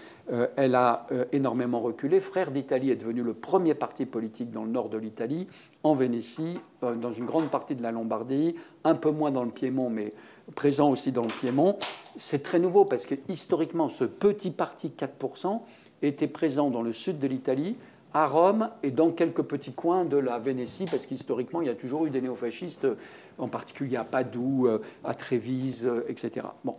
elle 0.57 0.75
a 0.75 1.07
énormément 1.33 1.79
reculé. 1.81 2.19
Frère 2.19 2.51
d'Italie 2.51 2.91
est 2.91 2.97
devenu 2.97 3.23
le 3.23 3.35
premier 3.35 3.75
parti 3.75 4.07
politique 4.07 4.51
dans 4.51 4.65
le 4.65 4.71
nord 4.71 4.89
de 4.89 4.97
l'Italie, 4.97 5.47
en 5.83 5.95
Vénétie, 5.95 6.59
dans 6.81 7.13
une 7.13 7.27
grande 7.27 7.51
partie 7.51 7.77
de 7.77 7.83
la 7.83 7.93
Lombardie, 7.93 8.57
un 8.85 8.95
peu 8.95 9.11
moins 9.11 9.31
dans 9.31 9.45
le 9.45 9.51
Piémont, 9.51 9.91
mais 9.91 10.15
présent 10.55 10.91
aussi 10.91 11.13
dans 11.13 11.23
le 11.23 11.41
Piémont. 11.41 11.77
C'est 12.19 12.43
très 12.43 12.59
nouveau 12.59 12.85
parce 12.85 13.07
que 13.07 13.15
historiquement, 13.29 13.89
ce 13.89 14.05
petit 14.05 14.51
parti 14.51 14.93
4% 14.97 15.61
était 16.03 16.29
présent 16.29 16.71
dans 16.71 16.83
le 16.83 16.93
sud 16.93 17.19
de 17.19 17.27
l'Italie, 17.27 17.77
à 18.15 18.27
Rome 18.27 18.71
et 18.83 18.91
dans 18.91 19.11
quelques 19.11 19.43
petits 19.43 19.73
coins 19.73 20.05
de 20.05 20.17
la 20.17 20.39
Vénétie, 20.39 20.87
parce 20.91 21.05
qu'historiquement, 21.05 21.61
il 21.61 21.67
y 21.67 21.71
a 21.71 21.75
toujours 21.75 22.07
eu 22.07 22.11
des 22.11 22.23
néofascistes, 22.23 22.87
en 23.37 23.49
particulier 23.49 23.97
à 23.97 24.05
Padoue, 24.05 24.69
à 25.05 25.15
Trévise, 25.15 25.91
etc. 26.09 26.47
Bon. 26.65 26.77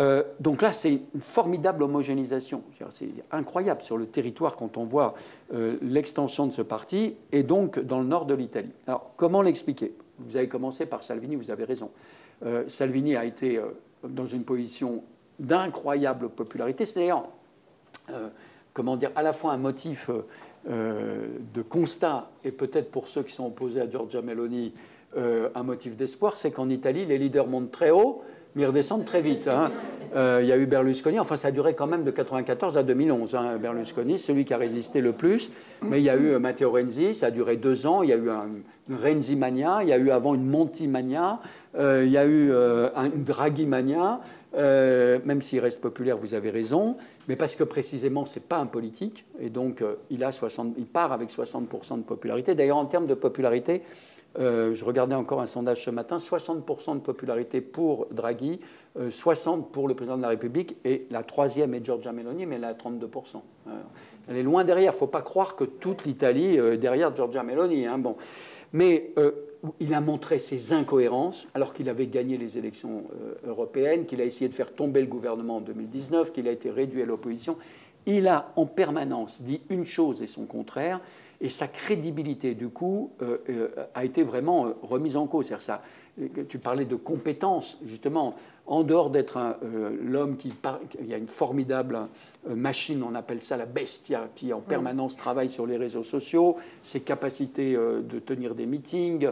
Euh, 0.00 0.22
donc 0.38 0.62
là, 0.62 0.72
c'est 0.72 0.92
une 0.92 1.20
formidable 1.20 1.82
homogénéisation. 1.82 2.62
C'est 2.90 3.08
incroyable 3.32 3.82
sur 3.82 3.96
le 3.96 4.06
territoire 4.06 4.56
quand 4.56 4.76
on 4.76 4.84
voit 4.84 5.14
euh, 5.52 5.76
l'extension 5.82 6.46
de 6.46 6.52
ce 6.52 6.62
parti, 6.62 7.16
et 7.32 7.42
donc 7.42 7.78
dans 7.80 8.00
le 8.00 8.06
nord 8.06 8.26
de 8.26 8.34
l'Italie. 8.34 8.70
Alors, 8.86 9.12
comment 9.16 9.42
l'expliquer? 9.42 9.92
Vous 10.18 10.36
avez 10.36 10.48
commencé 10.48 10.86
par 10.86 11.02
Salvini, 11.02 11.36
vous 11.36 11.50
avez 11.50 11.64
raison. 11.64 11.90
Euh, 12.44 12.64
Salvini 12.68 13.16
a 13.16 13.24
été 13.24 13.60
dans 14.02 14.26
une 14.26 14.44
position 14.44 15.02
d'incroyable 15.38 16.28
popularité. 16.28 16.84
C'est 16.84 17.00
d'ailleurs, 17.00 17.28
comment 18.72 18.96
dire, 18.96 19.10
à 19.16 19.22
la 19.22 19.32
fois 19.32 19.52
un 19.52 19.56
motif 19.56 20.10
de 20.66 21.62
constat, 21.62 22.30
et 22.44 22.50
peut-être 22.50 22.90
pour 22.90 23.06
ceux 23.06 23.22
qui 23.22 23.32
sont 23.32 23.46
opposés 23.46 23.80
à 23.80 23.88
Giorgia 23.88 24.22
Meloni, 24.22 24.72
un 25.16 25.62
motif 25.62 25.96
d'espoir, 25.96 26.36
c'est 26.36 26.50
qu'en 26.50 26.68
Italie, 26.70 27.04
les 27.06 27.18
leaders 27.18 27.46
montent 27.46 27.70
très 27.70 27.90
haut 27.90 28.22
mais 28.54 28.62
ils 28.62 28.66
redescendent 28.66 29.04
très 29.04 29.20
vite. 29.20 29.48
Hein. 29.48 29.70
Euh, 30.16 30.40
il 30.42 30.48
y 30.48 30.52
a 30.52 30.56
eu 30.56 30.66
Berlusconi, 30.66 31.18
enfin 31.20 31.36
ça 31.36 31.48
a 31.48 31.50
duré 31.50 31.74
quand 31.74 31.86
même 31.86 32.00
de 32.00 32.10
1994 32.10 32.78
à 32.78 32.82
2011. 32.82 33.34
Hein, 33.34 33.56
Berlusconi, 33.58 34.18
celui 34.18 34.44
qui 34.44 34.54
a 34.54 34.58
résisté 34.58 35.00
le 35.00 35.12
plus. 35.12 35.50
Mais 35.82 36.00
il 36.00 36.04
y 36.04 36.10
a 36.10 36.16
eu 36.16 36.28
euh, 36.28 36.38
Matteo 36.38 36.70
Renzi, 36.70 37.14
ça 37.14 37.26
a 37.26 37.30
duré 37.30 37.56
deux 37.56 37.86
ans. 37.86 38.02
Il 38.02 38.10
y 38.10 38.12
a 38.12 38.16
eu 38.16 38.30
un, 38.30 38.46
une 38.88 38.96
Renzi 38.96 39.36
mania, 39.36 39.80
il 39.82 39.88
y 39.88 39.92
a 39.92 39.98
eu 39.98 40.10
avant 40.10 40.34
une 40.34 40.46
Monti 40.46 40.88
mania, 40.88 41.40
euh, 41.76 42.04
il 42.06 42.12
y 42.12 42.16
a 42.16 42.26
eu 42.26 42.50
une 42.50 43.24
Draghi 43.24 43.66
mania. 43.66 44.20
même 44.54 45.42
s'il 45.42 45.60
reste 45.60 45.80
populaire, 45.80 46.16
vous 46.16 46.34
avez 46.34 46.50
raison, 46.50 46.96
mais 47.28 47.36
parce 47.36 47.54
que 47.54 47.64
précisément, 47.64 48.24
ce 48.24 48.38
n'est 48.38 48.44
pas 48.46 48.58
un 48.58 48.66
politique, 48.66 49.26
et 49.40 49.50
donc 49.50 49.84
il, 50.10 50.24
a 50.24 50.32
60, 50.32 50.74
il 50.78 50.86
part 50.86 51.12
avec 51.12 51.30
60% 51.30 51.98
de 51.98 52.02
popularité. 52.02 52.54
D'ailleurs, 52.54 52.78
en 52.78 52.86
termes 52.86 53.06
de 53.06 53.14
popularité, 53.14 53.82
euh, 54.38 54.74
je 54.74 54.84
regardais 54.84 55.14
encore 55.14 55.40
un 55.40 55.46
sondage 55.46 55.84
ce 55.84 55.90
matin, 55.90 56.18
60% 56.18 56.94
de 56.94 57.00
popularité 57.00 57.60
pour 57.60 58.06
Draghi, 58.12 58.60
60% 58.98 59.58
euh, 59.58 59.62
pour 59.62 59.88
le 59.88 59.94
président 59.94 60.16
de 60.16 60.22
la 60.22 60.28
République, 60.28 60.76
et 60.84 61.06
la 61.10 61.22
troisième 61.22 61.74
est 61.74 61.84
Giorgia 61.84 62.12
Meloni, 62.12 62.46
mais 62.46 62.56
elle 62.56 62.64
a 62.64 62.74
32%. 62.74 63.36
Euh, 63.66 63.70
elle 64.28 64.36
est 64.36 64.42
loin 64.42 64.64
derrière, 64.64 64.92
il 64.92 64.94
ne 64.94 64.98
faut 64.98 65.06
pas 65.06 65.22
croire 65.22 65.56
que 65.56 65.64
toute 65.64 66.04
l'Italie 66.04 66.56
est 66.56 66.76
derrière 66.76 67.14
Giorgia 67.14 67.42
Meloni. 67.42 67.86
Hein, 67.86 67.98
bon. 67.98 68.16
Mais 68.74 69.14
il 69.80 69.94
a 69.94 70.02
montré 70.02 70.38
ses 70.38 70.74
incohérences, 70.74 71.48
alors 71.54 71.72
qu'il 71.72 71.88
avait 71.88 72.06
gagné 72.06 72.36
les 72.36 72.58
élections 72.58 73.04
européennes, 73.46 74.04
qu'il 74.04 74.20
a 74.20 74.24
essayé 74.24 74.48
de 74.48 74.54
faire 74.54 74.74
tomber 74.74 75.00
le 75.00 75.06
gouvernement 75.06 75.56
en 75.56 75.60
2019, 75.62 76.32
qu'il 76.32 76.46
a 76.46 76.52
été 76.52 76.70
réduit 76.70 77.00
à 77.00 77.06
l'opposition. 77.06 77.56
Il 78.04 78.28
a 78.28 78.52
en 78.56 78.66
permanence 78.66 79.40
dit 79.40 79.62
une 79.70 79.86
chose 79.86 80.20
et 80.20 80.26
son 80.26 80.44
contraire, 80.44 81.00
Et 81.40 81.48
sa 81.48 81.68
crédibilité, 81.68 82.54
du 82.54 82.68
coup, 82.68 83.12
a 83.94 84.04
été 84.04 84.24
vraiment 84.24 84.74
remise 84.82 85.16
en 85.16 85.26
cause. 85.26 85.54
Ça, 85.58 85.82
tu 86.48 86.58
parlais 86.58 86.84
de 86.84 86.96
compétences, 86.96 87.78
justement 87.84 88.34
en 88.68 88.82
dehors 88.82 89.08
d'être 89.08 89.38
euh, 89.38 89.96
l'homme 90.02 90.36
qui 90.36 90.52
il 91.00 91.06
y 91.06 91.14
a 91.14 91.16
une 91.16 91.26
formidable 91.26 91.98
euh, 92.48 92.54
machine, 92.54 93.02
on 93.02 93.14
appelle 93.14 93.40
ça 93.40 93.56
la 93.56 93.64
bestia, 93.64 94.28
qui 94.34 94.52
en 94.52 94.60
permanence 94.60 95.16
travaille 95.16 95.48
sur 95.48 95.66
les 95.66 95.78
réseaux 95.78 96.04
sociaux, 96.04 96.56
ses 96.82 97.00
capacités 97.00 97.74
euh, 97.74 98.02
de 98.02 98.18
tenir 98.18 98.54
des 98.54 98.66
meetings, 98.66 99.30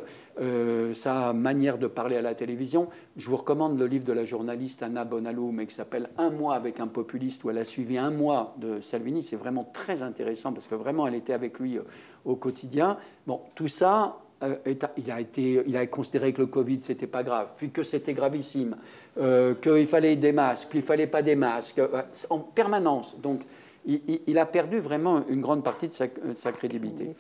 sa 0.95 1.33
manière 1.33 1.79
de 1.79 1.87
parler 1.87 2.17
à 2.17 2.23
la 2.23 2.35
télévision. 2.35 2.89
Je 3.17 3.29
vous 3.29 3.37
recommande 3.37 3.79
le 3.79 3.87
livre 3.87 4.05
de 4.05 4.13
la 4.13 4.25
journaliste 4.25 4.83
Anna 4.83 5.05
Bonaloum 5.05 5.65
qui 5.67 5.75
s'appelle 5.75 6.11
Un 6.19 6.31
mois 6.31 6.55
avec 6.55 6.81
un 6.81 6.87
populiste, 6.87 7.45
où 7.45 7.51
elle 7.51 7.59
a 7.59 7.65
suivi 7.65 7.97
un 7.97 8.11
mois 8.11 8.55
de 8.59 8.81
Salvini. 8.81 9.23
C'est 9.23 9.37
vraiment 9.37 9.69
très 9.73 10.03
intéressant 10.03 10.53
parce 10.53 10.67
que 10.67 10.75
vraiment 10.75 11.07
elle 11.07 11.15
était 11.15 11.33
avec 11.33 11.59
lui 11.59 11.79
au 12.25 12.37
quotidien. 12.37 12.99
Bon, 13.27 13.41
tout 13.55 13.69
ça, 13.69 14.19
il, 14.43 15.11
a 15.11 15.21
été, 15.21 15.63
il 15.67 15.77
a 15.77 15.87
considéré 15.87 16.33
que 16.33 16.41
le 16.41 16.47
Covid, 16.47 16.79
c'était 16.83 17.07
pas 17.07 17.23
grave, 17.23 17.53
puis 17.57 17.71
que 17.71 17.83
c'était 17.83 18.13
gravissime, 18.13 18.77
euh, 19.19 19.55
qu'il 19.55 19.87
fallait 19.87 20.17
des 20.17 20.33
masques, 20.33 20.69
puis 20.69 20.81
il 20.81 20.85
fallait 20.85 21.07
pas 21.07 21.23
des 21.23 21.37
masques, 21.37 21.79
euh, 21.79 22.03
en 22.31 22.41
permanence. 22.41 23.21
Donc, 23.21 23.41
il, 23.87 24.39
a 24.39 24.47
perdu 24.47 24.79
vraiment 24.79 25.25
une 25.29 25.41
grande 25.41 25.63
partie 25.63 25.87
de 25.87 25.93
sa, 25.93 26.53
crédibilité. 26.53 27.15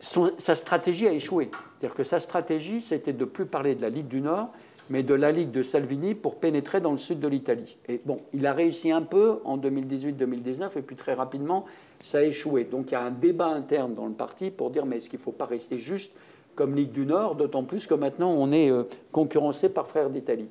sa 0.00 0.54
stratégie 0.54 1.08
a 1.08 1.12
échoué. 1.12 1.50
C'est-à-dire 1.76 1.96
que 1.96 2.04
sa 2.04 2.20
stratégie, 2.20 2.80
c'était 2.80 3.12
de 3.12 3.24
plus 3.24 3.46
parler 3.46 3.74
de 3.74 3.82
la 3.82 3.90
Ligue 3.90 4.06
du 4.06 4.20
Nord, 4.20 4.52
mais 4.90 5.02
de 5.02 5.14
la 5.14 5.32
Ligue 5.32 5.50
de 5.50 5.62
Salvini 5.62 6.14
pour 6.14 6.36
pénétrer 6.36 6.80
dans 6.80 6.92
le 6.92 6.98
sud 6.98 7.20
de 7.20 7.28
l'Italie. 7.28 7.76
Et 7.88 8.00
bon, 8.04 8.20
il 8.32 8.46
a 8.46 8.52
réussi 8.52 8.90
un 8.90 9.02
peu 9.02 9.40
en 9.44 9.58
2018-2019, 9.58 10.78
et 10.78 10.82
puis 10.82 10.96
très 10.96 11.14
rapidement, 11.14 11.64
ça 12.02 12.18
a 12.18 12.22
échoué. 12.22 12.64
Donc 12.64 12.90
il 12.90 12.92
y 12.92 12.96
a 12.96 13.02
un 13.02 13.10
débat 13.10 13.48
interne 13.48 13.94
dans 13.94 14.06
le 14.06 14.14
parti 14.14 14.50
pour 14.50 14.70
dire, 14.70 14.86
mais 14.86 14.96
est-ce 14.96 15.10
qu'il 15.10 15.18
ne 15.18 15.24
faut 15.24 15.32
pas 15.32 15.46
rester 15.46 15.78
juste 15.78 16.16
comme 16.58 16.74
Ligue 16.74 16.90
du 16.90 17.06
Nord, 17.06 17.36
d'autant 17.36 17.62
plus 17.62 17.86
que 17.86 17.94
maintenant 17.94 18.32
on 18.32 18.50
est 18.50 18.68
euh, 18.68 18.82
concurrencé 19.12 19.68
par 19.68 19.86
Frères 19.86 20.10
d'Italie. 20.10 20.48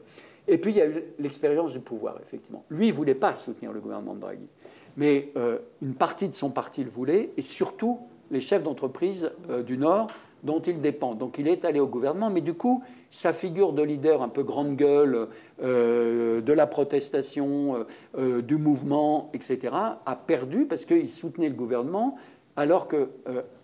Et 0.47 0.57
puis 0.57 0.71
il 0.71 0.77
y 0.77 0.81
a 0.81 0.88
eu 0.88 1.03
l'expérience 1.19 1.73
du 1.73 1.81
pouvoir, 1.81 2.17
effectivement. 2.23 2.63
Lui, 2.69 2.85
il 2.85 2.91
ne 2.91 2.95
voulait 2.95 3.13
pas 3.13 3.35
soutenir 3.35 3.73
le 3.73 3.81
gouvernement 3.81 4.15
de 4.15 4.21
Draghi, 4.21 4.47
mais 4.95 5.34
euh, 5.35 5.57
une 5.81 5.95
partie 5.95 6.29
de 6.29 6.34
son 6.34 6.49
parti 6.51 6.85
le 6.85 6.89
voulait, 6.89 7.31
et 7.35 7.41
surtout 7.41 7.99
les 8.31 8.39
chefs 8.39 8.63
d'entreprise 8.63 9.31
euh, 9.49 9.63
du 9.63 9.77
Nord 9.77 10.07
dont 10.43 10.61
il 10.61 10.79
dépend. 10.79 11.13
Donc 11.13 11.39
il 11.39 11.47
est 11.49 11.65
allé 11.65 11.81
au 11.81 11.88
gouvernement, 11.88 12.29
mais 12.29 12.39
du 12.39 12.53
coup, 12.53 12.81
sa 13.09 13.34
figure 13.34 13.73
de 13.73 13.84
leader 13.84 14.21
un 14.21 14.29
peu 14.29 14.43
grande 14.43 14.77
gueule, 14.77 15.27
de 15.59 16.53
la 16.53 16.67
protestation, 16.67 17.85
du 18.15 18.57
mouvement, 18.57 19.31
etc., 19.34 19.73
a 19.73 20.15
perdu 20.15 20.67
parce 20.67 20.85
qu'il 20.85 21.09
soutenait 21.09 21.49
le 21.49 21.55
gouvernement, 21.55 22.17
alors 22.55 22.88
que 22.88 23.09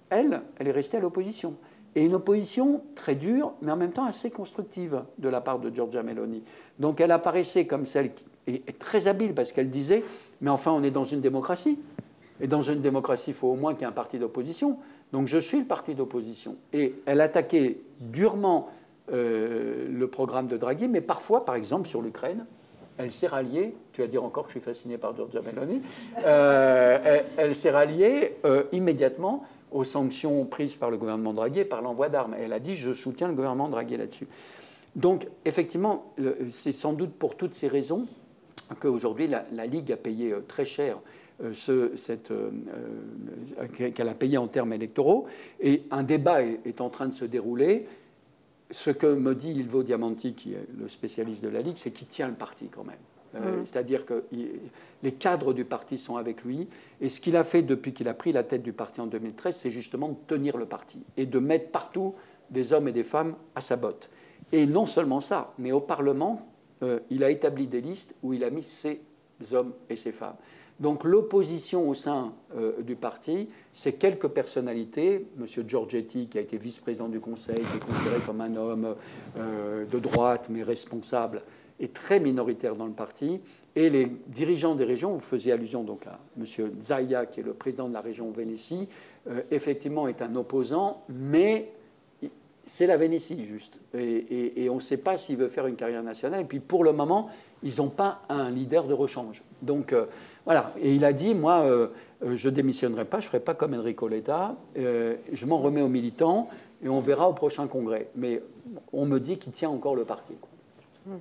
elle, 0.10 0.42
elle 0.58 0.68
est 0.68 0.72
restée 0.72 0.98
à 0.98 1.00
l'opposition 1.00 1.56
et 1.96 2.06
une 2.06 2.16
opposition 2.16 2.82
très 2.96 3.16
dure, 3.16 3.54
mais 3.62 3.72
en 3.72 3.78
même 3.78 3.92
temps 3.92 4.06
assez 4.06 4.32
constructive 4.32 5.04
de 5.20 5.30
la 5.30 5.42
part 5.42 5.60
de 5.60 5.74
Giorgia 5.74 6.04
Meloni. 6.04 6.44
Donc 6.80 7.02
elle 7.02 7.12
apparaissait 7.12 7.66
comme 7.66 7.86
celle 7.86 8.14
qui 8.14 8.26
est 8.48 8.80
très 8.80 9.08
habile 9.08 9.34
parce 9.34 9.52
qu'elle 9.52 9.70
disait, 9.70 10.04
mais 10.42 10.50
enfin 10.50 10.72
on 10.72 10.84
est 10.84 10.92
dans 10.92 11.06
une 11.06 11.22
démocratie, 11.22 11.80
et 12.42 12.48
dans 12.48 12.62
une 12.62 12.82
démocratie 12.82 13.32
il 13.32 13.36
faut 13.36 13.50
au 13.50 13.56
moins 13.56 13.74
qu'il 13.74 13.82
y 13.82 13.86
ait 13.86 13.88
un 13.88 13.92
parti 13.92 14.18
d'opposition, 14.18 14.78
donc 15.12 15.28
je 15.28 15.38
suis 15.38 15.60
le 15.60 15.66
parti 15.66 15.94
d'opposition. 15.94 16.56
Et 16.74 16.96
elle 17.06 17.22
attaquait 17.22 17.78
durement 18.00 18.70
euh, 19.12 19.88
le 19.92 20.08
programme 20.08 20.48
de 20.48 20.58
Draghi, 20.58 20.88
mais 20.88 21.02
parfois, 21.02 21.46
par 21.46 21.56
exemple 21.56 21.88
sur 21.88 22.02
l'Ukraine, 22.02 22.46
elle 22.98 23.12
s'est 23.12 23.28
ralliée, 23.28 23.76
tu 23.92 24.02
vas 24.02 24.08
dire 24.08 24.24
encore 24.24 24.44
que 24.48 24.54
je 24.54 24.60
suis 24.60 24.66
fasciné 24.66 24.98
par 24.98 25.16
Giorgia 25.16 25.42
Meloni, 25.42 25.82
euh, 26.26 27.22
elle, 27.38 27.56
s'est 27.56 27.72
ralliée 27.72 28.38
euh, 28.46 28.64
immédiatement 28.72 29.44
aux 29.74 29.84
sanctions 29.84 30.46
prises 30.46 30.76
par 30.76 30.90
le 30.92 30.98
gouvernement 30.98 31.34
Draghi 31.34 31.66
par 31.66 31.82
l'envoi 31.82 32.10
d'armes. 32.10 32.36
Elle 32.38 32.54
a 32.54 32.60
dit 32.60 32.76
je 32.76 32.94
soutiens 32.94 33.28
le 33.28 33.34
gouvernement 33.34 33.70
Draghi 33.70 33.98
là-dessus. 33.98 34.28
Donc 34.96 35.28
effectivement, 35.46 36.14
c'est 36.50 36.72
sans 36.72 36.94
doute 36.94 37.14
pour 37.14 37.36
toutes 37.36 37.56
ces 37.56 37.68
raisons 37.68 38.08
qu'aujourd'hui 38.80 39.28
la, 39.28 39.66
Ligue 39.66 39.92
a 39.92 39.98
payé 39.98 40.32
euh, 40.32 40.42
très 40.48 40.66
cher 40.66 41.00
euh, 41.44 41.54
ce, 41.54 41.96
cette, 41.96 42.32
euh, 42.32 42.52
qu'elle 43.94 44.08
a 44.08 44.14
payé 44.14 44.38
en 44.38 44.48
termes 44.48 44.74
électoraux. 44.74 45.26
Et 45.60 45.84
un 45.92 46.04
débat 46.04 46.44
est, 46.44 46.82
en 46.82 46.90
train 46.90 47.08
de 47.08 47.14
se 47.14 47.26
dérouler. 47.26 47.88
Ce 48.72 48.90
que 48.90 49.08
me 49.08 49.36
dit 49.36 49.52
Ilvo 49.52 49.84
Diamanti, 49.84 50.34
qui 50.34 50.54
est 50.54 50.68
le 50.80 50.88
spécialiste 50.88 51.44
de 51.44 51.50
la 51.50 51.62
Ligue, 51.62 51.78
c'est 51.78 51.92
qu'il 51.92 52.08
tient 52.08 52.28
le 52.28 52.36
parti 52.36 52.70
quand 52.70 52.84
même. 52.84 52.96
Euh, 53.36 53.62
mm. 53.62 53.66
C'est-à-dire 53.66 54.06
que 54.06 54.24
les 55.02 55.12
cadres 55.12 55.54
du 55.54 55.66
parti 55.66 55.98
sont 55.98 56.18
avec 56.18 56.44
lui. 56.44 56.68
Et 57.02 57.10
ce 57.10 57.20
qu'il 57.20 57.36
a 57.36 57.44
fait 57.44 57.62
depuis 57.62 57.94
qu'il 57.94 58.08
a 58.08 58.14
pris 58.14 58.32
la 58.32 58.44
tête 58.44 58.64
du 58.64 58.74
parti 58.74 59.02
en 59.02 59.08
2013, 59.08 59.56
c'est 59.56 59.72
justement 59.72 60.10
de 60.10 60.16
tenir 60.28 60.58
le 60.58 60.66
parti 60.66 61.04
et 61.18 61.26
de 61.26 61.40
mettre 61.40 61.70
partout 61.72 62.14
des 62.50 62.74
hommes 62.74 62.88
et 62.88 62.92
des 62.92 63.04
femmes 63.04 63.36
à 63.56 63.62
sa 63.62 63.76
botte. 63.76 64.10
Et 64.52 64.66
non 64.66 64.86
seulement 64.86 65.20
ça, 65.20 65.54
mais 65.58 65.72
au 65.72 65.80
Parlement, 65.80 66.48
euh, 66.84 67.00
il 67.10 67.24
a 67.24 67.32
établi 67.32 67.68
des 67.68 67.82
listes 67.82 68.16
où 68.22 68.34
il 68.34 68.44
a 68.44 68.50
mis 68.50 68.64
ses 68.64 69.02
hommes 69.52 69.74
et 69.90 69.96
ses 69.96 70.12
femmes. 70.12 70.36
Donc 70.80 71.04
l'opposition 71.04 71.90
au 71.90 71.94
sein 71.94 72.34
euh, 72.56 72.82
du 72.82 72.96
parti, 72.96 73.48
c'est 73.72 73.94
quelques 73.94 74.28
personnalités, 74.28 75.28
M. 75.40 75.46
Giorgetti, 75.68 76.28
qui 76.28 76.38
a 76.38 76.42
été 76.42 76.58
vice-président 76.58 77.08
du 77.08 77.20
Conseil, 77.20 77.56
qui 77.56 77.78
est 77.78 77.80
considéré 77.80 78.20
comme 78.26 78.42
un 78.42 78.56
homme 78.56 78.96
de 79.38 80.00
droite 80.00 80.48
mais 80.50 80.64
responsable, 80.64 81.42
est 81.80 81.94
très 81.94 82.20
minoritaire 82.20 82.76
dans 82.76 82.86
le 82.86 82.94
parti. 82.94 83.42
Et 83.76 83.90
les 83.90 84.08
dirigeants 84.28 84.76
des 84.76 84.84
régions, 84.84 85.14
vous 85.14 85.20
faisiez 85.20 85.52
allusion 85.52 85.84
donc 85.84 86.06
à 86.06 86.20
M. 86.38 86.46
Zaya, 86.80 87.26
qui 87.26 87.40
est 87.40 87.44
le 87.44 87.54
président 87.54 87.88
de 87.88 87.94
la 87.94 88.02
région 88.02 88.32
Vénétie, 88.32 88.88
euh, 89.28 89.42
effectivement 89.52 90.08
est 90.08 90.22
un 90.22 90.36
opposant, 90.36 91.02
mais 91.10 91.72
c'est 92.66 92.88
la 92.88 92.96
Vénétie 92.96 93.44
juste. 93.44 93.80
Et, 93.98 94.70
on 94.70 94.76
ne 94.76 94.80
sait 94.80 94.98
pas 94.98 95.18
s'il 95.18 95.38
veut 95.38 95.48
faire 95.48 95.68
une 95.68 95.76
carrière 95.76 96.04
nationale. 96.04 96.42
Et 96.42 96.46
puis 96.46 96.60
pour 96.60 96.84
le 96.84 96.94
moment, 96.94 97.30
ils 97.62 97.78
n'ont 97.78 97.90
pas 97.90 98.22
un 98.30 98.52
leader 98.52 98.86
de 98.86 98.94
rechange. 98.94 99.44
Donc 99.62 99.92
euh, 99.92 100.06
voilà. 100.46 100.72
Et 100.82 100.94
il 100.94 101.04
a 101.04 101.12
dit, 101.12 101.36
moi, 101.36 101.64
euh, 101.64 101.88
je 102.22 102.48
ne 102.48 102.56
démissionnerai 102.56 103.06
pas, 103.06 103.20
je 103.20 103.26
ne 103.26 103.30
ferai 103.32 103.40
pas 103.42 103.54
comme 103.54 103.74
Enrico 103.74 104.08
Letta, 104.08 104.56
je 104.76 105.46
m'en 105.46 105.58
remets 105.58 105.82
aux 105.82 105.90
militants 105.90 106.48
et 106.84 106.90
on 106.90 107.00
verra 107.00 107.28
au 107.28 107.34
prochain 107.34 107.68
congrès. 107.68 108.08
Mais 108.16 108.42
on 108.94 109.06
me 109.06 109.20
dit 109.20 109.38
qu'il 109.38 109.52
tient 109.52 109.70
encore 109.70 109.96
le 109.96 110.06
parti. 110.06 110.34
Hmm. 111.06 111.18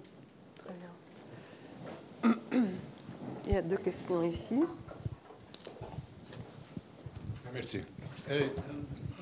Il 2.25 3.53
y 3.53 3.57
a 3.57 3.63
deux 3.63 3.77
questions 3.77 4.23
ici. 4.23 4.61
Merci. 7.53 7.81
Euh, 8.31 8.41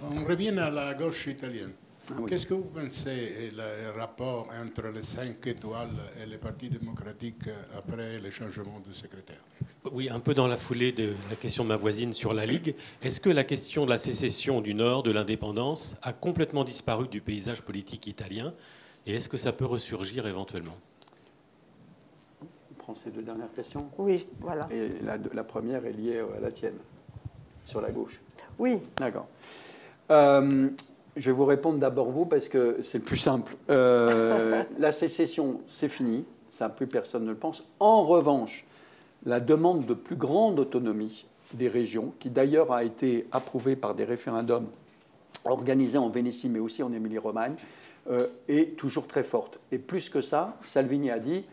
on 0.03 0.25
revient 0.25 0.57
à 0.59 0.71
la 0.71 0.95
gauche 0.95 1.27
italienne. 1.27 1.73
Ah 2.11 2.15
Qu'est-ce 2.29 2.47
que 2.47 2.55
vous 2.55 2.65
pensez 2.65 3.51
du 3.53 3.99
rapport 3.99 4.49
entre 4.61 4.89
les 4.89 5.03
cinq 5.03 5.47
étoiles 5.47 5.91
et 6.21 6.27
le 6.27 6.39
Parti 6.39 6.69
démocratique 6.69 7.49
après 7.77 8.19
le 8.19 8.31
changement 8.31 8.81
de 8.87 8.93
secrétaire? 8.93 9.41
Oui, 9.93 10.09
un 10.09 10.19
peu 10.21 10.35
dans 10.35 10.49
la 10.49 10.57
foulée 10.57 10.93
de 10.93 11.15
la 11.29 11.37
question 11.37 11.63
de 11.63 11.69
ma 11.69 11.77
voisine 11.77 12.13
sur 12.13 12.35
la 12.35 12.47
Ligue. 12.47 12.75
Est-ce 13.03 13.21
que 13.21 13.31
la 13.31 13.45
question 13.45 13.85
de 13.85 13.91
la 13.91 13.99
sécession 13.99 14.61
du 14.61 14.75
Nord, 14.75 15.03
de 15.03 15.13
l'indépendance, 15.13 15.97
a 16.03 16.13
complètement 16.13 16.65
disparu 16.65 17.07
du 17.09 17.21
paysage 17.21 17.63
politique 17.63 18.07
italien? 18.07 18.55
Et 19.07 19.15
est-ce 19.15 19.29
que 19.29 19.37
ça 19.37 19.53
peut 19.53 19.67
ressurgir 19.67 20.27
éventuellement? 20.27 20.77
Ces 22.95 23.11
deux 23.11 23.23
dernières 23.23 23.53
questions 23.53 23.91
Oui, 23.99 24.27
voilà. 24.41 24.69
Et 24.71 24.91
la, 25.03 25.45
première 25.45 25.85
est 25.87 25.93
liée 25.93 26.23
à 26.37 26.41
la 26.41 26.51
tienne, 26.51 26.77
sur 27.65 27.81
la 27.81 27.91
gauche. 27.91 28.21
Oui. 28.59 28.81
D'accord. 28.99 29.27
Euh, 30.11 30.69
je 31.17 31.27
vais 31.27 31.37
vous 31.37 31.45
répondre 31.45 31.79
d'abord 31.79 32.11
vous 32.11 32.27
parce 32.27 32.49
que 32.49 32.79
c'est 32.83 32.99
le 32.99 33.05
plus 33.05 33.17
simple. 33.17 33.57
Euh, 33.69 34.63
la 34.79 34.93
sécession, 34.93 35.61
c'est 35.67 35.89
fini. 35.89 36.25
Ça, 36.51 36.69
plus 36.69 36.87
personne 36.87 37.25
ne 37.25 37.31
le 37.31 37.37
pense. 37.37 37.65
En 37.79 38.03
revanche, 38.03 38.67
la 39.25 39.41
demande 39.41 39.87
de 39.87 39.95
plus 39.95 40.17
grande 40.17 40.59
autonomie 40.59 41.27
des 41.55 41.69
régions, 41.69 42.13
qui 42.19 42.31
d'ailleurs 42.31 42.73
a 42.73 42.85
été 42.85 43.27
approuvée 43.33 43.77
par 43.77 43.95
des 43.95 44.05
référendums 44.05 44.69
organisés 45.45 45.99
en 45.99 46.09
Vénétie, 46.09 46.49
mais 46.49 46.59
aussi 46.59 46.83
en 46.83 46.93
Émilie-Romagne, 46.93 47.55
euh, 48.11 48.29
est 48.49 48.77
toujours 48.77 49.07
très 49.07 49.23
forte. 49.23 49.61
Et 49.73 49.79
plus 49.79 50.09
que 50.09 50.21
ça, 50.21 50.57
Salvini 50.63 51.11
a 51.11 51.19
dit 51.19 51.45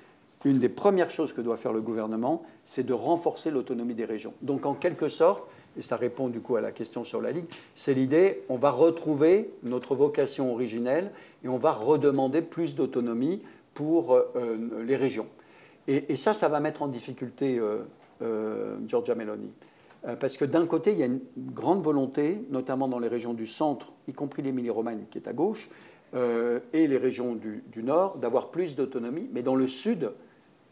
une 0.45 0.59
des 0.59 0.69
premières 0.69 1.11
choses 1.11 1.33
que 1.33 1.41
doit 1.41 1.57
faire 1.57 1.73
le 1.73 1.81
gouvernement, 1.81 2.43
c'est 2.63 2.85
de 2.85 2.93
renforcer 2.93 3.51
l'autonomie 3.51 3.95
des 3.95 4.05
régions. 4.05 4.33
Donc 4.41 4.65
en 4.65 4.73
quelque 4.73 5.09
sorte, 5.09 5.47
et 5.77 5.81
ça 5.81 5.95
répond 5.95 6.27
du 6.27 6.41
coup 6.41 6.55
à 6.55 6.61
la 6.61 6.71
question 6.71 7.03
sur 7.03 7.21
la 7.21 7.31
Ligue, 7.31 7.45
c'est 7.75 7.93
l'idée, 7.93 8.43
on 8.49 8.55
va 8.55 8.71
retrouver 8.71 9.51
notre 9.63 9.95
vocation 9.95 10.51
originelle 10.51 11.11
et 11.43 11.49
on 11.49 11.57
va 11.57 11.71
redemander 11.71 12.41
plus 12.41 12.75
d'autonomie 12.75 13.41
pour 13.73 14.13
euh, 14.13 14.23
les 14.85 14.95
régions. 14.95 15.27
Et, 15.89 16.17
ça, 16.17 16.33
ça 16.33 16.49
va 16.49 16.59
mettre 16.59 16.81
en 16.81 16.89
difficulté 16.89 17.57
euh, 17.59 17.77
euh, 18.21 18.75
Giorgia 18.87 19.15
Meloni. 19.15 19.53
parce 20.19 20.35
que 20.35 20.43
d'un 20.43 20.65
côté, 20.65 20.91
il 20.91 20.97
y 20.97 21.03
a 21.03 21.05
une 21.05 21.21
grande 21.37 21.81
volonté, 21.81 22.41
notamment 22.49 22.89
dans 22.89 22.99
les 22.99 23.07
régions 23.07 23.33
du 23.33 23.47
centre, 23.47 23.93
y 24.07 24.13
compris 24.13 24.41
l'Émilie-Romagne 24.41 25.05
qui 25.09 25.17
est 25.17 25.29
à 25.29 25.33
gauche, 25.33 25.69
et 26.73 26.87
les 26.87 26.97
régions 26.97 27.35
du, 27.35 27.63
du 27.71 27.83
nord, 27.83 28.17
d'avoir 28.17 28.49
plus 28.49 28.75
d'autonomie. 28.75 29.29
Mais 29.31 29.43
dans 29.43 29.55
le 29.55 29.67
sud, 29.67 30.11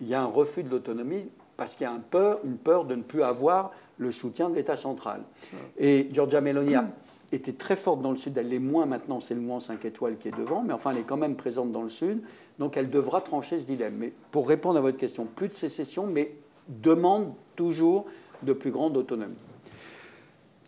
il 0.01 0.07
y 0.07 0.13
a 0.13 0.21
un 0.21 0.25
refus 0.25 0.63
de 0.63 0.69
l'autonomie 0.69 1.29
parce 1.57 1.75
qu'il 1.75 1.85
y 1.85 1.89
a 1.89 1.93
une 2.43 2.57
peur 2.57 2.85
de 2.85 2.95
ne 2.95 3.01
plus 3.01 3.23
avoir 3.23 3.71
le 3.97 4.11
soutien 4.11 4.49
de 4.49 4.55
l'État 4.55 4.75
central. 4.75 5.21
Et 5.77 6.09
Giorgia 6.11 6.41
Meloni 6.41 6.75
a 6.75 6.85
était 7.31 7.53
très 7.53 7.75
forte 7.75 8.01
dans 8.01 8.11
le 8.11 8.17
sud. 8.17 8.37
Elle 8.37 8.49
l'est 8.49 8.59
moins 8.59 8.85
maintenant, 8.85 9.19
c'est 9.19 9.33
le 9.33 9.41
mouvement 9.41 9.59
5 9.59 9.83
étoiles 9.85 10.17
qui 10.17 10.27
est 10.27 10.37
devant, 10.37 10.63
mais 10.63 10.73
enfin, 10.73 10.91
elle 10.91 10.99
est 10.99 11.03
quand 11.03 11.17
même 11.17 11.35
présente 11.35 11.71
dans 11.71 11.81
le 11.81 11.89
sud. 11.89 12.21
Donc, 12.59 12.77
elle 12.77 12.89
devra 12.89 13.21
trancher 13.21 13.59
ce 13.59 13.65
dilemme. 13.65 13.95
Mais 13.97 14.13
pour 14.31 14.47
répondre 14.47 14.77
à 14.77 14.81
votre 14.81 14.97
question, 14.97 15.25
plus 15.25 15.49
de 15.49 15.53
sécession, 15.53 16.07
mais 16.07 16.35
demande 16.67 17.33
toujours 17.55 18.05
de 18.43 18.53
plus 18.53 18.71
grande 18.71 18.97
autonomie. 18.97 19.35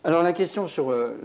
Alors 0.03 0.23
la 0.23 0.31
question 0.31 0.67
sur 0.67 0.89
euh, 0.89 1.17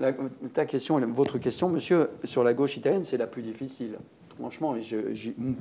ta 0.54 0.64
question, 0.64 0.98
votre 1.08 1.38
question, 1.38 1.68
monsieur, 1.68 2.08
sur 2.24 2.42
la 2.42 2.52
gauche 2.52 2.76
italienne, 2.76 3.04
c'est 3.04 3.18
la 3.18 3.28
plus 3.28 3.42
difficile. 3.42 3.96
Franchement, 4.38 4.74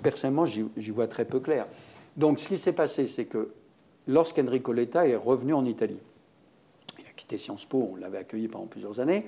personnellement, 0.02 0.46
j'y 0.46 0.92
vois 0.92 1.08
très 1.08 1.26
peu 1.26 1.40
clair. 1.40 1.68
Donc 2.18 2.40
ce 2.40 2.48
qui 2.48 2.58
s'est 2.58 2.74
passé, 2.74 3.08
c'est 3.08 3.26
que 3.26 3.52
lorsqu'Enrico 4.08 4.74
Letta 4.74 5.08
est 5.08 5.16
revenu 5.16 5.54
en 5.54 5.66
Italie, 5.66 6.00
il 7.00 7.06
a 7.06 7.14
quitté 7.16 7.38
Sciences 7.38 7.66
Po, 7.66 7.92
on 7.94 7.96
l'avait 7.96 8.20
accueilli 8.20 8.48
pendant 8.48 8.68
plusieurs 8.68 9.00
années, 9.00 9.26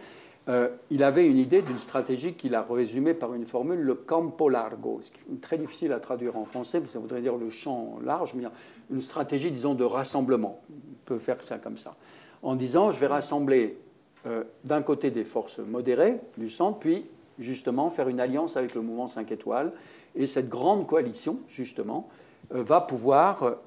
euh, 0.49 0.69
il 0.89 1.03
avait 1.03 1.25
une 1.25 1.37
idée 1.37 1.61
d'une 1.61 1.79
stratégie 1.79 2.33
qu'il 2.33 2.53
a 2.55 2.63
résumée 2.63 3.13
par 3.13 3.33
une 3.33 3.45
formule, 3.45 3.79
le 3.79 3.95
campo 3.95 4.49
largo, 4.49 4.99
ce 5.01 5.11
qui 5.11 5.19
est 5.33 5.41
très 5.41 5.57
difficile 5.57 5.93
à 5.93 6.01
traduire 6.01 6.35
en 6.35 6.43
français, 6.43 6.81
mais 6.81 6.87
ça 6.87 6.99
voudrait 6.99 7.21
dire 7.21 7.37
le 7.37 7.49
champ 7.49 7.99
large, 8.03 8.33
mais 8.35 8.43
une 8.91 9.01
stratégie, 9.01 9.51
disons, 9.51 9.73
de 9.73 9.85
rassemblement. 9.85 10.59
On 10.69 11.05
peut 11.05 11.17
faire 11.17 11.41
ça 11.43 11.57
comme 11.57 11.77
ça. 11.77 11.95
En 12.41 12.55
disant, 12.55 12.91
je 12.91 12.99
vais 12.99 13.07
rassembler 13.07 13.77
euh, 14.25 14.43
d'un 14.65 14.81
côté 14.81 15.11
des 15.11 15.23
forces 15.23 15.59
modérées 15.59 16.19
du 16.37 16.49
centre, 16.49 16.79
puis 16.79 17.05
justement 17.39 17.89
faire 17.89 18.09
une 18.09 18.19
alliance 18.19 18.57
avec 18.57 18.75
le 18.75 18.81
mouvement 18.81 19.07
5 19.07 19.31
étoiles. 19.31 19.71
Et 20.15 20.27
cette 20.27 20.49
grande 20.49 20.85
coalition, 20.85 21.39
justement, 21.47 22.09
va 22.53 22.81
pouvoir 22.81 23.57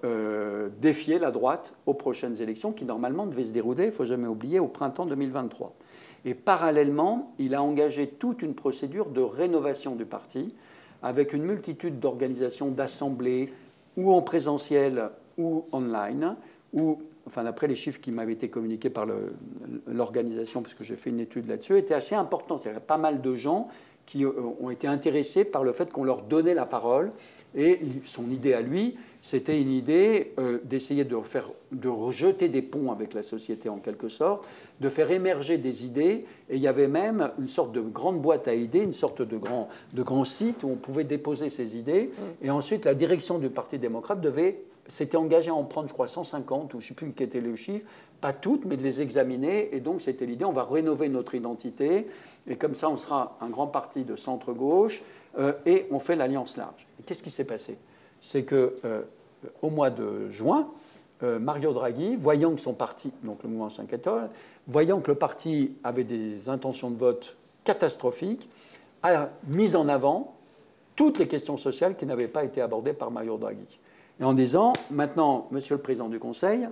défier 0.81 1.19
la 1.19 1.31
droite 1.31 1.75
aux 1.87 1.95
prochaines 1.95 2.41
élections 2.41 2.73
qui 2.73 2.85
normalement 2.85 3.27
devaient 3.27 3.45
se 3.45 3.53
dérouler, 3.53 3.85
il 3.85 3.89
ne 3.89 3.93
faut 3.93 4.05
jamais 4.05 4.29
oublier, 4.29 4.61
au 4.61 4.69
printemps 4.69 5.07
2023. 5.07 5.75
Et 6.25 6.35
parallèlement, 6.35 7.29
il 7.39 7.55
a 7.55 7.63
engagé 7.63 8.07
toute 8.09 8.43
une 8.43 8.55
procédure 8.55 9.11
de 9.11 9.21
rénovation 9.21 9.95
du 9.95 10.05
parti, 10.05 10.55
avec 11.03 11.33
une 11.33 11.45
multitude 11.45 12.01
d'organisations, 12.01 12.69
d'assemblées, 12.71 13.53
ou 13.97 14.13
en 14.13 14.23
présentiel 14.23 15.11
ou 15.39 15.65
online, 15.73 16.37
ou, 16.73 17.01
enfin 17.27 17.45
d'après 17.45 17.67
les 17.67 17.75
chiffres 17.75 18.01
qui 18.01 18.13
m'avaient 18.13 18.33
été 18.33 18.51
communiqués 18.51 18.91
par 18.91 19.07
l'organisation, 19.87 20.63
puisque 20.63 20.83
j'ai 20.83 20.97
fait 20.97 21.11
une 21.11 21.21
étude 21.21 21.49
là-dessus, 21.49 21.79
était 21.79 21.95
assez 21.95 22.15
important. 22.15 22.59
Il 22.59 22.67
y 22.67 22.71
avait 22.71 22.81
pas 22.81 22.99
mal 22.99 23.21
de 23.21 23.37
gens 23.37 23.69
qui 24.07 24.25
euh, 24.25 24.31
ont 24.61 24.71
été 24.71 24.87
intéressés 24.87 25.45
par 25.45 25.65
le 25.65 25.73
fait 25.73 25.91
qu'on 25.91 26.05
leur 26.05 26.23
donnait 26.23 26.55
la 26.55 26.65
parole. 26.65 27.11
Et 27.55 27.81
son 28.05 28.31
idée 28.31 28.55
à 28.55 28.61
lui, 28.61 28.97
c'était 29.21 29.61
une 29.61 29.73
idée 29.73 30.33
euh, 30.39 30.59
d'essayer 30.65 31.05
de, 31.05 31.17
faire, 31.23 31.51
de 31.73 31.89
rejeter 31.89 32.49
des 32.49 32.63
ponts 32.63 32.93
avec 32.93 33.13
la 33.15 33.23
société 33.23 33.69
en 33.69 33.79
quelque 33.79 34.09
sorte, 34.09 34.47
de 34.81 34.89
faire 34.89 35.11
émerger 35.11 35.59
des 35.59 35.85
idées. 35.85 36.25
Et 36.49 36.57
il 36.57 36.63
y 36.63 36.69
avait 36.69 36.89
même 36.89 37.31
une 37.39 37.49
sorte 37.49 37.73
de 37.73 37.81
grande 37.81 38.23
boîte 38.23 38.47
à 38.47 38.55
idées, 38.55 38.81
une 38.81 38.93
sorte 38.93 39.23
de 39.23 39.37
grand, 39.37 39.69
de 39.93 40.03
grand 40.03 40.25
site 40.25 40.63
où 40.63 40.69
on 40.69 40.77
pouvait 40.77 41.05
déposer 41.05 41.51
ses 41.51 41.77
idées. 41.77 42.11
Et 42.43 42.51
ensuite, 42.51 42.85
la 42.85 42.95
direction 42.95 43.39
du 43.39 43.51
Parti 43.51 43.79
démocrate 43.79 44.21
devait 44.21 44.63
s'était 44.89 45.17
engagé 45.17 45.51
à 45.51 45.55
en 45.55 45.65
prendre, 45.65 45.89
je 45.89 45.93
crois, 45.93 46.07
150, 46.07 46.75
ou 46.75 46.81
je 46.81 46.85
ne 46.85 46.89
sais 46.89 46.95
plus 46.95 47.13
quel 47.13 47.27
était 47.27 47.41
le 47.41 47.57
chiffre, 47.57 47.87
pas 48.21 48.33
toutes, 48.33 48.65
mais 48.65 48.77
de 48.77 48.83
les 48.83 49.03
examiner. 49.03 49.75
Et 49.75 49.81
donc, 49.81 50.01
c'était 50.01 50.27
l'idée, 50.27 50.45
on 50.45 50.53
va 50.53 50.65
rénover 50.65 51.09
notre 51.09 51.35
identité, 51.35 52.07
et 52.47 52.57
comme 52.57 52.75
ça, 52.75 52.89
on 52.89 52.97
sera 52.97 53.37
un 53.41 53.49
grand 53.49 53.67
parti 53.67 54.05
de 54.05 54.17
centre-gauche, 54.17 55.03
euh, 55.39 55.53
et 55.67 55.87
on 55.91 55.99
fait 55.99 56.17
l'alliance 56.17 56.57
large. 56.57 56.87
Qu'est-ce 57.05 57.23
qui 57.23 57.31
s'est 57.31 57.45
passé? 57.45 57.79
C'est 58.21 58.45
que 58.45 58.77
euh, 58.85 59.03
au 59.63 59.71
mois 59.71 59.91
de 59.91 60.31
juin, 60.31 60.69
euh, 61.23 61.39
Mario 61.39 61.73
Draghi, 61.73 62.17
voyant 62.17 62.55
que 62.55 62.61
son 62.61 62.75
parti, 62.75 63.13
donc 63.23 63.43
le 63.43 63.49
mouvement 63.49 63.71
5 63.71 63.93
étoiles, 63.93 64.31
voyant 64.67 65.01
que 65.01 65.11
le 65.11 65.17
parti 65.17 65.75
avait 65.85 66.05
des 66.05 66.49
intentions 66.49 66.91
de 66.91 66.97
vote 66.97 67.37
catastrophiques, 67.65 68.49
a 69.03 69.31
mis 69.47 69.77
en 69.77 69.89
avant 69.89 70.35
toutes 70.95 71.19
les 71.19 71.29
questions 71.29 71.57
sociales 71.57 71.97
qui 71.97 72.07
n'avaient 72.07 72.29
pas 72.29 72.45
été 72.45 72.61
abordées 72.61 72.93
par 72.93 73.11
Mario 73.11 73.37
Draghi. 73.37 73.79
Et 74.21 74.25
en 74.25 74.33
disant, 74.33 74.73
maintenant, 74.91 75.47
Monsieur 75.51 75.77
le 75.77 75.83
Président 75.83 76.09
du 76.09 76.19
Conseil, 76.19 76.69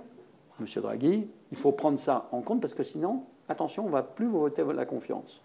Monsieur 0.59 0.81
Draghi, 0.81 1.27
il 1.51 1.57
faut 1.57 1.71
prendre 1.71 1.99
ça 1.99 2.27
en 2.31 2.41
compte 2.41 2.61
parce 2.61 2.73
que 2.73 2.83
sinon, 2.83 3.23
attention, 3.49 3.83
on 3.83 3.87
ne 3.87 3.91
va 3.91 4.03
plus 4.03 4.25
vous 4.25 4.39
voter 4.39 4.63
la 4.73 4.85
confiance. 4.85 5.41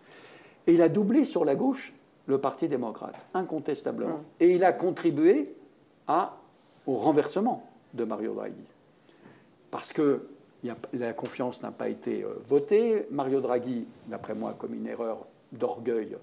Et 0.66 0.74
il 0.74 0.82
a 0.82 0.89
doublé 0.89 1.24
sur 1.24 1.45
la 1.45 1.57
gauche 1.57 1.95
le 2.27 2.39
Parti 2.39 2.69
démocrate, 2.69 3.27
incontestablement. 3.35 4.19
Mmh. 4.19 4.24
Et 4.41 4.55
il 4.55 4.65
a 4.65 4.73
contribué 4.73 5.55
à 6.07 6.37
au 6.87 6.97
renversement 6.97 7.69
de 7.95 8.05
Mario 8.05 8.35
Draghi. 8.35 8.65
Parce 9.70 9.93
que 9.93 10.28
la 10.93 11.12
confiance 11.12 11.62
n'a 11.62 11.70
pas 11.70 11.89
été 11.89 12.23
euh, 12.23 12.35
votée. 12.41 13.07
Mario 13.11 13.41
Draghi, 13.41 13.87
d'après 14.09 14.35
moi, 14.35 14.51
a 14.51 14.53
commis 14.55 14.78
une 14.78 14.87
erreur 14.87 15.27
d'orgueil 15.53 16.16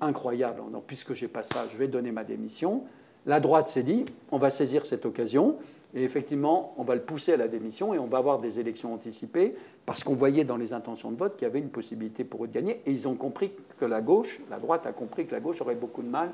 incroyable. 0.00 0.62
Non, 0.70 0.82
puisque 0.84 1.14
j'ai 1.14 1.28
pas 1.28 1.44
ça, 1.44 1.66
je 1.70 1.76
vais 1.76 1.88
donner 1.88 2.12
ma 2.12 2.24
démission. 2.24 2.84
La 3.24 3.38
droite 3.38 3.68
s'est 3.68 3.84
dit, 3.84 4.04
on 4.32 4.38
va 4.38 4.50
saisir 4.50 4.84
cette 4.84 5.06
occasion 5.06 5.56
et 5.94 6.04
effectivement, 6.04 6.74
on 6.78 6.84
va 6.84 6.94
le 6.94 7.02
pousser 7.02 7.34
à 7.34 7.36
la 7.36 7.48
démission 7.48 7.92
et 7.92 7.98
on 7.98 8.06
va 8.06 8.18
avoir 8.18 8.38
des 8.38 8.60
élections 8.60 8.94
anticipées 8.94 9.54
parce 9.84 10.02
qu'on 10.04 10.14
voyait 10.14 10.44
dans 10.44 10.56
les 10.56 10.72
intentions 10.72 11.10
de 11.10 11.16
vote 11.16 11.36
qu'il 11.36 11.46
y 11.46 11.50
avait 11.50 11.58
une 11.58 11.68
possibilité 11.68 12.24
pour 12.24 12.44
eux 12.44 12.48
de 12.48 12.52
gagner 12.52 12.80
et 12.86 12.92
ils 12.92 13.08
ont 13.08 13.14
compris 13.14 13.52
que 13.78 13.84
la 13.84 14.00
gauche, 14.00 14.40
la 14.50 14.58
droite 14.58 14.86
a 14.86 14.92
compris 14.92 15.26
que 15.26 15.32
la 15.32 15.40
gauche 15.40 15.60
aurait 15.60 15.74
beaucoup 15.74 16.02
de 16.02 16.08
mal 16.08 16.30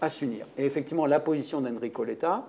à 0.00 0.08
s'unir. 0.08 0.46
Et 0.56 0.64
effectivement, 0.64 1.06
la 1.06 1.18
position 1.18 1.60
d'Enrico 1.60 2.04
Letta, 2.04 2.44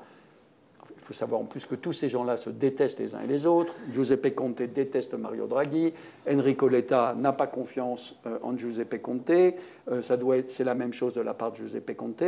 il 0.96 1.02
faut 1.02 1.14
savoir 1.14 1.42
en 1.42 1.46
plus 1.46 1.66
que 1.66 1.76
tous 1.76 1.94
ces 1.94 2.10
gens-là 2.10 2.38
se 2.38 2.50
détestent 2.50 3.00
les 3.00 3.16
uns 3.16 3.22
et 3.22 3.28
les 3.28 3.46
autres. 3.46 3.74
Giuseppe 3.92 4.36
Conte 4.36 4.62
déteste 4.62 5.16
Mario 5.16 5.48
Draghi. 5.48 5.92
Enrico 6.30 6.68
Letta 6.68 7.16
n'a 7.18 7.34
pas 7.34 7.48
confiance 7.48 8.16
euh, 8.26 8.38
en 8.44 8.56
Giuseppe 8.58 9.02
Conte. 9.02 9.32
Euh, 9.32 10.02
c'est 10.48 10.64
la 10.64 10.76
même 10.76 10.94
chose 10.94 11.16
de 11.16 11.22
la 11.22 11.34
part 11.34 11.52
de 11.52 11.58
Giuseppe 11.58 11.96
Conte. 11.96 12.24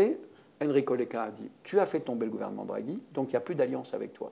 Enrico 0.63 0.95
Letta 0.95 1.23
a 1.23 1.31
dit 1.31 1.49
Tu 1.63 1.79
as 1.79 1.85
fait 1.85 1.99
tomber 1.99 2.25
le 2.25 2.31
gouvernement 2.31 2.65
Draghi, 2.65 2.99
donc 3.13 3.29
il 3.29 3.31
n'y 3.31 3.37
a 3.37 3.41
plus 3.41 3.55
d'alliance 3.55 3.93
avec 3.93 4.13
toi. 4.13 4.31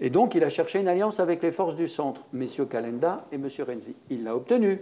Et 0.00 0.10
donc 0.10 0.34
il 0.34 0.42
a 0.44 0.48
cherché 0.48 0.80
une 0.80 0.88
alliance 0.88 1.20
avec 1.20 1.42
les 1.42 1.52
forces 1.52 1.74
du 1.74 1.86
centre, 1.86 2.24
messieurs 2.32 2.64
Calenda 2.64 3.26
et 3.32 3.38
monsieur 3.38 3.64
Renzi. 3.64 3.94
Il 4.08 4.24
l'a 4.24 4.34
obtenue. 4.34 4.80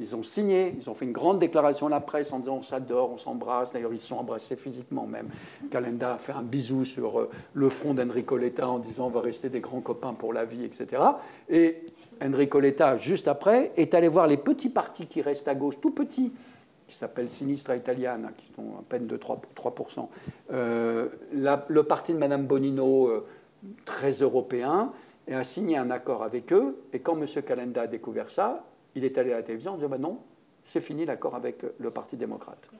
Ils 0.00 0.14
ont 0.14 0.22
signé, 0.22 0.74
ils 0.78 0.88
ont 0.88 0.94
fait 0.94 1.06
une 1.06 1.12
grande 1.12 1.40
déclaration 1.40 1.88
à 1.88 1.90
la 1.90 2.00
presse 2.00 2.32
en 2.32 2.38
disant 2.38 2.58
on 2.58 2.62
s'adore, 2.62 3.10
on 3.10 3.18
s'embrasse. 3.18 3.72
D'ailleurs, 3.72 3.92
ils 3.92 4.00
se 4.00 4.08
sont 4.08 4.18
embrassés 4.18 4.54
physiquement 4.54 5.06
même. 5.06 5.28
Calenda 5.72 6.14
a 6.14 6.18
fait 6.18 6.32
un 6.32 6.42
bisou 6.42 6.84
sur 6.84 7.18
euh, 7.18 7.30
le 7.54 7.68
front 7.68 7.94
d'Enrico 7.94 8.36
Letta 8.36 8.68
en 8.68 8.78
disant 8.78 9.06
on 9.06 9.10
va 9.10 9.20
rester 9.20 9.48
des 9.48 9.60
grands 9.60 9.80
copains 9.80 10.12
pour 10.12 10.32
la 10.32 10.44
vie, 10.44 10.64
etc. 10.64 11.02
Et 11.48 11.82
Enrico 12.22 12.60
Letta, 12.60 12.96
juste 12.96 13.26
après, 13.26 13.72
est 13.76 13.92
allé 13.94 14.06
voir 14.06 14.28
les 14.28 14.36
petits 14.36 14.68
partis 14.68 15.06
qui 15.06 15.20
restent 15.20 15.48
à 15.48 15.56
gauche, 15.56 15.80
tout 15.80 15.90
petits, 15.90 16.32
qui 16.88 16.96
s'appellent 16.96 17.28
Sinistra 17.28 17.76
Italiana, 17.76 18.30
qui 18.36 18.46
sont 18.56 18.78
à 18.78 18.82
peine 18.88 19.06
de 19.06 19.16
3%. 19.16 19.38
3%. 19.54 20.08
Euh, 20.52 21.08
le 21.32 21.82
parti 21.82 22.14
de 22.14 22.18
Madame 22.18 22.46
Bonino, 22.46 23.08
euh, 23.08 23.26
très 23.84 24.10
européen, 24.10 24.92
a 25.30 25.44
signé 25.44 25.76
un 25.76 25.90
accord 25.90 26.22
avec 26.22 26.52
eux. 26.52 26.78
Et 26.94 27.00
quand 27.00 27.20
M. 27.20 27.26
Calenda 27.42 27.82
a 27.82 27.86
découvert 27.86 28.30
ça, 28.30 28.64
il 28.94 29.04
est 29.04 29.18
allé 29.18 29.32
à 29.32 29.36
la 29.36 29.42
télévision 29.42 29.72
en 29.72 29.76
disant 29.76 29.88
bah 29.90 29.98
non, 29.98 30.18
c'est 30.64 30.80
fini 30.80 31.04
l'accord 31.04 31.34
avec 31.34 31.64
le 31.78 31.90
Parti 31.90 32.16
démocrate. 32.16 32.70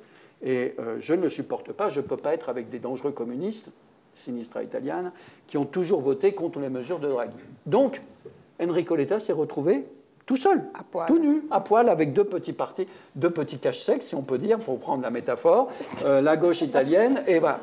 Et 0.42 0.74
euh, 0.78 0.96
je 0.98 1.12
ne 1.12 1.22
le 1.22 1.28
supporte 1.28 1.72
pas, 1.72 1.90
je 1.90 2.00
ne 2.00 2.06
peux 2.06 2.16
pas 2.16 2.32
être 2.32 2.48
avec 2.48 2.70
des 2.70 2.78
dangereux 2.78 3.12
communistes, 3.12 3.70
sinistra 4.14 4.62
italiana, 4.62 5.12
qui 5.46 5.58
ont 5.58 5.66
toujours 5.66 6.00
voté 6.00 6.32
contre 6.32 6.60
les 6.60 6.70
mesures 6.70 6.98
de 6.98 7.08
Draghi. 7.08 7.36
Donc, 7.66 8.00
Enrico 8.60 8.96
Letta 8.96 9.20
s'est 9.20 9.32
retrouvé 9.32 9.84
tout 10.28 10.36
seul, 10.36 10.62
tout 11.08 11.18
nu, 11.18 11.42
à 11.50 11.60
poil, 11.60 11.88
avec 11.88 12.12
deux 12.12 12.22
petits 12.22 12.52
partis, 12.52 12.86
deux 13.16 13.30
petits 13.30 13.58
caches 13.58 13.80
secs, 13.80 14.02
si 14.02 14.14
on 14.14 14.22
peut 14.22 14.38
dire, 14.38 14.58
pour 14.58 14.78
prendre 14.78 15.02
la 15.02 15.10
métaphore, 15.10 15.68
euh, 16.04 16.20
la 16.20 16.36
gauche 16.36 16.60
italienne, 16.60 17.22
et 17.26 17.40
voilà. 17.40 17.58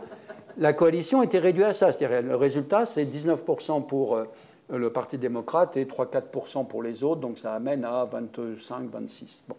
La 0.57 0.73
coalition 0.73 1.21
était 1.21 1.39
réduite 1.39 1.65
à 1.65 1.73
ça, 1.73 1.91
le 2.01 2.35
résultat, 2.35 2.85
c'est 2.85 3.05
19% 3.05 3.85
pour 3.85 4.15
euh, 4.15 4.25
euh, 4.71 4.77
le 4.77 4.89
Parti 4.89 5.17
démocrate 5.17 5.77
et 5.77 5.85
3-4% 5.85 6.65
pour 6.67 6.81
les 6.81 7.03
autres, 7.03 7.21
donc 7.21 7.37
ça 7.37 7.53
amène 7.53 7.85
à 7.85 8.05
25-26. 8.05 9.43
Bon. 9.47 9.55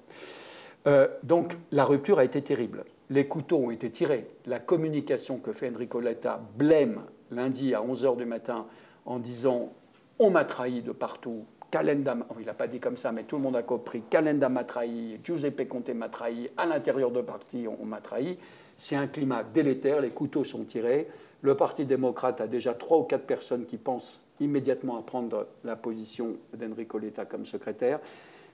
Euh, 0.86 1.08
donc 1.22 1.56
la 1.72 1.84
rupture 1.84 2.18
a 2.18 2.24
été 2.24 2.42
terrible. 2.42 2.84
Les 3.10 3.26
couteaux 3.26 3.58
ont 3.58 3.70
été 3.70 3.90
tirés. 3.90 4.28
La 4.46 4.58
communication 4.58 5.38
que 5.38 5.52
fait 5.52 5.70
Enrico 5.72 6.00
Letta 6.00 6.40
blême 6.56 7.02
lundi 7.30 7.74
à 7.74 7.80
11h 7.80 8.16
du 8.16 8.24
matin 8.24 8.66
en 9.04 9.18
disant 9.18 9.72
on 10.18 10.30
m'a 10.30 10.44
trahi 10.44 10.80
de 10.80 10.92
partout. 10.92 11.44
Calenda, 11.70 12.16
il 12.38 12.47
n'a 12.47 12.55
pas 12.55 12.66
dit 12.66 12.80
comme 12.80 12.97
ça, 12.97 13.12
mais 13.12 13.24
tout 13.24 13.36
le 13.36 13.43
monde 13.43 13.56
a 13.56 13.62
compris. 13.62 14.02
Calenda 14.09 14.48
m'a 14.48 14.64
trahi, 14.64 15.18
Giuseppe 15.22 15.66
Conte 15.66 15.90
m'a 15.90 16.09
trahi, 16.09 16.48
à 16.56 16.66
l'intérieur 16.66 17.10
de 17.10 17.20
parti, 17.20 17.66
on 17.68 17.84
m'a 17.84 18.01
trahi. 18.01 18.38
C'est 18.76 18.97
un 18.97 19.06
climat 19.06 19.43
délétère, 19.43 20.01
les 20.01 20.10
couteaux 20.10 20.44
sont 20.44 20.64
tirés. 20.64 21.09
Le 21.43 21.55
Parti 21.55 21.84
démocrate 21.84 22.40
a 22.40 22.47
déjà 22.47 22.74
trois 22.74 22.98
ou 22.98 23.02
quatre 23.02 23.24
personnes 23.24 23.66
qui 23.66 23.76
pensent 23.76 24.20
immédiatement 24.40 24.98
à 24.98 25.02
prendre 25.02 25.47
la 25.64 25.76
position 25.76 26.36
d'Enrico 26.56 26.98
Letta 26.98 27.24
comme 27.24 27.47
secrétaire. 27.47 28.01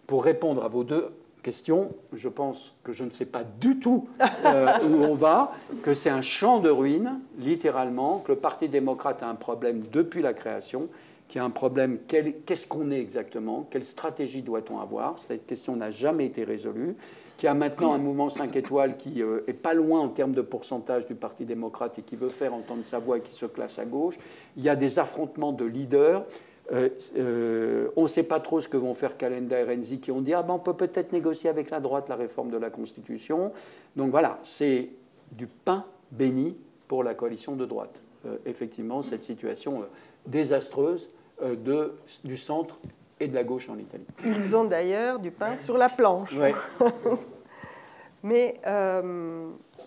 Pour 0.07 0.25
répondre 0.25 0.65
à 0.65 0.69
vos 0.69 0.85
deux 0.85 1.09
questions, 1.43 1.93
je 2.13 2.29
pense 2.29 2.75
que 2.85 2.93
je 2.93 3.05
ne 3.05 3.11
sais 3.11 3.27
pas 3.27 3.43
du 3.61 3.79
tout 3.81 4.09
euh, 4.45 4.79
où 4.85 5.05
on 5.05 5.15
va, 5.15 5.53
que 5.83 5.95
c'est 5.95 6.11
un 6.11 6.23
champ 6.23 6.61
de 6.61 6.71
ruines, 6.71 7.19
littéralement, 7.39 8.19
que 8.19 8.33
le 8.33 8.39
Parti 8.39 8.69
démocrate 8.69 9.23
a 9.23 9.29
un 9.29 9.35
problème 9.35 9.81
depuis 9.93 10.23
la 10.23 10.35
création, 10.35 10.89
qu'il 11.33 11.39
y 11.39 11.43
a 11.43 11.47
un 11.47 11.51
problème, 11.51 11.99
qu'est-ce 12.07 12.67
qu'on 12.67 12.91
est 12.91 13.01
exactement, 13.01 13.67
quelle 13.71 13.85
stratégie 13.85 14.43
doit-on 14.43 14.81
avoir, 14.81 15.19
cette 15.19 15.47
question 15.47 15.75
n'a 15.77 15.91
jamais 15.91 16.27
été 16.27 16.45
résolue, 16.45 16.95
qu'il 17.39 17.47
y 17.47 17.49
a 17.49 17.55
maintenant 17.55 17.95
un 17.95 17.99
mouvement 17.99 18.29
5 18.29 18.55
étoiles 18.55 18.99
qui 18.99 19.23
euh, 19.23 19.41
pas 19.63 19.73
loin 19.73 20.01
en 20.01 20.11
termes 20.11 20.35
de 20.35 20.43
pourcentage 20.43 21.07
du 21.07 21.15
Parti 21.15 21.47
démocrate 21.47 21.99
et 21.99 22.03
qui 22.03 22.17
veut 22.17 22.29
faire 22.29 22.53
entendre 22.53 22.85
sa 22.85 22.99
voix 22.99 23.17
et 23.17 23.23
qui 23.23 23.33
se 23.33 23.47
classe 23.47 23.79
à 23.79 23.87
gauche, 23.87 24.19
il 24.59 24.63
y 24.63 24.69
a 24.69 24.77
des 24.77 24.99
affrontements 24.99 25.53
de 25.53 25.65
leaders, 25.65 26.27
euh, 26.71 26.91
euh, 27.17 27.89
on 27.97 28.03
ne 28.03 28.09
sait 28.09 28.25
pas 28.25 28.39
trop 28.39 28.61
ce 28.61 28.69
que 28.69 28.77
vont 28.77 28.93
faire 28.93 29.17
Calenda 29.17 29.59
et 29.59 29.65
Renzi 29.65 30.01
qui 30.01 30.11
ont 30.11 30.21
dit 30.21 30.35
ah 30.35 30.43
ben 30.43 30.53
on 30.53 30.59
peut 30.59 30.77
peut-être 30.77 31.13
négocier 31.13 31.49
avec 31.49 31.71
la 31.71 31.81
droite 31.81 32.11
la 32.11 32.17
réforme 32.17 32.51
de 32.51 32.59
la 32.59 32.69
Constitution. 32.69 33.53
Donc 33.97 34.11
voilà, 34.11 34.39
c'est 34.43 34.91
du 35.31 35.47
pain 35.47 35.87
béni 36.11 36.59
pour 36.89 37.03
la 37.03 37.15
coalition 37.15 37.57
de 37.57 37.65
droite. 37.65 38.03
Effectivement, 38.45 39.01
cette 39.01 39.25
situation 39.25 39.83
désastreuse 40.27 41.09
de, 41.43 41.95
du 42.25 42.37
centre 42.37 42.79
et 43.21 43.29
de 43.29 43.35
la 43.35 43.45
gauche 43.45 43.69
en 43.69 43.79
Italie. 43.79 44.07
Ils 44.25 44.57
ont 44.57 44.65
d'ailleurs 44.65 45.19
du 45.19 45.31
pain 45.31 45.57
sur 45.57 45.77
la 45.77 45.89
planche. 45.89 46.35
Mais 48.25 48.61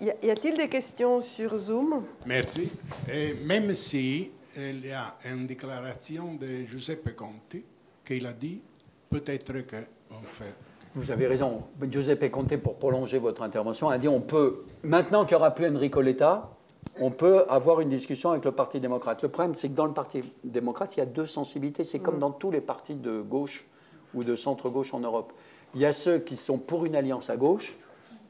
y 0.02 0.30
a-t-il 0.30 0.57
des 0.57 0.68
questions 0.68 1.22
sur 1.22 1.57
Zoom? 1.57 2.03
Merci. 2.26 2.69
Et 3.11 3.34
même 3.45 3.73
si 3.73 4.32
il 4.57 4.86
y 4.86 4.91
a 4.91 5.15
une 5.26 5.48
déclaration 5.48 6.36
de 6.36 6.65
Giuseppe 6.65 7.15
Conte 7.15 7.57
qu'il 8.06 8.26
a 8.26 8.34
dit 8.34 8.61
peut-être 9.10 9.53
qu'on 9.53 10.22
fait. 10.22 10.53
Vous 10.94 11.11
avez 11.11 11.27
raison. 11.27 11.64
Giuseppe 11.90 12.32
Conte, 12.32 12.56
pour 12.57 12.77
prolonger 12.77 13.18
votre 13.18 13.41
intervention, 13.41 13.90
a 13.90 13.98
dit 13.98 14.07
on 14.07 14.22
peut, 14.22 14.64
maintenant 14.84 15.26
qu'il 15.26 15.36
n'y 15.36 15.41
aura 15.41 15.53
plus 15.53 15.68
Enrico 15.68 16.02
Letta, 16.02 16.55
on 16.99 17.11
peut 17.11 17.45
avoir 17.49 17.81
une 17.81 17.89
discussion 17.89 18.31
avec 18.31 18.45
le 18.45 18.51
Parti 18.51 18.79
démocrate. 18.79 19.21
Le 19.21 19.29
problème, 19.29 19.55
c'est 19.55 19.69
que 19.69 19.73
dans 19.73 19.85
le 19.85 19.93
Parti 19.93 20.21
démocrate, 20.43 20.95
il 20.95 20.99
y 20.99 21.03
a 21.03 21.05
deux 21.05 21.25
sensibilités. 21.25 21.83
C'est 21.83 21.99
comme 21.99 22.17
mm. 22.17 22.19
dans 22.19 22.31
tous 22.31 22.51
les 22.51 22.61
partis 22.61 22.95
de 22.95 23.21
gauche 23.21 23.67
ou 24.13 24.23
de 24.23 24.35
centre-gauche 24.35 24.93
en 24.93 24.99
Europe. 24.99 25.33
Il 25.73 25.81
y 25.81 25.85
a 25.85 25.93
ceux 25.93 26.19
qui 26.19 26.37
sont 26.37 26.57
pour 26.57 26.85
une 26.85 26.95
alliance 26.95 27.29
à 27.29 27.35
gauche 27.35 27.77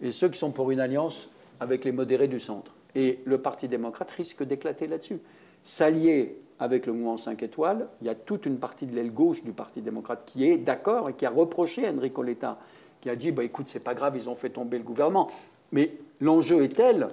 et 0.01 0.11
ceux 0.11 0.29
qui 0.29 0.39
sont 0.39 0.51
pour 0.51 0.71
une 0.71 0.79
alliance 0.79 1.29
avec 1.59 1.85
les 1.85 1.91
modérés 1.91 2.27
du 2.27 2.39
centre. 2.39 2.71
Et 2.95 3.19
le 3.25 3.37
Parti 3.37 3.67
démocrate 3.67 4.09
risque 4.11 4.43
d'éclater 4.43 4.87
là-dessus 4.87 5.19
s'allier 5.65 6.37
avec 6.59 6.85
le 6.85 6.93
mouvement 6.93 7.17
5 7.17 7.43
étoiles, 7.43 7.89
il 7.99 8.07
y 8.07 8.09
a 8.09 8.15
toute 8.15 8.45
une 8.45 8.59
partie 8.59 8.85
de 8.85 8.95
l'aile 8.95 9.11
gauche 9.11 9.43
du 9.43 9.51
Parti 9.51 9.81
démocrate 9.81 10.21
qui 10.25 10.49
est 10.49 10.57
d'accord 10.57 11.09
et 11.09 11.13
qui 11.13 11.25
a 11.25 11.29
reproché 11.29 11.85
à 11.85 11.91
Enrico 11.91 12.23
Letta, 12.23 12.57
qui 13.01 13.09
a 13.09 13.15
dit 13.15 13.31
bah, 13.31 13.43
écoute, 13.43 13.67
c'est 13.67 13.83
pas 13.83 13.95
grave, 13.95 14.15
ils 14.15 14.29
ont 14.29 14.35
fait 14.35 14.51
tomber 14.51 14.77
le 14.77 14.83
gouvernement. 14.83 15.27
Mais 15.71 15.97
l'enjeu 16.21 16.63
est 16.63 16.75
tel, 16.75 17.09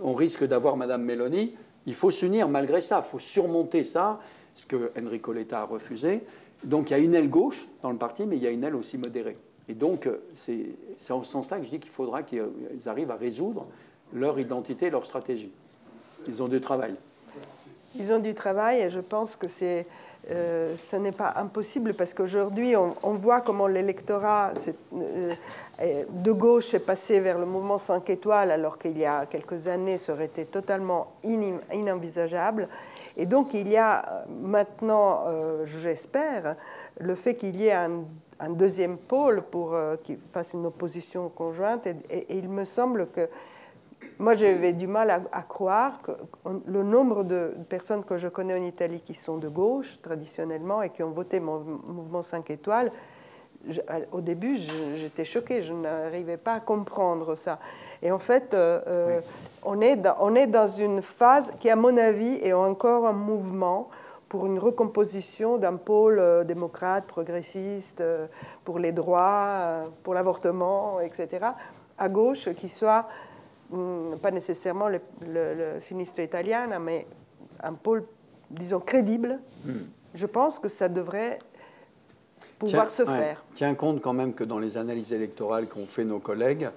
on 0.00 0.14
risque 0.14 0.44
d'avoir 0.44 0.76
Madame 0.76 1.02
Meloni, 1.02 1.54
il 1.86 1.94
faut 1.94 2.10
s'unir 2.10 2.48
malgré 2.48 2.80
ça, 2.80 3.02
il 3.04 3.08
faut 3.08 3.18
surmonter 3.18 3.84
ça, 3.84 4.20
ce 4.54 4.66
que 4.66 4.92
Enrico 4.98 5.32
Letta 5.32 5.60
a 5.60 5.64
refusé. 5.64 6.22
Donc 6.64 6.90
il 6.90 6.92
y 6.92 6.96
a 6.96 6.98
une 6.98 7.14
aile 7.14 7.28
gauche 7.28 7.68
dans 7.82 7.90
le 7.90 7.96
parti, 7.96 8.24
mais 8.24 8.36
il 8.36 8.42
y 8.42 8.46
a 8.46 8.50
une 8.50 8.64
aile 8.64 8.76
aussi 8.76 8.98
modérée. 8.98 9.36
Et 9.68 9.74
donc 9.74 10.08
c'est 10.34 10.74
en 11.10 11.24
ce 11.24 11.30
sens-là 11.30 11.58
que 11.58 11.64
je 11.64 11.70
dis 11.70 11.80
qu'il 11.80 11.90
faudra 11.90 12.22
qu'ils 12.22 12.42
arrivent 12.86 13.10
à 13.10 13.16
résoudre 13.16 13.66
leur 14.12 14.38
identité, 14.38 14.90
leur 14.90 15.04
stratégie. 15.04 15.50
Ils 16.28 16.42
ont 16.42 16.48
du 16.48 16.60
travail. 16.60 16.94
Ils 17.96 18.12
ont 18.12 18.18
du 18.18 18.34
travail 18.34 18.80
et 18.80 18.90
je 18.90 19.00
pense 19.00 19.36
que 19.36 19.48
c'est, 19.48 19.86
euh, 20.30 20.76
ce 20.76 20.94
n'est 20.96 21.12
pas 21.12 21.32
impossible 21.36 21.92
parce 21.98 22.14
qu'aujourd'hui, 22.14 22.76
on, 22.76 23.14
voit 23.14 23.40
comment 23.40 23.66
l'électorat 23.66 24.52
euh, 24.92 25.34
de 26.08 26.32
gauche 26.32 26.74
est 26.74 26.78
passé 26.78 27.18
vers 27.18 27.38
le 27.38 27.46
mouvement 27.46 27.76
5 27.76 28.08
étoiles 28.08 28.52
alors 28.52 28.78
qu'il 28.78 28.96
y 28.98 29.04
a 29.04 29.26
quelques 29.26 29.66
années, 29.66 29.98
ça 29.98 30.12
aurait 30.12 30.26
été 30.26 30.44
totalement 30.44 31.14
inenvisageable. 31.24 32.68
Et 33.16 33.26
donc, 33.26 33.52
il 33.52 33.68
y 33.68 33.76
a 33.76 33.98
euh, 33.98 34.24
maintenant, 34.40 35.24
j'espère, 35.64 36.54
le 36.98 37.16
fait 37.16 37.34
qu'il 37.34 37.60
y 37.60 37.66
ait 37.66 37.72
un, 37.72 38.04
deuxième 38.50 38.98
pôle 38.98 39.42
pour 39.42 39.76
qu'il 40.02 40.18
fasse 40.32 40.52
une 40.52 40.66
opposition 40.66 41.28
conjointe. 41.28 41.86
et 41.86 42.26
il 42.36 42.48
me 42.48 42.64
semble 42.64 43.06
que 43.08 43.28
moi, 44.22 44.34
j'avais 44.34 44.72
du 44.72 44.86
mal 44.86 45.10
à, 45.10 45.42
croire 45.42 46.00
que 46.00 46.12
le 46.64 46.84
nombre 46.84 47.24
de 47.24 47.56
personnes 47.68 48.04
que 48.04 48.18
je 48.18 48.28
connais 48.28 48.54
en 48.54 48.62
Italie 48.62 49.00
qui 49.00 49.14
sont 49.14 49.36
de 49.36 49.48
gauche, 49.48 50.00
traditionnellement, 50.00 50.80
et 50.80 50.90
qui 50.90 51.02
ont 51.02 51.10
voté 51.10 51.40
mon 51.40 51.58
mouvement 51.58 52.22
5 52.22 52.48
étoiles, 52.50 52.92
au 54.12 54.20
début, 54.20 54.58
j'étais 54.96 55.24
choquée, 55.24 55.64
je 55.64 55.72
n'arrivais 55.72 56.36
pas 56.36 56.54
à 56.54 56.60
comprendre 56.60 57.34
ça. 57.34 57.58
Et 58.00 58.12
en 58.12 58.20
fait, 58.20 58.54
euh, 58.54 58.80
euh, 58.86 59.20
on, 59.64 59.80
est 59.80 59.96
dans, 59.96 60.16
on 60.20 60.36
est 60.36 60.46
dans 60.46 60.68
une 60.68 61.02
phase 61.02 61.52
qui, 61.58 61.68
à 61.68 61.76
mon 61.76 61.96
avis, 61.96 62.38
est 62.44 62.52
encore 62.52 63.08
un 63.08 63.12
mouvement 63.12 63.88
pour 64.28 64.46
une 64.46 64.58
recomposition 64.60 65.58
d'un 65.58 65.76
pôle 65.76 66.20
euh, 66.20 66.44
démocrate, 66.44 67.06
progressiste, 67.06 68.04
pour 68.64 68.78
les 68.78 68.92
droits, 68.92 69.82
pour 70.04 70.14
l'avortement, 70.14 71.00
etc., 71.00 71.46
à 71.98 72.08
gauche, 72.08 72.52
qui 72.54 72.68
soit 72.68 73.06
pas 74.20 74.30
nécessairement 74.30 74.88
le, 74.88 75.80
sinistre 75.80 76.20
italien, 76.20 76.78
mais 76.78 77.06
un 77.62 77.72
pôle, 77.72 78.04
disons, 78.50 78.80
crédible, 78.80 79.40
hmm. 79.64 79.72
je 80.14 80.26
pense 80.26 80.58
que 80.58 80.68
ça 80.68 80.88
devrait 80.88 81.38
pouvoir 82.58 82.90
se 82.90 83.04
faire. 83.04 83.44
Tiens 83.54 83.74
compte 83.74 84.00
quand 84.00 84.12
même 84.12 84.34
que 84.34 84.44
dans 84.44 84.58
les 84.58 84.78
analyses 84.78 85.12
électorales 85.12 85.66
qu'ont 85.68 85.86
fait 85.86 86.04
nos 86.04 86.18
collègues, 86.18 86.68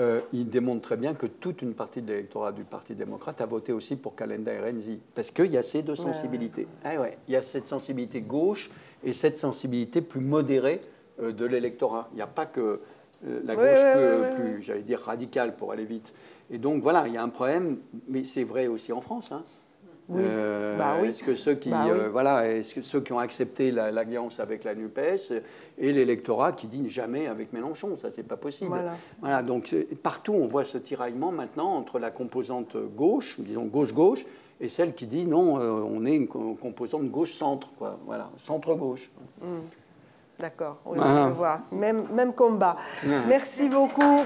euh, 0.00 0.20
ils 0.32 0.48
démontrent 0.48 0.82
très 0.82 0.96
bien 0.96 1.12
que 1.14 1.26
toute 1.26 1.60
une 1.60 1.74
partie 1.74 2.00
de 2.00 2.12
l'électorat 2.12 2.52
du 2.52 2.64
Parti 2.64 2.94
démocrate 2.94 3.40
a 3.42 3.46
voté 3.46 3.72
aussi 3.72 3.96
pour 3.96 4.14
Calenda 4.14 4.52
et 4.52 4.60
Renzi. 4.60 4.98
Parce 5.14 5.30
qu'il 5.30 5.52
y 5.52 5.58
a 5.58 5.62
ces 5.62 5.82
deux 5.82 5.94
sensibilités. 5.94 6.66
Ah 6.82 6.98
ouais. 6.98 7.18
Il 7.28 7.34
y 7.34 7.36
a 7.36 7.42
cette 7.42 7.66
sensibilité 7.66 8.22
gauche 8.22 8.70
et 9.04 9.12
cette 9.12 9.36
sensibilité 9.36 10.00
plus 10.00 10.22
modérée 10.22 10.80
euh, 11.20 11.32
de 11.32 11.44
l'électorat. 11.44 12.08
Il 12.12 12.16
n'y 12.16 12.22
a 12.22 12.26
pas 12.26 12.46
que 12.46 12.80
euh, 13.26 13.40
la 13.44 13.54
gauche 13.54 14.34
plus 14.36 14.62
j'allais 14.62 14.82
dire, 14.82 15.00
radicale 15.00 15.56
pour 15.56 15.72
aller 15.72 15.84
vite. 15.84 16.14
Et 16.52 16.58
donc 16.58 16.82
voilà, 16.82 17.04
il 17.06 17.14
y 17.14 17.16
a 17.16 17.22
un 17.22 17.30
problème, 17.30 17.78
mais 18.08 18.24
c'est 18.24 18.44
vrai 18.44 18.66
aussi 18.66 18.92
en 18.92 19.00
France. 19.00 19.32
Hein. 19.32 19.42
Euh, 20.14 20.76
bah 20.76 20.96
oui. 21.00 21.08
Est-ce 21.08 21.22
que 21.22 21.34
ceux 21.34 21.54
qui, 21.54 21.70
bah 21.70 21.86
euh, 21.88 22.08
voilà, 22.10 22.48
est-ce 22.48 22.74
que 22.74 22.82
ceux 22.82 23.00
qui 23.00 23.12
ont 23.12 23.18
accepté 23.18 23.70
l'alliance 23.70 24.40
avec 24.40 24.64
la 24.64 24.74
Nupes 24.74 24.98
et 25.78 25.92
l'électorat 25.92 26.52
qui 26.52 26.66
dit 26.66 26.88
jamais 26.90 27.26
avec 27.26 27.52
Mélenchon, 27.52 27.96
ça 27.96 28.10
c'est 28.10 28.24
pas 28.24 28.36
possible. 28.36 28.76
Voilà. 29.20 29.42
Donc 29.42 29.74
partout 30.02 30.34
on 30.34 30.46
voit 30.46 30.64
ce 30.64 30.76
tiraillement 30.76 31.32
maintenant 31.32 31.74
entre 31.74 31.98
la 31.98 32.10
composante 32.10 32.76
gauche, 32.94 33.40
disons 33.40 33.64
gauche 33.66 33.94
gauche, 33.94 34.26
et 34.60 34.68
celle 34.68 34.94
qui 34.94 35.06
dit 35.06 35.24
non, 35.24 35.58
euh, 35.58 35.70
on 35.70 36.04
est 36.04 36.16
une 36.16 36.28
composante 36.28 37.04
gauche 37.04 37.32
centre, 37.32 37.68
quoi. 37.78 37.98
Voilà, 38.04 38.28
centre 38.36 38.74
gauche. 38.74 39.10
Mmh. 39.40 39.46
D'accord, 40.38 40.78
oui, 40.84 40.98
je 40.98 41.32
vois. 41.32 41.60
Même, 41.70 42.04
même 42.12 42.32
combat. 42.32 42.76
Merci 43.28 43.68
beaucoup. 43.68 44.24